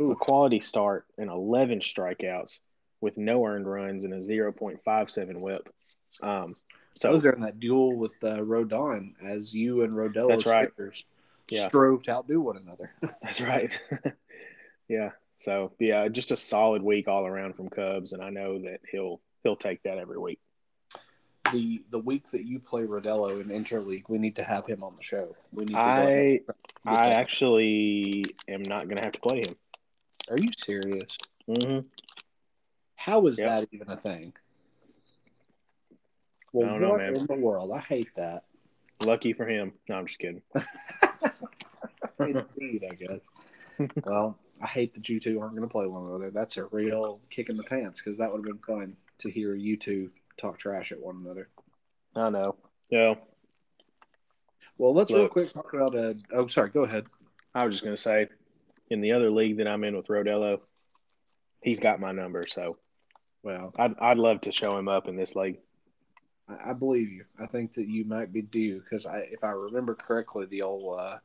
a 0.00 0.16
quality 0.16 0.60
start 0.60 1.04
and 1.18 1.28
11 1.30 1.80
strikeouts 1.80 2.60
with 3.00 3.18
no 3.18 3.44
earned 3.46 3.66
runs 3.70 4.04
and 4.04 4.14
a 4.14 4.18
0.57 4.18 5.40
whip. 5.42 5.68
Um, 6.22 6.54
So 6.94 7.08
I 7.08 7.12
was 7.12 7.22
there 7.22 7.32
in 7.32 7.40
that 7.42 7.60
duel 7.60 7.96
with 7.96 8.12
uh, 8.22 8.36
Rodon 8.38 9.12
as 9.22 9.54
you 9.54 9.82
and 9.82 9.92
Rodello's 9.92 10.44
That's 10.44 10.46
right. 10.46 10.70
Yeah. 11.50 11.68
strove 11.68 12.02
to 12.04 12.12
outdo 12.12 12.40
one 12.40 12.56
another. 12.56 12.92
That's 13.22 13.40
right. 13.40 13.70
yeah. 14.88 15.10
So 15.38 15.72
yeah, 15.78 16.08
just 16.08 16.30
a 16.30 16.36
solid 16.36 16.82
week 16.82 17.08
all 17.08 17.26
around 17.26 17.56
from 17.56 17.68
Cubs, 17.70 18.12
and 18.12 18.22
I 18.22 18.28
know 18.30 18.58
that 18.60 18.80
he'll 18.90 19.20
he'll 19.42 19.56
take 19.56 19.82
that 19.84 19.96
every 19.98 20.18
week. 20.18 20.38
the 21.52 21.82
the 21.90 21.98
week 21.98 22.30
that 22.32 22.44
you 22.44 22.58
play 22.58 22.82
Rodello 22.82 23.40
in 23.40 23.48
interleague, 23.48 24.04
we 24.08 24.18
need 24.18 24.36
to 24.36 24.44
have 24.44 24.66
him 24.66 24.84
on 24.84 24.94
the 24.96 25.02
show. 25.02 25.34
We 25.52 25.64
need 25.64 25.76
I- 25.76 26.00
ahead 26.00 26.40
and 26.84 26.96
get 26.96 27.06
I 27.06 27.10
actually 27.12 28.24
am 28.48 28.62
not 28.62 28.84
going 28.84 28.98
to 28.98 29.02
have 29.04 29.12
to 29.12 29.20
play 29.20 29.38
him. 29.40 29.56
Are 30.30 30.38
you 30.38 30.50
serious? 30.56 31.10
Mm-hmm. 31.48 31.86
How 32.96 33.26
is 33.26 33.38
Yep. 33.38 33.48
that 33.48 33.68
even 33.72 33.90
a 33.90 33.96
thing? 33.96 34.32
Well, 36.52 36.66
I 36.68 36.70
don't 36.72 36.80
know, 36.80 36.90
what 36.90 36.98
man. 37.00 37.16
in 37.16 37.26
the 37.26 37.34
world? 37.34 37.70
I 37.72 37.80
hate 37.80 38.14
that. 38.14 38.44
Lucky 39.02 39.32
for 39.32 39.46
him. 39.46 39.72
No, 39.88 39.96
I'm 39.96 40.06
just 40.06 40.18
kidding. 40.18 40.42
Indeed, 42.20 42.84
I 42.90 42.94
guess. 42.94 43.88
well, 44.04 44.38
I 44.60 44.66
hate 44.66 44.94
that 44.94 45.08
you 45.08 45.18
two 45.20 45.40
aren't 45.40 45.56
going 45.56 45.66
to 45.68 45.72
play 45.72 45.86
one 45.86 46.06
another. 46.06 46.30
That's 46.30 46.56
a 46.56 46.64
real 46.66 47.20
kick 47.30 47.48
in 47.48 47.56
the 47.56 47.62
pants 47.64 48.00
because 48.00 48.18
that 48.18 48.30
would 48.30 48.38
have 48.38 48.44
been 48.44 48.58
fun 48.76 48.96
to 49.18 49.30
hear 49.30 49.54
you 49.54 49.76
two 49.76 50.10
talk 50.36 50.58
trash 50.58 50.92
at 50.92 51.00
one 51.00 51.16
another. 51.24 51.48
I 52.14 52.30
know. 52.30 52.56
Yeah. 52.90 53.14
Well, 54.76 54.94
let's 54.94 55.10
real 55.10 55.28
quick 55.28 55.52
talk 55.52 55.72
about. 55.72 55.94
Uh, 55.94 56.14
oh, 56.32 56.46
sorry. 56.46 56.70
Go 56.70 56.84
ahead. 56.84 57.06
I 57.54 57.64
was 57.64 57.74
just 57.74 57.84
going 57.84 57.96
to 57.96 58.02
say, 58.02 58.28
in 58.90 59.00
the 59.00 59.12
other 59.12 59.30
league 59.30 59.58
that 59.58 59.68
I'm 59.68 59.84
in 59.84 59.96
with 59.96 60.08
Rodello, 60.08 60.60
he's 61.62 61.80
got 61.80 62.00
my 62.00 62.12
number, 62.12 62.46
so 62.46 62.76
Well, 63.42 63.72
I'd 63.78 63.98
I'd 63.98 64.18
love 64.18 64.42
to 64.42 64.52
show 64.52 64.76
him 64.76 64.88
up 64.88 65.08
in 65.08 65.16
this 65.16 65.34
league. 65.34 65.60
I, 66.64 66.72
believe 66.72 67.10
you. 67.10 67.24
I 67.38 67.46
think 67.46 67.74
that 67.74 67.86
you 67.86 68.04
might 68.04 68.32
be 68.32 68.42
due 68.42 68.80
because 68.80 69.06
I, 69.06 69.18
if 69.30 69.44
I 69.44 69.50
remember 69.50 69.94
correctly, 69.94 70.46
the 70.46 70.62
old 70.62 70.98
uh, 70.98 71.18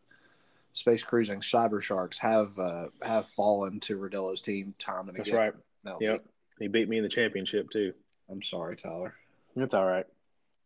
space 0.74 1.04
cruising 1.04 1.40
cyber 1.40 1.82
sharks 1.82 2.20
have 2.20 2.58
uh, 2.60 2.86
have 3.02 3.28
fallen 3.28 3.80
to 3.82 3.98
Rodello's 3.98 4.42
team 4.42 4.76
time 4.78 5.10
and 5.10 5.18
That's 5.18 5.30
again. 5.30 5.40
right. 5.40 5.54
No, 5.84 5.98
Yep. 6.00 6.26
He 6.60 6.68
beat 6.68 6.88
me 6.88 6.98
in 6.98 7.04
the 7.04 7.10
championship 7.10 7.70
too. 7.70 7.94
I'm 8.30 8.42
sorry, 8.42 8.76
Tyler. 8.76 9.14
That's 9.56 9.74
all 9.74 9.86
right. 9.86 10.06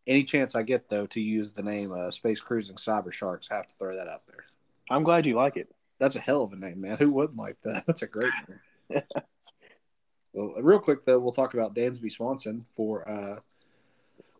Any 0.06 0.24
chance 0.24 0.54
I 0.54 0.62
get 0.62 0.88
though 0.88 1.06
to 1.06 1.20
use 1.20 1.52
the 1.52 1.62
name 1.62 1.92
uh, 1.92 2.10
Space 2.10 2.40
Cruising 2.40 2.76
Cyber 2.76 3.12
Sharks, 3.12 3.50
I 3.50 3.56
have 3.56 3.66
to 3.66 3.74
throw 3.78 3.96
that 3.96 4.10
out 4.10 4.22
there. 4.26 4.44
I'm 4.90 5.04
glad 5.04 5.26
you 5.26 5.34
like 5.34 5.56
it. 5.56 5.72
That's 6.00 6.16
a 6.16 6.20
hell 6.20 6.42
of 6.42 6.52
a 6.52 6.56
name, 6.56 6.80
man. 6.80 6.96
Who 6.96 7.10
wouldn't 7.10 7.38
like 7.38 7.58
that? 7.62 7.84
That's 7.86 8.02
a 8.02 8.06
great 8.06 8.32
name. 8.48 9.02
well, 10.32 10.54
real 10.60 10.80
quick 10.80 11.04
though, 11.04 11.18
we'll 11.20 11.32
talk 11.32 11.54
about 11.54 11.74
Dansby 11.74 12.10
Swanson 12.10 12.64
for 12.74 13.08
uh, 13.08 13.40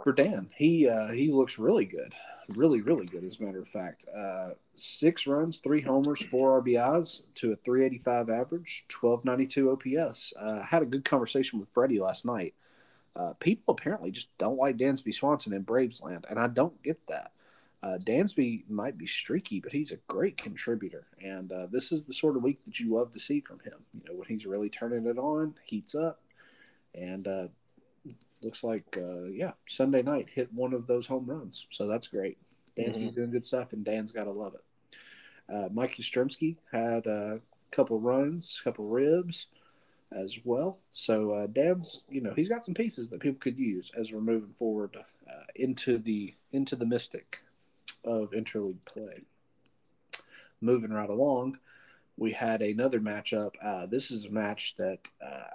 for 0.03 0.13
Dan. 0.13 0.49
He 0.57 0.89
uh, 0.89 1.09
he 1.09 1.31
looks 1.31 1.59
really 1.59 1.85
good, 1.85 2.15
really 2.49 2.81
really 2.81 3.07
good. 3.07 3.25
As 3.25 3.39
a 3.39 3.43
matter 3.43 3.61
of 3.61 3.69
fact, 3.69 4.07
uh, 4.17 4.51
six 4.75 5.27
runs, 5.27 5.59
three 5.59 5.83
homers, 5.83 6.25
four 6.25 6.61
RBIs 6.63 7.21
to 7.37 7.53
a 7.53 7.57
385 7.57 8.31
average, 8.31 8.87
1292 9.01 9.99
OPS. 10.01 10.33
Uh, 10.41 10.63
had 10.63 10.83
a 10.83 10.87
good 10.87 11.05
conversation 11.05 11.61
with 11.61 11.69
Freddie 11.69 12.01
last 12.01 12.25
night. 12.25 12.55
Uh, 13.15 13.35
people 13.35 13.75
apparently 13.75 14.11
just 14.11 14.29
don't 14.39 14.57
like 14.57 14.79
Dansby 14.79 15.13
Swanson 15.13 15.53
in 15.53 15.63
Braves 15.63 16.01
land, 16.01 16.25
and 16.31 16.39
I 16.39 16.47
don't 16.47 16.81
get 16.83 17.07
that. 17.09 17.33
Uh, 17.83 17.97
Dansby 17.99 18.69
might 18.69 18.99
be 18.99 19.07
streaky, 19.07 19.59
but 19.59 19.73
he's 19.73 19.91
a 19.91 19.97
great 20.07 20.37
contributor, 20.37 21.07
and 21.23 21.51
uh, 21.51 21.67
this 21.71 21.93
is 21.93 22.05
the 22.05 22.13
sort 22.13 22.37
of 22.37 22.43
week 22.43 22.63
that 22.67 22.79
you 22.79 22.95
love 22.95 23.11
to 23.13 23.21
see 23.21 23.41
from 23.41 23.59
him. 23.61 23.75
You 23.95 24.03
know, 24.07 24.19
when 24.19 24.29
he's 24.29 24.45
really 24.45 24.69
turning 24.69 25.07
it 25.07 25.17
on, 25.17 25.55
heats 25.65 25.95
up, 25.95 26.21
and 26.95 27.27
uh, 27.27 27.49
looks 28.43 28.63
like 28.63 28.99
uh, 28.99 29.25
yeah, 29.25 29.53
Sunday 29.67 30.03
night 30.03 30.29
hit 30.35 30.53
one 30.53 30.75
of 30.75 30.87
those 30.87 31.07
home 31.07 31.25
runs, 31.25 31.67
so 31.71 31.87
that's 31.87 32.07
great. 32.07 32.37
Dansby's 32.77 33.15
doing 33.15 33.31
good 33.31 33.47
stuff, 33.47 33.73
and 33.73 33.85
Dan's 33.85 34.13
got 34.13 34.25
to 34.25 34.33
love 34.33 34.55
it. 34.55 34.65
Uh, 35.53 35.69
Mike 35.73 35.97
Yastrzemski 35.97 36.57
had 36.71 37.07
a 37.07 37.41
couple 37.71 37.99
runs, 37.99 38.61
a 38.61 38.65
couple 38.65 38.87
ribs 38.87 39.47
as 40.13 40.39
well. 40.45 40.79
So 40.93 41.33
uh, 41.33 41.47
Dan's, 41.47 42.03
you 42.09 42.21
know, 42.21 42.33
he's 42.35 42.49
got 42.49 42.65
some 42.65 42.75
pieces 42.75 43.09
that 43.09 43.21
people 43.21 43.39
could 43.41 43.59
use 43.59 43.91
as 43.97 44.13
we're 44.13 44.21
moving 44.21 44.55
forward 44.57 44.97
uh, 44.97 45.45
into 45.55 45.99
the 45.99 46.35
into 46.53 46.77
the 46.77 46.87
mystic 46.87 47.43
of 48.05 48.31
interleague 48.31 48.85
play. 48.85 49.23
Moving 50.61 50.93
right 50.93 51.09
along, 51.09 51.59
we 52.17 52.33
had 52.33 52.63
another 52.63 53.01
matchup. 53.01 53.53
Uh, 53.63 53.87
this 53.87 54.11
is 54.11 54.27
a 54.27 54.31
match 54.31 54.75
that, 54.77 54.99
uh, 55.25 55.49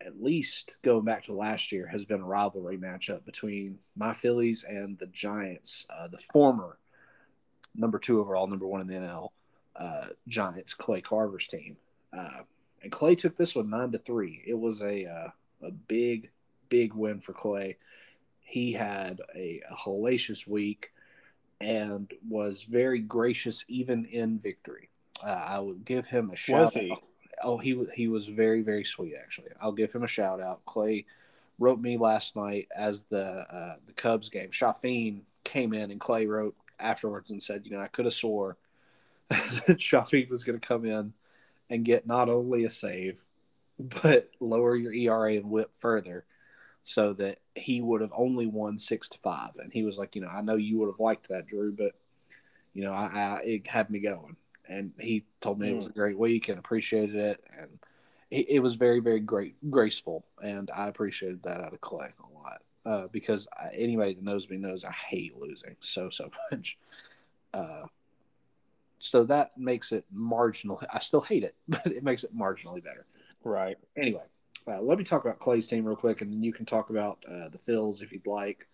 at 0.00 0.22
least 0.22 0.76
going 0.82 1.04
back 1.04 1.24
to 1.24 1.32
last 1.32 1.72
year, 1.72 1.86
has 1.86 2.04
been 2.04 2.20
a 2.20 2.26
rivalry 2.26 2.78
matchup 2.78 3.24
between 3.24 3.78
my 3.96 4.12
Phillies 4.12 4.64
and 4.64 4.98
the 4.98 5.06
Giants, 5.06 5.86
uh, 5.90 6.08
the 6.08 6.18
former 6.18 6.78
number 7.74 7.98
two 7.98 8.20
overall, 8.20 8.46
number 8.46 8.66
one 8.66 8.80
in 8.80 8.86
the 8.86 8.94
NL 8.94 9.30
uh, 9.76 10.08
Giants, 10.28 10.74
Clay 10.74 11.00
Carver's 11.00 11.46
team. 11.46 11.76
Uh, 12.16 12.40
and 12.82 12.92
Clay 12.92 13.14
took 13.14 13.36
this 13.36 13.54
one 13.54 13.70
nine 13.70 13.92
to 13.92 13.98
three. 13.98 14.42
It 14.46 14.58
was 14.58 14.82
a 14.82 15.06
uh, 15.06 15.28
a 15.62 15.70
big, 15.70 16.30
big 16.68 16.94
win 16.94 17.20
for 17.20 17.32
Clay. 17.32 17.76
He 18.40 18.72
had 18.72 19.20
a, 19.34 19.62
a 19.70 19.74
hellacious 19.74 20.46
week 20.46 20.92
and 21.62 22.12
was 22.28 22.64
very 22.64 22.98
gracious 22.98 23.64
even 23.68 24.04
in 24.06 24.38
victory. 24.38 24.90
Uh, 25.24 25.30
I 25.30 25.60
would 25.60 25.84
give 25.84 26.06
him 26.06 26.30
a 26.30 26.36
shout. 26.36 26.60
Was 26.60 26.74
he? 26.74 26.90
out. 26.90 27.02
Oh, 27.42 27.58
he 27.58 27.86
he 27.94 28.08
was 28.08 28.26
very 28.26 28.62
very 28.62 28.84
sweet 28.84 29.14
actually. 29.20 29.50
I'll 29.60 29.72
give 29.72 29.92
him 29.92 30.02
a 30.02 30.08
shout 30.08 30.40
out. 30.40 30.64
Clay 30.66 31.06
wrote 31.58 31.80
me 31.80 31.96
last 31.96 32.36
night 32.36 32.68
as 32.76 33.04
the 33.04 33.22
uh, 33.22 33.76
the 33.86 33.92
Cubs 33.92 34.28
game. 34.28 34.50
Chafin 34.50 35.22
came 35.44 35.72
in 35.72 35.90
and 35.90 36.00
Clay 36.00 36.26
wrote 36.26 36.56
afterwards 36.78 37.30
and 37.30 37.42
said, 37.42 37.62
you 37.64 37.70
know, 37.72 37.80
I 37.80 37.86
could 37.86 38.04
have 38.04 38.14
swore 38.14 38.58
that 39.28 39.80
Chafin 39.80 40.28
was 40.30 40.44
going 40.44 40.58
to 40.58 40.66
come 40.66 40.84
in 40.84 41.12
and 41.70 41.84
get 41.84 42.06
not 42.06 42.28
only 42.28 42.64
a 42.64 42.70
save, 42.70 43.24
but 43.78 44.30
lower 44.40 44.76
your 44.76 44.92
ERA 44.92 45.34
and 45.34 45.50
whip 45.50 45.70
further 45.78 46.24
so 46.84 47.12
that 47.14 47.38
he 47.54 47.80
would 47.80 48.00
have 48.00 48.12
only 48.14 48.46
won 48.46 48.78
six 48.78 49.08
to 49.10 49.18
five. 49.18 49.50
And 49.56 49.72
he 49.72 49.82
was 49.82 49.98
like, 49.98 50.16
you 50.16 50.22
know, 50.22 50.28
I 50.28 50.42
know 50.42 50.56
you 50.56 50.78
would 50.78 50.88
have 50.88 51.00
liked 51.00 51.28
that, 51.28 51.46
Drew, 51.46 51.72
but 51.72 51.92
you 52.74 52.84
know, 52.84 52.92
I, 52.92 53.04
I 53.04 53.40
it 53.44 53.66
had 53.66 53.90
me 53.90 54.00
going. 54.00 54.36
And 54.68 54.92
he 54.98 55.24
told 55.40 55.58
me 55.58 55.70
it 55.70 55.76
was 55.76 55.86
a 55.86 55.90
great 55.90 56.18
week 56.18 56.48
and 56.48 56.58
appreciated 56.58 57.16
it. 57.16 57.44
And 57.58 57.78
it, 58.30 58.46
it 58.48 58.58
was 58.60 58.76
very, 58.76 59.00
very 59.00 59.20
great, 59.20 59.54
graceful. 59.70 60.24
And 60.42 60.70
I 60.74 60.88
appreciated 60.88 61.42
that 61.42 61.60
out 61.60 61.74
of 61.74 61.80
Clay 61.80 62.08
a 62.18 62.38
lot 62.38 62.62
uh, 62.86 63.08
because 63.12 63.46
I, 63.52 63.74
anybody 63.76 64.14
that 64.14 64.24
knows 64.24 64.48
me 64.48 64.56
knows 64.56 64.84
I 64.84 64.92
hate 64.92 65.36
losing 65.36 65.76
so, 65.80 66.10
so 66.10 66.30
much. 66.50 66.78
Uh, 67.52 67.86
so 68.98 69.24
that 69.24 69.58
makes 69.58 69.92
it 69.92 70.04
marginally. 70.14 70.86
I 70.92 71.00
still 71.00 71.20
hate 71.20 71.42
it, 71.42 71.54
but 71.68 71.86
it 71.86 72.02
makes 72.02 72.24
it 72.24 72.34
marginally 72.36 72.82
better. 72.82 73.04
Right. 73.44 73.76
Anyway, 73.96 74.22
uh, 74.66 74.80
let 74.80 74.98
me 74.98 75.04
talk 75.04 75.24
about 75.24 75.38
Clay's 75.38 75.66
team 75.66 75.84
real 75.84 75.96
quick, 75.96 76.20
and 76.20 76.32
then 76.32 76.42
you 76.42 76.52
can 76.52 76.66
talk 76.66 76.90
about 76.90 77.24
uh, 77.28 77.48
the 77.48 77.58
Phils 77.58 78.02
if 78.02 78.12
you'd 78.12 78.26
like. 78.26 78.68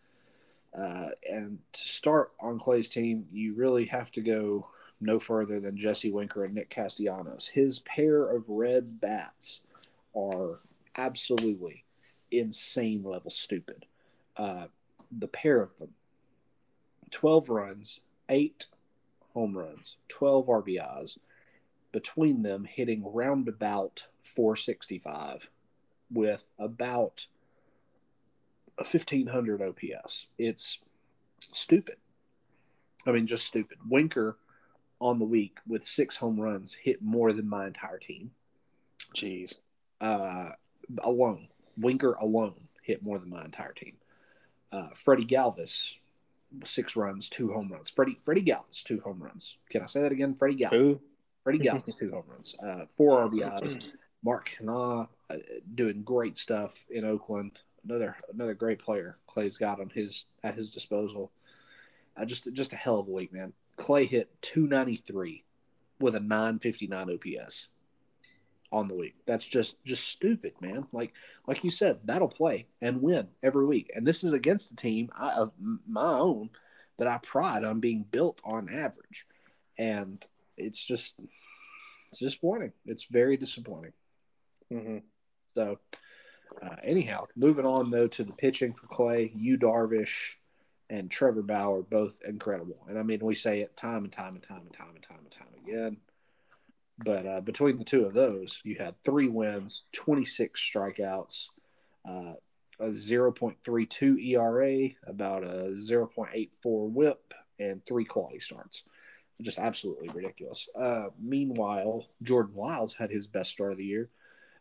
Uh, 0.77 1.09
and 1.31 1.59
to 1.73 1.89
start 1.89 2.33
on 2.41 2.59
Clay's 2.59 2.89
team, 2.89 3.27
you 3.33 3.55
really 3.55 3.87
have 3.87 4.13
to 4.13 4.21
go 4.21 4.69
no 5.01 5.19
further 5.19 5.61
than 5.61 5.77
Jesse 5.77 6.11
Winker 6.11 6.45
and 6.45 6.55
Nick 6.55 6.71
Castellanos. 6.71 7.47
His 7.47 7.81
pair 7.81 8.29
of 8.29 8.45
Reds 8.49 8.93
bats 8.93 9.61
are 10.15 10.61
absolutely 10.97 11.85
insane 12.31 13.03
level 13.03 13.31
stupid. 13.31 13.87
Uh, 14.37 14.67
the 15.11 15.29
pair 15.29 15.63
of 15.63 15.77
them 15.77 15.95
12 17.11 17.49
runs, 17.49 18.01
8 18.29 18.67
home 19.33 19.57
runs, 19.57 19.97
12 20.09 20.47
RBIs, 20.47 21.19
between 21.93 22.43
them 22.43 22.65
hitting 22.65 23.03
roundabout 23.05 24.09
465 24.21 25.49
with 26.11 26.49
about 26.59 27.27
a 28.79 28.85
1500 28.85 29.63
OPS. 29.63 30.27
It's 30.39 30.79
stupid. 31.53 31.97
I 33.07 33.13
mean, 33.13 33.27
just 33.27 33.47
stupid. 33.47 33.79
Winker 33.89 34.39
on 35.01 35.19
the 35.19 35.25
week 35.25 35.59
with 35.67 35.85
six 35.85 36.17
home 36.17 36.41
runs 36.41 36.75
hit 36.75 37.01
more 37.03 37.33
than 37.33 37.49
my 37.49 37.67
entire 37.67 37.99
team 37.99 38.33
Jeez. 39.15 39.61
uh, 40.01 40.51
alone. 41.03 41.49
Winker 41.77 42.15
alone 42.15 42.55
hit 42.83 43.03
more 43.03 43.19
than 43.19 43.31
my 43.31 43.45
entire 43.45 43.73
team. 43.73 43.95
Uh, 44.73 44.89
Freddie 44.95 45.25
Galvis, 45.25 45.95
six 46.65 46.97
runs, 46.97 47.29
two 47.29 47.53
home 47.53 47.71
runs. 47.73 47.91
Freddie 47.91 48.19
Freddie 48.23 48.43
Galvis, 48.43 48.83
two 48.83 49.01
home 49.01 49.23
runs. 49.23 49.57
Can 49.71 49.83
I 49.83 49.87
say 49.87 50.03
that 50.03 50.13
again? 50.13 50.35
Freddie 50.35 50.57
Galvis. 50.57 50.71
Who? 50.71 51.01
Freddie 51.45 51.61
Galvis, 51.61 51.97
two 51.97 52.11
home 52.11 52.25
runs, 52.29 52.55
uh, 52.63 52.85
four 52.97 53.29
RBIs. 53.29 53.93
Mark 54.23 54.51
Canha 54.59 55.09
uh, 55.31 55.37
doing 55.75 56.03
great 56.03 56.37
stuff 56.37 56.85
in 56.91 57.05
Oakland. 57.05 57.61
Another 57.85 58.17
another 58.33 58.55
great 58.55 58.79
player 58.81 59.17
Clay's 59.27 59.59
got 59.59 59.81
on 59.81 59.91
his 59.91 60.27
at 60.43 60.55
his 60.57 60.71
disposal. 60.71 61.31
Uh, 62.17 62.25
just 62.25 62.53
just 62.53 62.73
a 62.73 62.77
hell 62.77 63.01
of 63.01 63.09
a 63.09 63.13
week, 63.13 63.33
man. 63.33 63.53
Clay 63.77 64.07
hit 64.07 64.31
293 64.43 65.45
with 66.01 66.15
a 66.17 66.21
959 66.21 67.11
OPS. 67.11 67.69
on 68.73 68.89
the 68.89 68.95
week. 68.95 69.17
That's 69.27 69.47
just 69.47 69.83
just 69.85 70.09
stupid, 70.09 70.55
man. 70.61 70.87
Like 70.93 71.13
like 71.47 71.65
you 71.65 71.71
said, 71.71 72.01
that'll 72.05 72.29
play 72.29 72.67
and 72.83 73.03
win 73.03 73.29
every 73.43 73.65
week. 73.67 73.91
And 73.95 74.07
this 74.07 74.25
is 74.25 74.33
against 74.33 74.73
a 74.73 74.77
team 74.77 75.11
I, 75.17 75.31
of 75.31 75.53
my 75.87 76.13
own 76.13 76.51
that 76.99 77.07
I 77.09 77.19
pride 77.19 77.65
on 77.65 77.81
being 77.81 78.05
built 78.11 78.41
on 78.45 78.69
average. 78.69 79.27
And 79.79 80.25
it's 80.57 80.85
just 80.85 81.17
it's 82.11 82.21
disappointing. 82.21 82.73
It's 82.87 83.05
very 83.05 83.37
disappointing. 83.37 83.93
Mm-hmm. 84.73 84.99
So, 85.55 85.79
uh, 86.63 86.77
anyhow, 86.83 87.27
moving 87.37 87.67
on 87.67 87.91
though 87.91 88.09
to 88.09 88.25
the 88.25 88.33
pitching 88.33 88.73
for 88.73 88.87
Clay, 88.87 89.33
Yu 89.35 89.59
Darvish 89.59 90.35
and 90.91 91.11
Trevor 91.11 91.43
Bauer, 91.43 91.83
both 91.83 92.21
incredible. 92.27 92.79
And 92.89 92.99
I 92.99 93.03
mean, 93.03 93.21
we 93.23 93.35
say 93.35 93.61
it 93.61 93.77
time 93.77 94.05
and 94.05 94.13
time 94.13 94.35
and 94.35 94.43
time 94.43 94.63
and 94.63 94.73
time 94.73 94.95
and 94.95 95.03
time 95.03 95.19
and 95.21 95.31
time 95.31 95.49
again. 95.67 95.97
But 96.99 97.27
uh, 97.27 97.41
between 97.41 97.79
the 97.79 97.85
two 97.85 98.07
of 98.07 98.15
those, 98.15 98.61
you 98.65 98.77
had 98.77 98.95
three 99.05 99.29
wins, 99.29 99.85
26 99.93 100.61
strikeouts, 100.61 101.49
uh, 102.09 102.33
a 102.81 102.87
0.32 102.87 104.25
ERA, 104.25 104.89
about 105.07 105.45
a 105.45 105.75
0.84 105.77 106.51
whip, 106.91 107.35
and 107.61 107.85
three 107.87 108.05
quality 108.05 108.41
starts. 108.41 108.83
Just 109.41 109.59
absolutely 109.59 110.09
ridiculous. 110.09 110.69
Uh, 110.75 111.09
meanwhile, 111.21 112.07
Jordan 112.23 112.57
Lyles 112.57 112.95
had 112.95 113.11
his 113.11 113.29
best 113.29 113.53
start 113.53 113.73
of 113.73 113.79
the 113.79 113.85
year. 113.85 114.11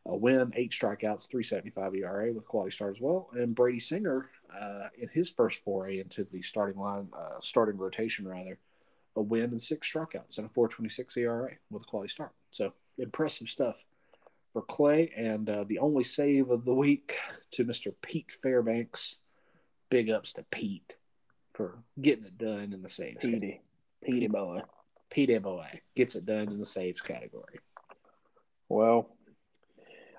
A 0.07 0.15
win, 0.15 0.53
eight 0.55 0.71
strikeouts, 0.71 1.27
375 1.27 1.95
ERA 1.95 2.33
with 2.33 2.47
quality 2.47 2.71
start 2.71 2.95
as 2.95 3.01
well. 3.01 3.29
And 3.33 3.53
Brady 3.53 3.79
Singer, 3.79 4.29
uh, 4.57 4.87
in 4.97 5.09
his 5.09 5.29
first 5.29 5.63
foray 5.63 5.99
into 5.99 6.23
the 6.23 6.41
starting 6.41 6.79
line, 6.79 7.09
uh, 7.17 7.39
starting 7.41 7.77
rotation 7.77 8.27
rather, 8.27 8.57
a 9.17 9.21
win 9.21 9.45
and 9.45 9.61
six 9.61 9.91
strikeouts 9.91 10.37
and 10.37 10.45
a 10.45 10.49
426 10.49 11.17
ERA 11.17 11.51
with 11.69 11.83
a 11.83 11.85
quality 11.85 12.09
start. 12.09 12.31
So 12.51 12.73
impressive 12.97 13.49
stuff 13.49 13.85
for 14.53 14.61
Clay. 14.61 15.11
And 15.15 15.49
uh, 15.49 15.65
the 15.67 15.79
only 15.79 16.03
save 16.03 16.49
of 16.51 16.63
the 16.63 16.73
week 16.73 17.17
to 17.51 17.65
Mr. 17.65 17.93
Pete 18.01 18.31
Fairbanks. 18.31 19.17
Big 19.89 20.09
ups 20.09 20.33
to 20.33 20.43
Pete 20.51 20.97
for 21.53 21.79
getting 21.99 22.25
it 22.25 22.37
done 22.37 22.73
in 22.73 22.81
the 22.81 22.89
saves. 22.89 23.21
Petey, 23.21 23.61
Petey 24.03 24.27
boy. 24.27 24.61
Pete 25.09 25.41
boy 25.41 25.81
gets 25.95 26.15
it 26.15 26.25
done 26.25 26.49
in 26.49 26.59
the 26.59 26.65
saves 26.65 27.01
category. 27.01 27.59
Well, 28.69 29.09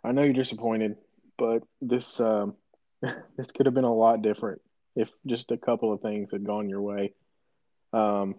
I 0.09 0.13
know 0.13 0.23
you're 0.23 0.33
disappointed, 0.33 0.97
but 1.37 1.63
this 1.83 2.19
um, 2.19 2.55
this 3.37 3.51
could 3.53 3.67
have 3.67 3.75
been 3.75 3.85
a 3.85 3.95
lot 3.95 4.23
different 4.23 4.63
if 4.97 5.11
just 5.27 5.51
a 5.51 5.59
couple 5.59 5.93
of 5.93 6.01
things 6.01 6.33
had 6.33 6.45
gone 6.45 6.71
your 6.71 6.81
way. 6.81 7.13
Um, 7.93 8.37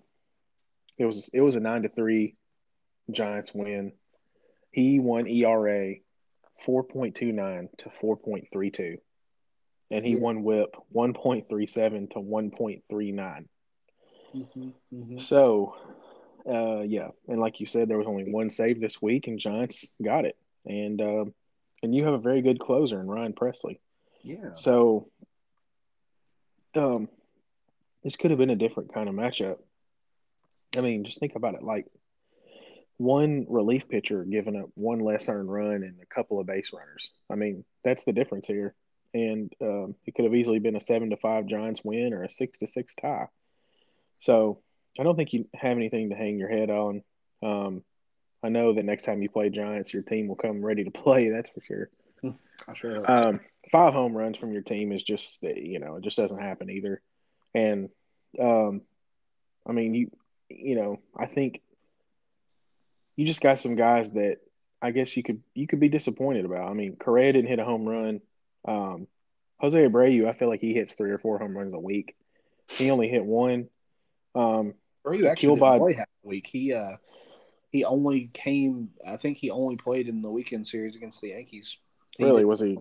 it 0.98 1.06
was 1.06 1.30
it 1.32 1.42
was 1.42 1.56
a 1.56 1.60
nine 1.60 1.84
to 1.84 1.90
three 1.90 2.36
Giants 3.12 3.54
win. 3.54 3.92
He 4.72 5.00
won 5.00 5.28
ERA 5.28 5.96
four 6.66 6.84
point 6.84 7.16
two 7.16 7.32
nine 7.32 7.70
to 7.80 7.92
four 8.02 8.18
point 8.18 8.48
three 8.52 8.72
two, 8.72 8.98
and 9.92 10.04
he 10.04 10.14
Yeah. 10.14 10.22
won 10.22 10.42
WHIP 10.42 10.76
one 10.90 11.14
point 11.14 11.50
three 11.50 11.68
seven 11.68 12.08
to 12.10 12.20
one 12.20 12.50
point 12.50 12.84
three 12.90 13.12
nine. 13.12 13.48
Mm-hmm, 14.36 14.70
mm-hmm. 14.94 15.20
So, 15.20 15.76
uh, 16.48 16.82
yeah, 16.82 17.10
and 17.28 17.40
like 17.40 17.60
you 17.60 17.68
said, 17.68 17.88
there 17.88 17.98
was 18.00 18.08
only 18.08 18.32
one 18.32 18.50
save 18.50 18.82
this 18.82 19.00
week, 19.00 19.28
and 19.28 19.38
Giants 19.40 19.96
got 20.04 20.26
it. 20.26 20.36
And 20.66 21.02
um, 21.02 21.34
and 21.84 21.94
you 21.94 22.06
have 22.06 22.14
a 22.14 22.20
very 22.20 22.42
good 22.42 22.60
closer 22.60 23.00
in 23.00 23.08
Ryan 23.08 23.34
Pressly. 23.34 23.80
Yeah. 24.24 24.54
So, 24.54 25.10
um, 26.76 27.10
this 28.04 28.16
could 28.16 28.32
have 28.32 28.40
been 28.40 28.50
a 28.50 28.56
different 28.56 28.94
kind 28.94 29.10
of 29.10 29.16
matchup. 29.16 29.58
I 30.78 30.82
mean, 30.82 31.04
just 31.04 31.20
think 31.20 31.36
about 31.36 31.56
it 31.56 31.64
like 31.64 31.86
one 32.98 33.46
relief 33.50 33.88
pitcher 33.88 34.26
giving 34.26 34.58
up 34.58 34.70
one 34.76 35.00
less 35.00 35.30
earned 35.30 35.52
run 35.52 35.84
and 35.84 35.96
a 36.02 36.14
couple 36.14 36.40
of 36.40 36.46
base 36.48 36.72
runners. 36.74 37.12
I 37.30 37.36
mean, 37.36 37.64
that's 37.84 38.04
the 38.04 38.14
difference 38.14 38.46
here. 38.46 38.76
And 39.14 39.52
um, 39.62 39.96
it 40.06 40.14
could 40.14 40.26
have 40.26 40.36
easily 40.36 40.60
been 40.60 40.76
a 40.76 40.82
seven 40.82 41.10
to 41.10 41.18
five 41.18 41.48
Giants 41.48 41.82
win 41.84 42.14
or 42.14 42.24
a 42.24 42.30
six 42.30 42.60
to 42.60 42.68
six 42.68 42.94
tie. 42.96 43.28
So 44.20 44.62
I 45.00 45.04
don't 45.04 45.16
think 45.16 45.34
you 45.34 45.48
have 45.56 45.78
anything 45.78 46.10
to 46.10 46.16
hang 46.16 46.38
your 46.38 46.50
head 46.50 46.70
on. 46.70 47.02
Um, 47.42 47.84
I 48.42 48.50
know 48.50 48.74
that 48.74 48.86
next 48.86 49.04
time 49.04 49.22
you 49.22 49.30
play 49.30 49.50
Giants, 49.50 49.94
your 49.94 50.04
team 50.04 50.28
will 50.28 50.36
come 50.36 50.64
ready 50.64 50.84
to 50.84 50.92
play. 50.92 51.30
That's 51.30 51.50
for 51.50 51.62
sure. 51.62 51.90
I 52.68 52.74
sure. 52.74 53.10
Um, 53.10 53.40
five 53.72 53.94
home 53.94 54.16
runs 54.16 54.38
from 54.38 54.54
your 54.54 54.62
team 54.62 54.92
is 54.92 55.04
just 55.04 55.44
you 55.44 55.80
know 55.80 55.96
it 55.96 56.04
just 56.04 56.18
doesn't 56.18 56.42
happen 56.42 56.70
either. 56.70 57.02
And 57.54 57.90
um, 58.40 58.82
I 59.68 59.72
mean 59.72 59.94
you 59.94 60.12
you 60.50 60.76
know 60.76 61.00
I 61.18 61.26
think 61.26 61.62
you 63.16 63.26
just 63.26 63.42
got 63.42 63.60
some 63.60 63.76
guys 63.76 64.12
that 64.12 64.38
I 64.82 64.92
guess 64.92 65.16
you 65.16 65.24
could 65.24 65.42
you 65.54 65.68
could 65.68 65.80
be 65.80 65.90
disappointed 65.90 66.46
about. 66.46 66.70
I 66.70 66.74
mean 66.74 66.96
Correa 66.96 67.34
didn't 67.34 67.50
hit 67.50 67.60
a 67.60 67.66
home 67.66 67.88
run. 67.88 68.22
Um, 68.66 69.08
Jose 69.60 69.78
Abreu, 69.78 70.28
I 70.28 70.34
feel 70.34 70.48
like 70.48 70.62
he 70.62 70.74
hits 70.74 70.96
three 70.96 71.12
or 71.12 71.18
four 71.18 71.38
home 71.38 71.58
runs 71.58 71.74
a 71.74 71.80
week. 71.80 72.16
He 72.70 72.92
only 72.92 73.10
hit 73.10 73.26
one. 73.26 73.68
Um, 74.36 74.74
you 75.12 75.28
actually 75.28 75.56
didn't 75.56 75.80
play 75.80 75.94
half 75.96 76.08
the 76.24 76.30
week. 76.30 76.48
He 76.52 76.74
uh 76.74 76.98
he 77.72 77.86
only 77.86 78.30
came 78.34 78.90
I 79.08 79.18
think 79.18 79.38
he 79.38 79.52
only 79.52 79.76
played 79.76 80.08
in 80.08 80.22
the 80.22 80.32
weekend 80.32 80.66
series 80.68 80.96
against 80.96 81.22
the 81.22 81.30
Yankees. 81.30 81.78
He 82.18 82.24
really, 82.26 82.46
was 82.46 82.62
he? 82.62 82.78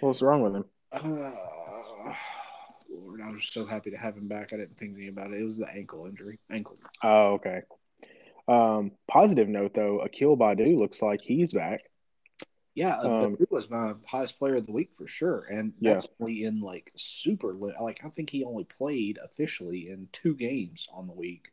What's 0.00 0.22
wrong 0.22 0.42
with 0.42 0.56
him? 0.56 0.64
Uh, 0.92 2.14
Lord, 2.90 3.20
I 3.20 3.30
was 3.30 3.44
so 3.44 3.64
happy 3.66 3.90
to 3.90 3.96
have 3.96 4.16
him 4.16 4.28
back. 4.28 4.52
I 4.52 4.56
didn't 4.56 4.76
think 4.76 4.92
anything 4.94 5.08
about 5.08 5.32
it. 5.32 5.40
It 5.40 5.44
was 5.44 5.58
the 5.58 5.68
ankle 5.68 6.06
injury. 6.06 6.38
Ankle. 6.50 6.76
Oh, 7.02 7.34
okay. 7.34 7.62
Um, 8.46 8.92
positive 9.08 9.48
note 9.48 9.72
though, 9.74 10.00
Akil 10.00 10.36
Baddoo 10.36 10.78
looks 10.78 11.00
like 11.00 11.20
he's 11.22 11.52
back. 11.52 11.80
Yeah, 12.74 12.98
uh, 12.98 13.08
Um, 13.08 13.36
Baddoo 13.36 13.50
was 13.50 13.70
my 13.70 13.94
highest 14.06 14.38
player 14.38 14.56
of 14.56 14.66
the 14.66 14.72
week 14.72 14.92
for 14.92 15.06
sure, 15.06 15.46
and 15.50 15.72
Yeah. 15.80 15.94
that's 15.94 16.06
only 16.20 16.44
in 16.44 16.60
like 16.60 16.92
super 16.96 17.54
li- 17.54 17.72
like 17.80 18.00
I 18.04 18.08
think 18.10 18.30
he 18.30 18.44
only 18.44 18.64
played 18.64 19.18
officially 19.24 19.88
in 19.88 20.08
two 20.12 20.34
games 20.34 20.86
on 20.92 21.06
the 21.06 21.14
week, 21.14 21.52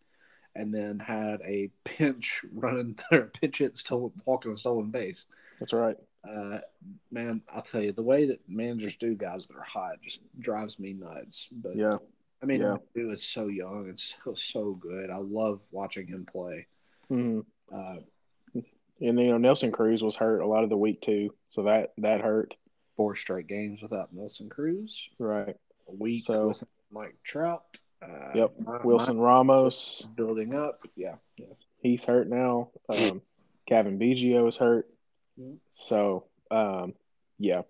and 0.55 0.73
then 0.73 0.99
had 0.99 1.41
a 1.41 1.69
pinch 1.83 2.41
running 2.53 2.97
their 3.09 3.25
pitch 3.27 3.59
hit 3.59 3.77
still 3.77 4.13
walking 4.25 4.51
a 4.51 4.57
stolen 4.57 4.89
base. 4.91 5.25
That's 5.59 5.73
right. 5.73 5.97
Uh, 6.27 6.59
man, 7.11 7.41
I'll 7.53 7.61
tell 7.61 7.81
you 7.81 7.91
the 7.93 8.03
way 8.03 8.25
that 8.25 8.39
managers 8.47 8.95
do 8.95 9.15
guys 9.15 9.47
that 9.47 9.57
are 9.57 9.63
hot 9.63 10.01
just 10.03 10.19
drives 10.39 10.79
me 10.79 10.93
nuts. 10.93 11.47
But 11.51 11.75
Yeah. 11.75 11.97
I 12.43 12.45
mean, 12.47 12.61
yeah. 12.61 12.77
Baddoo 12.95 13.13
is 13.13 13.23
so 13.23 13.47
young 13.47 13.87
and 13.89 13.99
so 13.99 14.33
so 14.33 14.71
good. 14.73 15.09
I 15.11 15.17
love 15.17 15.61
watching 15.71 16.07
him 16.07 16.25
play. 16.25 16.67
Mhm. 17.11 17.45
Uh, 17.75 17.97
And 18.55 18.63
you 19.19 19.29
know 19.31 19.37
Nelson 19.37 19.71
Cruz 19.71 20.03
was 20.03 20.15
hurt 20.15 20.41
a 20.41 20.47
lot 20.47 20.63
of 20.63 20.69
the 20.69 20.77
week 20.77 21.01
too, 21.01 21.33
so 21.49 21.63
that 21.63 21.93
that 21.97 22.21
hurt. 22.21 22.53
four 22.97 23.15
straight 23.15 23.47
games 23.47 23.81
without 23.81 24.13
Nelson 24.13 24.47
Cruz. 24.49 25.09
Right. 25.17 25.55
A 25.87 25.91
week 25.91 26.25
So- 26.25 26.49
with 26.49 26.63
Mike 26.91 27.15
Trout. 27.23 27.63
Uh, 28.01 28.31
Yep. 28.33 28.53
Wilson 28.83 29.19
Ramos, 29.19 30.07
building 30.15 30.55
up. 30.55 30.79
Yeah, 30.95 31.15
yeah. 31.37 31.45
he's 31.81 32.03
hurt 32.03 32.27
now. 32.29 32.69
Um, 32.89 33.21
Cavan 33.67 33.99
Biggio 33.99 34.47
is 34.47 34.57
hurt. 34.57 34.89
Mhm. 35.39 35.57
So, 35.71 36.25
um, 36.49 36.93
yeah, 37.37 37.61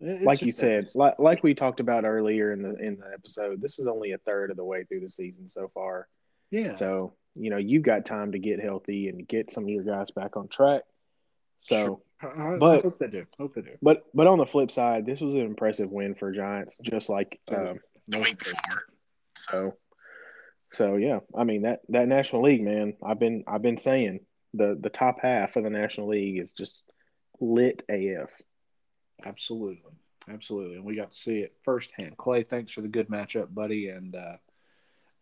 It- 0.00 0.22
like 0.22 0.42
you 0.42 0.52
said, 0.52 0.88
like 0.94 1.18
like 1.18 1.42
we 1.42 1.54
talked 1.54 1.80
about 1.80 2.04
earlier 2.04 2.52
in 2.52 2.62
the 2.62 2.74
in 2.76 2.98
the 2.98 3.10
episode, 3.12 3.60
this 3.60 3.78
is 3.78 3.86
only 3.86 4.12
a 4.12 4.18
third 4.18 4.50
of 4.50 4.56
the 4.56 4.64
way 4.64 4.84
through 4.84 5.00
the 5.00 5.08
season 5.10 5.50
so 5.50 5.68
far. 5.68 6.08
yeah. 6.50 6.74
So, 6.74 7.14
you 7.34 7.50
know, 7.50 7.56
you've 7.56 7.82
got 7.82 8.06
time 8.06 8.32
to 8.32 8.38
get 8.38 8.60
healthy 8.60 9.08
and 9.08 9.26
get 9.26 9.52
some 9.52 9.64
of 9.64 9.68
your 9.70 9.82
guys 9.84 10.10
back 10.12 10.36
on 10.36 10.46
track. 10.48 10.82
So, 11.62 12.02
I, 12.22 12.26
I- 12.26 12.54
I 12.54 12.58
but- 12.58 12.82
hope 12.82 12.98
they 12.98 13.08
do. 13.08 13.26
Hope 13.38 13.54
they 13.54 13.62
do. 13.62 13.76
but 13.82 14.04
but 14.14 14.26
on 14.26 14.38
the 14.38 14.46
flip 14.46 14.70
side, 14.70 15.04
this 15.04 15.20
was 15.20 15.34
an 15.34 15.40
impressive 15.42 15.90
win 15.92 16.14
for 16.14 16.32
Giants, 16.32 16.78
just 16.78 17.08
like 17.10 17.40
um, 17.48 17.80
the 18.08 18.18
week 18.20 18.38
before. 18.38 18.82
So, 19.36 19.74
so 20.72 20.96
yeah, 20.96 21.20
I 21.36 21.44
mean 21.44 21.62
that 21.62 21.80
that 21.88 22.08
National 22.08 22.42
League, 22.42 22.62
man. 22.62 22.94
I've 23.02 23.18
been 23.18 23.44
I've 23.46 23.62
been 23.62 23.78
saying 23.78 24.20
the 24.52 24.78
the 24.80 24.90
top 24.90 25.20
half 25.20 25.56
of 25.56 25.64
the 25.64 25.70
National 25.70 26.08
League 26.08 26.38
is 26.38 26.52
just 26.52 26.84
lit 27.40 27.82
AF. 27.88 28.30
Absolutely. 29.24 29.92
Absolutely. 30.28 30.76
And 30.76 30.84
we 30.84 30.96
got 30.96 31.10
to 31.10 31.16
see 31.16 31.40
it 31.40 31.54
firsthand. 31.62 32.16
Clay, 32.16 32.42
thanks 32.42 32.72
for 32.72 32.80
the 32.80 32.88
good 32.88 33.08
matchup, 33.08 33.54
buddy. 33.54 33.88
And 33.88 34.14
uh, 34.14 34.36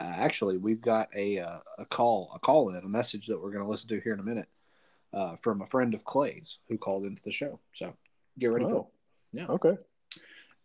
uh, 0.00 0.14
actually, 0.16 0.58
we've 0.58 0.80
got 0.80 1.08
a, 1.14 1.38
uh, 1.38 1.58
a 1.78 1.84
call, 1.86 2.30
a 2.34 2.38
call 2.38 2.70
in, 2.70 2.76
a 2.76 2.88
message 2.88 3.26
that 3.26 3.40
we're 3.40 3.50
going 3.50 3.64
to 3.64 3.70
listen 3.70 3.88
to 3.88 4.00
here 4.00 4.14
in 4.14 4.20
a 4.20 4.24
minute 4.24 4.48
uh, 5.12 5.36
from 5.36 5.60
a 5.62 5.66
friend 5.66 5.94
of 5.94 6.04
Clay's 6.04 6.58
who 6.68 6.78
called 6.78 7.04
into 7.04 7.22
the 7.24 7.32
show. 7.32 7.58
So 7.74 7.94
get 8.38 8.52
ready 8.52 8.64
for 8.64 8.70
it. 8.70 8.76
Oh, 8.76 8.90
Yeah. 9.32 9.46
okay. 9.46 9.76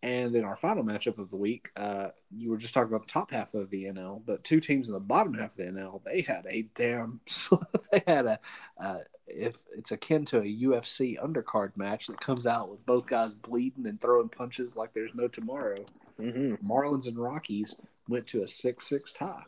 And 0.03 0.35
in 0.35 0.43
our 0.43 0.55
final 0.55 0.83
matchup 0.83 1.17
of 1.17 1.31
the 1.31 1.37
week, 1.37 1.69
uh, 1.75 2.09
you 2.31 2.51
were 2.51 2.57
just 2.57 2.73
talking 2.73 2.89
about 2.93 3.07
the 3.07 3.11
top 3.11 3.31
half 3.31 3.55
of 3.55 3.71
the 3.71 3.85
NL, 3.85 4.21
but 4.25 4.43
two 4.43 4.59
teams 4.59 4.87
in 4.87 4.93
the 4.93 4.99
bottom 4.99 5.33
half 5.33 5.51
of 5.51 5.57
the 5.57 5.63
NL, 5.63 6.03
they 6.03 6.21
had 6.21 6.45
a 6.47 6.67
damn, 6.75 7.19
they 7.91 8.03
had 8.05 8.25
a, 8.27 8.39
uh, 8.79 8.99
if 9.25 9.63
it's 9.75 9.91
akin 9.91 10.23
to 10.25 10.37
a 10.37 10.43
UFC 10.43 11.19
undercard 11.19 11.71
match 11.75 12.07
that 12.07 12.21
comes 12.21 12.45
out 12.45 12.69
with 12.69 12.85
both 12.85 13.07
guys 13.07 13.33
bleeding 13.33 13.87
and 13.87 13.99
throwing 13.99 14.29
punches 14.29 14.75
like 14.75 14.93
there's 14.93 15.15
no 15.15 15.27
tomorrow. 15.27 15.83
hmm 16.17 16.55
Marlins 16.55 17.07
and 17.07 17.17
Rockies 17.17 17.75
went 18.07 18.27
to 18.27 18.43
a 18.43 18.47
six-six 18.47 19.13
tie. 19.13 19.43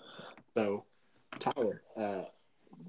So, 0.56 0.86
Tyler, 1.40 1.84
uh, 1.96 2.24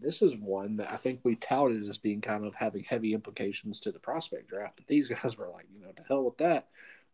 this 0.01 0.23
is 0.23 0.35
one 0.37 0.77
that 0.77 0.93
I 0.93 0.97
think 0.97 1.21
we 1.23 1.37
touted 1.37 1.89
as 1.89 1.99
being 1.99 2.21
kind 2.21 2.45
of 2.45 2.55
having 2.55 2.85
heavy 2.85 3.13
implications 3.13 3.81
to 3.81 3.93
the 3.93 3.99
prospect 3.99 4.49
draft. 4.49 4.77
But 4.77 4.87
these 4.87 5.09
guys 5.09 5.37
were 5.37 5.51
like, 5.51 5.67
you 5.73 5.81
know, 5.81 5.93
to 5.93 6.03
hell 6.09 6.25
with 6.25 6.39
that. 6.39 6.69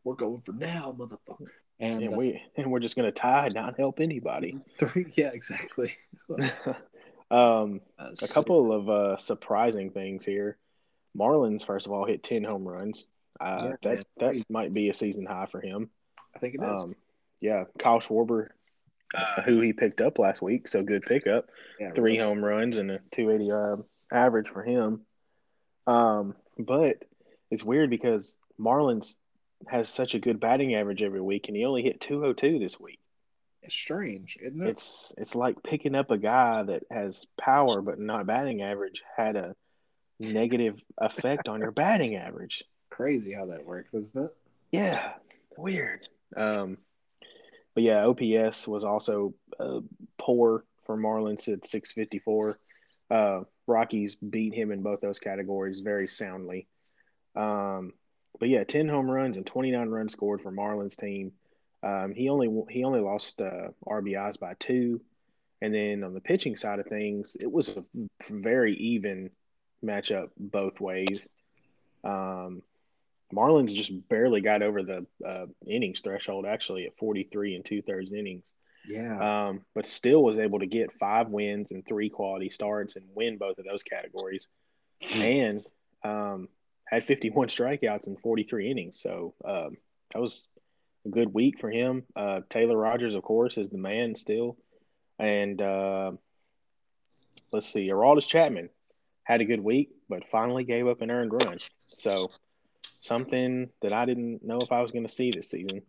We're 0.07 0.15
going 0.15 0.41
for 0.41 0.53
now, 0.53 0.95
motherfucker. 0.97 1.49
And, 1.81 2.01
And 2.01 2.15
uh, 2.15 2.17
we 2.17 2.41
and 2.57 2.71
we're 2.71 2.79
just 2.79 2.95
gonna 2.95 3.11
tie, 3.11 3.49
not 3.53 3.77
help 3.77 3.99
anybody. 3.99 4.57
three, 4.79 5.07
yeah, 5.17 5.31
exactly. 5.35 5.93
um, 7.31 7.81
Uh, 7.99 8.11
a 8.23 8.29
couple 8.29 8.73
of 8.73 8.89
uh, 8.89 9.17
surprising 9.17 9.91
things 9.91 10.25
here. 10.25 10.59
Marlins, 11.19 11.67
first 11.67 11.87
of 11.87 11.93
all, 11.93 12.07
hit 12.07 12.23
ten 12.23 12.45
home 12.45 12.67
runs. 12.67 13.09
Uh, 13.41 13.59
Yeah, 13.65 13.73
that 13.83 14.05
man. 14.21 14.37
that 14.37 14.45
might 14.51 14.73
be 14.73 14.89
a 14.91 14.95
season 14.95 15.27
high 15.27 15.47
for 15.47 15.61
him. 15.61 15.91
I 16.37 16.39
think 16.39 16.55
it 16.55 16.63
is. 16.63 16.83
Um, 16.83 16.95
yeah, 17.41 17.65
Kyle 17.77 17.99
Schwarber, 17.99 18.51
uh, 19.13 19.43
who 19.43 19.61
he 19.61 19.73
picked 19.73 20.01
up 20.01 20.21
last 20.21 20.41
week, 20.41 20.69
so 20.69 20.85
good 20.85 21.03
pickup. 21.03 21.51
yeah, 21.81 21.91
Three 21.91 22.13
really. 22.13 22.19
home 22.19 22.45
runs 22.45 22.79
and 22.79 22.93
a 22.93 23.01
280 23.11 23.51
uh, 23.51 23.77
average 24.17 24.49
for 24.51 24.63
him. 24.63 25.01
Um, 25.89 26.37
but 26.59 27.05
it's 27.51 27.65
weird 27.65 27.91
because 27.91 28.39
Marlins 28.59 29.17
has 29.67 29.89
such 29.89 30.15
a 30.15 30.19
good 30.19 30.41
batting 30.41 30.75
average 30.75 31.03
every 31.03 31.21
week, 31.21 31.49
and 31.49 31.57
he 31.57 31.65
only 31.65 31.83
hit 31.83 32.01
202 32.01 32.59
this 32.59 32.79
week. 32.79 33.01
It's 33.63 33.75
strange, 33.75 34.39
isn't 34.41 34.63
it? 34.63 34.71
It's 34.71 35.13
it's 35.19 35.35
like 35.35 35.63
picking 35.63 35.95
up 35.95 36.11
a 36.11 36.19
guy 36.19 36.63
that 36.63 36.85
has 36.91 37.27
power 37.37 37.83
but 37.83 37.99
not 37.99 38.27
batting 38.27 38.63
average 38.63 39.03
had 39.17 39.35
a 39.35 39.57
negative 40.21 40.81
effect 40.99 41.49
on 41.49 41.61
your 41.61 41.73
batting 41.73 42.15
average. 42.15 42.63
crazy 42.91 43.33
how 43.33 43.47
that 43.47 43.65
works, 43.67 43.93
isn't 43.93 44.25
it? 44.25 44.37
Yeah, 44.71 45.13
weird. 45.57 46.09
Um, 46.37 46.79
but 47.75 47.83
yeah, 47.83 48.07
OPS 48.07 48.67
was 48.67 48.85
also 48.85 49.35
uh, 49.59 49.81
poor 50.19 50.65
for 50.85 50.97
Marlins 50.97 51.53
at 51.53 51.67
654. 51.67 52.59
Uh, 53.11 53.41
Rockies 53.67 54.15
beat 54.15 54.55
him 54.55 54.71
in 54.71 54.83
both 54.83 55.01
those 55.01 55.19
categories 55.19 55.81
very 55.81 56.09
soundly. 56.09 56.69
Um, 57.35 57.93
but 58.39 58.49
yeah, 58.49 58.65
10 58.65 58.89
home 58.89 59.11
runs 59.11 59.37
and 59.37 59.47
29 59.47 59.89
runs 59.89 60.13
scored 60.13 60.43
for 60.43 60.53
Marlins 60.53 60.97
team. 60.97 61.33
Um, 61.83 62.13
he 62.15 62.29
only 62.29 62.49
he 62.71 62.85
only 62.85 63.01
lost 63.01 63.41
uh, 63.41 63.69
RBIs 63.87 64.41
by 64.41 64.55
two, 64.59 65.01
and 65.63 65.75
then 65.75 66.03
on 66.05 66.15
the 66.15 66.21
pitching 66.21 66.57
side 66.57 66.79
of 66.81 66.87
things, 66.87 67.37
it 67.39 67.51
was 67.51 67.77
a 67.77 67.85
very 68.31 68.75
even 68.77 69.31
matchup 69.85 70.31
both 70.39 70.81
ways. 70.81 71.29
Um, 72.03 72.63
Marlins 73.33 73.75
just 73.75 74.09
barely 74.09 74.41
got 74.41 74.63
over 74.63 74.83
the 74.83 75.07
uh, 75.25 75.47
innings 75.67 76.01
threshold, 76.01 76.47
actually 76.47 76.87
at 76.87 76.97
43 76.97 77.57
and 77.57 77.65
two 77.65 77.83
thirds 77.83 78.13
innings, 78.13 78.53
Yeah. 78.89 79.49
um, 79.49 79.63
but 79.75 79.87
still 79.87 80.23
was 80.23 80.39
able 80.39 80.61
to 80.61 80.67
get 80.67 80.93
five 80.99 81.29
wins 81.29 81.73
and 81.73 81.85
three 81.87 82.09
quality 82.09 82.51
starts 82.51 82.97
and 82.97 83.05
win 83.15 83.37
both 83.37 83.59
of 83.59 83.65
those 83.65 83.83
categories, 83.83 84.49
and 85.15 85.63
um, 86.05 86.49
had 86.87 87.05
51 87.05 87.49
strikeouts 87.57 88.07
in 88.07 88.17
43 88.17 88.71
innings. 88.71 89.01
So 89.01 89.35
um, 89.45 89.77
that 90.13 90.21
was 90.21 90.49
a 91.05 91.09
good 91.11 91.33
week 91.33 91.59
for 91.61 91.71
him. 91.71 92.05
Uh, 92.15 92.41
Taylor 92.49 92.77
Rogers, 92.77 93.15
of 93.15 93.23
course, 93.23 93.57
is 93.59 93.69
the 93.69 93.79
man 93.79 94.15
still, 94.15 94.57
and 95.19 95.61
uh, 95.61 96.13
let's 97.53 97.69
see, 97.73 97.89
Aroldis 97.89 98.27
Chapman 98.27 98.69
had 99.25 99.41
a 99.41 99.45
good 99.45 99.61
week, 99.61 99.91
but 100.09 100.23
finally 100.31 100.65
gave 100.65 100.87
up 100.87 101.01
an 101.03 101.11
earned 101.11 101.33
run. 101.33 101.59
So 101.89 102.31
something 103.01 103.71
that 103.83 103.93
I 103.93 104.05
didn't 104.05 104.45
know 104.45 104.59
if 104.59 104.71
I 104.73 104.81
was 104.83 104.93
going 104.93 105.07
to 105.07 105.13
see 105.13 105.31
this 105.31 105.51
season. 105.51 105.83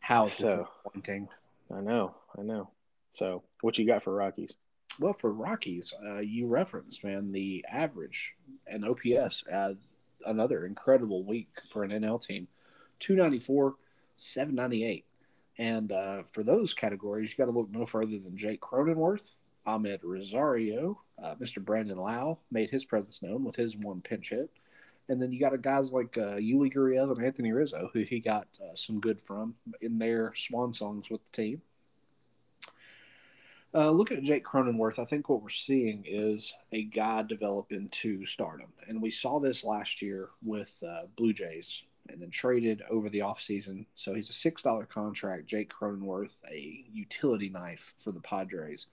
How 0.00 0.28
So- 0.28 0.68
disappointing. 0.84 1.28
I 1.74 1.80
know, 1.80 2.14
I 2.38 2.42
know. 2.42 2.70
So 3.12 3.42
what 3.62 3.78
you 3.78 3.86
got 3.86 4.02
for 4.04 4.14
Rockies? 4.14 4.58
Well, 5.00 5.12
for 5.12 5.32
Rockies, 5.32 5.92
uh, 6.04 6.20
you 6.20 6.46
referenced, 6.46 7.02
man, 7.02 7.32
the 7.32 7.64
average 7.68 8.34
and 8.66 8.84
OPS 8.84 9.44
had 9.50 9.78
another 10.24 10.66
incredible 10.66 11.24
week 11.24 11.48
for 11.68 11.82
an 11.82 11.90
NL 11.90 12.24
team 12.24 12.46
294, 13.00 13.74
798. 14.16 15.04
And 15.58 15.92
uh, 15.92 16.22
for 16.30 16.42
those 16.42 16.74
categories, 16.74 17.30
you 17.30 17.36
got 17.36 17.50
to 17.50 17.56
look 17.56 17.70
no 17.70 17.86
further 17.86 18.18
than 18.18 18.36
Jake 18.36 18.60
Cronenworth, 18.60 19.40
Amed 19.66 20.00
Rosario, 20.02 21.00
uh, 21.22 21.34
Mr. 21.36 21.64
Brandon 21.64 21.98
Lowe 21.98 22.38
made 22.50 22.70
his 22.70 22.84
presence 22.84 23.22
known 23.22 23.44
with 23.44 23.56
his 23.56 23.76
one 23.76 24.00
pinch 24.00 24.30
hit. 24.30 24.50
And 25.08 25.20
then 25.20 25.32
you 25.32 25.40
got 25.40 25.60
guys 25.60 25.92
like 25.92 26.16
uh, 26.16 26.36
Yuli 26.36 26.72
Gurriel 26.72 27.14
and 27.14 27.24
Anthony 27.24 27.52
Rizzo, 27.52 27.90
who 27.92 28.00
he 28.00 28.20
got 28.20 28.46
uh, 28.60 28.74
some 28.74 29.00
good 29.00 29.20
from 29.20 29.54
in 29.80 29.98
their 29.98 30.32
swan 30.34 30.72
songs 30.72 31.10
with 31.10 31.22
the 31.24 31.30
team. 31.30 31.62
Uh, 33.76 33.90
looking 33.90 34.16
at 34.16 34.22
Jake 34.22 34.44
Cronenworth, 34.44 35.00
I 35.00 35.04
think 35.04 35.28
what 35.28 35.42
we're 35.42 35.48
seeing 35.48 36.04
is 36.06 36.54
a 36.70 36.84
guy 36.84 37.22
develop 37.22 37.72
into 37.72 38.24
stardom. 38.24 38.68
And 38.88 39.02
we 39.02 39.10
saw 39.10 39.40
this 39.40 39.64
last 39.64 40.00
year 40.00 40.28
with 40.44 40.80
uh, 40.88 41.06
Blue 41.16 41.32
Jays 41.32 41.82
and 42.08 42.22
then 42.22 42.30
traded 42.30 42.82
over 42.88 43.08
the 43.08 43.18
offseason. 43.18 43.86
So 43.96 44.14
he's 44.14 44.30
a 44.30 44.50
$6 44.50 44.88
contract. 44.88 45.46
Jake 45.46 45.72
Cronenworth, 45.72 46.36
a 46.48 46.84
utility 46.92 47.48
knife 47.48 47.94
for 47.98 48.12
the 48.12 48.20
Padres, 48.20 48.86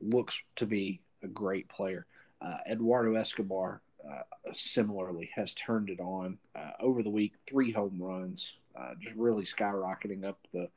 looks 0.00 0.40
to 0.56 0.66
be 0.66 1.00
a 1.24 1.26
great 1.26 1.68
player. 1.68 2.06
Uh, 2.40 2.58
Eduardo 2.70 3.14
Escobar, 3.14 3.80
uh, 4.08 4.22
similarly, 4.52 5.30
has 5.34 5.54
turned 5.54 5.90
it 5.90 5.98
on 5.98 6.38
uh, 6.54 6.72
over 6.78 7.02
the 7.02 7.10
week. 7.10 7.32
Three 7.48 7.72
home 7.72 7.96
runs, 7.98 8.52
uh, 8.78 8.92
just 9.00 9.16
really 9.16 9.44
skyrocketing 9.44 10.24
up 10.24 10.38
the 10.52 10.68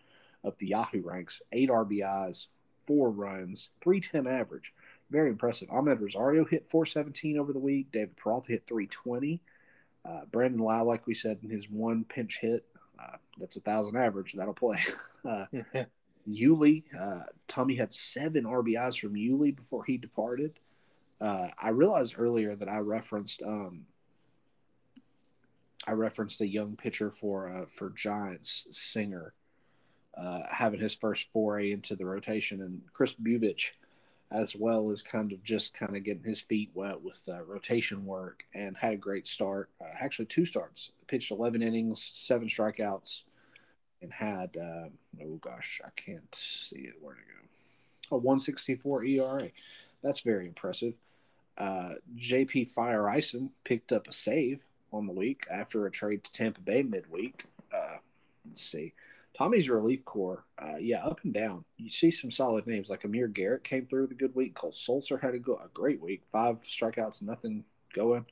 up 0.46 0.58
the 0.60 0.68
Yahoo 0.68 1.02
ranks. 1.02 1.42
Eight 1.52 1.70
RBIs, 1.70 2.48
four 2.88 3.12
runs, 3.12 3.70
310 3.82 4.26
average. 4.28 4.74
Very 5.12 5.30
impressive. 5.30 5.70
Amed 5.70 6.02
Rosario 6.02 6.46
hit 6.46 6.68
417 6.68 7.38
over 7.38 7.54
the 7.54 7.60
week. 7.60 7.92
David 7.92 8.18
Peralta 8.18 8.54
hit 8.54 8.66
320. 8.68 9.40
Uh, 10.04 10.22
Brandon 10.32 10.62
Lowe, 10.62 10.84
like 10.84 11.06
we 11.06 11.14
said, 11.14 11.40
in 11.44 11.50
his 11.50 11.70
one 11.70 12.06
pinch 12.06 12.40
hit, 12.40 12.66
uh, 13.00 13.18
that's 13.38 13.58
a 13.58 13.62
thousand 13.62 13.98
average. 13.98 14.34
That'll 14.34 14.54
play. 14.54 14.80
Uh, 15.26 15.46
Yuli, 16.30 16.84
uh, 16.98 17.24
Tommy 17.50 17.76
had 17.76 17.92
seven 17.92 18.46
RBIs 18.46 18.98
from 18.98 19.16
Yuli 19.16 19.54
before 19.54 19.84
he 19.84 19.98
departed. 19.98 20.58
Uh, 21.20 21.50
I 21.60 21.70
realized 21.70 22.16
earlier 22.18 22.56
that 22.56 22.70
I 22.70 22.78
referenced 22.78 23.42
um, 23.42 23.88
I 25.88 25.94
referenced 25.94 26.42
a 26.42 26.48
young 26.48 26.76
pitcher 26.76 27.12
for 27.12 27.50
uh, 27.50 27.66
for 27.68 27.90
Giants, 27.90 28.68
Singer, 28.72 29.34
uh, 30.19 30.41
having 30.49 30.80
his 30.80 30.95
first 30.95 31.31
foray 31.31 31.72
into 31.72 31.95
the 31.95 32.06
rotation, 32.06 32.61
and 32.61 32.81
Kris 32.94 33.14
Bubic, 33.14 33.72
as 34.31 34.56
well 34.56 34.91
as 34.91 35.02
kind 35.02 35.31
of 35.31 35.44
just 35.44 35.73
kind 35.73 35.95
of 35.95 36.03
getting 36.03 36.23
his 36.23 36.41
feet 36.41 36.72
wet 36.73 37.02
with 37.02 37.22
uh, 37.30 37.44
rotation 37.44 38.06
work, 38.06 38.45
and 38.53 38.76
had 38.77 38.94
a 38.94 38.98
great 38.98 39.27
start. 39.27 39.69
Uh, 39.80 39.85
actually, 39.99 40.26
two 40.26 40.45
starts. 40.45 40.91
Pitched 41.07 41.31
11 41.31 41.61
innings, 41.61 42.11
seven 42.14 42.48
strikeouts, 42.48 43.23
and 44.02 44.11
had 44.11 44.57
uh, 44.57 44.89
oh 45.23 45.39
gosh, 45.41 45.81
I 45.85 45.89
can't 45.95 46.34
see 46.34 46.80
it. 46.80 46.95
Where 46.99 47.15
to 47.15 47.22
go? 47.22 48.15
A 48.15 48.18
164 48.18 49.06
ERA. 49.06 49.49
That's 50.03 50.22
very 50.22 50.48
impressive. 50.48 50.94
Uh, 51.57 51.95
JP 52.15 52.73
Feyereisen 52.73 53.49
picked 53.64 53.91
up 53.91 54.07
a 54.07 54.14
save 54.14 54.65
on 54.94 55.07
the 55.07 55.14
week 55.14 55.45
after 55.52 55.85
a 55.85 55.91
trade 55.91 56.23
to 56.23 56.31
Tampa 56.31 56.61
Bay 56.61 56.84
midweek. 56.84 57.45
Uh, 57.73 57.98
let's 58.45 58.61
see. 58.61 58.94
Tommy's 59.38 59.70
relief 59.70 60.04
core, 60.04 60.46
uh, 60.60 60.78
yeah, 60.78 61.06
up 61.06 61.20
and 61.24 61.34
down. 61.34 61.64
You 61.78 61.92
see 61.92 62.10
some 62.10 62.32
solid 62.32 62.66
names 62.66 62.90
like 62.90 63.04
Amir 63.04 63.28
Garrett 63.28 63.64
came 63.64 63.86
through 63.86 64.06
a 64.06 64.16
good 64.16 64.34
week. 64.36 64.56
Cole 64.56 64.72
Sulser 64.72 65.22
had 65.22 65.36
a, 65.36 65.40
go- 65.40 65.62
a 65.64 65.70
great 65.74 66.02
week. 66.02 66.24
Five 66.32 66.58
strikeouts, 66.58 67.22
nothing 67.22 67.64
going. 67.94 68.26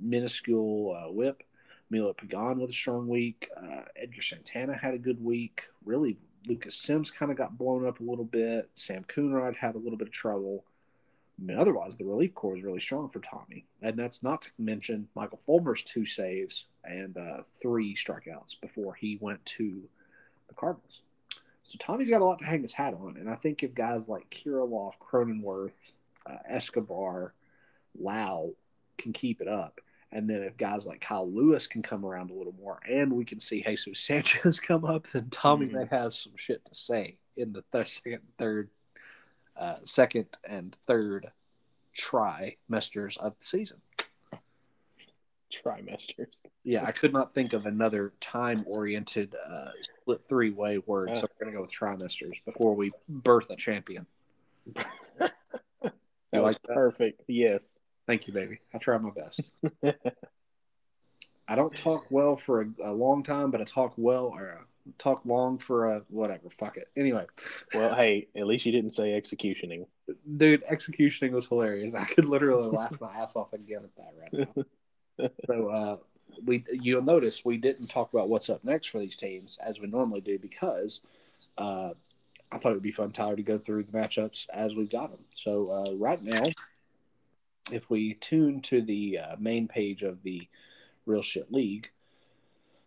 Minuscule 0.00 0.96
uh, 0.96 1.12
whip. 1.12 1.44
Milo 1.90 2.12
Pagan 2.12 2.58
with 2.58 2.70
a 2.70 2.72
strong 2.72 3.06
week. 3.06 3.48
Uh, 3.56 3.82
Edgar 3.94 4.22
Santana 4.22 4.76
had 4.76 4.94
a 4.94 4.98
good 4.98 5.22
week. 5.22 5.68
Really, 5.84 6.18
Lucas 6.48 6.74
Sims 6.74 7.12
kind 7.12 7.30
of 7.30 7.38
got 7.38 7.56
blown 7.56 7.86
up 7.86 8.00
a 8.00 8.04
little 8.04 8.24
bit. 8.24 8.68
Sam 8.74 9.04
Coonrod 9.04 9.54
had 9.54 9.76
a 9.76 9.78
little 9.78 9.98
bit 9.98 10.08
of 10.08 10.14
trouble. 10.14 10.64
I 11.38 11.44
mean, 11.44 11.58
otherwise, 11.58 11.96
the 11.96 12.04
relief 12.04 12.34
core 12.34 12.56
is 12.56 12.64
really 12.64 12.80
strong 12.80 13.08
for 13.08 13.20
Tommy. 13.20 13.66
And 13.82 13.96
that's 13.96 14.24
not 14.24 14.42
to 14.42 14.50
mention 14.58 15.06
Michael 15.14 15.38
Fulmer's 15.46 15.84
two 15.84 16.06
saves 16.06 16.64
and 16.84 17.16
uh, 17.16 17.42
three 17.62 17.94
strikeouts 17.94 18.60
before 18.60 18.94
he 18.94 19.18
went 19.20 19.44
to 19.46 19.88
the 20.48 20.54
Cardinals. 20.54 21.00
So 21.64 21.76
Tommy's 21.78 22.10
got 22.10 22.20
a 22.20 22.24
lot 22.24 22.38
to 22.38 22.44
hang 22.44 22.62
his 22.62 22.72
hat 22.72 22.94
on. 22.94 23.16
And 23.18 23.28
I 23.28 23.34
think 23.34 23.62
if 23.62 23.74
guys 23.74 24.08
like 24.08 24.30
Kirilloff, 24.30 24.98
Cronenworth, 25.00 25.92
uh, 26.24 26.36
Escobar, 26.48 27.34
Lowe 27.98 28.54
can 28.98 29.12
keep 29.12 29.40
it 29.40 29.48
up, 29.48 29.80
and 30.12 30.28
then 30.30 30.42
if 30.42 30.56
guys 30.56 30.86
like 30.86 31.00
Kyle 31.00 31.28
Lewis 31.30 31.66
can 31.66 31.82
come 31.82 32.04
around 32.04 32.30
a 32.30 32.34
little 32.34 32.54
more, 32.60 32.78
and 32.88 33.12
we 33.12 33.24
can 33.24 33.40
see 33.40 33.62
Jesus 33.62 33.98
Sanchez 34.06 34.60
come 34.60 34.84
up, 34.84 35.06
then 35.08 35.28
Tommy 35.30 35.66
Mhm. 35.66 35.72
may 35.72 35.84
have 35.90 36.14
some 36.14 36.36
shit 36.36 36.64
to 36.66 36.74
say 36.74 37.18
in 37.36 37.52
the 37.52 37.62
th- 37.72 37.88
second, 37.88 38.22
third, 38.38 38.70
uh, 39.56 39.76
second 39.84 40.26
and 40.48 40.76
third 40.86 41.32
trimesters 41.98 43.16
of 43.18 43.38
the 43.38 43.44
season. 43.44 43.80
Trimesters. 45.62 46.46
Yeah, 46.64 46.84
I 46.84 46.92
could 46.92 47.12
not 47.12 47.32
think 47.32 47.52
of 47.52 47.66
another 47.66 48.12
time-oriented 48.20 49.34
uh, 49.34 49.70
split 50.02 50.22
three-way 50.28 50.78
word, 50.78 51.16
so 51.16 51.22
we're 51.22 51.44
gonna 51.44 51.56
go 51.56 51.62
with 51.62 51.72
trimesters 51.72 52.44
before 52.44 52.74
we 52.74 52.92
birth 53.08 53.50
a 53.50 53.56
champion. 53.56 54.06
That 56.32 56.42
was 56.42 56.54
like 56.54 56.62
that? 56.62 56.74
perfect. 56.74 57.22
Yes. 57.28 57.78
Thank 58.06 58.26
you, 58.26 58.32
baby. 58.32 58.58
I 58.74 58.78
try 58.78 58.98
my 58.98 59.10
best. 59.10 59.52
I 61.48 61.54
don't 61.54 61.74
talk 61.74 62.06
well 62.10 62.36
for 62.36 62.62
a, 62.62 62.66
a 62.84 62.92
long 62.92 63.22
time, 63.22 63.50
but 63.50 63.60
I 63.60 63.64
talk 63.64 63.94
well 63.96 64.26
or 64.26 64.60
uh, 64.60 64.90
talk 64.98 65.24
long 65.24 65.58
for 65.58 65.92
a 65.92 66.02
whatever. 66.08 66.50
Fuck 66.50 66.76
it. 66.76 66.88
Anyway, 66.96 67.26
well, 67.72 67.94
hey, 67.94 68.28
at 68.36 68.46
least 68.46 68.66
you 68.66 68.72
didn't 68.72 68.92
say 68.92 69.14
executioning. 69.14 69.86
dude, 70.36 70.62
executioning 70.66 71.32
was 71.32 71.46
hilarious. 71.46 71.94
I 71.94 72.04
could 72.04 72.24
literally 72.24 72.68
laugh 72.68 73.00
my 73.00 73.12
ass 73.14 73.36
off 73.36 73.52
again 73.52 73.82
at 73.84 73.96
that 73.96 74.14
right 74.20 74.48
now. 74.56 74.64
so 75.46 75.68
uh, 75.68 75.96
we 76.44 76.64
you'll 76.70 77.02
notice 77.02 77.44
we 77.44 77.56
didn't 77.56 77.88
talk 77.88 78.12
about 78.12 78.28
what's 78.28 78.50
up 78.50 78.64
next 78.64 78.88
for 78.88 78.98
these 78.98 79.16
teams 79.16 79.58
as 79.64 79.80
we 79.80 79.86
normally 79.86 80.20
do 80.20 80.38
because 80.38 81.00
uh, 81.58 81.90
I 82.52 82.58
thought 82.58 82.70
it 82.70 82.74
would 82.74 82.82
be 82.82 82.90
fun, 82.90 83.12
Tyler, 83.12 83.36
to 83.36 83.42
go 83.42 83.58
through 83.58 83.84
the 83.84 83.92
matchups 83.92 84.46
as 84.50 84.74
we've 84.74 84.90
got 84.90 85.10
them. 85.10 85.24
So 85.34 85.70
uh, 85.70 85.94
right 85.96 86.22
now, 86.22 86.42
if 87.72 87.90
we 87.90 88.14
tune 88.14 88.60
to 88.62 88.82
the 88.82 89.18
uh, 89.18 89.36
main 89.38 89.66
page 89.66 90.02
of 90.02 90.22
the 90.22 90.48
Real 91.06 91.22
Shit 91.22 91.52
League, 91.52 91.90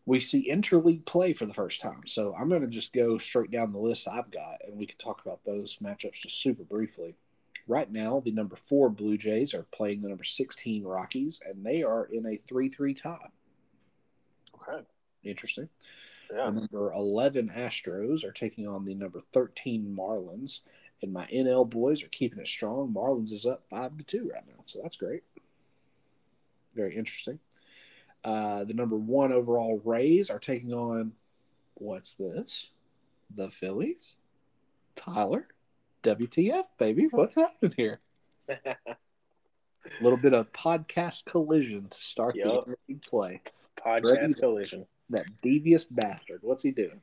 we 0.06 0.20
see 0.20 0.50
interleague 0.50 1.06
play 1.06 1.34
for 1.34 1.46
the 1.46 1.54
first 1.54 1.82
time. 1.82 2.02
So 2.06 2.34
I'm 2.40 2.50
going 2.50 2.62
to 2.62 2.68
just 2.68 2.94
go 2.94 3.18
straight 3.18 3.52
down 3.52 3.74
the 3.74 3.80
list 3.80 4.08
I've 4.08 4.32
got, 4.32 4.58
and 4.66 4.78
we 4.78 4.86
can 4.86 4.98
talk 4.98 5.22
about 5.22 5.44
those 5.46 5.78
matchups 5.78 6.22
just 6.22 6.42
super 6.42 6.64
briefly. 6.64 7.16
Right 7.70 7.92
now, 7.92 8.20
the 8.26 8.32
number 8.32 8.56
four 8.56 8.90
Blue 8.90 9.16
Jays 9.16 9.54
are 9.54 9.68
playing 9.72 10.02
the 10.02 10.10
number 10.10 10.24
16 10.24 10.84
Rockies, 10.84 11.40
and 11.48 11.64
they 11.64 11.84
are 11.84 12.06
in 12.12 12.26
a 12.26 12.36
3 12.36 12.68
3 12.68 12.94
tie. 12.96 13.30
Okay. 14.56 14.84
Interesting. 15.24 15.70
Yeah. 16.34 16.50
The 16.50 16.62
number 16.62 16.92
11 16.92 17.52
Astros 17.56 18.24
are 18.24 18.32
taking 18.32 18.68
on 18.68 18.86
the 18.86 18.96
number 18.96 19.22
13 19.34 19.96
Marlins. 19.96 20.62
And 21.04 21.14
my 21.14 21.28
NL 21.28 21.70
boys 21.70 22.04
are 22.04 22.08
keeping 22.08 22.40
it 22.40 22.48
strong. 22.48 22.92
Marlins 22.92 23.32
is 23.32 23.46
up 23.46 23.64
5 23.70 24.00
to 24.00 24.04
2 24.04 24.32
right 24.34 24.48
now. 24.48 24.64
So 24.66 24.80
that's 24.82 24.98
great. 24.98 25.22
Very 26.76 26.98
interesting. 26.98 27.38
Uh, 28.24 28.64
the 28.64 28.74
number 28.74 28.98
one 28.98 29.32
overall 29.32 29.80
Rays 29.86 30.32
are 30.32 30.40
taking 30.40 30.74
on 30.74 31.12
what's 31.76 32.16
this? 32.16 32.70
The 33.36 33.52
Phillies? 33.52 34.16
Tyler? 34.96 35.48
WTF, 36.04 36.64
baby. 36.78 37.08
What's 37.12 37.36
happening 37.36 37.74
here? 37.76 38.00
A 38.48 38.76
little 40.02 40.18
bit 40.18 40.34
of 40.34 40.52
podcast 40.52 41.26
collision 41.26 41.88
to 41.90 42.02
start 42.02 42.36
Yup. 42.36 42.68
the 42.88 42.96
play. 42.96 43.42
Podcast 43.78 44.40
collision. 44.40 44.86
That 45.10 45.26
devious 45.42 45.84
bastard. 45.84 46.40
What's 46.42 46.64
he 46.64 46.72
doing? 46.72 47.02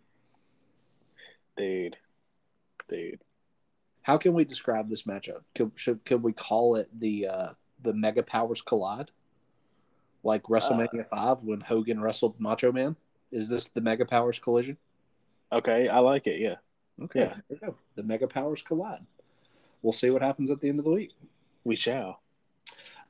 Dude. 1.57 1.97
Dude. 2.89 3.21
How 4.03 4.17
can 4.17 4.35
we 4.35 4.45
describe 4.45 4.89
this 4.89 5.03
matchup? 5.03 5.41
Could 5.55 5.73
should 5.75 6.05
could 6.05 6.23
we 6.23 6.33
call 6.33 6.77
it 6.77 6.89
the 6.99 7.27
uh, 7.27 7.49
the 7.83 7.93
Mega 7.93 8.23
Powers 8.23 8.63
collide, 8.63 9.11
like 10.23 10.45
WrestleMania 10.45 11.05
five 11.07 11.43
when 11.43 11.61
Hogan 11.61 12.01
wrestled 12.01 12.39
Macho 12.39 12.71
Man? 12.71 12.95
Is 13.33 13.49
this 13.49 13.67
the 13.67 13.81
Mega 13.81 14.05
Powers 14.05 14.39
collision? 14.39 14.77
Okay, 15.51 15.89
I 15.89 15.99
like 15.99 16.27
it, 16.29 16.41
yeah. 16.41 16.57
Okay, 17.03 17.21
Yeah. 17.21 17.35
there 17.35 17.43
we 17.49 17.57
go. 17.57 17.75
The 17.95 18.03
Mega 18.03 18.27
Powers 18.27 18.63
collide. 18.63 19.05
We'll 19.83 19.93
see 19.93 20.11
what 20.11 20.23
happens 20.23 20.51
at 20.51 20.61
the 20.61 20.69
end 20.69 20.79
of 20.79 20.85
the 20.85 20.91
week. 20.91 21.13
We 21.65 21.77
shall. 21.77 22.21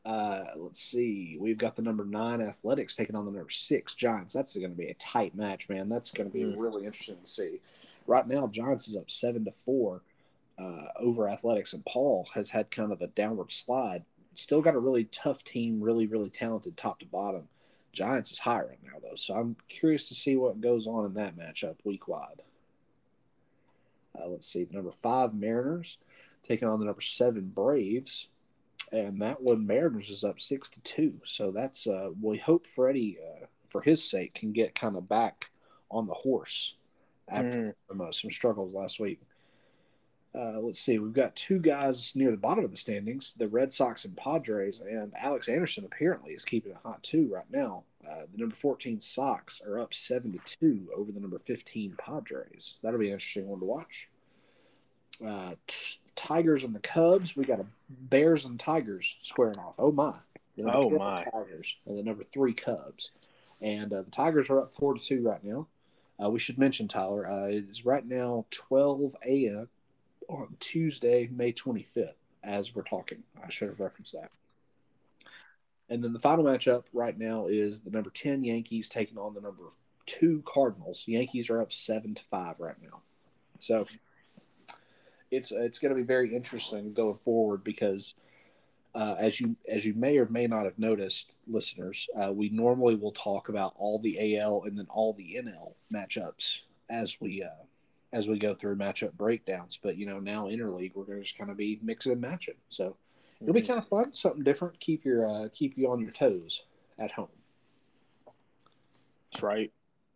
Uh, 0.05 0.45
let's 0.57 0.81
see. 0.81 1.37
We've 1.41 1.59
got 1.59 1.75
the 1.75 1.83
number 1.83 2.05
nine 2.05 2.41
Athletics 2.41 2.95
taking 2.95 3.17
on 3.17 3.25
the 3.25 3.33
number 3.33 3.51
six 3.51 3.95
Giants. 3.95 4.33
That's 4.35 4.57
going 4.57 4.71
to 4.71 4.77
be 4.77 4.89
a 4.89 4.95
tight 4.95 5.35
match, 5.35 5.69
man. 5.69 5.89
That's 5.89 6.11
going 6.11 6.29
to 6.31 6.33
be 6.33 6.45
Mm. 6.45 6.55
really 6.59 6.85
interesting 6.85 7.19
to 7.21 7.27
see. 7.27 7.61
Right 8.07 8.27
now, 8.27 8.47
Giants 8.47 8.87
is 8.89 8.97
up 8.97 9.11
seven 9.11 9.45
to 9.47 9.51
four 9.51 10.03
uh, 10.59 10.89
over 10.99 11.29
Athletics, 11.29 11.73
and 11.73 11.85
Paul 11.85 12.29
has 12.35 12.51
had 12.51 12.71
kind 12.71 12.93
of 12.93 13.03
a 13.03 13.09
downward 13.09 13.51
slide. 13.53 14.05
Still 14.37 14.63
got 14.63 14.75
a 14.75 14.79
really 14.79 15.05
tough 15.05 15.43
team, 15.45 15.81
really, 15.83 16.07
really 16.07 16.31
talented 16.31 16.77
top 16.77 17.01
to 17.01 17.07
bottom. 17.07 17.49
Giants 17.93 18.31
is 18.31 18.39
high 18.39 18.61
right 18.61 18.83
now, 18.83 18.99
though, 19.03 19.17
so 19.17 19.35
I'm 19.35 19.57
curious 19.69 20.09
to 20.09 20.15
see 20.15 20.37
what 20.37 20.61
goes 20.61 20.87
on 20.87 21.05
in 21.05 21.15
that 21.15 21.37
matchup 21.37 21.77
week 21.85 22.07
wide. 22.09 22.43
Uh, 24.19 24.29
let's 24.29 24.47
see, 24.47 24.65
the 24.65 24.75
number 24.75 24.93
five 24.93 25.35
Mariners 25.35 25.99
taking 26.43 26.69
on 26.69 26.79
the 26.79 26.87
number 26.87 27.01
seven 27.01 27.51
Braves 27.55 28.29
and 28.93 29.21
that 29.21 29.43
one 29.43 29.67
Mariners 29.67 30.11
is 30.11 30.23
up 30.25 30.41
six 30.41 30.69
to 30.71 30.81
two. 30.83 31.15
So 31.25 31.51
that's 31.51 31.87
uh, 31.87 32.11
we 32.21 32.39
hope 32.39 32.67
Freddie, 32.67 33.19
uh, 33.21 33.47
for 33.69 33.81
his 33.83 34.09
sake, 34.09 34.35
can 34.35 34.53
get 34.53 34.75
kind 34.75 34.97
of 34.97 35.09
back 35.09 35.51
on 35.91 36.07
the 36.07 36.15
horse 36.15 36.77
after 37.29 37.59
Mm. 37.59 37.75
some, 37.89 38.01
uh, 38.01 38.13
some 38.13 38.31
struggles 38.31 38.75
last 38.75 39.01
week. 39.01 39.21
Uh, 40.37 40.61
let's 40.61 40.79
see, 40.79 40.99
we've 40.99 41.15
got 41.15 41.35
two 41.35 41.59
guys 41.59 42.15
near 42.15 42.31
the 42.31 42.37
bottom 42.37 42.65
of 42.65 42.71
the 42.71 42.77
standings: 42.77 43.33
the 43.39 43.49
Red 43.49 43.73
Sox 43.73 44.05
and 44.05 44.15
Padres, 44.17 44.81
and 44.81 45.13
Alex 45.17 45.49
Anderson 45.49 45.85
apparently 45.85 46.33
is 46.33 46.45
keeping 46.45 46.73
it 46.73 46.79
hot 46.85 47.03
too 47.03 47.29
right 47.33 47.51
now. 47.51 47.85
Uh, 48.07 48.23
the 48.31 48.39
number 48.39 48.55
fourteen 48.55 49.01
Sox 49.01 49.63
are 49.67 49.81
up 49.81 49.95
seven 49.95 50.33
to 50.33 50.57
two 50.59 50.89
over 50.95 51.11
the 51.11 51.21
number 51.21 51.39
fifteen 51.39 51.95
Padres. 51.97 52.75
That'll 52.83 53.01
be 53.01 53.07
an 53.07 53.15
interesting 53.15 53.49
one 53.49 53.61
to 53.61 53.65
watch. 53.65 54.11
Uh, 55.27 55.55
t- 55.67 55.99
Tigers 56.17 56.65
and 56.65 56.75
the 56.75 56.81
Cubs. 56.81 57.35
We 57.35 57.45
got 57.45 57.61
a 57.61 57.67
Bears 57.89 58.45
and 58.45 58.61
Tigers 58.61 59.17
squaring 59.23 59.59
off. 59.59 59.77
Oh 59.79 59.93
my! 59.93 60.15
Oh, 60.59 60.83
12 60.83 60.93
my. 60.93 61.25
Tigers 61.33 61.77
and 61.87 61.99
the 61.99 62.03
number 62.03 62.23
three 62.23 62.53
Cubs, 62.53 63.13
and 63.63 63.91
uh, 63.91 64.03
the 64.03 64.11
Tigers 64.11 64.51
are 64.51 64.61
up 64.61 64.75
four 64.75 64.93
to 64.93 65.01
two 65.01 65.23
right 65.23 65.43
now. 65.43 65.67
Uh, 66.23 66.29
we 66.29 66.39
should 66.39 66.59
mention 66.59 66.89
Tyler. 66.89 67.27
Uh, 67.27 67.49
it 67.49 67.65
is 67.71 67.87
right 67.87 68.07
now 68.07 68.45
twelve 68.51 69.17
a.m. 69.25 69.69
on 70.29 70.57
Tuesday, 70.61 71.29
May 71.33 71.53
twenty 71.53 71.83
fifth. 71.83 72.17
As 72.43 72.75
we're 72.75 72.83
talking, 72.83 73.25
I 73.45 73.51
should 73.51 73.69
have 73.69 73.81
referenced 73.81 74.13
that. 74.13 74.31
And 75.89 76.03
then 76.03 76.13
the 76.13 76.21
final 76.21 76.45
matchup 76.45 76.85
right 76.93 77.17
now 77.17 77.47
is 77.47 77.81
the 77.81 77.91
number 77.91 78.11
ten 78.11 78.45
Yankees 78.45 78.89
taking 78.89 79.19
on 79.19 79.35
the 79.35 79.41
number 79.41 79.63
two 80.07 80.43
Cardinals. 80.45 81.05
The 81.05 81.13
Yankees 81.13 81.51
are 81.51 81.61
up 81.61 81.73
seven 81.73 82.15
to 82.15 82.23
five 82.23 82.61
right 82.61 82.81
now. 82.83 83.03
So 83.59 83.87
it's 85.31 85.51
it's 85.53 85.79
going 85.79 85.91
to 85.91 85.97
be 85.97 86.07
very 86.07 86.35
interesting 86.35 86.93
going 86.93 87.19
forward 87.19 87.65
because 87.65 88.15
uh, 88.95 89.15
as 89.19 89.41
you 89.41 89.57
as 89.69 89.85
you 89.85 89.95
may 89.95 90.17
or 90.17 90.27
may 90.27 90.47
not 90.47 90.65
have 90.65 90.79
noticed, 90.79 91.35
listeners, 91.47 92.09
uh, 92.19 92.33
we 92.33 92.49
normally 92.49 92.95
will 92.95 93.13
talk 93.13 93.49
about 93.49 93.75
all 93.77 93.99
the 93.99 94.39
AL 94.39 94.63
and 94.65 94.79
then 94.79 94.87
all 94.89 95.13
the 95.13 95.39
NL 95.39 95.75
matchups 95.95 96.61
as 96.89 97.21
we 97.21 97.43
uh, 97.43 97.65
as 98.17 98.27
we 98.29 98.39
go 98.39 98.55
through 98.55 98.77
matchup 98.77 99.13
breakdowns. 99.13 99.79
But 99.81 99.99
you 99.99 100.07
know 100.07 100.19
now 100.19 100.47
interleague 100.47 100.93
we're 100.95 101.05
going 101.05 101.19
to 101.19 101.25
just 101.25 101.37
kind 101.37 101.51
of 101.51 101.57
be 101.57 101.79
mixing 101.83 102.13
and 102.13 102.21
matching. 102.21 102.55
So 102.71 102.97
it'll 103.43 103.55
be 103.55 103.61
kind 103.63 103.79
of 103.79 103.87
fun, 103.87 104.13
something 104.15 104.43
different. 104.43 104.81
Keep 104.81 105.05
your 105.05 105.29
uh, 105.29 105.49
keep 105.53 105.77
you 105.77 105.91
on 105.91 106.01
your 106.01 106.11
toes 106.11 106.63
at 106.99 107.13
home. 107.13 107.29
That's 109.31 109.43
right. 109.43 109.71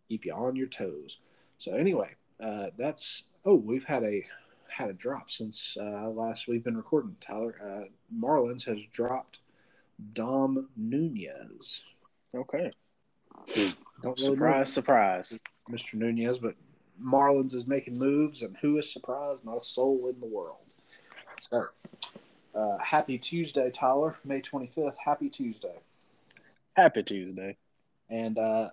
keep 0.09 0.25
you 0.25 0.33
on 0.33 0.55
your 0.55 0.67
toes. 0.67 1.19
So 1.59 1.73
anyway, 1.73 2.15
uh, 2.43 2.67
that's 2.75 3.23
oh 3.45 3.55
we've 3.55 3.85
had 3.85 4.03
a 4.03 4.25
had 4.67 4.89
a 4.89 4.93
drop 4.93 5.29
since 5.29 5.77
uh, 5.79 6.09
last 6.09 6.47
we've 6.47 6.63
been 6.63 6.77
recording. 6.77 7.15
Tyler 7.21 7.53
uh, 7.63 7.85
Marlins 8.17 8.65
has 8.65 8.83
dropped 8.91 9.39
Dom 10.15 10.69
Nunez. 10.75 11.81
Okay. 12.35 12.71
Don't 14.01 14.19
really 14.19 14.33
Surprise, 14.33 14.73
surprise. 14.73 15.39
Mr. 15.69 15.93
Nunez, 15.93 16.39
but 16.39 16.55
Marlins 17.03 17.53
is 17.53 17.65
making 17.65 17.97
moves, 17.97 18.41
and 18.41 18.57
who 18.61 18.77
is 18.77 18.91
surprised? 18.91 19.43
Not 19.45 19.57
a 19.57 19.61
soul 19.61 20.07
in 20.07 20.19
the 20.19 20.27
world. 20.27 20.57
So, 21.41 21.67
uh, 22.53 22.77
happy 22.77 23.17
Tuesday, 23.17 23.71
Tyler. 23.71 24.17
May 24.23 24.41
twenty 24.41 24.67
fifth. 24.67 24.97
Happy 24.97 25.29
Tuesday. 25.29 25.79
Happy 26.73 27.03
Tuesday. 27.03 27.57
And 28.09 28.37
uh, 28.37 28.69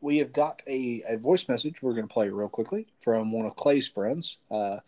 we 0.00 0.18
have 0.18 0.32
got 0.32 0.62
a, 0.66 1.02
a 1.08 1.16
voice 1.16 1.48
message 1.48 1.82
we're 1.82 1.94
going 1.94 2.06
to 2.06 2.12
play 2.12 2.28
real 2.28 2.48
quickly 2.48 2.86
from 2.98 3.32
one 3.32 3.46
of 3.46 3.56
Clay's 3.56 3.88
friends. 3.88 4.38
Uh, 4.50 4.78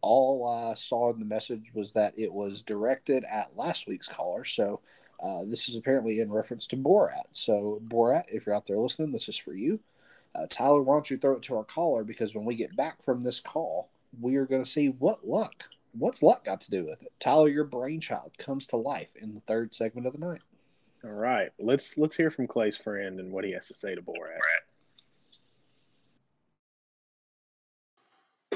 all 0.00 0.46
I 0.46 0.74
saw 0.74 1.12
in 1.12 1.18
the 1.18 1.24
message 1.24 1.72
was 1.74 1.92
that 1.92 2.14
it 2.16 2.32
was 2.32 2.62
directed 2.62 3.24
at 3.24 3.56
last 3.56 3.86
week's 3.86 4.08
caller. 4.08 4.44
So 4.44 4.80
uh, 5.22 5.44
this 5.46 5.68
is 5.68 5.76
apparently 5.76 6.20
in 6.20 6.30
reference 6.30 6.66
to 6.68 6.76
Borat. 6.76 7.24
So, 7.30 7.80
Borat, 7.86 8.24
if 8.28 8.46
you're 8.46 8.54
out 8.54 8.66
there 8.66 8.78
listening, 8.78 9.12
this 9.12 9.28
is 9.28 9.36
for 9.36 9.54
you. 9.54 9.80
Uh, 10.34 10.46
Tyler, 10.48 10.82
why 10.82 10.96
don't 10.96 11.10
you 11.10 11.16
throw 11.16 11.36
it 11.36 11.42
to 11.42 11.56
our 11.56 11.64
caller? 11.64 12.02
Because 12.02 12.34
when 12.34 12.44
we 12.44 12.56
get 12.56 12.76
back 12.76 13.02
from 13.02 13.20
this 13.20 13.40
call, 13.40 13.90
we 14.20 14.36
are 14.36 14.46
going 14.46 14.64
to 14.64 14.70
see 14.70 14.88
what 14.88 15.26
luck. 15.26 15.70
What's 15.96 16.22
luck 16.22 16.44
got 16.44 16.60
to 16.62 16.70
do 16.70 16.84
with 16.84 17.02
it? 17.02 17.12
Tyler, 17.20 17.48
your 17.48 17.64
brainchild 17.64 18.32
comes 18.36 18.66
to 18.66 18.76
life 18.76 19.14
in 19.20 19.34
the 19.34 19.40
third 19.40 19.74
segment 19.74 20.06
of 20.06 20.12
the 20.12 20.18
night. 20.18 20.40
All 21.04 21.10
right. 21.10 21.50
Let's 21.58 21.98
let's 21.98 22.16
hear 22.16 22.30
from 22.30 22.46
Clay's 22.46 22.76
friend 22.76 23.20
and 23.20 23.30
what 23.30 23.44
he 23.44 23.52
has 23.52 23.66
to 23.68 23.74
say 23.74 23.94
to 23.94 24.02
Borat. 24.02 24.38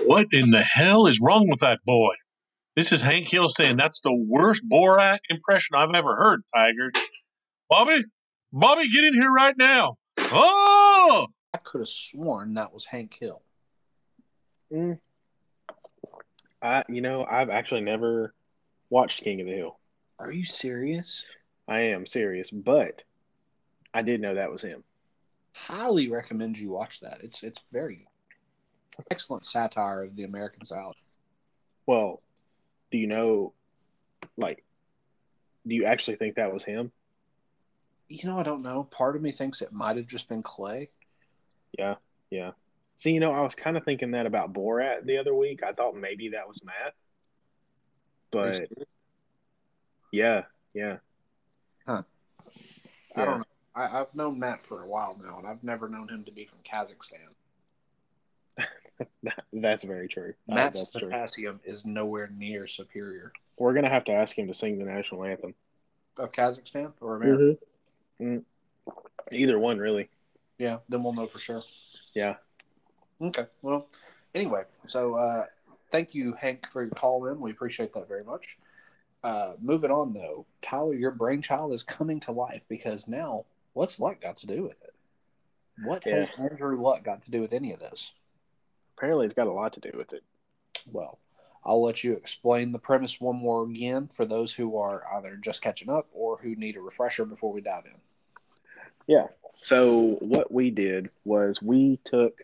What 0.05 0.29
in 0.33 0.51
the 0.51 0.63
hell 0.63 1.07
is 1.07 1.21
wrong 1.21 1.49
with 1.49 1.61
that 1.61 1.81
boy? 1.85 2.15
This 2.75 2.93
is 2.93 3.03
Hank 3.03 3.29
Hill 3.29 3.49
saying 3.49 3.77
that's 3.77 4.01
the 4.01 4.15
worst 4.15 4.63
Borat 4.69 5.19
impression 5.29 5.77
I've 5.77 5.95
ever 5.95 6.17
heard, 6.17 6.43
Tiger. 6.55 6.89
Bobby, 7.69 8.05
Bobby, 8.53 8.89
get 8.89 9.05
in 9.05 9.15
here 9.15 9.31
right 9.31 9.57
now. 9.59 9.97
Oh, 10.19 11.27
I 11.55 11.59
could 11.59 11.81
have 11.81 11.89
sworn 11.89 12.55
that 12.55 12.73
was 12.73 12.87
Hank 12.87 13.17
Hill. 13.19 13.43
Mm. 14.73 14.99
I 16.61 16.85
you 16.89 17.01
know, 17.01 17.25
I've 17.25 17.51
actually 17.51 17.81
never 17.81 18.35
watched 18.91 19.23
King 19.23 19.41
of 19.41 19.47
the 19.47 19.55
Hill. 19.55 19.79
Are 20.19 20.33
you 20.33 20.45
serious? 20.45 21.25
I 21.67 21.81
am 21.81 22.07
serious, 22.07 22.51
but 22.51 23.03
I 23.95 24.03
did 24.03 24.21
know 24.21 24.35
that 24.35 24.51
was 24.51 24.63
him. 24.63 24.85
Highly 25.55 26.09
recommend 26.09 26.59
you 26.59 26.71
watch 26.71 27.01
that. 27.01 27.19
It's 27.23 27.43
it's 27.43 27.61
very 27.73 28.07
excellent 29.11 29.45
satire 29.45 30.03
of 30.03 30.17
the 30.17 30.25
American 30.25 30.65
South. 30.65 30.97
Well, 31.87 32.21
do 32.91 32.99
you 32.99 33.07
know, 33.07 33.53
like, 34.37 34.65
do 35.67 35.75
you 35.75 35.85
actually 35.85 36.17
think 36.17 36.37
that 36.37 36.53
was 36.53 36.65
him? 36.65 36.91
You 38.09 38.29
know, 38.29 38.39
I 38.39 38.43
don't 38.43 38.63
know. 38.63 38.85
Part 38.85 39.17
of 39.17 39.23
me 39.23 39.33
thinks 39.33 39.61
it 39.63 39.73
might 39.73 39.97
have 39.97 40.07
just 40.07 40.29
been 40.29 40.43
Clay. 40.43 40.91
Yeah, 41.77 41.97
yeah. 42.31 42.53
See, 42.97 43.13
you 43.13 43.21
know, 43.21 43.33
I 43.33 43.41
was 43.43 43.55
kind 43.55 43.77
of 43.77 43.85
thinking 43.85 44.13
that 44.13 44.27
about 44.27 44.53
Borat 44.53 45.05
the 45.05 45.19
other 45.19 45.35
week. 45.35 45.63
I 45.63 45.73
thought 45.73 45.97
maybe 45.97 46.31
that 46.31 46.49
was 46.49 46.63
Matt, 46.65 46.95
but 48.31 48.69
yeah, 50.13 50.43
yeah. 50.75 50.97
Huh. 51.87 52.03
I 53.17 53.25
don't 53.25 53.39
know. 53.39 53.45
I, 53.75 54.01
I've 54.01 54.15
known 54.15 54.39
Matt 54.39 54.65
for 54.67 54.83
a 54.83 54.89
while 54.89 55.17
now, 55.23 55.39
and 55.39 55.47
I've 55.47 55.63
never 55.63 55.89
known 55.89 56.09
him 56.09 56.25
to 56.25 56.33
be 56.33 56.45
from 56.45 56.59
Kazakhstan. 56.61 57.35
That, 59.23 59.45
that's 59.53 59.85
very 59.85 60.09
true. 60.09 60.35
Uh, 60.51 60.57
Matt's 60.57 60.79
that's 60.81 60.91
true. 60.91 61.03
potassium 61.03 61.61
is 61.65 61.85
nowhere 61.85 62.33
near 62.37 62.67
superior. 62.67 63.33
We're 63.57 63.73
gonna 63.73 63.89
have 63.89 64.03
to 64.07 64.13
ask 64.13 64.37
him 64.37 64.49
to 64.49 64.55
sing 64.55 64.77
the 64.77 64.85
national 64.85 65.25
anthem. 65.25 65.55
Of 66.17 66.33
Kazakhstan 66.33 66.93
or 67.01 67.15
America? 67.15 67.59
Mm. 68.21 68.43
Either 69.31 69.57
one, 69.57 69.79
really. 69.79 70.09
Yeah, 70.59 70.79
then 70.89 71.03
we'll 71.03 71.13
know 71.13 71.27
for 71.27 71.39
sure. 71.39 71.63
Yeah. 72.15 72.37
Okay. 73.21 73.47
Well, 73.63 73.89
anyway, 74.35 74.63
so 74.87 75.15
uh, 75.15 75.45
thank 75.91 76.15
you, 76.15 76.35
Hank, 76.35 76.69
for 76.71 76.83
your 76.83 76.91
call 76.91 77.27
in. 77.27 77.41
We 77.41 77.51
appreciate 77.51 77.93
that 77.95 78.09
very 78.09 78.25
much. 78.25 78.59
Uh, 79.25 79.55
moving 79.61 79.91
on, 79.91 80.13
though, 80.13 80.47
Tyler, 80.61 80.95
your 80.95 81.11
brainchild 81.11 81.73
is 81.73 81.83
coming 81.83 82.21
to 82.21 82.33
life 82.33 82.65
because 82.69 83.09
now 83.09 83.45
what's 83.73 83.99
luck 83.99 84.21
got 84.21 84.37
to 84.39 84.47
do 84.47 84.63
with 84.63 84.83
it? 84.83 84.95
What 85.83 86.05
Yeah. 86.07 86.17
has 86.17 86.39
Andrew 86.39 86.81
Luck 86.81 87.05
got 87.05 87.23
to 87.25 87.31
do 87.31 87.41
with 87.41 87.53
any 87.53 87.73
of 87.73 87.81
this? 87.81 88.13
Apparently, 88.97 89.27
it's 89.27 89.35
got 89.35 89.47
a 89.47 89.53
lot 89.53 89.73
to 89.75 89.81
do 89.81 89.93
with 89.97 90.13
it. 90.13 90.25
Well, 90.91 91.19
I'll 91.65 91.83
let 91.83 92.03
you 92.03 92.15
explain 92.15 92.73
the 92.73 92.79
premise 92.79 93.21
one 93.21 93.37
more 93.37 93.65
again 93.65 94.09
for 94.09 94.25
those 94.25 94.55
who 94.55 94.77
are 94.77 95.05
either 95.15 95.37
just 95.37 95.63
catching 95.63 95.91
up 95.91 96.09
or 96.13 96.39
who 96.39 96.57
need 96.57 96.77
a 96.77 96.81
refresher 96.81 97.25
before 97.25 97.53
we 97.53 97.61
dive 97.61 97.87
in. 97.87 98.01
So 99.61 100.19
what 100.21 100.53
we 100.53 100.71
did 100.71 101.11
was 101.25 101.61
we 101.61 101.99
took, 102.05 102.43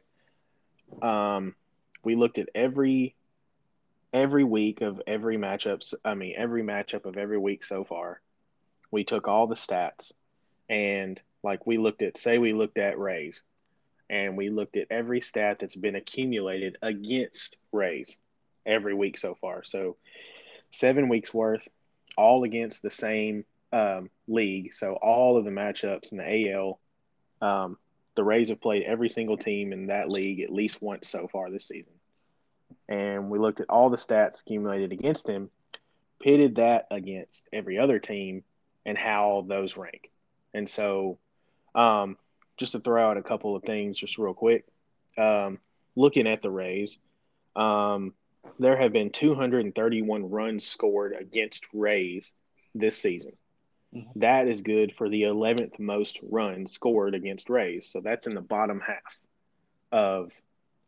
um, 1.00 1.54
we 2.02 2.16
looked 2.16 2.38
at 2.38 2.48
every 2.56 3.14
every 4.12 4.42
week 4.42 4.80
of 4.80 5.00
every 5.06 5.38
matchups. 5.38 5.94
I 6.04 6.14
mean, 6.14 6.34
every 6.36 6.64
matchup 6.64 7.04
of 7.04 7.16
every 7.16 7.38
week 7.38 7.62
so 7.62 7.84
far. 7.84 8.20
We 8.90 9.04
took 9.04 9.28
all 9.28 9.46
the 9.46 9.54
stats, 9.54 10.12
and 10.68 11.20
like 11.44 11.68
we 11.68 11.78
looked 11.78 12.02
at, 12.02 12.18
say, 12.18 12.38
we 12.38 12.52
looked 12.52 12.78
at 12.78 12.98
Rays, 12.98 13.44
and 14.10 14.36
we 14.36 14.50
looked 14.50 14.76
at 14.76 14.88
every 14.90 15.20
stat 15.20 15.60
that's 15.60 15.76
been 15.76 15.94
accumulated 15.94 16.78
against 16.82 17.56
Rays 17.70 18.18
every 18.66 18.92
week 18.92 19.18
so 19.18 19.36
far. 19.40 19.62
So 19.62 19.96
seven 20.72 21.08
weeks 21.08 21.32
worth, 21.32 21.68
all 22.16 22.42
against 22.42 22.82
the 22.82 22.90
same 22.90 23.44
um, 23.72 24.10
league. 24.26 24.74
So 24.74 24.94
all 24.94 25.36
of 25.36 25.44
the 25.44 25.52
matchups 25.52 26.10
in 26.10 26.18
the 26.18 26.50
AL 26.52 26.80
um, 27.44 27.76
the 28.14 28.24
Rays 28.24 28.48
have 28.48 28.60
played 28.60 28.84
every 28.84 29.10
single 29.10 29.36
team 29.36 29.72
in 29.72 29.88
that 29.88 30.08
league 30.08 30.40
at 30.40 30.52
least 30.52 30.80
once 30.80 31.08
so 31.08 31.28
far 31.28 31.50
this 31.50 31.68
season. 31.68 31.92
And 32.88 33.30
we 33.30 33.38
looked 33.38 33.60
at 33.60 33.68
all 33.68 33.90
the 33.90 33.96
stats 33.96 34.40
accumulated 34.40 34.92
against 34.92 35.28
him, 35.28 35.50
pitted 36.22 36.56
that 36.56 36.86
against 36.90 37.48
every 37.52 37.78
other 37.78 37.98
team, 37.98 38.44
and 38.86 38.96
how 38.96 39.44
those 39.46 39.76
rank. 39.76 40.10
And 40.54 40.68
so, 40.68 41.18
um, 41.74 42.16
just 42.56 42.72
to 42.72 42.80
throw 42.80 43.10
out 43.10 43.16
a 43.16 43.22
couple 43.22 43.56
of 43.56 43.62
things, 43.64 43.98
just 43.98 44.16
real 44.16 44.34
quick, 44.34 44.64
um, 45.18 45.58
looking 45.96 46.26
at 46.26 46.40
the 46.40 46.50
Rays, 46.50 46.98
um, 47.56 48.14
there 48.58 48.76
have 48.76 48.92
been 48.92 49.10
231 49.10 50.30
runs 50.30 50.64
scored 50.64 51.14
against 51.18 51.66
Rays 51.72 52.34
this 52.74 52.96
season. 52.96 53.32
That 54.16 54.48
is 54.48 54.62
good 54.62 54.94
for 54.96 55.08
the 55.08 55.22
11th 55.22 55.78
most 55.78 56.18
runs 56.22 56.72
scored 56.72 57.14
against 57.14 57.48
Rays. 57.48 57.86
So 57.86 58.00
that's 58.00 58.26
in 58.26 58.34
the 58.34 58.40
bottom 58.40 58.80
half 58.80 59.18
of 59.92 60.32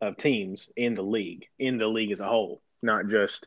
of 0.00 0.16
teams 0.16 0.70
in 0.76 0.94
the 0.94 1.02
league, 1.02 1.46
in 1.58 1.78
the 1.78 1.86
league 1.86 2.10
as 2.10 2.20
a 2.20 2.28
whole, 2.28 2.60
not 2.82 3.08
just 3.08 3.46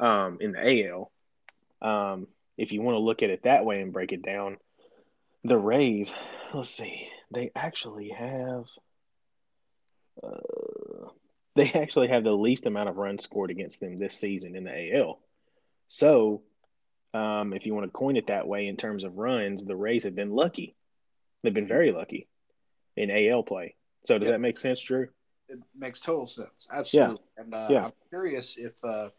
um, 0.00 0.38
in 0.40 0.52
the 0.52 0.88
AL. 0.88 1.10
Um, 1.82 2.28
if 2.56 2.72
you 2.72 2.80
want 2.80 2.94
to 2.94 3.00
look 3.00 3.22
at 3.22 3.30
it 3.30 3.42
that 3.42 3.64
way 3.64 3.82
and 3.82 3.92
break 3.92 4.12
it 4.12 4.22
down, 4.22 4.56
the 5.44 5.58
Rays, 5.58 6.14
let's 6.54 6.70
see, 6.70 7.08
they 7.30 7.50
actually 7.54 8.10
have 8.10 8.64
uh, 10.22 11.08
they 11.54 11.70
actually 11.72 12.08
have 12.08 12.24
the 12.24 12.32
least 12.32 12.66
amount 12.66 12.88
of 12.88 12.96
runs 12.96 13.24
scored 13.24 13.50
against 13.50 13.80
them 13.80 13.96
this 13.96 14.16
season 14.16 14.56
in 14.56 14.64
the 14.64 14.96
AL. 14.96 15.18
So 15.88 16.42
um, 17.14 17.52
if 17.52 17.66
you 17.66 17.74
want 17.74 17.86
to 17.86 17.92
coin 17.92 18.16
it 18.16 18.28
that 18.28 18.46
way 18.46 18.66
in 18.66 18.76
terms 18.76 19.04
of 19.04 19.18
runs, 19.18 19.64
the 19.64 19.76
Rays 19.76 20.04
have 20.04 20.14
been 20.14 20.30
lucky. 20.30 20.74
They've 21.42 21.52
been 21.52 21.68
very 21.68 21.92
lucky 21.92 22.28
in 22.96 23.10
AL 23.10 23.42
play. 23.44 23.74
So 24.04 24.18
does 24.18 24.28
that 24.28 24.40
make 24.40 24.58
sense, 24.58 24.80
Drew? 24.80 25.08
It 25.48 25.58
makes 25.76 26.00
total 26.00 26.26
sense. 26.26 26.68
Absolutely. 26.72 27.18
And 27.36 27.54
uh, 27.54 27.68
Yeah. 27.70 27.84
I'm 27.86 27.92
curious 28.08 28.56
if 28.56 28.72
uh, 28.84 29.10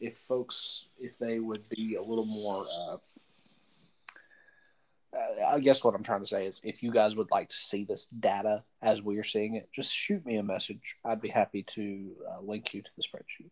if 0.00 0.14
folks 0.14 0.88
if 0.98 1.18
they 1.18 1.38
would 1.38 1.68
be 1.68 1.94
a 1.94 2.02
little 2.02 2.26
more. 2.26 2.66
Uh, 2.66 2.96
I 5.48 5.58
guess 5.58 5.82
what 5.82 5.94
I'm 5.94 6.04
trying 6.04 6.20
to 6.20 6.26
say 6.26 6.46
is, 6.46 6.60
if 6.62 6.84
you 6.84 6.92
guys 6.92 7.16
would 7.16 7.32
like 7.32 7.48
to 7.48 7.56
see 7.56 7.84
this 7.84 8.06
data 8.06 8.62
as 8.80 9.02
we 9.02 9.18
are 9.18 9.24
seeing 9.24 9.54
it, 9.54 9.68
just 9.72 9.92
shoot 9.92 10.24
me 10.24 10.36
a 10.36 10.42
message. 10.42 10.96
I'd 11.04 11.20
be 11.20 11.28
happy 11.28 11.64
to 11.74 12.12
uh, 12.30 12.42
link 12.42 12.72
you 12.74 12.82
to 12.82 12.90
the 12.96 13.02
spreadsheet. 13.02 13.50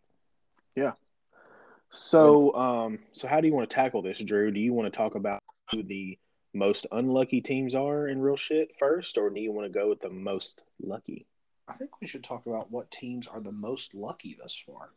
So, 1.91 2.55
um, 2.55 2.99
so 3.13 3.29
how 3.29 3.41
do 3.41 3.49
you 3.49 3.55
want 3.55 3.69
to 3.69 3.75
tackle 3.75 4.03
this, 4.03 4.19
Drew? 4.19 4.51
Do 4.51 4.61
you 4.61 4.73
want 4.73 4.93
to 4.93 4.97
talk 4.97 5.15
about 5.15 5.43
who 5.71 5.83
the 5.83 6.19
most 6.55 6.87
unlucky 6.93 7.41
teams 7.41 7.75
are 7.75 8.09
in 8.09 8.21
real 8.21 8.37
shit 8.37 8.71
first, 8.79 9.17
or 9.19 9.31
do 9.31 9.41
you 9.41 9.53
want 9.53 9.73
to 9.73 9.79
go 9.79 9.89
with 9.89 10.01
the 10.01 10.11
most 10.11 10.65
lucky? 10.83 11.27
I 11.69 11.75
think 11.75 12.01
we 12.01 12.07
should 12.07 12.25
talk 12.25 12.47
about 12.47 12.71
what 12.71 12.91
teams 12.91 13.27
are 13.27 13.41
the 13.41 13.53
most 13.53 13.95
lucky 13.95 14.37
thus 14.41 14.55
far. 14.67 14.91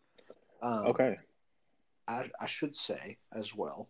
Um, 0.61 0.87
Okay. 0.87 1.17
I, 2.07 2.29
I 2.39 2.45
should 2.45 2.75
say 2.75 3.17
as 3.33 3.55
well 3.55 3.89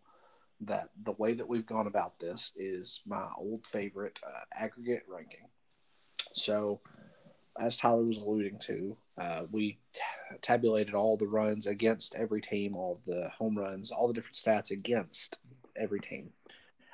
that 0.61 0.89
the 1.03 1.13
way 1.13 1.33
that 1.33 1.47
we've 1.47 1.65
gone 1.65 1.87
about 1.87 2.19
this 2.19 2.51
is 2.55 3.01
my 3.05 3.29
old 3.37 3.65
favorite 3.65 4.19
uh, 4.25 4.41
aggregate 4.55 5.03
ranking. 5.07 5.47
So, 6.33 6.81
as 7.59 7.77
Tyler 7.77 8.03
was 8.03 8.17
alluding 8.17 8.59
to, 8.59 8.95
uh, 9.17 9.43
we 9.51 9.79
t- 9.93 10.01
tabulated 10.41 10.93
all 10.93 11.17
the 11.17 11.27
runs 11.27 11.67
against 11.67 12.15
every 12.15 12.41
team, 12.41 12.75
all 12.75 13.01
the 13.05 13.29
home 13.29 13.57
runs, 13.57 13.91
all 13.91 14.07
the 14.07 14.13
different 14.13 14.35
stats 14.35 14.71
against 14.71 15.39
every 15.75 15.99
team. 15.99 16.31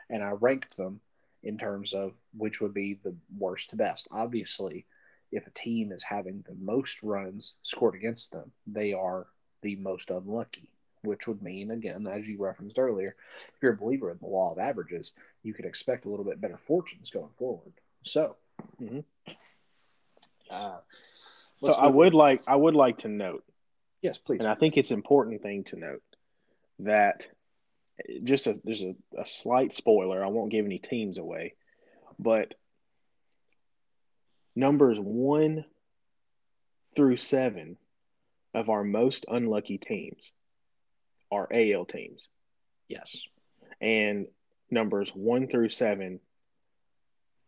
And 0.09 0.23
I 0.23 0.31
ranked 0.31 0.77
them 0.77 1.01
in 1.43 1.57
terms 1.57 1.93
of 1.93 2.13
which 2.35 2.59
would 2.61 2.73
be 2.73 2.99
the 3.03 3.15
worst 3.37 3.69
to 3.69 3.75
best. 3.75 4.07
Obviously, 4.11 4.85
if 5.31 5.47
a 5.47 5.51
team 5.51 5.91
is 5.91 6.03
having 6.03 6.43
the 6.47 6.55
most 6.55 7.03
runs 7.03 7.53
scored 7.61 7.95
against 7.95 8.31
them, 8.31 8.51
they 8.65 8.93
are 8.93 9.27
the 9.61 9.75
most 9.75 10.09
unlucky, 10.09 10.69
which 11.01 11.27
would 11.27 11.41
mean, 11.41 11.71
again, 11.71 12.07
as 12.07 12.27
you 12.27 12.37
referenced 12.37 12.79
earlier, 12.79 13.15
if 13.49 13.61
you're 13.61 13.73
a 13.73 13.77
believer 13.77 14.09
in 14.09 14.17
the 14.19 14.27
law 14.27 14.51
of 14.51 14.59
averages, 14.59 15.13
you 15.43 15.53
could 15.53 15.65
expect 15.65 16.05
a 16.05 16.09
little 16.09 16.25
bit 16.25 16.41
better 16.41 16.57
fortunes 16.57 17.09
going 17.09 17.33
forward. 17.37 17.73
So, 18.03 18.37
Mhm. 18.79 19.03
uh, 20.49 20.79
So 21.59 21.73
I 21.73 21.87
would 21.87 22.13
like 22.13 22.43
I 22.47 22.55
would 22.55 22.75
like 22.75 22.99
to 22.99 23.07
note, 23.07 23.43
yes, 24.01 24.17
please. 24.17 24.41
and 24.41 24.49
I 24.49 24.55
think 24.55 24.77
it's 24.77 24.91
important 24.91 25.41
thing 25.41 25.63
to 25.65 25.75
note 25.75 26.03
that 26.79 27.27
just 28.23 28.47
a 28.47 28.59
there's 28.63 28.83
a, 28.83 28.95
a 29.17 29.25
slight 29.25 29.73
spoiler. 29.73 30.23
I 30.23 30.27
won't 30.27 30.51
give 30.51 30.65
any 30.65 30.77
teams 30.77 31.17
away, 31.17 31.55
but 32.19 32.53
numbers 34.55 34.99
one 34.99 35.65
through 36.95 37.17
seven 37.17 37.77
of 38.53 38.69
our 38.69 38.83
most 38.83 39.25
unlucky 39.27 39.77
teams 39.77 40.33
are 41.31 41.47
AL 41.51 41.85
teams, 41.85 42.29
yes. 42.87 43.23
and 43.81 44.27
numbers 44.69 45.11
one 45.11 45.47
through 45.47 45.69
seven 45.69 46.19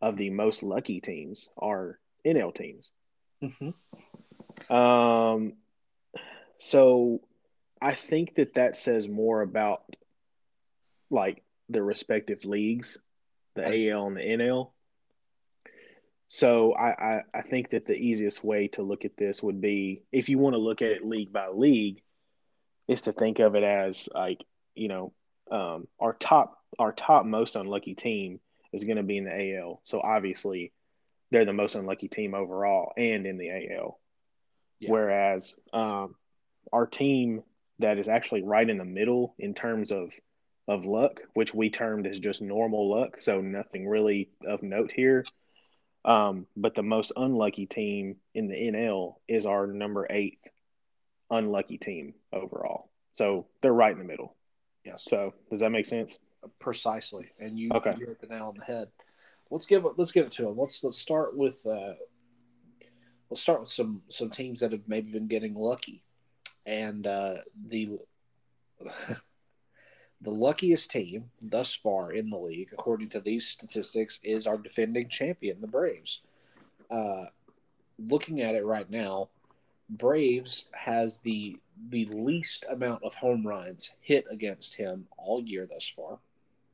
of 0.02 0.18
the 0.18 0.30
most 0.30 0.64
lucky 0.64 1.02
teams 1.02 1.50
are 1.58 2.00
NL 2.26 2.54
teams. 2.54 2.92
Mm-hmm. 3.44 4.74
Um, 4.74 5.54
so 6.58 7.22
I 7.82 7.96
think 7.96 8.36
that 8.36 8.56
that 8.56 8.76
says 8.76 9.08
more 9.08 9.42
about 9.42 9.84
like 11.10 11.44
the 11.70 11.82
respective 11.82 12.44
leagues, 12.46 12.98
the 13.56 13.68
I- 13.68 13.90
AL 13.90 14.08
and 14.08 14.18
the 14.18 14.22
NL. 14.22 14.72
So 16.28 16.74
I, 16.74 16.90
I, 16.90 17.22
I 17.34 17.42
think 17.42 17.72
that 17.72 17.88
the 17.88 17.96
easiest 17.96 18.44
way 18.44 18.68
to 18.70 18.84
look 18.84 19.04
at 19.04 19.18
this 19.18 19.42
would 19.42 19.62
be 19.62 20.04
if 20.12 20.30
you 20.30 20.38
want 20.38 20.54
to 20.54 20.60
look 20.60 20.84
at 20.84 20.92
it 20.92 21.06
league 21.06 21.34
by 21.34 21.48
league, 21.48 22.02
is 22.88 23.02
to 23.02 23.14
think 23.14 23.40
of 23.40 23.56
it 23.56 23.64
as 23.64 24.10
like, 24.14 24.44
you 24.76 24.88
know, 24.88 25.14
um, 25.52 25.88
our 26.00 26.14
top 26.14 26.58
our 26.78 26.92
top 26.92 27.26
most 27.26 27.56
unlucky 27.56 27.96
team 27.96 28.40
is 28.74 28.84
going 28.84 28.98
to 28.98 29.04
be 29.04 29.18
in 29.18 29.26
the 29.26 29.58
AL. 29.58 29.82
So 29.84 30.02
obviously, 30.02 30.72
they're 31.32 31.46
the 31.46 31.54
most 31.54 31.76
unlucky 31.76 32.08
team 32.08 32.34
overall 32.34 32.94
and 32.98 33.26
in 33.26 33.38
the 33.38 33.50
AL. 33.50 34.00
Yeah. 34.80 34.92
Whereas 34.92 35.56
um, 35.74 36.16
our 36.72 36.88
team 36.88 37.44
that 37.80 37.98
is 37.98 38.08
actually 38.08 38.44
right 38.44 38.70
in 38.70 38.78
the 38.78 38.86
middle 38.86 39.36
in 39.38 39.54
terms 39.54 39.92
of 39.92 40.12
of 40.68 40.86
luck, 40.86 41.22
which 41.34 41.54
we 41.54 41.72
termed 41.72 42.06
as 42.06 42.20
just 42.20 42.42
normal 42.44 42.90
luck, 42.92 43.20
so 43.20 43.42
nothing 43.42 43.88
really 43.88 44.30
of 44.46 44.62
note 44.62 44.92
here. 44.92 45.26
Um, 46.06 46.46
but 46.56 46.76
the 46.76 46.84
most 46.84 47.12
unlucky 47.18 47.66
team 47.66 48.18
in 48.36 48.48
the 48.48 48.54
NL 48.56 49.16
is 49.28 49.48
our 49.48 49.66
number 49.66 50.06
eight 50.10 50.38
unlucky 51.32 51.78
team 51.80 52.14
overall. 52.32 52.90
So 53.14 53.48
they're 53.62 53.74
right 53.74 53.92
in 53.92 53.98
the 53.98 54.06
middle. 54.06 54.36
Yes. 54.86 55.04
So 55.08 55.34
does 55.50 55.60
that 55.62 55.72
make 55.72 55.86
sense? 55.86 56.20
precisely, 56.60 57.30
and 57.40 57.60
you 57.60 57.70
Okay. 57.74 57.96
you 58.00 58.06
hit 58.06 58.20
the 58.20 58.28
nail 58.28 58.46
on 58.46 58.56
the 58.56 58.64
head. 58.64 58.88
Let's 59.50 59.66
give 59.66 59.86
it. 59.86 59.94
Let's 59.98 60.12
give 60.12 60.28
it 60.28 60.32
to 60.34 60.44
them. 60.44 60.58
Let's 60.58 60.84
let's 60.84 60.98
start 60.98 61.36
with 61.36 61.66
uh, 61.66 61.94
let's 63.30 63.42
start 63.42 63.62
with 63.62 63.70
some 63.70 64.04
some 64.08 64.30
teams 64.30 64.60
that 64.60 64.72
have 64.72 64.88
maybe 64.88 65.12
been 65.12 65.28
getting 65.28 65.56
lucky, 65.56 66.04
and 66.66 67.06
uh, 67.08 67.36
the 67.68 68.00
the 70.22 70.32
luckiest 70.32 70.92
team 70.92 71.32
thus 71.42 71.74
far 71.74 72.12
in 72.12 72.30
the 72.30 72.38
league, 72.38 72.70
according 72.74 73.10
to 73.10 73.20
these 73.20 73.48
statistics, 73.48 74.20
is 74.24 74.46
our 74.46 74.58
defending 74.58 75.10
champion, 75.10 75.62
the 75.62 75.68
Braves. 75.68 76.22
Uh, 76.92 77.26
looking 77.98 78.42
at 78.42 78.56
it 78.56 78.66
right 78.66 78.90
now, 78.90 79.30
Braves 79.90 80.66
has 80.74 81.18
the 81.20 81.58
the 81.90 82.06
least 82.08 82.66
amount 82.70 83.04
of 83.04 83.16
home 83.16 83.48
runs 83.48 83.92
hit 84.02 84.26
against 84.30 84.76
him 84.76 85.08
all 85.18 85.42
year 85.42 85.66
thus 85.66 85.88
far. 85.88 86.20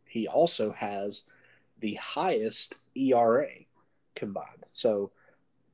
He 0.06 0.28
also 0.28 0.72
has 0.72 1.24
the 1.80 1.96
highest 1.96 2.76
ERA 2.96 3.50
combined. 4.16 4.66
So 4.70 5.12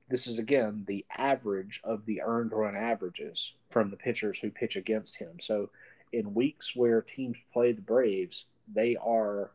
this 0.09 0.27
is 0.27 0.37
again 0.37 0.83
the 0.87 1.05
average 1.17 1.79
of 1.83 2.05
the 2.05 2.21
earned 2.21 2.51
run 2.51 2.75
averages 2.75 3.53
from 3.69 3.89
the 3.89 3.97
pitchers 3.97 4.39
who 4.39 4.49
pitch 4.49 4.75
against 4.75 5.17
him. 5.17 5.39
So 5.39 5.69
in 6.11 6.33
weeks 6.33 6.75
where 6.75 7.01
teams 7.01 7.41
play 7.53 7.71
the 7.71 7.81
Braves, 7.81 8.45
they 8.71 8.95
are 8.97 9.51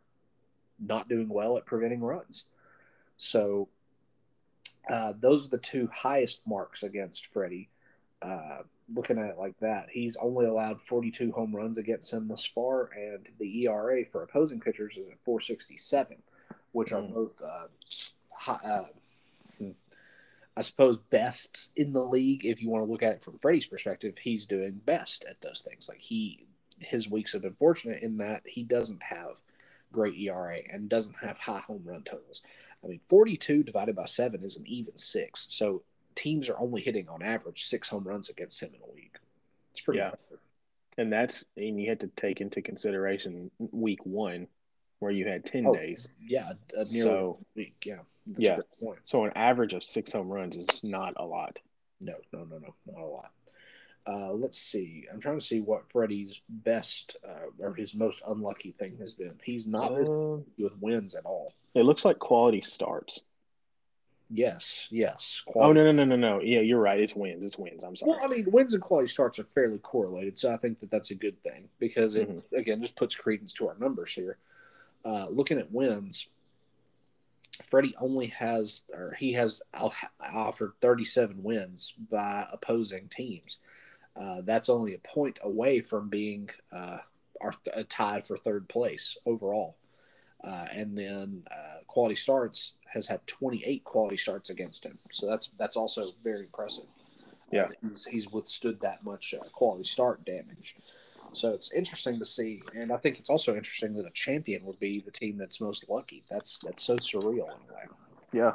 not 0.79 1.09
doing 1.09 1.29
well 1.29 1.57
at 1.57 1.67
preventing 1.67 2.01
runs. 2.01 2.45
So 3.17 3.69
uh, 4.91 5.15
those 5.19 5.47
are 5.47 5.51
the 5.51 5.59
two 5.59 5.89
highest 5.93 6.41
marks 6.47 6.83
against 6.83 7.27
Freddie. 7.27 7.69
Uh, 8.23 8.61
looking 8.95 9.19
at 9.19 9.31
it 9.31 9.39
like 9.39 9.59
that, 9.61 9.89
he's 9.91 10.17
only 10.17 10.47
allowed 10.47 10.81
42 10.81 11.33
home 11.33 11.55
runs 11.55 11.77
against 11.77 12.13
him 12.13 12.29
thus 12.29 12.45
far, 12.45 12.91
and 12.97 13.27
the 13.39 13.65
ERA 13.65 14.05
for 14.05 14.23
opposing 14.23 14.61
pitchers 14.61 14.97
is 14.97 15.09
at 15.09 15.19
467, 15.25 16.19
which 16.77 16.93
are 16.93 17.01
Mm. 17.03 17.15
both, 17.15 17.41
uh, 17.41 17.69
high, 18.31 18.61
uh, 18.63 18.89
hmm, 19.57 19.71
I 20.57 20.61
suppose, 20.61 20.99
best 20.99 21.73
in 21.75 21.93
the 21.93 22.05
league. 22.05 22.45
If 22.45 22.63
you 22.63 22.69
want 22.69 22.85
to 22.87 22.91
look 22.91 23.03
at 23.03 23.15
it 23.15 23.25
from 23.25 23.39
Freddie's 23.39 23.67
perspective, 23.67 24.19
he's 24.19 24.45
doing 24.45 24.83
best 24.85 25.25
at 25.25 25.41
those 25.41 25.63
things. 25.63 25.89
Like 25.89 26.01
he, 26.03 26.47
his 26.81 27.09
weeks 27.11 27.33
have 27.33 27.43
been 27.43 27.55
fortunate 27.55 28.03
in 28.03 28.19
that 28.19 28.43
he 28.47 28.63
doesn't 28.63 29.03
have 29.03 29.41
great 29.91 30.17
ERA 30.19 30.61
and 30.71 30.91
doesn't 30.91 31.17
have 31.17 31.39
high 31.39 31.61
home 31.61 31.83
run 31.85 32.03
totals. 32.03 32.43
I 32.85 32.89
mean, 32.89 33.01
42 33.09 33.63
divided 33.63 33.97
by 33.97 34.05
seven 34.05 34.43
is 34.43 34.59
an 34.59 34.67
even 34.67 34.99
six. 34.99 35.47
So 35.49 35.83
teams 36.15 36.51
are 36.51 36.59
only 36.59 36.83
hitting 36.83 37.09
on 37.09 37.23
average 37.23 37.65
six 37.65 37.89
home 37.89 38.05
runs 38.05 38.29
against 38.29 38.61
him 38.61 38.75
in 38.75 38.83
a 38.83 38.93
week. 38.93 39.17
It's 39.71 39.81
pretty 39.81 39.99
Yeah. 40.01 40.11
impressive. 40.11 40.47
And 40.99 41.11
that's 41.13 41.45
and 41.57 41.81
you 41.81 41.89
had 41.89 42.01
to 42.01 42.09
take 42.09 42.41
into 42.43 42.61
consideration 42.61 43.51
week 43.59 44.05
one, 44.05 44.49
where 45.07 45.15
you 45.15 45.25
had 45.25 45.47
ten 45.47 45.65
Oh, 45.69 45.73
days. 45.73 46.09
Yeah, 46.21 46.53
So- 46.85 47.39
week. 47.55 47.77
Yeah, 47.87 48.01
that's 48.27 48.41
Yeah. 48.41 48.55
a 48.55 48.57
good 48.57 48.71
point. 48.83 48.99
So 49.05 49.25
an 49.25 49.33
average 49.37 49.73
of 49.73 49.85
six 49.85 50.11
home 50.11 50.31
runs 50.33 50.57
is 50.57 50.83
not 50.83 51.15
a 51.17 51.25
lot. 51.25 51.61
No, 52.01 52.15
no, 52.33 52.41
no, 52.43 52.59
no, 52.59 52.75
not 52.87 53.01
a 53.01 53.07
lot. 53.07 53.33
Uh, 54.09 54.33
let's 54.33 54.59
see. 54.59 55.07
I'm 55.13 55.21
trying 55.21 55.39
to 55.39 55.45
see 55.45 55.61
what 55.61 55.89
Freddie's 55.91 56.43
best 56.49 57.17
uh, 57.25 57.51
or 57.61 57.75
his 57.75 57.95
most 57.95 58.21
unlucky 58.27 58.73
thing 58.73 58.97
has 58.99 59.15
been. 59.15 59.39
He's 59.45 59.69
not 59.69 59.93
Uh, 59.93 60.39
with 60.59 60.77
wins 60.81 61.15
at 61.15 61.25
all. 61.25 61.55
it 61.75 61.85
looks 61.85 62.05
like 62.05 62.19
quality 62.19 62.61
starts. 62.63 63.23
Yes, 64.29 64.89
yes. 64.91 65.45
Oh 65.55 65.73
no 65.73 65.85
no 65.85 65.93
no 65.93 66.05
no 66.05 66.17
no! 66.17 66.41
Yeah, 66.41 66.59
you're 66.59 66.81
right. 66.81 66.99
It's 66.99 67.15
wins. 67.15 67.47
It's 67.47 67.57
wins. 67.57 67.85
I'm 67.85 67.95
sorry. 67.95 68.11
Well, 68.11 68.21
I 68.25 68.27
mean, 68.27 68.51
wins 68.51 68.75
and 68.75 68.83
quality 68.83 69.07
starts 69.07 69.39
are 69.39 69.45
fairly 69.45 69.79
correlated, 69.79 70.37
so 70.37 70.51
I 70.53 70.57
think 70.57 70.81
that 70.81 70.91
that's 70.91 71.13
a 71.13 71.15
good 71.15 71.41
thing 71.45 71.69
because 71.79 72.17
it 72.17 72.29
Mhm. 72.29 72.43
again 72.59 72.81
just 72.83 72.97
puts 72.97 73.15
credence 73.15 73.53
to 73.55 73.69
our 73.69 73.77
numbers 73.79 74.13
here. 74.15 74.39
Uh, 75.07 75.27
looking 75.31 75.59
at 75.59 75.71
wins, 75.71 76.27
Freddie 77.63 77.95
only 78.01 78.27
has 78.27 78.83
or 78.93 79.15
he 79.19 79.33
has 79.33 79.63
offered 80.21 80.73
37 80.81 81.43
wins 81.43 81.95
by 82.11 82.45
opposing 82.53 83.09
teams. 83.09 83.59
Uh, 84.21 84.41
that's 84.45 84.69
only 84.69 84.95
a 84.95 84.99
point 84.99 85.39
away 85.43 85.81
from 85.81 86.09
being 86.09 86.49
uh, 86.73 86.99
our 87.41 87.53
th- 87.65 87.89
tied 87.89 88.25
for 88.25 88.37
third 88.37 88.69
place 88.69 89.17
overall. 89.27 89.77
Uh, 90.43 90.67
and 90.73 90.97
then 90.97 91.43
uh, 91.51 91.79
quality 91.87 92.15
starts 92.15 92.75
has 92.93 93.07
had 93.07 93.25
28 93.27 93.85
quality 93.85 94.17
starts 94.17 94.51
against 94.51 94.85
him, 94.85 94.99
so 95.11 95.27
that's 95.27 95.51
that's 95.59 95.77
also 95.77 96.07
very 96.25 96.41
impressive. 96.41 96.85
Yeah. 97.53 97.65
Uh, 97.65 97.69
he's, 97.89 98.05
he's 98.07 98.29
withstood 98.31 98.81
that 98.81 99.05
much 99.05 99.35
uh, 99.35 99.45
quality 99.53 99.85
start 99.85 100.25
damage. 100.25 100.77
So 101.37 101.53
it's 101.53 101.71
interesting 101.73 102.19
to 102.19 102.25
see, 102.25 102.63
and 102.75 102.91
I 102.91 102.97
think 102.97 103.19
it's 103.19 103.31
also 103.31 103.55
interesting 103.57 103.95
that 103.95 104.07
a 104.07 104.11
champion 104.11 104.65
would 104.65 104.81
be 104.81 105.01
the 105.01 105.11
team 105.11 105.37
that's 105.37 105.61
most 105.61 105.89
lucky. 105.89 106.25
That's 106.31 106.59
that's 106.59 106.83
so 106.83 106.97
surreal 106.97 107.45
in 107.45 107.61
a 107.71 107.75
way. 107.75 107.85
Yeah, 108.33 108.53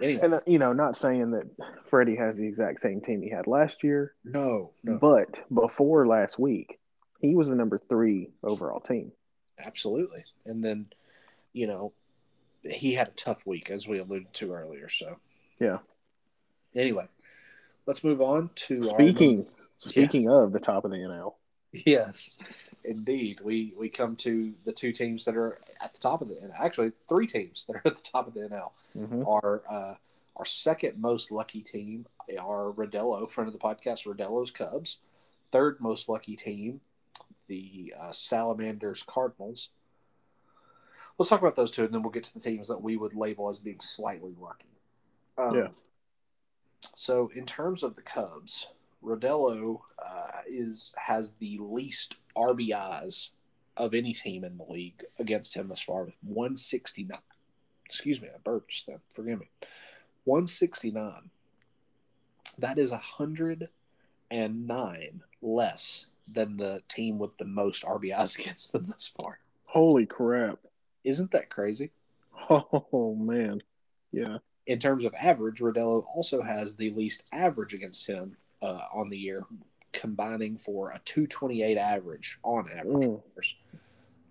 Anyway, 0.00 0.20
and 0.22 0.34
uh, 0.34 0.40
you 0.46 0.58
know, 0.58 0.72
not 0.72 0.96
saying 0.96 1.32
that 1.32 1.46
Freddie 1.90 2.16
has 2.16 2.36
the 2.36 2.46
exact 2.46 2.80
same 2.80 3.00
team 3.00 3.20
he 3.22 3.28
had 3.28 3.46
last 3.46 3.84
year, 3.84 4.14
no, 4.24 4.70
no, 4.82 4.98
but 4.98 5.40
before 5.52 6.06
last 6.06 6.38
week, 6.38 6.78
he 7.20 7.34
was 7.34 7.50
the 7.50 7.54
number 7.56 7.78
three 7.88 8.30
overall 8.42 8.80
team. 8.80 9.12
absolutely. 9.58 10.24
And 10.46 10.64
then, 10.64 10.86
you 11.52 11.66
know, 11.66 11.92
he 12.62 12.94
had 12.94 13.08
a 13.08 13.12
tough 13.12 13.46
week 13.46 13.68
as 13.70 13.86
we 13.86 13.98
alluded 13.98 14.32
to 14.34 14.52
earlier. 14.52 14.88
So 14.88 15.18
Yeah. 15.58 15.78
Anyway, 16.74 17.08
let's 17.84 18.02
move 18.02 18.22
on 18.22 18.50
to 18.54 18.74
our- 18.76 18.82
Speaking 18.82 19.46
speaking 19.76 20.30
of 20.30 20.52
the 20.52 20.60
top 20.60 20.84
of 20.84 20.90
the 20.92 20.96
NL, 20.98 21.34
Yes, 21.72 22.30
indeed. 22.84 23.40
We 23.42 23.74
we 23.78 23.88
come 23.88 24.16
to 24.16 24.54
the 24.64 24.72
two 24.72 24.92
teams 24.92 25.24
that 25.24 25.36
are 25.36 25.58
at 25.80 25.92
the 25.92 26.00
top 26.00 26.20
of 26.22 26.28
the 26.28 26.34
NL. 26.34 26.52
Actually, 26.58 26.92
three 27.08 27.26
teams 27.26 27.64
that 27.68 27.76
are 27.76 27.82
at 27.84 27.94
the 27.94 28.02
top 28.02 28.26
of 28.26 28.34
the 28.34 28.40
NL. 28.40 28.72
Mhm. 28.96 29.26
Our 29.26 29.62
uh, 29.70 29.94
our 30.36 30.44
second 30.44 30.98
most 31.00 31.30
lucky 31.30 31.60
team 31.60 32.06
are 32.38 32.72
Rodello, 32.72 33.30
friend 33.30 33.46
of 33.48 33.52
the 33.52 33.58
podcast, 33.58 34.06
Rodello's 34.06 34.50
Cubs. 34.50 34.98
Third 35.52 35.80
most 35.80 36.08
lucky 36.08 36.36
team, 36.36 36.80
the 37.48 37.92
uh, 38.00 38.12
Salamanders 38.12 39.02
Cardinals. 39.02 39.68
Let's 41.18 41.28
talk 41.28 41.40
about 41.40 41.56
those 41.56 41.70
two, 41.70 41.84
and 41.84 41.92
then 41.92 42.02
we'll 42.02 42.12
get 42.12 42.24
to 42.24 42.34
the 42.34 42.40
teams 42.40 42.68
that 42.68 42.80
we 42.82 42.96
would 42.96 43.14
label 43.14 43.48
as 43.48 43.58
being 43.58 43.80
slightly 43.80 44.34
lucky. 44.40 44.68
Um, 45.36 45.54
Yeah. 45.56 45.68
So, 46.96 47.30
in 47.34 47.44
terms 47.46 47.82
of 47.82 47.94
the 47.96 48.02
Cubs, 48.02 48.68
Rodello 49.04 49.80
uh, 49.98 50.40
is 50.48 50.94
has 50.96 51.32
the 51.32 51.58
least 51.58 52.14
RBIs 52.36 53.30
of 53.76 53.94
any 53.94 54.12
team 54.12 54.44
in 54.44 54.58
the 54.58 54.64
league 54.70 55.02
against 55.18 55.54
him 55.54 55.68
thus 55.68 55.80
far 55.80 56.04
with 56.04 56.14
169. 56.22 57.18
Excuse 57.86 58.20
me, 58.20 58.28
I 58.28 58.36
burped 58.42 58.70
just 58.70 58.86
then. 58.86 58.98
Forgive 59.14 59.40
me. 59.40 59.48
169. 60.24 61.30
That 62.58 62.78
is 62.78 62.90
109 62.90 65.22
less 65.42 66.06
than 66.32 66.56
the 66.58 66.82
team 66.88 67.18
with 67.18 67.38
the 67.38 67.44
most 67.44 67.82
RBIs 67.84 68.38
against 68.38 68.72
them 68.72 68.86
thus 68.86 69.06
far. 69.06 69.38
holy 69.66 70.06
crap! 70.06 70.58
Isn't 71.04 71.30
that 71.32 71.50
crazy? 71.50 71.90
Oh 72.48 73.14
man, 73.18 73.62
yeah, 74.12 74.38
In 74.66 74.78
terms 74.78 75.04
of 75.04 75.12
average, 75.14 75.60
Rodello 75.60 76.04
also 76.14 76.42
has 76.42 76.76
the 76.76 76.90
least 76.90 77.22
average 77.32 77.74
against 77.74 78.06
him 78.06 78.36
uh, 78.62 78.82
on 78.92 79.08
the 79.10 79.16
year, 79.18 79.44
combining 79.92 80.56
for 80.56 80.90
a 80.90 81.00
228 81.04 81.76
average 81.76 82.38
on 82.42 82.68
average. 82.70 83.06
Mm. 83.06 83.22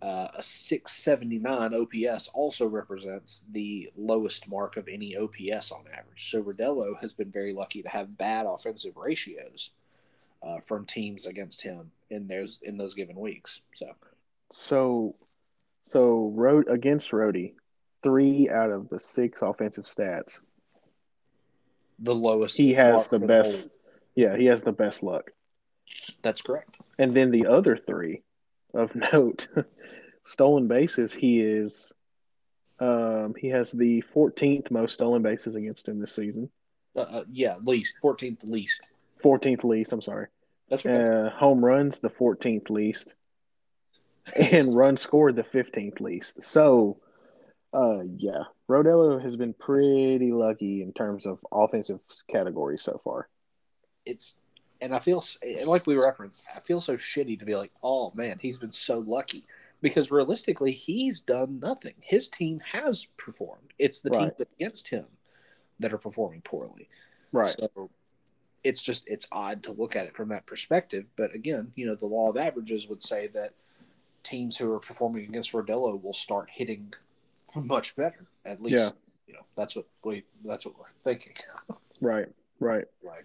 Uh, 0.01 0.29
a 0.37 0.41
679 0.41 1.73
OPS 1.73 2.29
also 2.33 2.65
represents 2.65 3.43
the 3.51 3.89
lowest 3.97 4.47
mark 4.47 4.77
of 4.77 4.87
any 4.87 5.17
OPS 5.17 5.71
on 5.73 5.83
average. 5.93 6.31
So 6.31 6.41
Rodello 6.41 6.97
has 7.01 7.11
been 7.11 7.29
very 7.31 7.53
lucky 7.53 7.81
to 7.81 7.89
have 7.89 8.17
bad 8.17 8.45
offensive 8.45 8.95
ratios 8.95 9.71
uh, 10.41 10.59
from 10.61 10.85
teams 10.85 11.25
against 11.25 11.61
him 11.63 11.91
in 12.09 12.27
those 12.27 12.61
in 12.63 12.77
those 12.77 12.93
given 12.93 13.19
weeks. 13.19 13.59
So 13.73 13.87
So, 14.51 15.15
so 15.83 16.31
road 16.33 16.69
against 16.69 17.11
Rhodey, 17.11 17.55
three 18.01 18.49
out 18.49 18.71
of 18.71 18.87
the 18.87 18.99
six 18.99 19.41
offensive 19.41 19.83
stats, 19.83 20.39
the 21.99 22.15
lowest 22.15 22.57
he 22.57 22.73
has 22.73 23.09
the 23.09 23.19
best. 23.19 23.69
whole- 23.69 23.78
yeah, 24.15 24.35
he 24.35 24.45
has 24.45 24.61
the 24.61 24.71
best 24.71 25.03
luck. 25.03 25.31
that's 26.21 26.41
correct. 26.41 26.75
And 26.97 27.15
then 27.15 27.31
the 27.31 27.47
other 27.47 27.77
three, 27.77 28.23
of 28.73 28.95
note, 29.13 29.47
stolen 30.25 30.67
bases, 30.67 31.13
he 31.13 31.41
is 31.41 31.93
um, 32.79 33.35
he 33.37 33.47
has 33.49 33.71
the 33.71 34.03
14th 34.15 34.71
most 34.71 34.93
stolen 34.93 35.21
bases 35.21 35.55
against 35.55 35.87
him 35.87 35.99
this 35.99 36.15
season. 36.15 36.49
Uh, 36.95 37.01
uh, 37.01 37.23
yeah, 37.31 37.55
least 37.63 37.95
fourteenth 38.01 38.43
least. 38.43 38.89
14th 39.23 39.63
least, 39.63 39.91
I'm 39.91 40.01
sorry. 40.01 40.27
That's 40.69 40.85
right. 40.85 40.95
Uh, 40.95 41.29
home 41.31 41.63
runs, 41.63 41.99
the 41.99 42.09
14th 42.09 42.69
least. 42.69 43.15
And 44.35 44.75
runs 44.75 45.01
scored, 45.01 45.35
the 45.35 45.43
15th 45.43 45.99
least. 45.99 46.43
So, 46.43 46.99
uh, 47.73 48.01
yeah, 48.15 48.43
Rodello 48.69 49.21
has 49.21 49.35
been 49.35 49.53
pretty 49.53 50.31
lucky 50.31 50.81
in 50.83 50.93
terms 50.93 51.25
of 51.25 51.39
offensive 51.51 51.99
categories 52.29 52.83
so 52.83 53.01
far. 53.03 53.27
It's 54.05 54.35
and 54.81 54.93
I 54.95 54.99
feel 54.99 55.23
eh, 55.43 55.65
like 55.65 55.85
we 55.85 55.95
referenced. 55.95 56.43
I 56.55 56.59
feel 56.61 56.79
so 56.79 56.95
shitty 56.95 57.37
to 57.39 57.45
be 57.45 57.55
like, 57.55 57.71
oh 57.83 58.11
man, 58.15 58.37
he's 58.39 58.57
been 58.57 58.71
so 58.71 58.99
lucky 58.99 59.45
because 59.81 60.11
realistically, 60.11 60.71
he's 60.71 61.19
done 61.19 61.59
nothing. 61.59 61.95
His 62.01 62.27
team 62.27 62.61
has 62.71 63.05
performed. 63.17 63.73
It's 63.77 63.99
the 64.01 64.09
Right. 64.11 64.35
teams 64.37 64.49
against 64.55 64.87
him 64.89 65.05
that 65.79 65.93
are 65.93 65.97
performing 65.97 66.41
poorly. 66.41 66.89
Right. 67.31 67.55
So 67.59 67.89
it's 68.63 68.81
just 68.81 69.07
it's 69.07 69.27
odd 69.31 69.63
to 69.63 69.71
look 69.71 69.95
at 69.95 70.05
it 70.05 70.15
from 70.15 70.29
that 70.29 70.45
perspective. 70.45 71.05
But 71.15 71.33
again, 71.33 71.71
you 71.75 71.85
know, 71.85 71.95
the 71.95 72.05
law 72.07 72.29
of 72.29 72.37
averages 72.37 72.87
would 72.87 73.01
say 73.01 73.27
that 73.27 73.53
teams 74.23 74.57
who 74.57 74.71
are 74.73 74.79
performing 74.79 75.23
against 75.23 75.53
Rodello 75.53 76.01
will 76.01 76.13
start 76.13 76.49
hitting 76.51 76.93
much 77.55 77.95
better. 77.95 78.27
At 78.45 78.61
least, 78.61 78.75
Yeah. 78.75 78.89
you 79.27 79.33
know, 79.33 79.45
that's 79.55 79.75
what 79.75 79.85
we 80.03 80.23
that's 80.45 80.65
what 80.65 80.77
we're 80.77 80.85
thinking. 81.03 81.33
Right. 82.01 82.27
Right. 82.61 82.85
Right. 83.03 83.23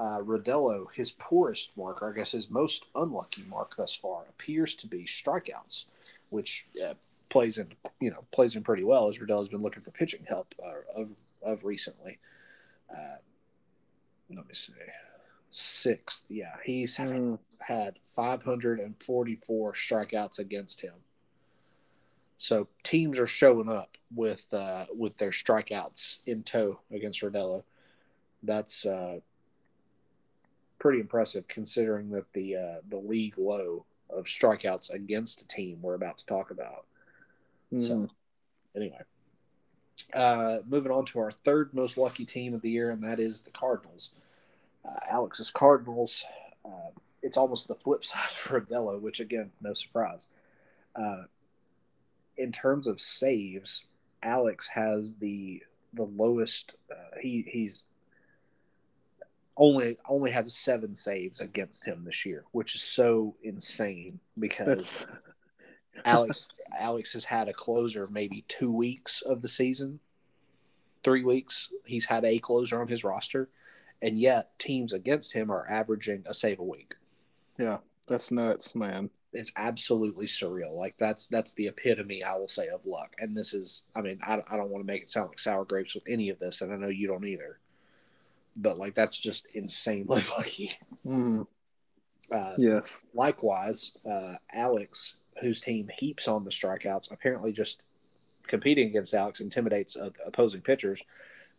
Uh, 0.00 0.18
Rodello, 0.20 0.90
his 0.94 1.10
poorest 1.10 1.76
mark, 1.76 2.00
or 2.00 2.10
I 2.10 2.16
guess 2.16 2.32
his 2.32 2.48
most 2.48 2.86
unlucky 2.94 3.44
mark 3.50 3.76
thus 3.76 3.94
far, 3.94 4.22
appears 4.30 4.74
to 4.76 4.86
be 4.86 5.04
strikeouts, 5.04 5.84
which 6.30 6.64
uh, 6.82 6.94
plays 7.28 7.58
in 7.58 7.68
you 8.00 8.10
know 8.10 8.24
plays 8.32 8.56
in 8.56 8.62
pretty 8.62 8.82
well 8.82 9.10
as 9.10 9.18
Rodello's 9.18 9.50
been 9.50 9.60
looking 9.60 9.82
for 9.82 9.90
pitching 9.90 10.24
help 10.26 10.54
uh, 10.64 10.98
of 10.98 11.14
of 11.42 11.64
recently. 11.64 12.18
Uh, 12.90 13.16
let 14.30 14.48
me 14.48 14.54
see, 14.54 14.72
sixth. 15.50 16.24
Yeah, 16.30 16.56
he's 16.64 16.96
had, 16.96 17.10
Mm, 17.10 17.38
had 17.58 17.98
544 18.02 19.72
strikeouts 19.74 20.38
against 20.38 20.80
him. 20.80 20.94
So 22.38 22.68
teams 22.82 23.18
are 23.18 23.26
showing 23.26 23.68
up 23.68 23.98
with 24.14 24.48
uh, 24.54 24.86
with 24.96 25.18
their 25.18 25.30
strikeouts 25.30 26.20
in 26.24 26.42
tow 26.42 26.80
against 26.90 27.20
Rodello. 27.20 27.64
That's 28.42 28.86
uh, 28.86 29.20
pretty 30.80 30.98
impressive 30.98 31.46
considering 31.46 32.10
that 32.10 32.32
the 32.32 32.56
uh, 32.56 32.80
the 32.88 32.98
league 32.98 33.38
low 33.38 33.84
of 34.08 34.24
strikeouts 34.24 34.90
against 34.90 35.40
a 35.40 35.46
team 35.46 35.78
we're 35.80 35.94
about 35.94 36.18
to 36.18 36.26
talk 36.26 36.50
about. 36.50 36.86
So 37.78 37.94
mm. 37.94 38.10
anyway, 38.74 38.98
uh, 40.12 40.58
moving 40.66 40.90
on 40.90 41.04
to 41.06 41.20
our 41.20 41.30
third 41.30 41.72
most 41.72 41.96
lucky 41.96 42.24
team 42.24 42.54
of 42.54 42.62
the 42.62 42.70
year, 42.70 42.90
and 42.90 43.04
that 43.04 43.20
is 43.20 43.42
the 43.42 43.50
Cardinals. 43.50 44.10
Uh, 44.84 44.98
Alex's 45.08 45.50
Cardinals. 45.50 46.24
Uh, 46.64 46.90
it's 47.22 47.36
almost 47.36 47.68
the 47.68 47.74
flip 47.76 48.04
side 48.04 48.30
for 48.30 48.60
Rodello, 48.60 49.00
which 49.00 49.20
again, 49.20 49.52
no 49.60 49.74
surprise. 49.74 50.26
Uh, 50.96 51.24
in 52.36 52.50
terms 52.50 52.86
of 52.86 53.00
saves, 53.00 53.84
Alex 54.22 54.68
has 54.68 55.14
the 55.14 55.62
the 55.92 56.04
lowest. 56.04 56.74
Uh, 56.90 57.18
he 57.20 57.44
he's 57.46 57.84
only 59.60 59.98
only 60.08 60.30
has 60.30 60.56
seven 60.56 60.94
saves 60.94 61.38
against 61.38 61.86
him 61.86 62.04
this 62.04 62.24
year, 62.24 62.44
which 62.50 62.74
is 62.74 62.82
so 62.82 63.36
insane 63.42 64.18
because 64.38 65.06
Alex 66.04 66.48
Alex 66.78 67.12
has 67.12 67.24
had 67.24 67.48
a 67.48 67.52
closer 67.52 68.08
maybe 68.10 68.44
two 68.48 68.72
weeks 68.72 69.20
of 69.20 69.42
the 69.42 69.48
season, 69.48 70.00
three 71.04 71.22
weeks. 71.22 71.68
He's 71.84 72.06
had 72.06 72.24
a 72.24 72.38
closer 72.38 72.80
on 72.80 72.88
his 72.88 73.04
roster, 73.04 73.50
and 74.00 74.18
yet 74.18 74.58
teams 74.58 74.94
against 74.94 75.34
him 75.34 75.50
are 75.50 75.68
averaging 75.68 76.24
a 76.26 76.32
save 76.32 76.58
a 76.58 76.64
week. 76.64 76.94
yeah, 77.58 77.78
that's 78.08 78.32
nuts, 78.32 78.74
man. 78.74 79.10
It's 79.34 79.52
absolutely 79.56 80.26
surreal. 80.26 80.74
Like 80.74 80.96
that's 80.98 81.26
that's 81.26 81.52
the 81.52 81.68
epitome, 81.68 82.24
I 82.24 82.34
will 82.34 82.48
say, 82.48 82.68
of 82.68 82.86
luck. 82.86 83.14
And 83.18 83.36
this 83.36 83.52
is, 83.52 83.82
I 83.94 84.00
mean, 84.00 84.20
I, 84.26 84.42
I 84.50 84.56
don't 84.56 84.70
want 84.70 84.82
to 84.82 84.90
make 84.90 85.02
it 85.02 85.10
sound 85.10 85.28
like 85.28 85.38
sour 85.38 85.66
grapes 85.66 85.94
with 85.94 86.04
any 86.08 86.30
of 86.30 86.38
this, 86.38 86.62
and 86.62 86.72
I 86.72 86.76
know 86.76 86.88
you 86.88 87.06
don't 87.06 87.26
either. 87.26 87.60
But 88.56 88.78
like 88.78 88.94
that's 88.94 89.18
just 89.18 89.46
insanely 89.54 90.22
lucky. 90.36 90.72
Mm, 91.06 91.46
Uh, 92.30 92.54
yes. 92.58 93.02
Likewise, 93.14 93.92
uh, 94.08 94.34
Alex, 94.52 95.16
whose 95.40 95.60
team 95.60 95.88
heaps 95.98 96.28
on 96.28 96.44
the 96.44 96.50
strikeouts, 96.50 97.10
apparently 97.10 97.52
just 97.52 97.82
competing 98.46 98.88
against 98.88 99.14
Alex 99.14 99.40
intimidates 99.40 99.96
uh, 99.96 100.10
opposing 100.26 100.60
pitchers 100.60 101.02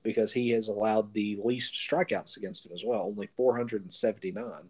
because 0.03 0.33
he 0.33 0.49
has 0.49 0.67
allowed 0.67 1.13
the 1.13 1.39
least 1.43 1.73
strikeouts 1.73 2.37
against 2.37 2.65
him 2.65 2.71
as 2.73 2.83
well, 2.85 3.03
only 3.03 3.27
479. 3.37 4.69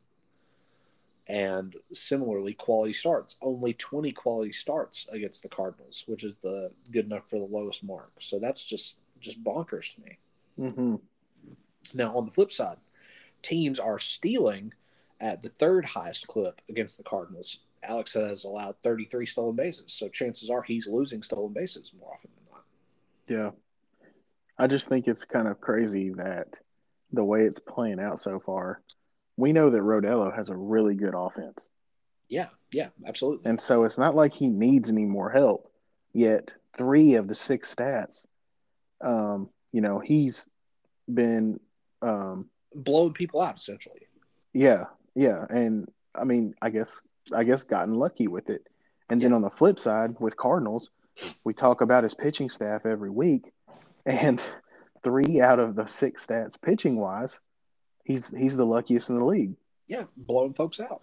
And 1.28 1.76
similarly, 1.94 2.54
quality 2.54 2.94
starts, 2.94 3.38
only 3.42 3.74
20 3.74 4.12
quality 4.12 4.52
starts 4.52 5.08
against 5.12 5.44
the 5.44 5.50
Cardinals, 5.50 6.04
which 6.08 6.24
is 6.24 6.36
the 6.36 6.72
good 6.92 7.06
enough 7.06 7.30
for 7.30 7.40
the 7.40 7.46
lowest 7.46 7.84
mark. 7.84 8.12
So 8.20 8.40
that's 8.40 8.66
just 8.66 8.98
just 9.20 9.44
bonkers 9.44 9.96
to 9.96 10.02
me. 10.02 10.18
hmm 10.72 10.96
Now, 11.94 12.18
on 12.18 12.26
the 12.26 12.32
flip 12.32 12.52
side, 12.52 12.78
teams 13.42 13.80
are 13.80 14.00
stealing 14.00 14.74
at 15.20 15.42
the 15.42 15.50
third 15.50 15.86
highest 15.86 16.28
clip 16.28 16.62
against 16.70 16.98
the 16.98 17.04
Cardinals. 17.04 17.60
Alex 17.84 18.14
has 18.14 18.44
allowed 18.44 18.76
33 18.84 19.26
stolen 19.26 19.56
bases, 19.56 19.94
so 19.94 20.08
chances 20.08 20.50
are 20.50 20.62
he's 20.62 20.88
losing 20.88 21.24
stolen 21.24 21.54
bases 21.54 21.92
more 22.00 22.14
often 22.14 22.30
than 22.36 22.46
not. 22.52 22.64
Yeah. 23.28 23.52
I 24.58 24.68
just 24.68 24.88
think 24.88 25.08
it's 25.08 25.26
kind 25.26 25.48
of 25.48 25.60
crazy 25.60 26.12
that 26.12 26.60
the 27.12 27.24
way 27.24 27.42
it's 27.44 27.60
playing 27.60 28.00
out 28.00 28.20
so 28.20 28.40
far, 28.40 28.82
we 29.38 29.54
know 29.54 29.70
that 29.70 29.82
Rodello 29.82 30.36
has 30.36 30.50
a 30.50 30.56
really 30.56 30.96
good 30.96 31.14
offense. 31.16 31.70
Yeah, 32.30 32.50
yeah, 32.72 32.90
absolutely. 33.06 33.50
And 33.50 33.60
so 33.60 33.84
it's 33.84 33.98
not 33.98 34.16
like 34.16 34.34
he 34.34 34.48
needs 34.48 34.90
any 34.90 35.06
more 35.06 35.30
help. 35.30 35.72
Yet 36.14 36.54
three 36.78 37.16
of 37.16 37.28
the 37.28 37.36
six 37.36 37.74
stats, 37.74 38.26
um, 39.02 39.50
you 39.72 39.82
know, 39.82 40.00
he's 40.00 40.48
been, 41.12 41.60
um, 42.02 42.50
Blowing 42.74 43.14
people 43.14 43.42
out, 43.42 43.58
essentially. 43.58 44.08
yeah, 44.54 44.86
yeah, 45.16 45.46
and 45.50 45.90
I 46.16 46.24
mean, 46.24 46.56
I 46.62 46.70
guess, 46.70 47.02
I 47.34 47.44
guess, 47.44 47.64
gotten 47.64 47.96
lucky 47.96 48.28
with 48.28 48.50
it. 48.50 48.66
And 49.10 49.22
then 49.22 49.34
on 49.34 49.42
the 49.42 49.50
flip 49.50 49.78
side, 49.78 50.16
with 50.20 50.38
Cardinals, 50.38 50.90
we 51.44 51.54
talk 51.54 51.82
about 51.82 52.04
his 52.04 52.14
pitching 52.14 52.50
staff 52.50 52.86
every 52.86 53.10
week, 53.10 53.52
and 54.06 54.42
three 55.04 55.42
out 55.42 55.60
of 55.60 55.76
the 55.76 55.86
six 55.88 56.26
stats 56.26 56.56
pitching 56.62 56.96
wise, 56.96 57.42
he's 58.06 58.34
he's 58.34 58.56
the 58.56 58.66
luckiest 58.66 59.10
in 59.10 59.18
the 59.20 59.26
league. 59.26 59.56
Yeah, 59.88 60.06
blowing 60.16 60.54
folks 60.54 60.80
out. 60.80 61.02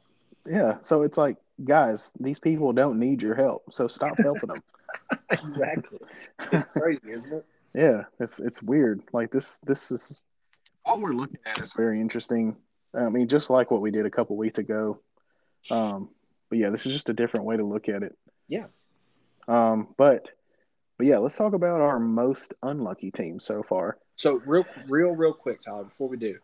Yeah, 0.50 0.76
so 0.80 1.02
it's 1.02 1.18
like, 1.18 1.36
guys, 1.62 2.10
these 2.18 2.38
people 2.38 2.72
don't 2.72 2.98
need 2.98 3.20
your 3.20 3.34
help, 3.34 3.64
so 3.74 3.86
stop 3.88 4.16
helping 4.22 4.48
them. 4.48 4.62
exactly. 5.30 5.98
It's 6.52 6.70
crazy, 6.70 7.10
isn't 7.10 7.34
it? 7.38 7.44
Yeah, 7.74 8.04
it's 8.18 8.40
it's 8.40 8.62
weird. 8.62 9.02
Like 9.12 9.30
this 9.30 9.58
this 9.58 9.90
is 9.90 10.24
what 10.88 11.00
we're 11.00 11.12
looking 11.12 11.38
at 11.44 11.60
is 11.60 11.72
very 11.74 12.00
interesting. 12.00 12.56
I 12.94 13.10
mean, 13.10 13.28
just 13.28 13.50
like 13.50 13.70
what 13.70 13.82
we 13.82 13.90
did 13.90 14.06
a 14.06 14.10
couple 14.10 14.36
weeks 14.36 14.58
ago. 14.58 15.00
Um, 15.70 16.08
but 16.48 16.58
yeah, 16.58 16.70
this 16.70 16.86
is 16.86 16.92
just 16.92 17.10
a 17.10 17.12
different 17.12 17.44
way 17.44 17.56
to 17.58 17.64
look 17.64 17.88
at 17.88 18.02
it. 18.02 18.16
Yeah. 18.48 18.66
Um, 19.46 19.94
but 19.98 20.28
but 20.96 21.06
yeah, 21.06 21.18
let's 21.18 21.36
talk 21.36 21.52
about 21.52 21.80
our 21.80 21.98
most 22.00 22.54
unlucky 22.62 23.10
team 23.10 23.38
so 23.38 23.62
far. 23.62 23.98
So 24.16 24.42
real, 24.46 24.64
real, 24.88 25.10
real 25.10 25.32
quick, 25.32 25.60
Tyler. 25.60 25.84
Before 25.84 26.08
we 26.08 26.16
do, 26.16 26.38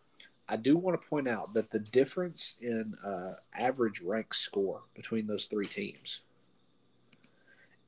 I 0.48 0.56
do 0.56 0.76
want 0.76 1.00
to 1.00 1.08
point 1.08 1.26
out 1.26 1.54
that 1.54 1.70
the 1.70 1.80
difference 1.80 2.54
in 2.60 2.94
uh, 3.04 3.32
average 3.58 4.00
rank 4.00 4.32
score 4.34 4.82
between 4.94 5.26
those 5.26 5.46
three 5.46 5.66
teams 5.66 6.20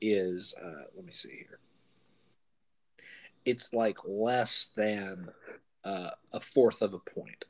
is, 0.01 0.55
uh, 0.61 0.83
let 0.95 1.05
me 1.05 1.11
see 1.13 1.29
here. 1.29 1.59
It's 3.45 3.73
like 3.73 3.99
less 4.05 4.71
than 4.75 5.29
uh, 5.83 6.11
a 6.33 6.39
fourth 6.39 6.81
of 6.81 6.93
a 6.93 6.99
point. 6.99 7.45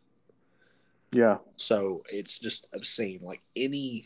Yeah. 1.12 1.38
So 1.56 2.04
it's 2.10 2.40
just 2.40 2.68
obscene. 2.74 3.20
Like 3.22 3.42
any, 3.56 4.04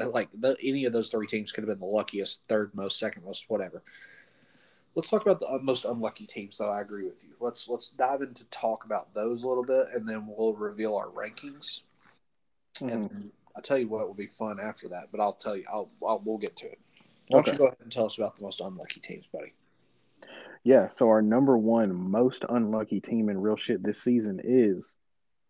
uh, 0.00 0.10
like 0.10 0.28
the, 0.32 0.56
any 0.62 0.84
of 0.84 0.92
those 0.92 1.10
three 1.10 1.26
teams 1.26 1.52
could 1.52 1.62
have 1.62 1.68
been 1.68 1.80
the 1.80 1.92
luckiest, 1.92 2.40
third 2.48 2.74
most, 2.74 2.98
second 2.98 3.24
most, 3.24 3.44
whatever. 3.48 3.82
Let's 4.94 5.10
talk 5.10 5.22
about 5.22 5.40
the 5.40 5.48
uh, 5.48 5.58
most 5.60 5.84
unlucky 5.84 6.26
teams. 6.26 6.58
Though 6.58 6.70
I 6.70 6.80
agree 6.80 7.04
with 7.04 7.24
you. 7.24 7.30
Let's 7.40 7.68
let's 7.68 7.88
dive 7.88 8.22
into 8.22 8.44
talk 8.44 8.84
about 8.84 9.12
those 9.12 9.42
a 9.42 9.48
little 9.48 9.64
bit, 9.64 9.86
and 9.92 10.08
then 10.08 10.26
we'll 10.26 10.54
reveal 10.54 10.94
our 10.96 11.08
rankings. 11.08 11.80
Mhm. 12.76 12.92
And 12.92 13.32
I'll 13.56 13.62
tell 13.62 13.78
you 13.78 13.88
what 13.88 14.06
will 14.06 14.14
be 14.14 14.28
fun 14.28 14.60
after 14.60 14.88
that. 14.88 15.08
But 15.10 15.20
I'll 15.20 15.32
tell 15.32 15.56
you, 15.56 15.64
I'll, 15.68 15.90
I'll 16.06 16.22
we'll 16.24 16.38
get 16.38 16.56
to 16.58 16.66
it. 16.66 16.78
Why 17.28 17.40
don't 17.40 17.52
you 17.52 17.58
go 17.58 17.66
ahead 17.66 17.78
and 17.82 17.90
tell 17.90 18.04
us 18.04 18.18
about 18.18 18.36
the 18.36 18.42
most 18.42 18.60
unlucky 18.60 19.00
teams, 19.00 19.24
buddy? 19.32 19.52
Yeah. 20.64 20.88
So 20.88 21.08
our 21.08 21.22
number 21.22 21.56
one 21.56 21.94
most 21.94 22.44
unlucky 22.48 23.00
team 23.00 23.28
in 23.28 23.38
real 23.38 23.56
shit 23.56 23.82
this 23.82 24.02
season 24.02 24.40
is 24.42 24.92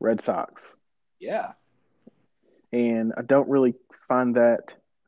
Red 0.01 0.20
Sox. 0.20 0.77
Yeah, 1.20 1.53
and 2.73 3.12
I 3.16 3.23
don't 3.23 3.49
really 3.49 3.74
find 4.09 4.35
that 4.35 4.65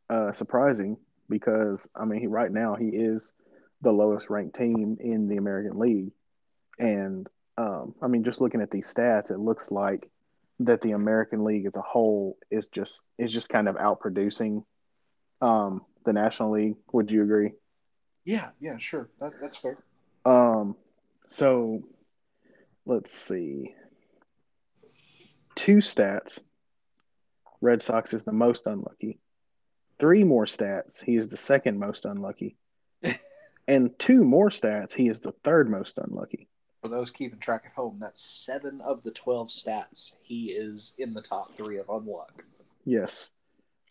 uh, 0.08 0.32
surprising 0.32 0.96
because 1.28 1.88
I 1.94 2.04
mean, 2.04 2.20
he 2.20 2.26
right 2.28 2.50
now 2.50 2.76
he 2.76 2.86
is 2.86 3.32
the 3.82 3.92
lowest 3.92 4.30
ranked 4.30 4.56
team 4.56 4.96
in 5.00 5.28
the 5.28 5.36
American 5.36 5.78
League, 5.78 6.12
and 6.78 7.28
um, 7.58 7.94
I 8.00 8.06
mean, 8.06 8.24
just 8.24 8.40
looking 8.40 8.60
at 8.60 8.70
these 8.70 8.92
stats, 8.92 9.30
it 9.30 9.38
looks 9.38 9.70
like 9.70 10.08
that 10.60 10.80
the 10.80 10.92
American 10.92 11.44
League 11.44 11.66
as 11.66 11.76
a 11.76 11.82
whole 11.82 12.38
is 12.50 12.68
just 12.68 13.02
is 13.18 13.32
just 13.32 13.48
kind 13.48 13.68
of 13.68 13.76
outproducing 13.76 14.64
um, 15.40 15.82
the 16.04 16.12
National 16.12 16.52
League. 16.52 16.76
Would 16.92 17.10
you 17.10 17.22
agree? 17.22 17.52
Yeah, 18.24 18.50
yeah, 18.60 18.76
sure. 18.78 19.08
That, 19.20 19.32
that's 19.40 19.56
fair. 19.56 19.78
Um, 20.26 20.74
so 21.28 21.84
let's 22.84 23.14
see. 23.14 23.74
Two 25.54 25.76
stats. 25.76 26.42
Red 27.60 27.80
Sox 27.80 28.12
is 28.12 28.24
the 28.24 28.32
most 28.32 28.66
unlucky. 28.66 29.20
Three 29.98 30.24
more 30.24 30.44
stats. 30.44 31.02
He 31.02 31.16
is 31.16 31.28
the 31.28 31.36
second 31.36 31.78
most 31.78 32.04
unlucky. 32.04 32.56
and 33.68 33.96
two 33.98 34.24
more 34.24 34.50
stats. 34.50 34.92
He 34.92 35.08
is 35.08 35.20
the 35.20 35.32
third 35.44 35.70
most 35.70 35.98
unlucky. 35.98 36.48
For 36.82 36.88
those 36.88 37.10
keeping 37.10 37.38
track 37.38 37.62
at 37.66 37.72
home, 37.72 37.98
that's 38.00 38.20
seven 38.20 38.80
of 38.80 39.04
the 39.04 39.12
12 39.12 39.48
stats. 39.48 40.12
He 40.22 40.50
is 40.50 40.92
in 40.98 41.14
the 41.14 41.22
top 41.22 41.56
three 41.56 41.78
of 41.78 41.86
unluck. 41.86 42.42
Yes. 42.84 43.30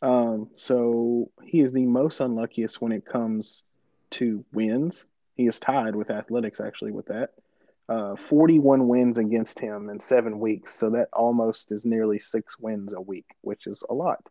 Um, 0.02 0.50
so 0.56 1.32
he 1.44 1.62
is 1.62 1.72
the 1.72 1.86
most 1.86 2.20
unluckiest 2.20 2.82
when 2.82 2.92
it 2.92 3.06
comes 3.06 3.64
to 4.12 4.46
wins. 4.54 5.08
He 5.36 5.48
is 5.48 5.60
tied 5.60 5.96
with 5.96 6.10
athletics 6.10 6.60
actually 6.60 6.92
with 6.92 7.08
that. 7.08 7.32
Uh, 7.88 8.16
41 8.30 8.88
wins 8.88 9.18
against 9.18 9.60
him 9.60 9.90
in 9.90 10.00
seven 10.00 10.40
weeks. 10.40 10.74
So 10.74 10.92
that 10.92 11.10
almost 11.14 11.72
is 11.72 11.86
nearly 11.86 12.18
six 12.20 12.58
wins 12.58 12.94
a 12.94 13.02
week, 13.02 13.28
which 13.42 13.68
is 13.68 13.84
a 13.90 13.94
lot. 13.94 14.28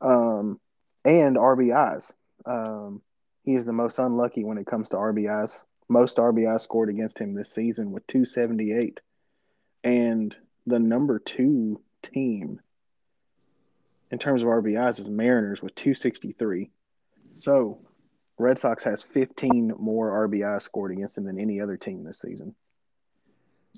Um, 0.00 0.58
and 1.04 1.36
RBIs. 1.36 2.14
Um, 2.46 3.02
he 3.44 3.54
is 3.54 3.64
the 3.64 3.72
most 3.72 3.98
unlucky 3.98 4.44
when 4.44 4.58
it 4.58 4.66
comes 4.66 4.88
to 4.90 4.96
RBIs. 4.96 5.64
Most 5.88 6.16
RBIs 6.16 6.62
scored 6.62 6.88
against 6.88 7.18
him 7.18 7.34
this 7.34 7.52
season 7.52 7.92
with 7.92 8.06
278. 8.06 9.00
And 9.84 10.34
the 10.66 10.80
number 10.80 11.18
two 11.18 11.80
team 12.02 12.60
in 14.10 14.18
terms 14.18 14.42
of 14.42 14.48
RBIs 14.48 14.98
is 14.98 15.08
Mariners 15.08 15.62
with 15.62 15.74
263. 15.74 16.70
So 17.34 17.85
Red 18.38 18.58
Sox 18.58 18.84
has 18.84 19.02
15 19.02 19.74
more 19.78 20.28
RBI 20.28 20.60
scored 20.60 20.92
against 20.92 21.16
him 21.16 21.24
than 21.24 21.38
any 21.38 21.60
other 21.60 21.76
team 21.76 22.04
this 22.04 22.20
season. 22.20 22.54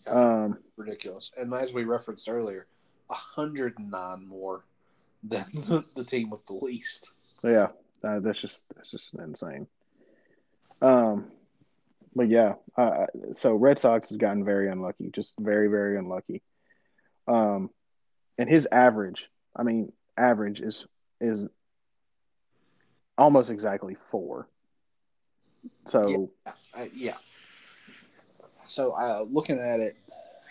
Um, 0.07 0.59
Ridiculous. 0.77 1.31
And 1.37 1.53
as 1.55 1.73
we 1.73 1.85
referenced 1.85 2.29
earlier, 2.29 2.67
109 3.07 4.27
more 4.27 4.65
than 5.23 5.45
the, 5.53 5.85
the 5.95 6.05
team 6.05 6.31
with 6.31 6.45
the 6.47 6.55
least. 6.55 7.11
yeah, 7.45 7.69
uh, 8.03 8.21
that's 8.21 8.41
just 8.41 8.65
that's 8.75 8.91
just 8.91 9.15
insane. 9.15 9.67
Um, 10.81 11.31
but 12.15 12.29
yeah, 12.29 12.55
uh, 12.77 13.07
so 13.35 13.55
Red 13.55 13.79
Sox 13.79 14.09
has 14.09 14.19
gotten 14.19 14.45
very 14.45 14.69
unlucky, 14.69 15.11
just 15.13 15.33
very 15.39 15.69
very 15.69 15.99
unlucky. 15.99 16.43
Um, 17.27 17.71
and 18.39 18.49
his 18.49 18.67
average, 18.71 19.31
I 19.55 19.63
mean, 19.63 19.93
average 20.17 20.61
is 20.61 20.87
is 21.21 21.49
almost 23.19 23.51
exactly 23.51 23.97
four. 24.11 24.49
So 25.89 26.31
Uh, 26.47 26.85
yeah. 26.95 27.17
So 28.65 28.93
uh, 28.93 29.25
looking 29.29 29.59
at 29.59 29.81
it, 29.81 29.97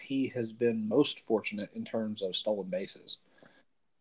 he 0.01 0.27
has 0.35 0.51
been 0.53 0.87
most 0.87 1.21
fortunate 1.21 1.69
in 1.73 1.85
terms 1.85 2.21
of 2.21 2.35
stolen 2.35 2.69
bases. 2.69 3.17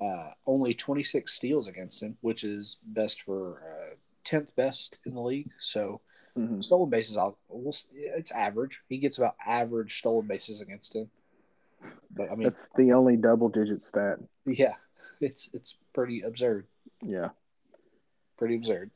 Uh, 0.01 0.30
only 0.47 0.74
26 0.74 1.32
steals 1.32 1.68
against 1.68 2.02
him, 2.02 2.16
which 2.20 2.44
is 2.44 2.76
best 2.84 3.22
for 3.22 3.62
uh, 3.62 3.94
10th 4.24 4.55
best 4.55 4.98
in 5.06 5.14
the 5.14 5.20
league. 5.20 5.51
So 5.59 6.01
mhm. 6.36 6.62
stolen 6.62 6.90
bases, 6.90 7.16
I'll, 7.16 7.38
it's 7.94 8.30
average. 8.30 8.80
He 8.88 8.98
gets 8.98 9.18
about 9.18 9.36
average 9.44 9.98
stolen 9.98 10.26
bases 10.26 10.60
against 10.60 10.94
him. 10.94 11.10
But 12.10 12.30
I 12.30 12.34
mean, 12.34 12.44
that's 12.44 12.70
the 12.70 12.93
only 12.93 13.16
double 13.16 13.48
digit 13.48 13.82
stat. 13.82 14.18
yeah, 14.47 14.74
it's 15.20 15.51
it's 15.52 15.76
pretty 15.93 16.22
absurd. 16.22 16.66
Yeah. 17.02 17.28
Pretty 18.37 18.57
absurd. 18.57 18.91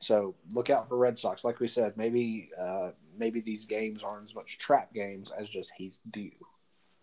So 0.00 0.34
look 0.52 0.70
out 0.70 0.88
for 0.88 0.96
Red 0.96 1.16
Sox. 1.18 1.44
Like 1.44 1.60
we 1.60 1.68
said, 1.68 1.96
maybe 1.96 2.50
uh, 2.58 2.90
maybe 3.16 3.40
these 3.40 3.64
games 3.64 4.02
aren't 4.02 4.24
as 4.24 4.34
much 4.34 4.58
trap 4.58 4.92
games 4.92 5.30
as 5.30 5.48
just 5.48 5.72
he's 5.76 6.00
due. 6.10 6.30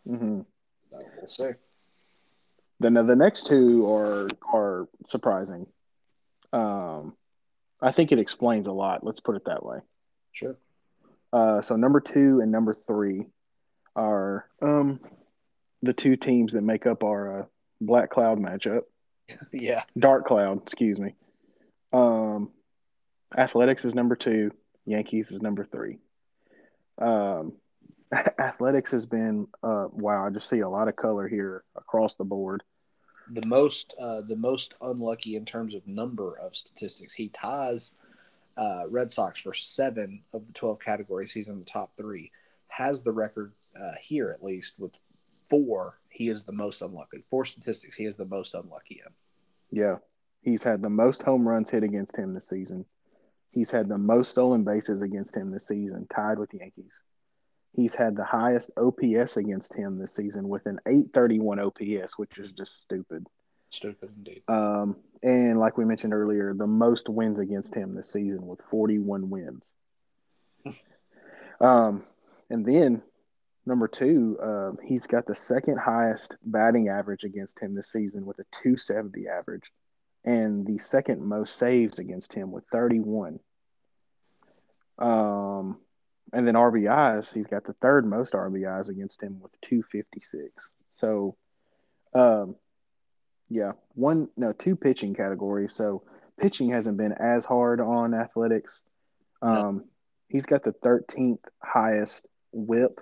Mm-hmm. 0.07 0.41
So 0.91 0.99
we'll 1.17 1.27
see. 1.27 1.51
Then 2.79 2.93
the 2.93 3.15
next 3.15 3.47
two 3.47 3.91
are 3.91 4.27
are 4.53 4.87
surprising. 5.05 5.67
Um, 6.53 7.15
I 7.81 7.91
think 7.91 8.11
it 8.11 8.19
explains 8.19 8.67
a 8.67 8.71
lot. 8.71 9.03
Let's 9.03 9.19
put 9.19 9.35
it 9.35 9.45
that 9.45 9.65
way. 9.65 9.79
Sure. 10.31 10.57
Uh, 11.33 11.61
so 11.61 11.75
number 11.75 11.99
two 11.99 12.41
and 12.41 12.51
number 12.51 12.73
three 12.73 13.25
are 13.95 14.47
um, 14.61 14.99
the 15.81 15.93
two 15.93 16.15
teams 16.15 16.53
that 16.53 16.61
make 16.61 16.85
up 16.85 17.03
our 17.03 17.41
uh, 17.41 17.45
Black 17.79 18.09
Cloud 18.09 18.39
matchup. 18.39 18.81
Yeah. 19.53 19.83
Dark 19.97 20.25
Cloud, 20.25 20.63
excuse 20.63 20.99
me. 20.99 21.15
Um, 21.93 22.49
Athletics 23.37 23.85
is 23.85 23.95
number 23.95 24.15
two. 24.15 24.51
Yankees 24.85 25.31
is 25.31 25.41
number 25.41 25.65
three. 25.65 25.99
Um, 26.99 27.53
Athletics 28.39 28.91
has 28.91 29.05
been 29.05 29.47
uh, 29.63 29.87
wow. 29.91 30.25
I 30.25 30.29
just 30.29 30.49
see 30.49 30.59
a 30.59 30.69
lot 30.69 30.87
of 30.87 30.95
color 30.95 31.27
here 31.27 31.63
across 31.75 32.15
the 32.15 32.25
board. 32.25 32.63
The 33.29 33.45
most 33.45 33.93
uh, 33.99 34.21
the 34.27 34.35
most 34.35 34.73
unlucky 34.81 35.35
in 35.35 35.45
terms 35.45 35.73
of 35.73 35.87
number 35.87 36.37
of 36.37 36.55
statistics. 36.55 37.13
He 37.13 37.29
ties 37.29 37.93
uh, 38.57 38.83
Red 38.89 39.11
Sox 39.11 39.41
for 39.41 39.53
seven 39.53 40.23
of 40.33 40.45
the 40.47 40.53
twelve 40.53 40.79
categories. 40.79 41.31
He's 41.31 41.47
in 41.47 41.59
the 41.59 41.65
top 41.65 41.95
three. 41.95 42.31
Has 42.67 43.01
the 43.01 43.13
record 43.13 43.53
uh, 43.79 43.93
here 44.01 44.29
at 44.31 44.43
least 44.43 44.73
with 44.77 44.99
four. 45.49 45.99
He 46.09 46.27
is 46.27 46.43
the 46.43 46.51
most 46.51 46.81
unlucky. 46.81 47.23
Four 47.29 47.45
statistics. 47.45 47.95
He 47.95 48.05
is 48.05 48.17
the 48.17 48.25
most 48.25 48.53
unlucky 48.53 49.01
in. 49.05 49.13
Yeah, 49.71 49.97
he's 50.41 50.63
had 50.63 50.81
the 50.81 50.89
most 50.89 51.23
home 51.23 51.47
runs 51.47 51.69
hit 51.69 51.83
against 51.83 52.17
him 52.17 52.33
this 52.33 52.47
season. 52.47 52.85
He's 53.51 53.71
had 53.71 53.89
the 53.89 53.97
most 53.97 54.31
stolen 54.31 54.63
bases 54.63 55.01
against 55.01 55.35
him 55.35 55.51
this 55.51 55.67
season, 55.67 56.07
tied 56.13 56.39
with 56.39 56.51
the 56.51 56.59
Yankees. 56.59 57.01
He's 57.73 57.95
had 57.95 58.15
the 58.15 58.23
highest 58.23 58.71
OPS 58.77 59.37
against 59.37 59.73
him 59.73 59.97
this 59.97 60.15
season 60.15 60.49
with 60.49 60.65
an 60.65 60.79
831 60.85 61.59
OPS, 61.59 62.17
which 62.17 62.37
is 62.37 62.51
just 62.51 62.81
stupid. 62.81 63.27
Stupid 63.69 64.09
indeed. 64.17 64.43
Um, 64.49 64.97
and 65.23 65.57
like 65.57 65.77
we 65.77 65.85
mentioned 65.85 66.13
earlier, 66.13 66.53
the 66.53 66.67
most 66.67 67.07
wins 67.07 67.39
against 67.39 67.73
him 67.73 67.95
this 67.95 68.11
season 68.11 68.45
with 68.45 68.59
41 68.69 69.29
wins. 69.29 69.73
um, 71.61 72.03
and 72.49 72.65
then 72.65 73.01
number 73.65 73.87
two, 73.87 74.37
uh, 74.41 74.71
he's 74.83 75.07
got 75.07 75.25
the 75.25 75.35
second 75.35 75.79
highest 75.79 76.35
batting 76.43 76.89
average 76.89 77.23
against 77.23 77.59
him 77.59 77.73
this 77.73 77.91
season 77.91 78.25
with 78.25 78.39
a 78.39 78.45
270 78.51 79.27
average, 79.27 79.71
and 80.23 80.65
the 80.65 80.77
second 80.77 81.21
most 81.21 81.55
saves 81.55 81.99
against 81.99 82.33
him 82.33 82.51
with 82.51 82.63
31. 82.71 83.39
Um, 84.99 85.79
and 86.33 86.47
then 86.47 86.53
RBIs, 86.53 87.33
he's 87.33 87.47
got 87.47 87.65
the 87.65 87.73
third 87.73 88.05
most 88.05 88.33
RBIs 88.33 88.89
against 88.89 89.21
him 89.21 89.39
with 89.41 89.59
256. 89.61 90.73
So, 90.91 91.35
um, 92.13 92.55
yeah, 93.49 93.73
one 93.95 94.29
no 94.37 94.53
two 94.53 94.75
pitching 94.75 95.13
categories. 95.13 95.73
So 95.73 96.03
pitching 96.39 96.69
hasn't 96.69 96.97
been 96.97 97.13
as 97.13 97.43
hard 97.43 97.81
on 97.81 98.13
athletics. 98.13 98.81
Um, 99.41 99.85
he's 100.29 100.45
got 100.45 100.63
the 100.63 100.71
13th 100.71 101.43
highest 101.61 102.27
WHIP, 102.51 103.01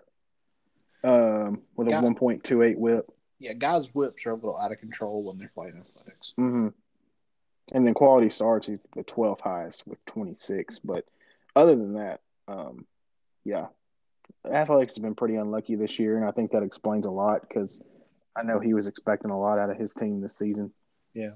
um, 1.03 1.61
with 1.75 1.87
a 1.87 1.91
Got 1.91 2.03
1.28 2.03 2.77
WHIP. 2.77 3.05
Yeah, 3.39 3.53
guys' 3.53 3.93
whips 3.93 4.25
are 4.25 4.31
a 4.31 4.35
little 4.35 4.57
out 4.57 4.71
of 4.71 4.79
control 4.79 5.25
when 5.25 5.37
they're 5.37 5.51
playing 5.53 5.77
athletics. 5.77 6.33
hmm 6.35 6.69
And 7.71 7.85
then 7.85 7.93
quality 7.93 8.29
starts, 8.29 8.67
he's 8.67 8.79
the 8.95 9.03
12th 9.03 9.41
highest 9.41 9.87
with 9.87 10.03
26. 10.05 10.79
But 10.79 11.05
other 11.55 11.75
than 11.75 11.93
that, 11.93 12.21
um, 12.47 12.85
yeah, 13.43 13.67
athletics 14.51 14.93
has 14.93 15.01
been 15.01 15.15
pretty 15.15 15.35
unlucky 15.35 15.75
this 15.75 15.99
year, 15.99 16.17
and 16.17 16.25
I 16.25 16.31
think 16.31 16.51
that 16.51 16.63
explains 16.63 17.05
a 17.05 17.11
lot 17.11 17.41
because 17.47 17.83
I 18.35 18.43
know 18.43 18.59
he 18.59 18.73
was 18.73 18.87
expecting 18.87 19.31
a 19.31 19.39
lot 19.39 19.59
out 19.59 19.69
of 19.69 19.77
his 19.77 19.93
team 19.93 20.21
this 20.21 20.37
season. 20.37 20.71
Yeah. 21.13 21.31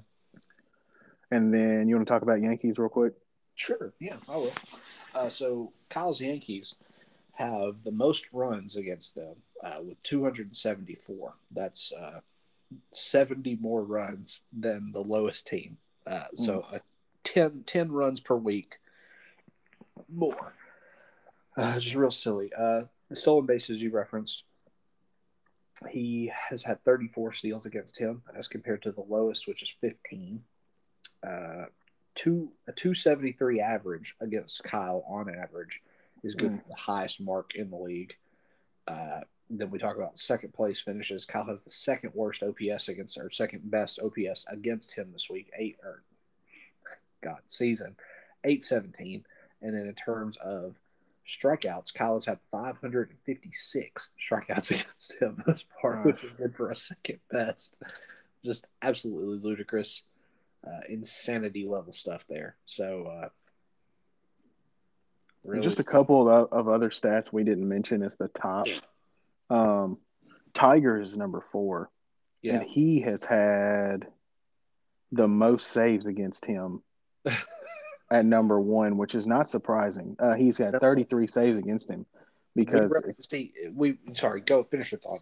And 1.30 1.52
then 1.52 1.88
you 1.88 1.96
want 1.96 2.06
to 2.06 2.12
talk 2.12 2.22
about 2.22 2.40
Yankees 2.42 2.78
real 2.78 2.88
quick? 2.88 3.14
Sure. 3.54 3.92
Yeah, 4.00 4.16
I 4.28 4.36
will. 4.36 4.52
Uh, 5.14 5.28
so 5.28 5.72
Kyle's 5.88 6.20
Yankees 6.20 6.74
have 7.34 7.82
the 7.84 7.90
most 7.90 8.26
runs 8.32 8.76
against 8.76 9.14
them 9.14 9.36
uh, 9.62 9.78
with 9.82 10.02
274. 10.02 11.34
That's 11.50 11.92
uh, 11.92 12.20
70 12.92 13.56
more 13.56 13.82
runs 13.82 14.40
than 14.52 14.92
the 14.92 15.00
lowest 15.00 15.46
team. 15.46 15.78
Uh, 16.06 16.24
so 16.34 16.64
uh, 16.72 16.78
10, 17.24 17.64
10 17.66 17.92
runs 17.92 18.20
per 18.20 18.36
week 18.36 18.78
more. 20.08 20.54
Uh, 21.56 21.78
just 21.78 21.94
real 21.96 22.10
silly. 22.10 22.50
Uh, 22.56 22.82
the 23.08 23.16
stolen 23.16 23.46
bases 23.46 23.80
you 23.80 23.90
referenced. 23.90 24.44
He 25.90 26.30
has 26.50 26.62
had 26.62 26.82
34 26.84 27.32
steals 27.32 27.66
against 27.66 27.98
him 27.98 28.22
as 28.36 28.48
compared 28.48 28.82
to 28.82 28.92
the 28.92 29.00
lowest, 29.02 29.46
which 29.48 29.62
is 29.62 29.70
15. 29.80 30.42
uh, 31.26 31.64
two 32.14 32.52
a 32.68 32.72
two 32.72 32.94
seventy 32.94 33.32
three 33.32 33.60
average 33.60 34.14
against 34.20 34.62
Kyle 34.62 35.04
on 35.08 35.28
average 35.34 35.82
is 36.22 36.34
good 36.36 36.52
Mm. 36.52 36.62
for 36.62 36.68
the 36.68 36.74
highest 36.76 37.20
mark 37.20 37.56
in 37.56 37.70
the 37.70 37.76
league. 37.76 38.16
Uh, 38.86 39.22
then 39.58 39.70
we 39.70 39.78
talk 39.78 39.96
about 39.96 40.18
second 40.18 40.52
place 40.54 40.80
finishes. 40.80 41.24
Kyle 41.24 41.44
has 41.44 41.62
the 41.62 41.70
second 41.70 42.12
worst 42.14 42.42
OPS 42.42 42.88
against 42.88 43.18
or 43.18 43.30
second 43.30 43.70
best 43.70 43.98
OPS 44.00 44.46
against 44.48 44.94
him 44.94 45.10
this 45.12 45.28
week. 45.30 45.50
Eight 45.58 45.76
or 45.82 46.02
God 47.22 47.40
season 47.46 47.96
eight 48.44 48.62
seventeen. 48.64 49.24
And 49.62 49.74
then 49.74 49.86
in 49.86 49.94
terms 49.94 50.36
of 50.38 50.76
strikeouts, 51.26 51.94
Kyle 51.94 52.14
has 52.14 52.26
had 52.26 52.38
five 52.50 52.76
hundred 52.78 53.10
and 53.10 53.18
fifty 53.24 53.50
six 53.52 54.10
strikeouts 54.20 54.70
against 54.80 55.14
him 55.20 55.42
thus 55.46 55.64
far, 55.80 55.96
Wow. 55.96 56.02
which 56.04 56.22
is 56.24 56.34
good 56.34 56.54
for 56.54 56.70
a 56.70 56.76
second 56.76 57.20
best. 57.30 57.76
Just 58.44 58.66
absolutely 58.82 59.38
ludicrous, 59.38 60.02
uh, 60.66 60.80
insanity 60.88 61.66
level 61.66 61.92
stuff 61.94 62.26
there. 62.28 62.56
So 62.66 63.06
uh, 63.06 63.28
really, 65.44 65.62
Just 65.62 65.80
a 65.80 65.84
couple 65.84 66.28
of, 66.28 66.52
of 66.52 66.68
other 66.68 66.90
stats 66.90 67.32
we 67.32 67.42
didn't 67.44 67.66
mention 67.66 68.02
is 68.02 68.16
the 68.16 68.28
top. 68.28 68.66
Um, 69.50 69.98
Tiger 70.54 71.00
is 71.00 71.16
number 71.16 71.44
four, 71.52 71.90
yeah, 72.42 72.54
and 72.54 72.62
he 72.62 73.00
has 73.00 73.24
had 73.24 74.06
the 75.12 75.28
most 75.28 75.68
saves 75.68 76.06
against 76.06 76.44
him 76.46 76.82
at 78.10 78.24
number 78.24 78.60
one, 78.60 78.96
which 78.96 79.14
is 79.14 79.26
not 79.26 79.48
surprising. 79.48 80.16
Uh, 80.18 80.34
he's 80.34 80.58
had 80.58 80.80
33 80.80 81.26
saves 81.26 81.58
against 81.58 81.88
him 81.88 82.06
because, 82.54 82.90
we, 83.06 83.14
see, 83.28 83.52
we 83.72 83.98
sorry, 84.12 84.40
go 84.40 84.64
finish 84.64 84.92
your 84.92 85.00
thought. 85.00 85.20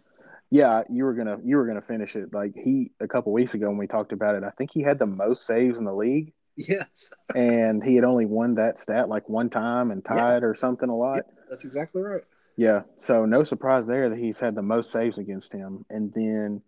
yeah, 0.51 0.83
you 0.89 1.03
were 1.03 1.13
gonna 1.13 1.37
you 1.43 1.57
were 1.57 1.65
gonna 1.65 1.81
finish 1.81 2.15
it. 2.15 2.33
Like 2.33 2.53
he 2.55 2.91
a 2.99 3.07
couple 3.07 3.31
weeks 3.33 3.53
ago 3.55 3.67
when 3.69 3.77
we 3.77 3.87
talked 3.87 4.11
about 4.13 4.35
it, 4.35 4.43
I 4.43 4.51
think 4.51 4.71
he 4.73 4.81
had 4.81 4.99
the 4.99 5.05
most 5.07 5.45
saves 5.45 5.77
in 5.79 5.85
the 5.85 5.93
league, 5.93 6.33
Yes, 6.55 7.11
and 7.35 7.83
he 7.83 7.95
had 7.95 8.03
only 8.03 8.25
won 8.25 8.55
that 8.55 8.77
stat 8.79 9.09
like 9.09 9.27
one 9.27 9.49
time 9.49 9.89
and 9.91 10.03
tied 10.05 10.43
or 10.43 10.53
something 10.55 10.89
a 10.89 10.95
lot. 10.95 11.21
that's 11.49 11.65
exactly 11.65 12.01
right. 12.01 12.21
Yeah, 12.55 12.83
so 12.99 13.25
no 13.25 13.43
surprise 13.43 13.87
there 13.87 14.09
that 14.09 14.17
he's 14.17 14.39
had 14.39 14.55
the 14.55 14.61
most 14.61 14.91
saves 14.91 15.17
against 15.17 15.51
him. 15.51 15.85
And 15.89 16.13
then 16.13 16.61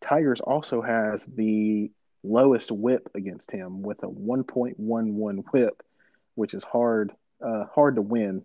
Tigers 0.00 0.40
also 0.40 0.82
has 0.82 1.24
the 1.26 1.90
lowest 2.24 2.72
whip 2.72 3.08
against 3.14 3.50
him 3.50 3.82
with 3.82 4.02
a 4.02 4.08
1.11 4.08 5.44
whip, 5.52 5.82
which 6.34 6.54
is 6.54 6.64
hard 6.64 7.12
uh, 7.40 7.64
hard 7.72 7.94
to 7.94 8.02
win 8.02 8.42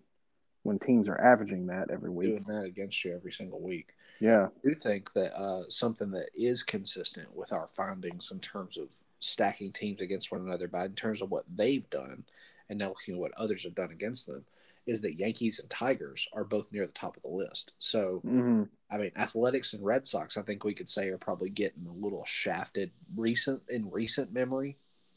when 0.62 0.78
teams 0.78 1.08
are 1.08 1.20
averaging 1.20 1.66
that 1.66 1.90
every 1.90 2.10
week. 2.10 2.30
Doing 2.30 2.56
that 2.56 2.64
against 2.64 3.04
you 3.04 3.14
every 3.14 3.32
single 3.32 3.60
week. 3.60 3.94
Yeah, 4.20 4.46
I 4.46 4.68
do 4.68 4.74
think 4.74 5.12
that 5.14 5.36
uh, 5.36 5.68
something 5.68 6.10
that 6.12 6.30
is 6.34 6.62
consistent 6.62 7.34
with 7.34 7.52
our 7.52 7.66
findings 7.66 8.30
in 8.30 8.38
terms 8.38 8.78
of 8.78 8.88
stacking 9.18 9.72
teams 9.72 10.00
against 10.00 10.30
one 10.30 10.42
another, 10.42 10.68
but 10.68 10.86
in 10.86 10.94
terms 10.94 11.22
of 11.22 11.30
what 11.30 11.44
they've 11.54 11.88
done, 11.90 12.24
and 12.68 12.78
now 12.78 12.88
looking 12.88 13.14
at 13.14 13.20
what 13.20 13.32
others 13.36 13.64
have 13.64 13.74
done 13.74 13.90
against 13.90 14.26
them, 14.26 14.44
is 14.86 15.00
that 15.02 15.18
Yankees 15.18 15.58
and 15.60 15.70
Tigers 15.70 16.28
are 16.32 16.44
both 16.44 16.72
near 16.72 16.86
the 16.86 16.92
top 16.92 17.16
of 17.16 17.22
the 17.22 17.28
list. 17.28 17.72
So, 17.78 18.20
hmm 18.24 18.64
I 18.90 18.98
mean, 18.98 19.12
Athletics 19.16 19.72
and 19.72 19.84
Red 19.84 20.06
Sox, 20.06 20.36
I 20.36 20.42
think 20.42 20.62
we 20.62 20.74
could 20.74 20.88
say 20.88 21.08
are 21.08 21.18
probably 21.18 21.48
getting 21.50 21.86
a 21.86 21.92
little 21.92 22.24
shafted 22.26 22.92
recent 23.16 23.62
in 23.68 23.90
recent 23.90 24.32
memory, 24.32 24.76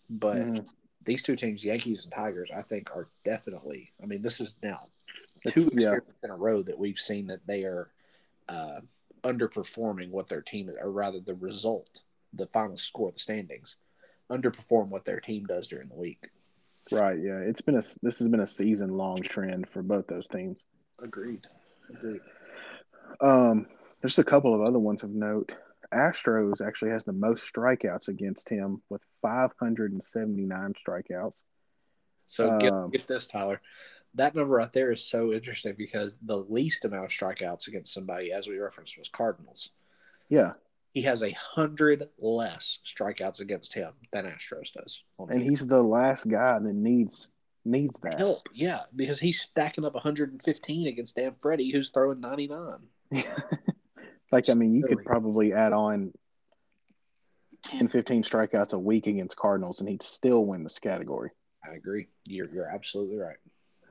but 0.10 0.38
Mhm. 0.38 0.68
these 1.06 1.22
two 1.22 1.36
teams, 1.36 1.64
Yankees 1.64 2.04
and 2.04 2.12
Tigers, 2.12 2.50
I 2.50 2.62
think 2.62 2.90
are 2.96 3.10
definitely. 3.24 3.92
I 4.02 4.06
mean, 4.06 4.22
this 4.22 4.40
is 4.40 4.56
now 4.64 4.88
two 5.48 5.70
yeah. 5.74 5.92
years 5.92 6.04
in 6.24 6.32
a 6.32 6.36
row 6.36 6.64
that 6.64 6.80
we've 6.80 6.98
seen 6.98 7.28
that 7.28 7.46
they 7.46 7.66
are 7.66 7.92
uh, 8.48 8.80
underperforming 9.24 10.10
what 10.10 10.28
their 10.28 10.42
team, 10.42 10.72
or 10.80 10.90
rather, 10.90 11.20
the 11.20 11.36
result, 11.36 12.02
the 12.34 12.48
final 12.48 12.78
score, 12.78 13.12
the 13.12 13.20
standings, 13.20 13.76
underperform 14.32 14.88
what 14.88 15.06
their 15.06 15.20
team 15.20 15.46
does 15.46 15.68
during 15.68 15.90
the 15.90 15.96
week. 15.96 16.30
Right. 16.92 17.18
Yeah, 17.20 17.40
it's 17.40 17.62
been 17.62 17.76
a 17.76 17.84
this 18.02 18.20
has 18.20 18.28
been 18.28 18.42
a 18.42 18.48
season 18.48 18.90
long 18.90 19.18
trend 19.18 19.70
for 19.70 19.82
both 19.82 20.08
those 20.08 20.28
teams. 20.28 20.60
Agreed. 21.02 21.46
Agreed. 21.90 22.22
Um, 23.22 23.68
there's 24.02 24.20
a 24.20 24.24
couple 24.24 24.54
of 24.54 24.62
other 24.62 24.80
ones 24.80 25.04
of 25.04 25.12
note. 25.12 25.56
Astros 25.94 26.66
actually 26.66 26.92
has 26.92 27.06
the 27.06 27.14
most 27.14 27.52
strikeouts 27.52 28.10
against 28.10 28.50
him 28.50 28.82
with 28.90 29.02
579 29.22 30.74
strikeouts. 30.86 31.44
So 32.26 32.58
get, 32.58 32.74
Um, 32.74 32.90
get 32.92 33.08
this, 33.08 33.26
Tyler. 33.26 33.62
That 34.16 34.36
number 34.36 34.56
right 34.56 34.72
there 34.74 34.92
is 34.92 35.06
so 35.06 35.32
interesting 35.32 35.76
because 35.78 36.18
the 36.18 36.36
least 36.36 36.84
amount 36.84 37.06
of 37.06 37.12
strikeouts 37.12 37.68
against 37.68 37.94
somebody, 37.94 38.34
as 38.34 38.48
we 38.48 38.58
referenced, 38.58 38.98
was 38.98 39.10
Cardinals. 39.10 39.70
Yeah, 40.28 40.54
He 40.98 41.04
has 41.04 41.22
a 41.22 41.30
hundred 41.30 42.10
less 42.18 42.80
strikeouts 42.84 43.40
against 43.40 43.76
him 43.76 43.92
than 44.12 44.26
Astros 44.26 44.74
does. 44.74 45.04
and 45.30 45.40
he's 45.40 45.68
the 45.68 45.84
last 45.84 46.28
guy 46.28 46.58
that 46.58 46.74
needs 46.74 47.30
needs 47.64 48.00
that. 48.00 48.18
help, 48.18 48.50
yeah, 48.52 48.80
because 48.96 49.20
he's 49.20 49.40
stacking 49.40 49.86
up 49.86 49.94
115 49.94 50.88
against 50.88 51.16
Dan 51.16 51.36
Freddie, 51.40 51.70
who's 51.70 51.92
throwing 51.92 52.20
99. 52.20 52.80
like 54.32 54.50
I 54.50 54.56
mean, 54.56 54.74
you 54.74 54.88
could 54.88 55.06
probably 55.06 55.54
add 55.54 55.72
on 55.72 56.14
10, 57.66 57.90
15 57.90 58.24
strikeouts 58.24 58.74
a 58.74 58.80
week 58.80 59.06
against 59.06 59.38
Cardinals, 59.38 59.82
and 59.82 59.88
he'd 59.88 60.02
still 60.02 60.46
win 60.46 60.64
this 60.64 60.80
category. 60.80 61.30
I 61.64 61.76
agree. 61.76 62.08
You're 62.26 62.52
you're 62.52 62.70
absolutely 62.74 63.18
right. 63.18 63.38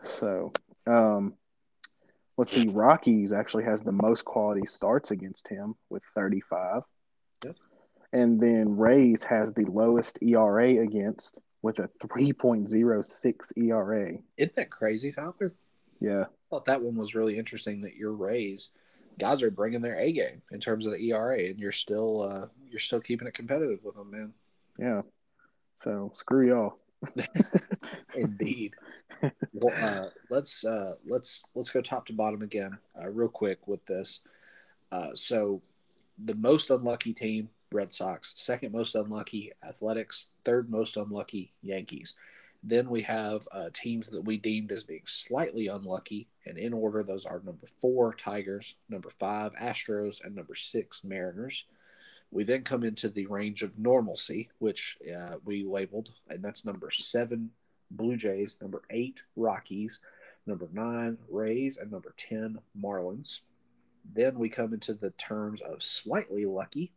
So, 0.02 0.52
um, 0.88 1.34
let's 2.36 2.50
see. 2.50 2.66
Rockies 2.66 3.32
actually 3.32 3.62
has 3.62 3.84
the 3.84 3.92
most 3.92 4.24
quality 4.24 4.66
starts 4.66 5.12
against 5.12 5.46
him 5.46 5.76
with 5.88 6.02
35. 6.16 6.82
Yep. 7.44 7.56
And 8.12 8.40
then 8.40 8.76
Rays 8.76 9.22
has 9.24 9.52
the 9.52 9.64
lowest 9.64 10.18
ERA 10.22 10.82
against 10.82 11.38
with 11.62 11.78
a 11.80 11.88
3.06 11.98 13.52
ERA. 13.56 14.12
Isn't 14.36 14.54
that 14.54 14.70
crazy, 14.70 15.12
Tyler? 15.12 15.52
Yeah. 16.00 16.22
I 16.22 16.26
thought 16.50 16.64
that 16.66 16.82
one 16.82 16.96
was 16.96 17.14
really 17.14 17.38
interesting. 17.38 17.80
That 17.80 17.96
your 17.96 18.12
Rays 18.12 18.70
guys 19.18 19.42
are 19.42 19.50
bringing 19.50 19.80
their 19.80 19.98
A 19.98 20.12
game 20.12 20.42
in 20.52 20.60
terms 20.60 20.86
of 20.86 20.92
the 20.92 21.10
ERA, 21.10 21.38
and 21.38 21.58
you're 21.58 21.72
still 21.72 22.22
uh, 22.22 22.46
you're 22.70 22.80
still 22.80 23.00
keeping 23.00 23.26
it 23.26 23.34
competitive 23.34 23.80
with 23.82 23.96
them, 23.96 24.10
man. 24.10 24.32
Yeah. 24.78 25.02
So, 25.78 26.12
screw 26.16 26.48
y'all. 26.48 26.78
Indeed. 28.14 28.74
well, 29.52 29.74
uh, 29.80 30.06
let's 30.30 30.64
uh, 30.64 30.94
let's 31.06 31.42
let's 31.54 31.70
go 31.70 31.80
top 31.80 32.06
to 32.06 32.12
bottom 32.12 32.42
again, 32.42 32.78
uh, 33.00 33.08
real 33.08 33.28
quick 33.28 33.66
with 33.66 33.84
this. 33.86 34.20
Uh, 34.92 35.10
so, 35.14 35.62
the 36.22 36.34
most 36.34 36.70
unlucky 36.70 37.12
team, 37.12 37.48
Red 37.72 37.92
Sox. 37.92 38.32
Second 38.36 38.72
most 38.72 38.94
unlucky, 38.94 39.52
Athletics. 39.66 40.26
Third 40.44 40.70
most 40.70 40.96
unlucky, 40.96 41.52
Yankees. 41.62 42.14
Then 42.62 42.88
we 42.88 43.02
have 43.02 43.46
uh, 43.52 43.68
teams 43.72 44.08
that 44.08 44.24
we 44.24 44.38
deemed 44.38 44.72
as 44.72 44.84
being 44.84 45.02
slightly 45.04 45.68
unlucky, 45.68 46.28
and 46.46 46.58
in 46.58 46.72
order, 46.72 47.02
those 47.02 47.24
are 47.26 47.40
number 47.44 47.66
four, 47.80 48.14
Tigers, 48.14 48.74
number 48.88 49.10
five, 49.10 49.52
Astros, 49.54 50.24
and 50.24 50.34
number 50.34 50.54
six, 50.54 51.04
Mariners. 51.04 51.64
We 52.30 52.42
then 52.44 52.62
come 52.62 52.82
into 52.82 53.08
the 53.08 53.26
range 53.26 53.62
of 53.62 53.78
normalcy, 53.78 54.48
which 54.58 54.98
uh, 55.14 55.36
we 55.44 55.64
labeled, 55.64 56.10
and 56.28 56.42
that's 56.42 56.64
number 56.64 56.90
seven, 56.90 57.50
Blue 57.90 58.16
Jays, 58.16 58.56
number 58.60 58.82
eight, 58.90 59.22
Rockies, 59.36 60.00
number 60.46 60.68
nine, 60.72 61.18
Rays, 61.28 61.76
and 61.76 61.90
number 61.90 62.14
10, 62.16 62.58
Marlins. 62.80 63.40
Then 64.14 64.38
we 64.38 64.48
come 64.48 64.72
into 64.72 64.94
the 64.94 65.10
terms 65.10 65.60
of 65.60 65.82
slightly 65.82 66.46
lucky, 66.46 66.92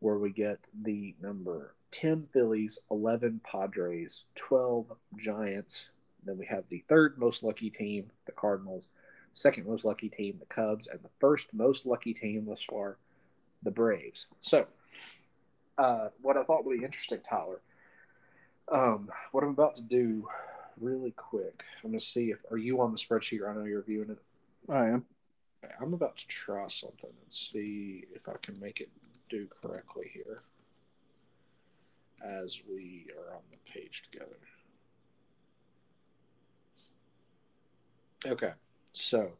where 0.00 0.18
we 0.18 0.30
get 0.30 0.68
the 0.82 1.14
number 1.20 1.74
10 1.92 2.28
Phillies, 2.32 2.78
11 2.90 3.40
Padres, 3.44 4.24
12 4.34 4.92
Giants. 5.16 5.90
Then 6.24 6.38
we 6.38 6.46
have 6.46 6.64
the 6.68 6.84
third 6.88 7.18
most 7.18 7.42
lucky 7.42 7.70
team, 7.70 8.10
the 8.26 8.32
Cardinals, 8.32 8.88
second 9.32 9.66
most 9.66 9.84
lucky 9.84 10.08
team, 10.08 10.36
the 10.38 10.46
Cubs, 10.46 10.86
and 10.86 11.00
the 11.02 11.10
first 11.20 11.54
most 11.54 11.86
lucky 11.86 12.12
team 12.12 12.46
thus 12.46 12.62
far, 12.62 12.98
the 13.62 13.70
Braves. 13.70 14.26
So, 14.40 14.66
uh, 15.78 16.08
what 16.22 16.36
I 16.36 16.42
thought 16.42 16.64
would 16.64 16.78
be 16.78 16.84
interesting, 16.84 17.20
Tyler, 17.20 17.60
um, 18.70 19.08
what 19.32 19.44
I'm 19.44 19.50
about 19.50 19.76
to 19.76 19.82
do 19.82 20.26
really 20.80 21.12
quick, 21.12 21.64
I'm 21.82 21.90
going 21.90 21.98
to 21.98 22.04
see 22.04 22.30
if, 22.30 22.42
are 22.50 22.58
you 22.58 22.80
on 22.80 22.92
the 22.92 22.98
spreadsheet? 22.98 23.48
I 23.48 23.54
know 23.54 23.64
you're 23.64 23.82
viewing 23.82 24.10
it. 24.10 24.18
I 24.68 24.88
am. 24.88 25.04
I'm 25.80 25.94
about 25.94 26.16
to 26.18 26.26
try 26.26 26.66
something 26.68 27.10
and 27.10 27.32
see 27.32 28.04
if 28.14 28.28
I 28.28 28.34
can 28.40 28.54
make 28.60 28.80
it 28.80 28.90
do 29.28 29.46
correctly 29.46 30.10
here 30.12 30.42
as 32.22 32.60
we 32.68 33.06
are 33.16 33.34
on 33.34 33.42
the 33.50 33.72
page 33.72 34.02
together. 34.10 34.38
Okay, 38.26 38.52
so 38.92 39.32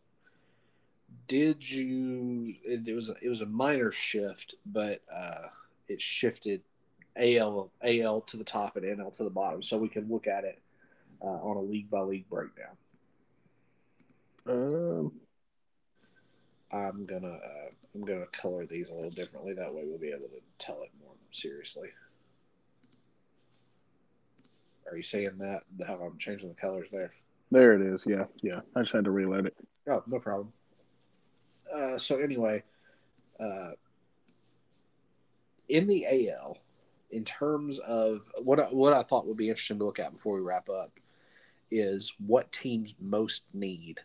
did 1.28 1.68
you? 1.68 2.55
It, 2.64 2.86
it 2.86 2.94
was 2.94 3.10
it 3.20 3.28
was 3.28 3.40
a 3.40 3.47
minor 3.47 3.90
shift, 3.90 4.55
but 4.66 5.01
uh, 5.12 5.48
it 5.88 6.01
shifted 6.01 6.62
AL 7.16 7.70
AL 7.82 8.20
to 8.22 8.36
the 8.36 8.44
top 8.44 8.76
and 8.76 8.84
NL 8.84 9.12
to 9.16 9.24
the 9.24 9.30
bottom, 9.30 9.62
so 9.62 9.78
we 9.78 9.88
can 9.88 10.09
look 10.09 10.26
at 10.26 10.44
it 10.44 10.60
uh, 11.22 11.26
on 11.26 11.56
a 11.56 11.60
league 11.60 11.88
by 11.88 12.01
league 12.01 12.28
breakdown. 12.28 12.76
Um, 14.48 15.12
I'm 16.72 17.06
gonna 17.06 17.34
uh, 17.34 17.70
I'm 17.94 18.05
gonna 18.05 18.26
color 18.26 18.66
these 18.66 18.90
a 18.90 18.94
little 18.94 19.10
differently. 19.10 19.55
That 19.55 19.72
way, 19.72 19.82
we'll 19.84 19.98
be 19.98 20.09
able 20.09 20.28
to 20.28 20.40
tell 20.59 20.82
it 20.82 20.90
more 21.01 21.14
seriously. 21.30 21.88
Are 24.90 24.97
you 24.97 25.02
seeing 25.02 25.38
that? 25.38 25.62
How 25.86 25.94
I'm 25.94 26.18
changing 26.18 26.48
the 26.48 26.55
colors 26.55 26.88
there? 26.93 27.12
There 27.51 27.74
it 27.74 27.80
is. 27.80 28.05
Yeah, 28.06 28.24
yeah. 28.43 28.60
I 28.74 28.82
just 28.82 28.93
had 28.93 29.05
to 29.05 29.10
reload 29.10 29.47
it. 29.47 29.56
Oh, 29.88 30.02
no 30.06 30.18
problem. 30.18 30.52
Uh, 31.74 31.98
so 31.98 32.18
anyway, 32.18 32.62
uh, 33.40 33.70
in 35.68 35.86
the 35.86 36.30
AL, 36.30 36.59
in 37.10 37.24
terms 37.24 37.78
of 37.80 38.30
what 38.43 38.60
I, 38.60 38.64
what 38.64 38.93
I 38.93 39.02
thought 39.02 39.26
would 39.26 39.36
be 39.36 39.48
interesting 39.48 39.78
to 39.78 39.84
look 39.84 39.98
at 39.98 40.12
before 40.12 40.36
we 40.36 40.40
wrap 40.40 40.68
up 40.68 40.93
is 41.70 42.14
what 42.24 42.52
teams 42.52 42.94
most 43.01 43.43
need 43.52 44.01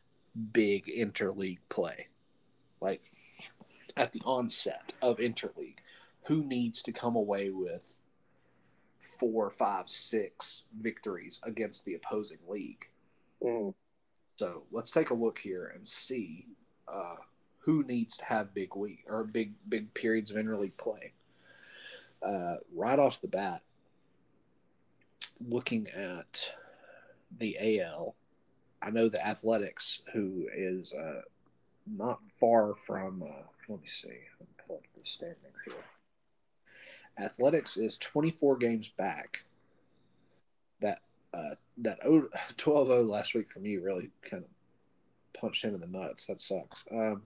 big 0.54 0.86
interleague 0.86 1.60
play, 1.70 2.08
like 2.82 3.02
at 3.96 4.12
the 4.12 4.22
onset 4.26 4.94
of 5.02 5.18
interleague, 5.18 5.78
who 6.24 6.44
needs 6.44 6.82
to 6.84 6.92
come 6.92 7.16
away 7.16 7.50
with 7.50 7.98
four, 9.00 9.50
five, 9.50 9.90
six 9.90 10.64
victories 10.78 11.40
against 11.44 11.86
the 11.86 11.96
opposing 11.96 12.38
league. 12.48 12.90
Mm. 13.44 13.74
So 14.38 14.64
let's 14.72 14.92
take 14.92 15.10
a 15.10 15.16
look 15.16 15.40
here 15.40 15.72
and 15.74 15.86
see 15.86 16.46
uh, 16.88 17.16
who 17.60 17.84
needs 17.84 18.18
to 18.18 18.26
have 18.26 18.54
big 18.54 18.76
week 18.76 19.04
or 19.08 19.24
big 19.24 19.54
big 19.70 19.94
periods 19.94 20.32
of 20.32 20.38
interleague 20.38 20.78
play. 20.78 21.14
Uh, 22.22 22.58
right 22.76 23.00
off 23.00 23.22
the 23.22 23.28
bat, 23.28 23.62
looking 25.48 25.88
at 25.90 26.52
the 27.40 27.82
AL, 27.82 28.16
I 28.82 28.92
know 28.92 29.10
the 29.10 29.26
Athletics, 29.26 30.00
who 30.14 30.48
is 30.56 30.94
uh, 30.94 31.22
not 31.88 32.24
far 32.26 32.74
from. 32.74 33.24
Uh, 33.24 33.44
let 33.70 33.82
me 33.82 33.88
see. 33.88 34.10
Let 34.40 34.50
me 34.50 34.56
pull 34.66 34.76
up 34.78 34.82
the 34.96 35.04
standings 35.04 35.60
here. 35.66 35.74
Athletics 37.20 37.78
is 37.78 37.98
24 37.98 38.58
games 38.58 38.90
back. 38.90 39.44
That 40.80 41.00
uh, 41.34 41.56
that 41.78 42.02
12-0 42.04 43.08
last 43.10 43.34
week 43.34 43.50
from 43.50 43.66
you 43.66 43.82
really 43.82 44.10
kind 44.22 44.44
of 44.44 44.50
punched 45.40 45.64
him 45.64 45.76
in 45.76 45.82
the 45.82 45.88
nuts. 45.88 46.26
That 46.26 46.40
sucks. 46.40 46.86
Um, 46.92 47.24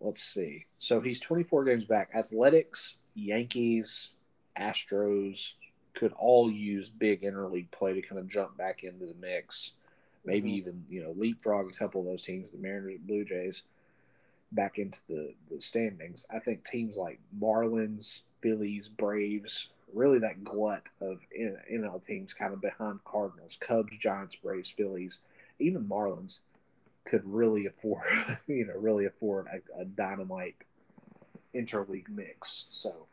let's 0.00 0.22
see. 0.22 0.66
So 0.78 1.00
he's 1.00 1.20
24 1.20 1.64
games 1.64 1.84
back. 1.84 2.10
Athletics, 2.14 2.96
Yankees, 3.14 4.10
Astros 4.58 5.54
could 5.94 6.12
all 6.14 6.50
use 6.50 6.90
big 6.90 7.22
interleague 7.22 7.70
play 7.70 7.94
to 7.94 8.02
kind 8.02 8.18
of 8.18 8.28
jump 8.28 8.56
back 8.56 8.82
into 8.82 9.06
the 9.06 9.14
mix. 9.14 9.72
Maybe 10.24 10.50
Mhm. 10.50 10.56
even 10.56 10.84
you 10.88 11.02
know 11.02 11.12
leapfrog 11.12 11.70
a 11.70 11.74
couple 11.74 12.00
of 12.00 12.06
those 12.06 12.22
teams, 12.22 12.52
the 12.52 12.58
Mariners, 12.58 13.00
Blue 13.00 13.24
Jays, 13.24 13.62
back 14.52 14.78
into 14.78 15.00
the 15.08 15.34
the 15.50 15.60
standings. 15.60 16.26
I 16.30 16.38
think 16.38 16.64
teams 16.64 16.96
like 16.96 17.18
Marlins, 17.38 18.22
Phillies, 18.40 18.88
Braves, 18.88 19.68
really 19.92 20.18
that 20.20 20.44
glut 20.44 20.88
of 21.00 21.24
NL 21.36 21.98
teams 22.04 22.34
kind 22.34 22.52
of 22.52 22.60
behind 22.60 23.04
Cardinals, 23.04 23.56
Cubs, 23.60 23.96
Giants, 23.98 24.36
Braves, 24.36 24.70
Phillies, 24.70 25.20
even 25.58 25.84
Marlins 25.88 26.38
could 27.04 27.22
really 27.24 27.66
afford, 27.66 28.04
you 28.46 28.64
know, 28.66 28.74
really 28.76 29.04
afford 29.06 29.46
a, 29.48 29.80
a 29.80 29.84
dynamite 29.84 30.56
interleague 31.54 32.08
mix. 32.08 32.66
So, 32.70 33.06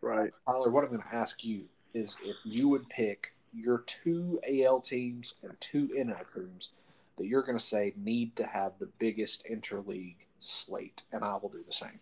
Right. 0.00 0.32
Tyler, 0.46 0.70
what 0.70 0.84
I'm 0.84 0.90
going 0.90 1.02
to 1.02 1.14
ask 1.14 1.44
you 1.44 1.66
is 1.94 2.16
if 2.22 2.36
you 2.44 2.68
would 2.68 2.88
pick 2.90 3.33
your 3.54 3.78
two 3.78 4.40
AL 4.48 4.80
teams 4.80 5.34
and 5.42 5.58
two 5.60 5.88
NL 5.88 6.24
teams 6.34 6.70
that 7.16 7.26
you're 7.26 7.42
going 7.42 7.58
to 7.58 7.64
say 7.64 7.92
need 7.96 8.34
to 8.36 8.46
have 8.46 8.72
the 8.78 8.88
biggest 8.98 9.44
interleague 9.50 10.16
slate, 10.40 11.02
and 11.12 11.24
I 11.24 11.36
will 11.36 11.48
do 11.50 11.64
the 11.66 11.72
same. 11.72 12.00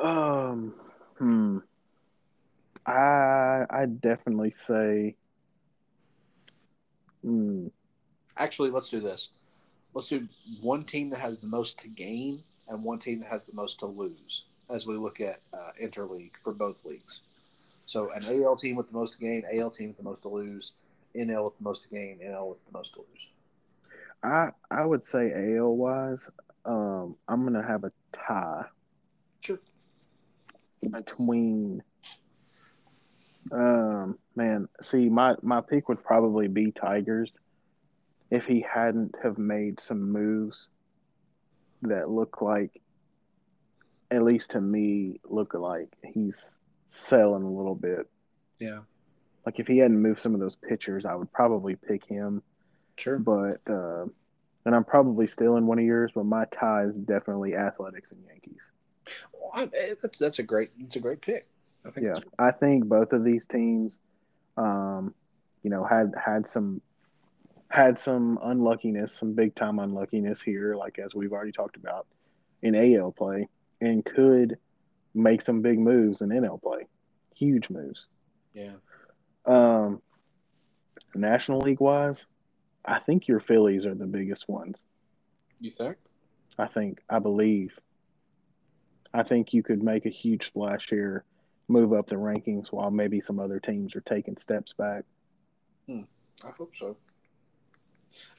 Um. 0.00 0.74
Hmm. 1.18 1.58
I 2.86 3.64
I 3.70 3.86
definitely 3.86 4.50
say. 4.50 5.14
Hmm. 7.22 7.68
Actually, 8.36 8.70
let's 8.70 8.88
do 8.88 9.00
this. 9.00 9.28
Let's 9.94 10.08
do 10.08 10.26
one 10.60 10.82
team 10.82 11.10
that 11.10 11.20
has 11.20 11.38
the 11.38 11.46
most 11.46 11.78
to 11.80 11.88
gain 11.88 12.40
and 12.68 12.82
one 12.82 12.98
team 12.98 13.20
that 13.20 13.28
has 13.28 13.46
the 13.46 13.54
most 13.54 13.78
to 13.78 13.86
lose 13.86 14.44
as 14.68 14.86
we 14.86 14.96
look 14.96 15.20
at 15.20 15.40
uh, 15.52 15.70
interleague 15.80 16.32
for 16.42 16.52
both 16.52 16.84
leagues. 16.84 17.20
So 17.86 18.10
an 18.12 18.24
AL 18.24 18.56
team 18.56 18.76
with 18.76 18.88
the 18.88 18.94
most 18.94 19.14
to 19.14 19.18
gain, 19.18 19.44
AL 19.52 19.70
team 19.70 19.88
with 19.88 19.98
the 19.98 20.02
most 20.02 20.22
to 20.22 20.28
lose, 20.28 20.72
NL 21.14 21.44
with 21.44 21.58
the 21.58 21.64
most 21.64 21.82
to 21.84 21.88
gain, 21.90 22.18
NL 22.24 22.48
with 22.48 22.64
the 22.64 22.76
most 22.76 22.94
to 22.94 23.00
lose. 23.00 23.26
I 24.22 24.50
I 24.70 24.84
would 24.84 25.04
say 25.04 25.56
AL 25.56 25.76
wise, 25.76 26.30
um, 26.64 27.16
I'm 27.28 27.44
gonna 27.44 27.66
have 27.66 27.84
a 27.84 27.92
tie 28.26 28.64
Sure. 29.40 29.58
between. 30.90 31.82
Um, 33.52 34.18
man, 34.34 34.68
see, 34.80 35.10
my 35.10 35.36
my 35.42 35.60
pick 35.60 35.88
would 35.90 36.02
probably 36.02 36.48
be 36.48 36.72
Tigers, 36.72 37.30
if 38.30 38.46
he 38.46 38.60
hadn't 38.62 39.14
have 39.22 39.36
made 39.36 39.78
some 39.78 40.10
moves 40.10 40.70
that 41.82 42.08
look 42.08 42.40
like, 42.40 42.80
at 44.10 44.22
least 44.22 44.52
to 44.52 44.60
me, 44.60 45.20
look 45.24 45.52
like 45.52 45.88
he's 46.02 46.56
selling 46.94 47.42
a 47.42 47.50
little 47.50 47.74
bit. 47.74 48.08
Yeah. 48.58 48.80
Like 49.44 49.58
if 49.58 49.66
he 49.66 49.78
hadn't 49.78 50.00
moved 50.00 50.20
some 50.20 50.34
of 50.34 50.40
those 50.40 50.56
pitchers, 50.56 51.04
I 51.04 51.14
would 51.14 51.32
probably 51.32 51.76
pick 51.76 52.04
him. 52.04 52.42
Sure. 52.96 53.18
But 53.18 53.60
uh, 53.68 54.06
and 54.64 54.74
I'm 54.74 54.84
probably 54.84 55.26
still 55.26 55.56
in 55.56 55.66
one 55.66 55.78
of 55.78 55.84
yours, 55.84 56.12
but 56.14 56.24
my 56.24 56.46
tie 56.46 56.84
is 56.84 56.92
definitely 56.92 57.54
Athletics 57.54 58.12
and 58.12 58.20
Yankees. 58.26 58.70
Well, 59.32 59.50
I, 59.54 59.64
eh, 59.64 59.94
that's 60.00 60.18
that's 60.18 60.38
a 60.38 60.42
great 60.42 60.70
that's 60.80 60.96
a 60.96 61.00
great 61.00 61.20
pick. 61.20 61.44
I 61.84 61.90
think. 61.90 62.06
Yeah, 62.06 62.20
I 62.38 62.50
think 62.50 62.86
both 62.86 63.12
of 63.12 63.24
these 63.24 63.46
teams, 63.46 63.98
um, 64.56 65.14
you 65.62 65.70
know, 65.70 65.84
had 65.84 66.14
had 66.22 66.46
some 66.46 66.80
had 67.68 67.98
some 67.98 68.38
unluckiness, 68.42 69.14
some 69.14 69.34
big 69.34 69.54
time 69.54 69.78
unluckiness 69.78 70.40
here, 70.40 70.76
like 70.76 70.98
as 70.98 71.14
we've 71.14 71.32
already 71.32 71.52
talked 71.52 71.76
about 71.76 72.06
in 72.62 72.74
AL 72.74 73.12
play, 73.12 73.48
and 73.80 74.04
could 74.04 74.56
make 75.14 75.42
some 75.42 75.62
big 75.62 75.78
moves 75.78 76.20
in 76.20 76.30
NL 76.30 76.60
play, 76.60 76.86
huge 77.34 77.70
moves. 77.70 78.06
Yeah. 78.52 78.74
Um, 79.46 80.00
National 81.14 81.60
League 81.60 81.80
wise, 81.80 82.26
I 82.84 82.98
think 83.00 83.28
your 83.28 83.40
Phillies 83.40 83.86
are 83.86 83.94
the 83.94 84.06
biggest 84.06 84.48
ones. 84.48 84.78
You 85.60 85.70
think? 85.70 85.96
I 86.58 86.66
think, 86.66 87.00
I 87.08 87.18
believe. 87.18 87.72
I 89.12 89.22
think 89.22 89.52
you 89.52 89.62
could 89.62 89.82
make 89.82 90.06
a 90.06 90.10
huge 90.10 90.46
splash 90.46 90.88
here, 90.90 91.24
move 91.68 91.92
up 91.92 92.08
the 92.08 92.16
rankings 92.16 92.72
while 92.72 92.90
maybe 92.90 93.20
some 93.20 93.38
other 93.38 93.60
teams 93.60 93.94
are 93.94 94.00
taking 94.00 94.36
steps 94.36 94.72
back. 94.72 95.04
I 96.44 96.50
hope 96.56 96.72
so. 96.78 96.96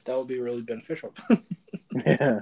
That 0.04 0.16
would 0.16 0.28
be 0.28 0.38
really 0.38 0.62
beneficial. 0.62 1.14
yeah. 2.06 2.40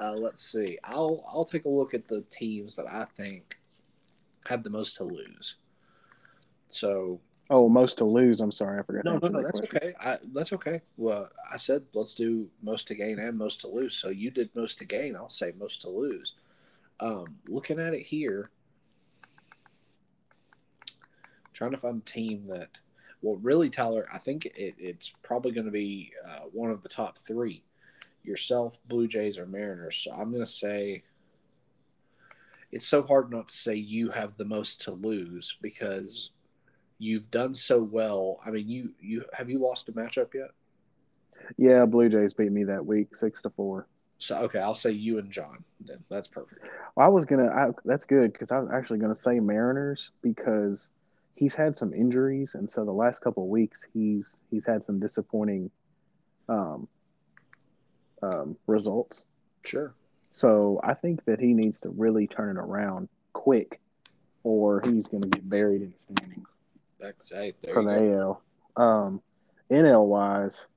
Uh, 0.00 0.14
let's 0.14 0.40
see. 0.40 0.78
I'll 0.82 1.24
I'll 1.28 1.44
take 1.44 1.66
a 1.66 1.68
look 1.68 1.92
at 1.94 2.08
the 2.08 2.22
teams 2.30 2.74
that 2.76 2.86
I 2.86 3.04
think 3.04 3.60
have 4.46 4.62
the 4.62 4.70
most 4.70 4.96
to 4.96 5.04
lose. 5.04 5.56
So 6.68 7.20
Oh, 7.52 7.68
most 7.68 7.98
to 7.98 8.04
lose. 8.04 8.40
I'm 8.40 8.52
sorry, 8.52 8.78
I 8.78 8.82
forgot. 8.84 9.04
no, 9.04 9.18
no, 9.18 9.26
no, 9.26 9.42
that's 9.42 9.58
question. 9.58 9.76
okay. 9.76 9.92
I, 10.00 10.18
that's 10.32 10.52
okay. 10.52 10.82
Well, 10.96 11.28
I 11.52 11.56
said 11.56 11.82
let's 11.92 12.14
do 12.14 12.48
most 12.62 12.86
to 12.88 12.94
gain 12.94 13.18
and 13.18 13.36
most 13.36 13.60
to 13.62 13.68
lose. 13.68 13.94
So 13.96 14.08
you 14.08 14.30
did 14.30 14.50
most 14.54 14.78
to 14.78 14.84
gain. 14.84 15.16
I'll 15.16 15.28
say 15.28 15.52
most 15.58 15.82
to 15.82 15.90
lose. 15.90 16.34
Um, 17.00 17.38
looking 17.48 17.80
at 17.80 17.92
it 17.92 18.02
here, 18.06 18.50
trying 21.52 21.72
to 21.72 21.76
find 21.76 22.00
a 22.00 22.04
team 22.04 22.46
that. 22.46 22.78
Well, 23.22 23.36
really, 23.42 23.68
Tyler, 23.68 24.06
I 24.10 24.16
think 24.16 24.46
it, 24.46 24.76
it's 24.78 25.12
probably 25.22 25.50
going 25.52 25.66
to 25.66 25.70
be 25.72 26.10
uh, 26.26 26.44
one 26.52 26.70
of 26.70 26.82
the 26.82 26.88
top 26.88 27.18
three. 27.18 27.62
Yourself, 28.22 28.78
Blue 28.86 29.08
Jays, 29.08 29.38
or 29.38 29.46
Mariners. 29.46 29.96
So 29.96 30.12
I'm 30.12 30.30
going 30.30 30.44
to 30.44 30.50
say 30.50 31.02
it's 32.72 32.86
so 32.86 33.02
hard 33.02 33.30
not 33.30 33.48
to 33.48 33.56
say 33.56 33.74
you 33.74 34.10
have 34.10 34.36
the 34.36 34.44
most 34.44 34.82
to 34.82 34.92
lose 34.92 35.56
because 35.60 36.30
you've 36.98 37.30
done 37.30 37.54
so 37.54 37.78
well. 37.82 38.38
I 38.44 38.50
mean, 38.50 38.68
you 38.68 38.92
you 39.00 39.24
have 39.32 39.50
you 39.50 39.58
lost 39.58 39.88
a 39.88 39.92
matchup 39.92 40.34
yet? 40.34 40.50
Yeah, 41.56 41.84
Blue 41.86 42.08
Jays 42.08 42.34
beat 42.34 42.52
me 42.52 42.64
that 42.64 42.84
week, 42.84 43.16
six 43.16 43.42
to 43.42 43.50
four. 43.50 43.86
So 44.18 44.36
okay, 44.42 44.60
I'll 44.60 44.74
say 44.74 44.90
you 44.90 45.18
and 45.18 45.30
John. 45.30 45.64
Then 45.80 46.04
that's 46.10 46.28
perfect. 46.28 46.64
I 46.96 47.08
was 47.08 47.24
gonna. 47.24 47.48
I, 47.48 47.70
that's 47.84 48.04
good 48.04 48.32
because 48.32 48.52
I 48.52 48.60
was 48.60 48.70
actually 48.72 48.98
gonna 48.98 49.14
say 49.14 49.40
Mariners 49.40 50.10
because 50.22 50.90
he's 51.34 51.54
had 51.54 51.76
some 51.76 51.94
injuries, 51.94 52.54
and 52.54 52.70
so 52.70 52.84
the 52.84 52.92
last 52.92 53.20
couple 53.20 53.42
of 53.42 53.48
weeks 53.48 53.86
he's 53.92 54.42
he's 54.50 54.66
had 54.66 54.84
some 54.84 55.00
disappointing 55.00 55.70
um, 56.48 56.86
um, 58.22 58.56
results. 58.66 59.26
Sure. 59.64 59.94
So 60.32 60.80
I 60.82 60.94
think 60.94 61.24
that 61.24 61.40
he 61.40 61.54
needs 61.54 61.80
to 61.80 61.88
really 61.90 62.26
turn 62.26 62.56
it 62.56 62.60
around 62.60 63.08
quick, 63.32 63.80
or 64.44 64.80
he's 64.84 65.08
going 65.08 65.22
to 65.22 65.28
get 65.28 65.48
buried 65.48 65.82
in 65.82 65.92
the 65.92 65.98
standings 65.98 66.48
to 67.00 67.34
hey, 67.34 67.52
there 67.62 67.74
for 67.74 67.82
the. 67.82 68.18
AL. 68.18 68.42
Um, 68.76 69.22
NL 69.70 70.06
wise, 70.06 70.68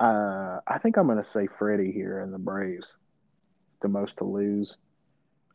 uh, 0.00 0.60
I 0.66 0.78
think 0.78 0.96
I'm 0.96 1.06
going 1.06 1.18
to 1.18 1.24
say 1.24 1.46
Freddie 1.46 1.92
here 1.92 2.20
in 2.20 2.30
the 2.30 2.38
Braves, 2.38 2.96
the 3.82 3.88
most 3.88 4.18
to 4.18 4.24
lose, 4.24 4.76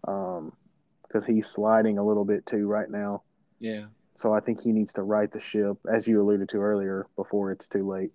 because 0.02 1.26
he's 1.26 1.48
sliding 1.48 1.98
a 1.98 2.06
little 2.06 2.26
bit 2.26 2.46
too 2.46 2.68
right 2.68 2.90
now. 2.90 3.24
Yeah. 3.60 3.86
So 4.16 4.34
I 4.34 4.40
think 4.40 4.62
he 4.62 4.72
needs 4.72 4.94
to 4.94 5.04
right 5.04 5.32
the 5.32 5.40
ship, 5.40 5.78
as 5.92 6.08
you 6.08 6.22
alluded 6.22 6.50
to 6.50 6.58
earlier, 6.58 7.08
before 7.16 7.52
it's 7.52 7.68
too 7.68 7.88
late. 7.88 8.12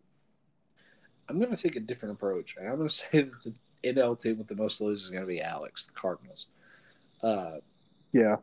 I'm 1.29 1.39
going 1.39 1.55
to 1.55 1.63
take 1.63 1.77
a 1.77 1.81
different 1.81 2.15
approach, 2.15 2.57
and 2.57 2.69
I'm 2.69 2.77
going 2.77 2.89
to 2.91 2.95
say 2.95 3.23
that 3.23 3.43
the 3.43 3.55
NL 3.85 4.19
team 4.19 4.39
with 4.39 4.49
the 4.49 4.57
most 4.57 4.81
losses 4.81 5.05
is 5.05 5.11
going 5.11 5.23
to 5.23 5.29
be 5.29 5.41
Alex, 5.41 5.87
the 5.87 5.93
Cardinals. 5.93 6.49
Uh, 7.23 7.57
Yeah. 8.13 8.37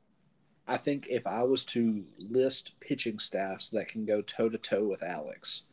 I 0.68 0.78
think 0.78 1.08
if 1.10 1.28
I 1.28 1.44
was 1.44 1.66
to 1.66 2.06
list 2.20 2.74
pitching 2.80 3.20
staffs 3.20 3.72
that 3.72 3.88
can 3.88 4.06
go 4.06 4.22
toe 4.22 4.48
to 4.48 4.58
toe 4.58 4.88
with 4.88 5.04
Alex, 5.04 5.64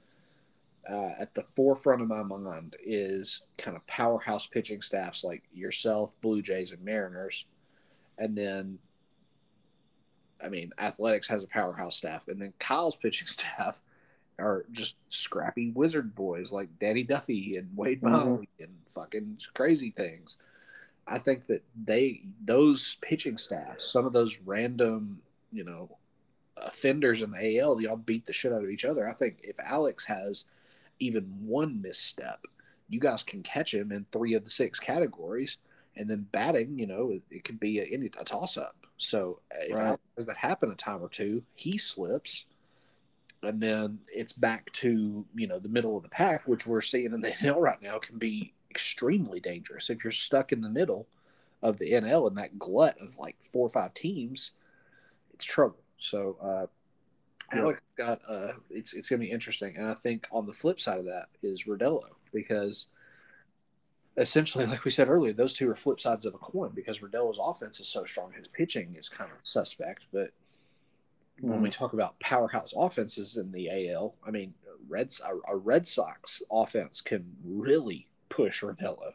uh, 0.88 1.10
at 1.18 1.34
the 1.34 1.42
forefront 1.42 2.00
of 2.00 2.08
my 2.08 2.22
mind 2.22 2.76
is 2.82 3.42
kind 3.58 3.76
of 3.76 3.86
powerhouse 3.86 4.46
pitching 4.46 4.80
staffs 4.80 5.22
like 5.22 5.42
yourself, 5.52 6.16
Blue 6.22 6.40
Jays, 6.40 6.72
and 6.72 6.82
Mariners. 6.82 7.44
And 8.16 8.36
then, 8.36 8.78
I 10.42 10.48
mean, 10.48 10.72
Athletics 10.78 11.28
has 11.28 11.44
a 11.44 11.48
powerhouse 11.48 11.96
staff. 11.96 12.26
And 12.28 12.40
then 12.40 12.54
Kyle's 12.58 12.96
pitching 13.02 13.28
staff 13.28 13.82
are 14.38 14.64
just 14.70 14.96
scrappy 15.08 15.70
wizard 15.70 16.14
boys 16.14 16.52
like 16.52 16.78
Danny 16.78 17.02
Duffy 17.02 17.56
and 17.56 17.76
Wade 17.76 18.00
Mhm. 18.02 18.10
Miley 18.10 18.48
and 18.60 18.76
fucking 18.88 19.40
crazy 19.54 19.90
things. 19.90 20.36
I 21.06 21.18
think 21.18 21.46
that 21.46 21.64
they 21.84 22.22
those 22.44 22.96
pitching 23.00 23.38
staffs, 23.38 23.84
some 23.84 24.06
of 24.06 24.12
those 24.12 24.38
random, 24.40 25.22
you 25.52 25.64
know, 25.64 25.96
offenders 26.56 27.22
in 27.22 27.30
the 27.30 27.58
AL, 27.58 27.76
they 27.76 27.86
all 27.86 27.96
beat 27.96 28.26
the 28.26 28.32
shit 28.32 28.52
out 28.52 28.64
of 28.64 28.70
each 28.70 28.84
other. 28.84 29.08
I 29.08 29.12
think 29.12 29.38
if 29.42 29.58
Alex 29.60 30.04
has 30.06 30.44
even 30.98 31.24
one 31.46 31.80
misstep, 31.80 32.40
you 32.88 33.00
guys 33.00 33.22
can 33.22 33.42
catch 33.42 33.72
him 33.72 33.92
in 33.92 34.06
three 34.12 34.34
of 34.34 34.44
the 34.44 34.50
six 34.50 34.78
categories, 34.78 35.56
and 35.96 36.08
then 36.10 36.26
batting, 36.32 36.78
you 36.78 36.86
know, 36.86 37.10
it, 37.10 37.22
it 37.30 37.44
could 37.44 37.60
be 37.60 37.78
a, 37.78 37.84
any 37.84 38.06
a 38.18 38.24
toss 38.24 38.56
up. 38.56 38.76
So 38.98 39.40
uh, 39.54 39.58
if 39.62 39.74
Right. 39.74 39.86
Alex 39.86 40.02
has 40.16 40.26
that 40.26 40.36
happen 40.36 40.70
a 40.70 40.74
time 40.74 41.02
or 41.02 41.08
two, 41.08 41.44
he 41.54 41.78
slips, 41.78 42.44
and 43.42 43.60
then 43.60 43.98
it's 44.12 44.32
back 44.32 44.70
to 44.72 45.24
you 45.34 45.46
know 45.46 45.58
the 45.58 45.68
middle 45.68 45.96
of 45.96 46.02
the 46.02 46.08
pack, 46.08 46.46
which 46.46 46.66
we're 46.66 46.82
seeing 46.82 47.12
in 47.12 47.20
the 47.20 47.30
NL 47.40 47.60
right 47.60 47.80
now 47.82 47.98
can 47.98 48.18
be 48.18 48.54
extremely 48.70 49.40
dangerous 49.40 49.90
if 49.90 50.04
you're 50.04 50.12
stuck 50.12 50.52
in 50.52 50.60
the 50.60 50.68
middle 50.68 51.06
of 51.62 51.78
the 51.78 51.92
NL 51.92 52.28
in 52.28 52.34
that 52.34 52.58
glut 52.58 52.96
of 53.00 53.18
like 53.18 53.36
four 53.40 53.66
or 53.66 53.70
five 53.70 53.94
teams. 53.94 54.52
It's 55.34 55.44
trouble. 55.44 55.78
So 55.98 56.36
uh, 56.40 57.56
Alex 57.56 57.82
got 57.96 58.20
uh, 58.28 58.52
it's 58.70 58.92
it's 58.92 59.08
gonna 59.08 59.20
be 59.20 59.30
interesting, 59.30 59.76
and 59.76 59.86
I 59.86 59.94
think 59.94 60.26
on 60.30 60.46
the 60.46 60.52
flip 60.52 60.80
side 60.80 60.98
of 60.98 61.06
that 61.06 61.26
is 61.42 61.64
Rodello 61.64 62.10
because 62.32 62.86
essentially, 64.16 64.66
like 64.66 64.84
we 64.84 64.90
said 64.90 65.08
earlier, 65.08 65.32
those 65.32 65.54
two 65.54 65.70
are 65.70 65.74
flip 65.74 66.00
sides 66.00 66.26
of 66.26 66.34
a 66.34 66.38
coin 66.38 66.72
because 66.74 66.98
Rodello's 66.98 67.38
offense 67.40 67.80
is 67.80 67.88
so 67.88 68.04
strong, 68.04 68.32
his 68.32 68.48
pitching 68.48 68.94
is 68.96 69.08
kind 69.08 69.30
of 69.30 69.38
suspect, 69.46 70.06
but 70.12 70.32
when 71.40 71.62
we 71.62 71.70
talk 71.70 71.92
about 71.92 72.18
powerhouse 72.20 72.72
offenses 72.76 73.36
in 73.36 73.52
the 73.52 73.90
AL, 73.90 74.14
I 74.26 74.30
mean, 74.30 74.54
Reds 74.88 75.20
a, 75.20 75.52
a 75.52 75.56
Red 75.56 75.86
Sox 75.86 76.42
offense 76.50 77.00
can 77.00 77.36
really 77.44 78.08
push 78.28 78.62
Rodello. 78.62 79.12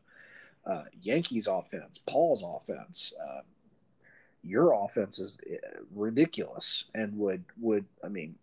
Uh, 0.65 0.83
Yankees 1.01 1.47
offense, 1.47 1.97
Paul's 1.97 2.43
offense, 2.43 3.11
uh, 3.21 3.41
your 4.43 4.73
offense 4.73 5.19
is 5.19 5.37
uh, 5.51 5.81
ridiculous 5.93 6.85
and 6.93 7.17
would 7.17 7.43
would 7.59 7.85
I 8.03 8.07
mean, 8.07 8.35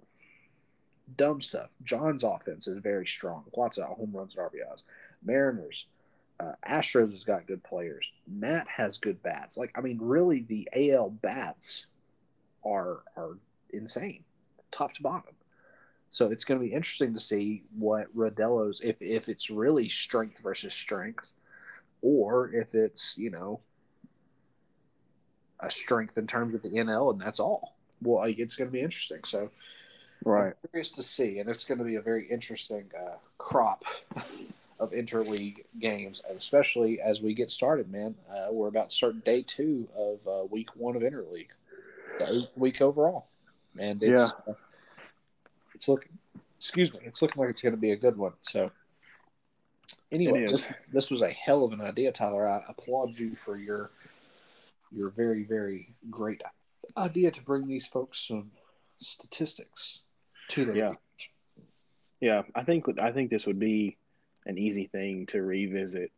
dumb 1.17 1.41
stuff. 1.41 1.71
John's 1.83 2.25
offense 2.25 2.67
is 2.67 2.79
very 2.79 3.07
strong, 3.07 3.45
lots 3.57 3.79
of 3.79 3.85
home 3.85 4.11
runs 4.13 4.37
and 4.37 4.51
RBIs. 4.51 4.85
Mariners, 5.23 5.87
uh, 6.39 6.53
Astros 6.67 7.13
has 7.13 7.25
got 7.25 7.47
good 7.47 7.63
players. 7.63 8.13
Matt 8.27 8.67
has 8.69 8.99
good 8.99 9.23
bats. 9.23 9.57
Like 9.57 9.73
I 9.77 9.81
mean, 9.81 9.99
really, 10.01 10.41
the 10.41 10.69
AL 10.75 11.11
bats 11.11 11.87
are 12.65 13.01
are 13.17 13.39
insane, 13.73 14.25
top 14.71 14.95
to 14.95 15.03
bottom. 15.03 15.35
So 16.11 16.31
it's 16.31 16.45
going 16.45 16.61
to 16.61 16.67
be 16.67 16.73
interesting 16.73 17.15
to 17.15 17.21
see 17.21 17.63
what 17.77 18.15
Rodello's 18.15 18.81
if 18.81 18.97
if 19.01 19.29
it's 19.29 19.49
really 19.49 19.89
strength 19.89 20.39
versus 20.43 20.75
strength, 20.75 21.31
or 22.03 22.53
if 22.53 22.75
it's 22.75 23.17
you 23.17 23.31
know 23.31 23.61
a 25.61 25.71
strength 25.71 26.17
in 26.19 26.27
terms 26.27 26.55
of 26.55 26.63
the 26.63 26.71
NL 26.71 27.13
and 27.13 27.21
that's 27.21 27.39
all. 27.39 27.77
Well, 28.03 28.21
like, 28.21 28.39
it's 28.39 28.57
going 28.57 28.69
to 28.69 28.73
be 28.73 28.81
interesting. 28.81 29.25
So 29.25 29.51
Right. 30.25 30.49
I'm 30.49 30.69
curious 30.71 30.91
to 30.93 31.03
see, 31.03 31.39
and 31.39 31.49
it's 31.49 31.65
going 31.65 31.79
to 31.79 31.85
be 31.85 31.97
a 31.97 32.03
very 32.03 32.29
interesting 32.29 32.91
uh, 32.99 33.17
crop 33.39 33.85
of 34.81 34.93
interleague 34.93 35.65
games, 35.79 36.21
and 36.29 36.37
especially 36.37 37.01
as 37.01 37.23
we 37.23 37.33
get 37.33 37.51
started, 37.51 37.91
man. 37.91 38.15
Uh, 38.31 38.49
we're 38.51 38.69
about 38.69 38.91
to 38.91 38.97
start 38.97 39.25
day 39.25 39.43
two 39.43 39.89
of 39.97 40.27
uh, 40.27 40.45
week 40.51 40.77
one 40.77 40.95
of 40.95 41.03
interleague, 41.03 41.49
the 42.19 42.33
eighth 42.33 42.57
week 42.57 42.83
overall, 42.83 43.29
and 43.79 44.03
it's 44.03 44.33
uh, 44.47 44.55
it's 45.75 45.89
looking. 45.89 46.19
Excuse 46.59 46.93
me, 46.93 47.01
it's 47.05 47.23
looking 47.23 47.41
like 47.41 47.51
it's 47.51 47.63
going 47.63 47.75
to 47.75 47.81
be 47.81 47.93
a 47.93 47.97
good 47.97 48.17
one. 48.17 48.33
So, 48.43 48.71
anyway, 50.13 50.47
this, 50.47 50.67
this 50.93 51.11
was 51.11 51.23
a 51.23 51.31
hell 51.31 51.65
of 51.65 51.73
an 51.73 51.81
idea, 51.81 52.13
Tyler. 52.13 52.47
I 52.47 52.63
applaud 52.69 53.19
you 53.19 53.35
for 53.35 53.57
your 53.57 53.91
your 54.93 55.11
very 55.11 55.45
very 55.45 55.95
great 56.11 56.43
idea 56.97 57.31
to 57.31 57.43
bring 57.43 57.67
these 57.67 57.87
folks 57.87 58.27
some 58.27 58.51
statistics 58.99 60.01
to 60.49 60.65
the 60.65 60.77
Yeah. 60.77 60.93
Yeah, 62.21 62.43
I 62.55 62.65
think 62.65 62.85
I 63.01 63.13
think 63.13 63.31
this 63.31 63.47
would 63.47 63.59
be 63.59 63.97
an 64.45 64.59
easy 64.59 64.87
thing 64.87 65.25
to 65.27 65.43
revisit, 65.43 66.13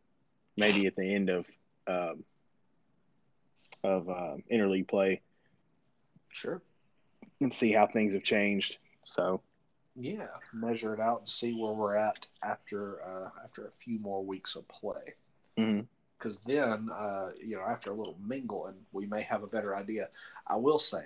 maybe 0.57 0.85
at 0.85 0.97
the 0.97 1.15
end 1.15 1.29
of 1.29 1.45
um, 1.87 2.25
of 3.83 4.09
uh, 4.09 4.35
interleague 4.51 4.89
play 4.89 5.21
Sure. 6.33 6.61
And 7.43 7.53
see 7.53 7.71
how 7.73 7.85
things 7.87 8.13
have 8.13 8.23
changed. 8.23 8.77
So 9.03 9.41
Yeah, 9.95 10.27
measure 10.53 10.93
it 10.93 10.99
out 10.99 11.19
and 11.19 11.27
see 11.27 11.53
where 11.53 11.73
we're 11.73 11.95
at 11.95 12.27
after 12.43 13.03
uh, 13.03 13.29
after 13.43 13.67
a 13.67 13.71
few 13.71 13.99
more 13.99 14.23
weeks 14.23 14.55
of 14.55 14.67
play. 14.67 15.15
Because 16.17 16.39
then, 16.39 16.89
uh, 16.93 17.31
you 17.43 17.55
know, 17.57 17.63
after 17.63 17.91
a 17.91 17.95
little 17.95 18.17
mingling, 18.25 18.75
we 18.93 19.05
may 19.05 19.21
have 19.21 19.43
a 19.43 19.47
better 19.47 19.75
idea. 19.75 20.07
I 20.47 20.55
will 20.55 20.79
say 20.79 21.03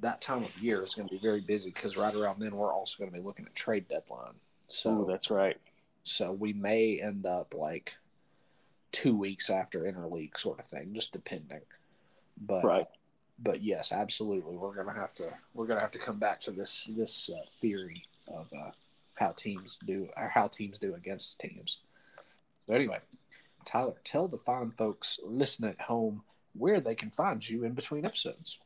that 0.00 0.20
time 0.20 0.42
of 0.44 0.58
year 0.58 0.84
is 0.84 0.94
going 0.94 1.08
to 1.08 1.14
be 1.14 1.20
very 1.20 1.40
busy 1.40 1.70
because 1.70 1.96
right 1.96 2.14
around 2.14 2.40
then 2.40 2.54
we're 2.54 2.74
also 2.74 2.98
going 2.98 3.10
to 3.10 3.16
be 3.16 3.24
looking 3.24 3.46
at 3.46 3.54
trade 3.54 3.88
deadline. 3.88 4.34
So 4.66 4.90
Ooh, 4.90 5.06
that's 5.08 5.30
right. 5.30 5.56
so 6.02 6.32
we 6.32 6.52
may 6.52 7.00
end 7.00 7.24
up 7.26 7.54
like 7.56 7.96
two 8.92 9.16
weeks 9.16 9.48
after 9.50 9.80
interleague 9.82 10.36
sort 10.36 10.58
of 10.58 10.66
thing, 10.66 10.92
just 10.92 11.12
depending. 11.12 11.60
But 12.44 12.64
Right. 12.64 12.86
But 13.38 13.62
yes, 13.62 13.92
absolutely, 13.92 14.56
we're 14.56 14.74
gonna 14.74 14.98
have 14.98 15.14
to 15.14 15.24
we're 15.54 15.66
gonna 15.66 15.80
have 15.80 15.90
to 15.92 15.98
come 15.98 16.18
back 16.18 16.40
to 16.42 16.50
this 16.50 16.88
this 16.96 17.30
uh, 17.32 17.44
theory 17.60 18.04
of 18.28 18.50
uh, 18.52 18.70
how 19.14 19.32
teams 19.32 19.78
do 19.86 20.08
or 20.16 20.28
how 20.28 20.48
teams 20.48 20.78
do 20.78 20.94
against 20.94 21.38
teams. 21.38 21.78
So 22.66 22.74
anyway, 22.74 23.00
Tyler, 23.64 23.94
tell 24.04 24.28
the 24.28 24.38
fine 24.38 24.70
folks 24.70 25.18
listening 25.24 25.70
at 25.70 25.80
home 25.80 26.22
where 26.54 26.80
they 26.80 26.94
can 26.94 27.10
find 27.10 27.46
you 27.46 27.64
in 27.64 27.74
between 27.74 28.04
episodes. 28.04 28.58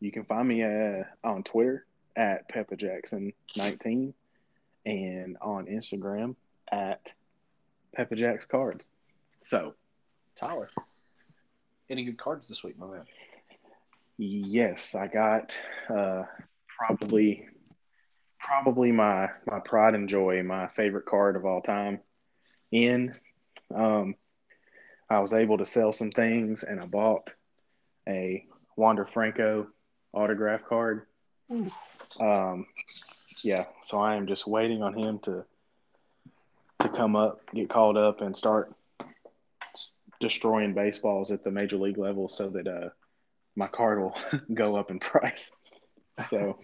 You 0.00 0.10
can 0.10 0.24
find 0.24 0.48
me 0.48 0.62
uh, 0.62 1.04
on 1.24 1.42
Twitter 1.42 1.86
at 2.16 2.48
Peppa 2.48 2.76
Jackson 2.76 3.32
19 3.56 4.12
and 4.84 5.36
on 5.40 5.66
Instagram 5.66 6.34
at 6.70 7.12
Peppa 7.94 8.16
Jacks 8.16 8.46
Cards. 8.46 8.86
So 9.38 9.74
Tyler, 10.34 10.68
any 11.88 12.04
good 12.04 12.18
cards 12.18 12.48
this 12.48 12.62
week, 12.62 12.78
my 12.78 12.86
man? 12.86 13.04
Yes, 14.18 14.94
I 14.94 15.08
got 15.08 15.54
uh, 15.90 16.22
probably 16.78 17.46
probably 18.40 18.92
my 18.92 19.28
my 19.46 19.60
pride 19.60 19.94
and 19.94 20.08
joy, 20.08 20.42
my 20.42 20.68
favorite 20.68 21.06
card 21.06 21.36
of 21.36 21.44
all 21.44 21.60
time. 21.60 22.00
In, 22.72 23.14
um, 23.74 24.14
I 25.08 25.20
was 25.20 25.32
able 25.32 25.58
to 25.58 25.66
sell 25.66 25.92
some 25.92 26.10
things, 26.10 26.62
and 26.62 26.80
I 26.80 26.86
bought 26.86 27.30
a 28.08 28.46
Wander 28.76 29.06
Franco 29.06 29.68
autograph 30.12 30.64
card. 30.68 31.06
Um, 32.18 32.66
yeah, 33.44 33.66
so 33.82 34.00
I 34.00 34.16
am 34.16 34.26
just 34.26 34.46
waiting 34.46 34.82
on 34.82 34.94
him 34.94 35.18
to 35.20 35.44
to 36.80 36.88
come 36.88 37.16
up, 37.16 37.40
get 37.54 37.68
called 37.68 37.96
up, 37.96 38.20
and 38.20 38.36
start 38.36 38.72
destroying 40.20 40.72
baseballs 40.74 41.30
at 41.30 41.44
the 41.44 41.50
major 41.50 41.76
league 41.76 41.98
level, 41.98 42.28
so 42.28 42.48
that 42.48 42.66
uh, 42.66 42.88
my 43.56 43.66
card 43.66 44.00
will 44.00 44.16
go 44.54 44.76
up 44.76 44.90
in 44.90 44.98
price. 45.00 45.50
So 46.28 46.58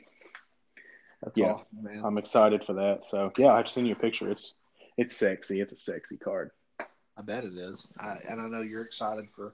That's 1.22 1.38
Yeah. 1.38 1.52
awesome, 1.52 1.66
man. 1.82 2.02
I'm 2.04 2.18
excited 2.18 2.64
for 2.64 2.74
that. 2.74 3.06
So 3.06 3.32
yeah, 3.38 3.52
I've 3.54 3.68
seen 3.68 3.86
you 3.86 3.92
a 3.92 3.96
picture. 3.96 4.30
It's 4.30 4.54
it's 4.98 5.16
sexy. 5.16 5.60
It's 5.60 5.72
a 5.72 5.76
sexy 5.76 6.16
card. 6.18 6.50
I 6.80 7.22
bet 7.22 7.44
it 7.44 7.54
is, 7.54 7.86
I, 8.00 8.16
and 8.28 8.40
I 8.40 8.48
know 8.48 8.62
you're 8.62 8.84
excited 8.84 9.26
for 9.26 9.52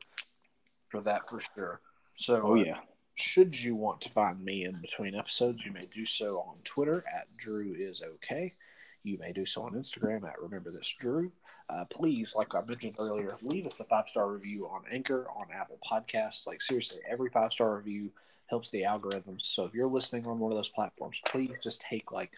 for 0.88 1.00
that 1.02 1.28
for 1.28 1.40
sure. 1.40 1.80
So, 2.14 2.40
Oh 2.44 2.52
uh, 2.52 2.62
yeah. 2.62 2.78
should 3.16 3.60
you 3.60 3.74
want 3.76 4.00
to 4.02 4.08
find 4.10 4.42
me 4.44 4.64
in 4.64 4.80
between 4.80 5.14
episodes, 5.14 5.60
you 5.64 5.72
may 5.72 5.86
do 5.94 6.06
so 6.06 6.38
on 6.40 6.56
Twitter 6.64 7.04
at 7.12 7.26
Drew 7.36 7.74
is 7.74 8.02
okay. 8.02 8.54
You 9.08 9.16
may 9.16 9.32
do 9.32 9.46
so 9.46 9.62
on 9.62 9.72
Instagram 9.72 10.24
at 10.24 10.40
Remember 10.40 10.70
This 10.70 10.94
Drew. 10.98 11.32
Uh, 11.70 11.86
please, 11.86 12.34
like 12.36 12.54
I 12.54 12.60
mentioned 12.60 12.96
earlier, 12.98 13.38
leave 13.40 13.66
us 13.66 13.80
a 13.80 13.84
five 13.84 14.06
star 14.06 14.30
review 14.30 14.66
on 14.66 14.82
Anchor, 14.90 15.26
on 15.34 15.46
Apple 15.50 15.78
Podcasts. 15.90 16.46
Like 16.46 16.60
seriously, 16.60 16.98
every 17.08 17.30
five 17.30 17.54
star 17.54 17.74
review 17.76 18.10
helps 18.48 18.68
the 18.68 18.82
algorithms. 18.82 19.42
So 19.44 19.64
if 19.64 19.72
you're 19.72 19.88
listening 19.88 20.26
on 20.26 20.38
one 20.38 20.52
of 20.52 20.58
those 20.58 20.68
platforms, 20.68 21.22
please 21.24 21.54
just 21.64 21.80
take 21.80 22.12
like 22.12 22.32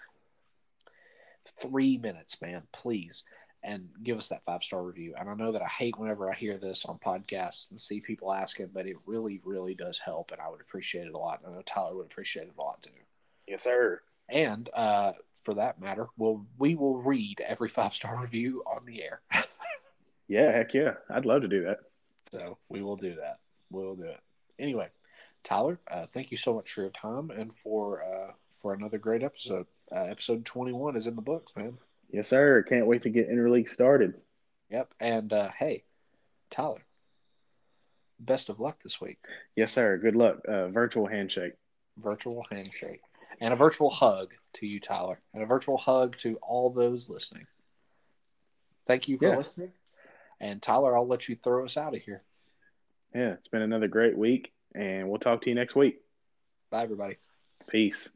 three 1.44 1.98
minutes, 1.98 2.40
man, 2.40 2.62
please, 2.72 3.24
and 3.64 3.88
give 4.04 4.16
us 4.16 4.28
that 4.28 4.44
five 4.44 4.62
star 4.62 4.84
review. 4.84 5.14
And 5.18 5.28
I 5.28 5.34
know 5.34 5.50
that 5.50 5.62
I 5.62 5.68
hate 5.68 5.98
whenever 5.98 6.30
I 6.30 6.36
hear 6.36 6.56
this 6.56 6.84
on 6.84 6.98
podcasts 6.98 7.68
and 7.70 7.80
see 7.80 7.98
people 7.98 8.32
asking, 8.32 8.70
but 8.72 8.86
it 8.86 8.96
really, 9.06 9.40
really 9.44 9.74
does 9.74 9.98
help, 9.98 10.30
and 10.30 10.40
I 10.40 10.48
would 10.48 10.60
appreciate 10.60 11.08
it 11.08 11.14
a 11.14 11.18
lot. 11.18 11.40
I 11.44 11.50
know 11.50 11.62
Tyler 11.66 11.96
would 11.96 12.06
appreciate 12.06 12.46
it 12.46 12.54
a 12.56 12.62
lot 12.62 12.80
too. 12.80 12.90
Yes, 13.48 13.64
sir. 13.64 14.02
And 14.30 14.68
uh, 14.74 15.12
for 15.32 15.54
that 15.54 15.80
matter, 15.80 16.06
we'll 16.16 16.46
we 16.58 16.74
will 16.74 16.98
read 16.98 17.40
every 17.40 17.68
five 17.68 17.92
star 17.92 18.16
review 18.20 18.62
on 18.66 18.84
the 18.86 19.02
air. 19.02 19.20
Yeah, 20.28 20.52
heck 20.52 20.74
yeah. 20.74 20.94
I'd 21.08 21.26
love 21.26 21.42
to 21.42 21.48
do 21.48 21.64
that. 21.64 21.80
so 22.30 22.58
we 22.68 22.82
will 22.82 22.96
do 22.96 23.16
that. 23.16 23.40
We'll 23.70 23.96
do 23.96 24.04
it. 24.04 24.20
Anyway, 24.58 24.88
Tyler, 25.42 25.80
uh, 25.90 26.06
thank 26.06 26.30
you 26.30 26.36
so 26.36 26.54
much 26.54 26.70
for 26.70 26.82
your 26.82 26.90
time 26.90 27.30
and 27.30 27.52
for 27.52 28.02
uh, 28.04 28.32
for 28.48 28.72
another 28.72 28.98
great 28.98 29.24
episode. 29.24 29.66
Uh, 29.90 30.04
episode 30.04 30.44
twenty 30.44 30.72
one 30.72 30.96
is 30.96 31.08
in 31.08 31.16
the 31.16 31.22
books, 31.22 31.52
man. 31.56 31.78
Yes, 32.12 32.28
sir. 32.28 32.62
Can't 32.62 32.86
wait 32.86 33.02
to 33.02 33.10
get 33.10 33.30
interleague 33.30 33.68
started. 33.68 34.14
Yep. 34.70 34.94
And 35.00 35.32
uh, 35.32 35.50
hey, 35.58 35.82
Tyler, 36.48 36.84
best 38.20 38.48
of 38.48 38.60
luck 38.60 38.82
this 38.82 39.00
week. 39.00 39.18
Yes, 39.56 39.72
sir. 39.72 39.98
Good 39.98 40.14
luck. 40.14 40.40
Uh, 40.46 40.68
virtual 40.68 41.06
handshake. 41.06 41.54
Virtual 41.98 42.44
handshake 42.50 43.02
and 43.40 43.52
a 43.52 43.56
virtual 43.56 43.90
hug 43.90 44.34
to 44.54 44.66
you, 44.66 44.78
Tyler, 44.80 45.20
and 45.32 45.42
a 45.42 45.46
virtual 45.46 45.76
hug 45.78 46.16
to 46.18 46.36
all 46.36 46.70
those 46.70 47.08
listening. 47.08 47.46
Thank 48.86 49.08
you 49.08 49.16
for 49.18 49.28
Yeah. 49.28 49.36
listening. 49.36 49.72
And 50.40 50.62
Tyler, 50.62 50.96
I'll 50.96 51.06
let 51.06 51.28
you 51.28 51.36
throw 51.36 51.64
us 51.64 51.76
out 51.76 51.94
of 51.94 52.02
here. 52.02 52.20
Yeah, 53.14 53.32
it's 53.34 53.48
been 53.48 53.62
another 53.62 53.88
great 53.88 54.16
week, 54.16 54.52
and 54.74 55.08
we'll 55.08 55.18
talk 55.18 55.42
to 55.42 55.48
you 55.50 55.54
next 55.54 55.74
week. 55.74 56.00
Bye, 56.70 56.82
everybody. 56.82 57.16
Peace. 57.68 58.12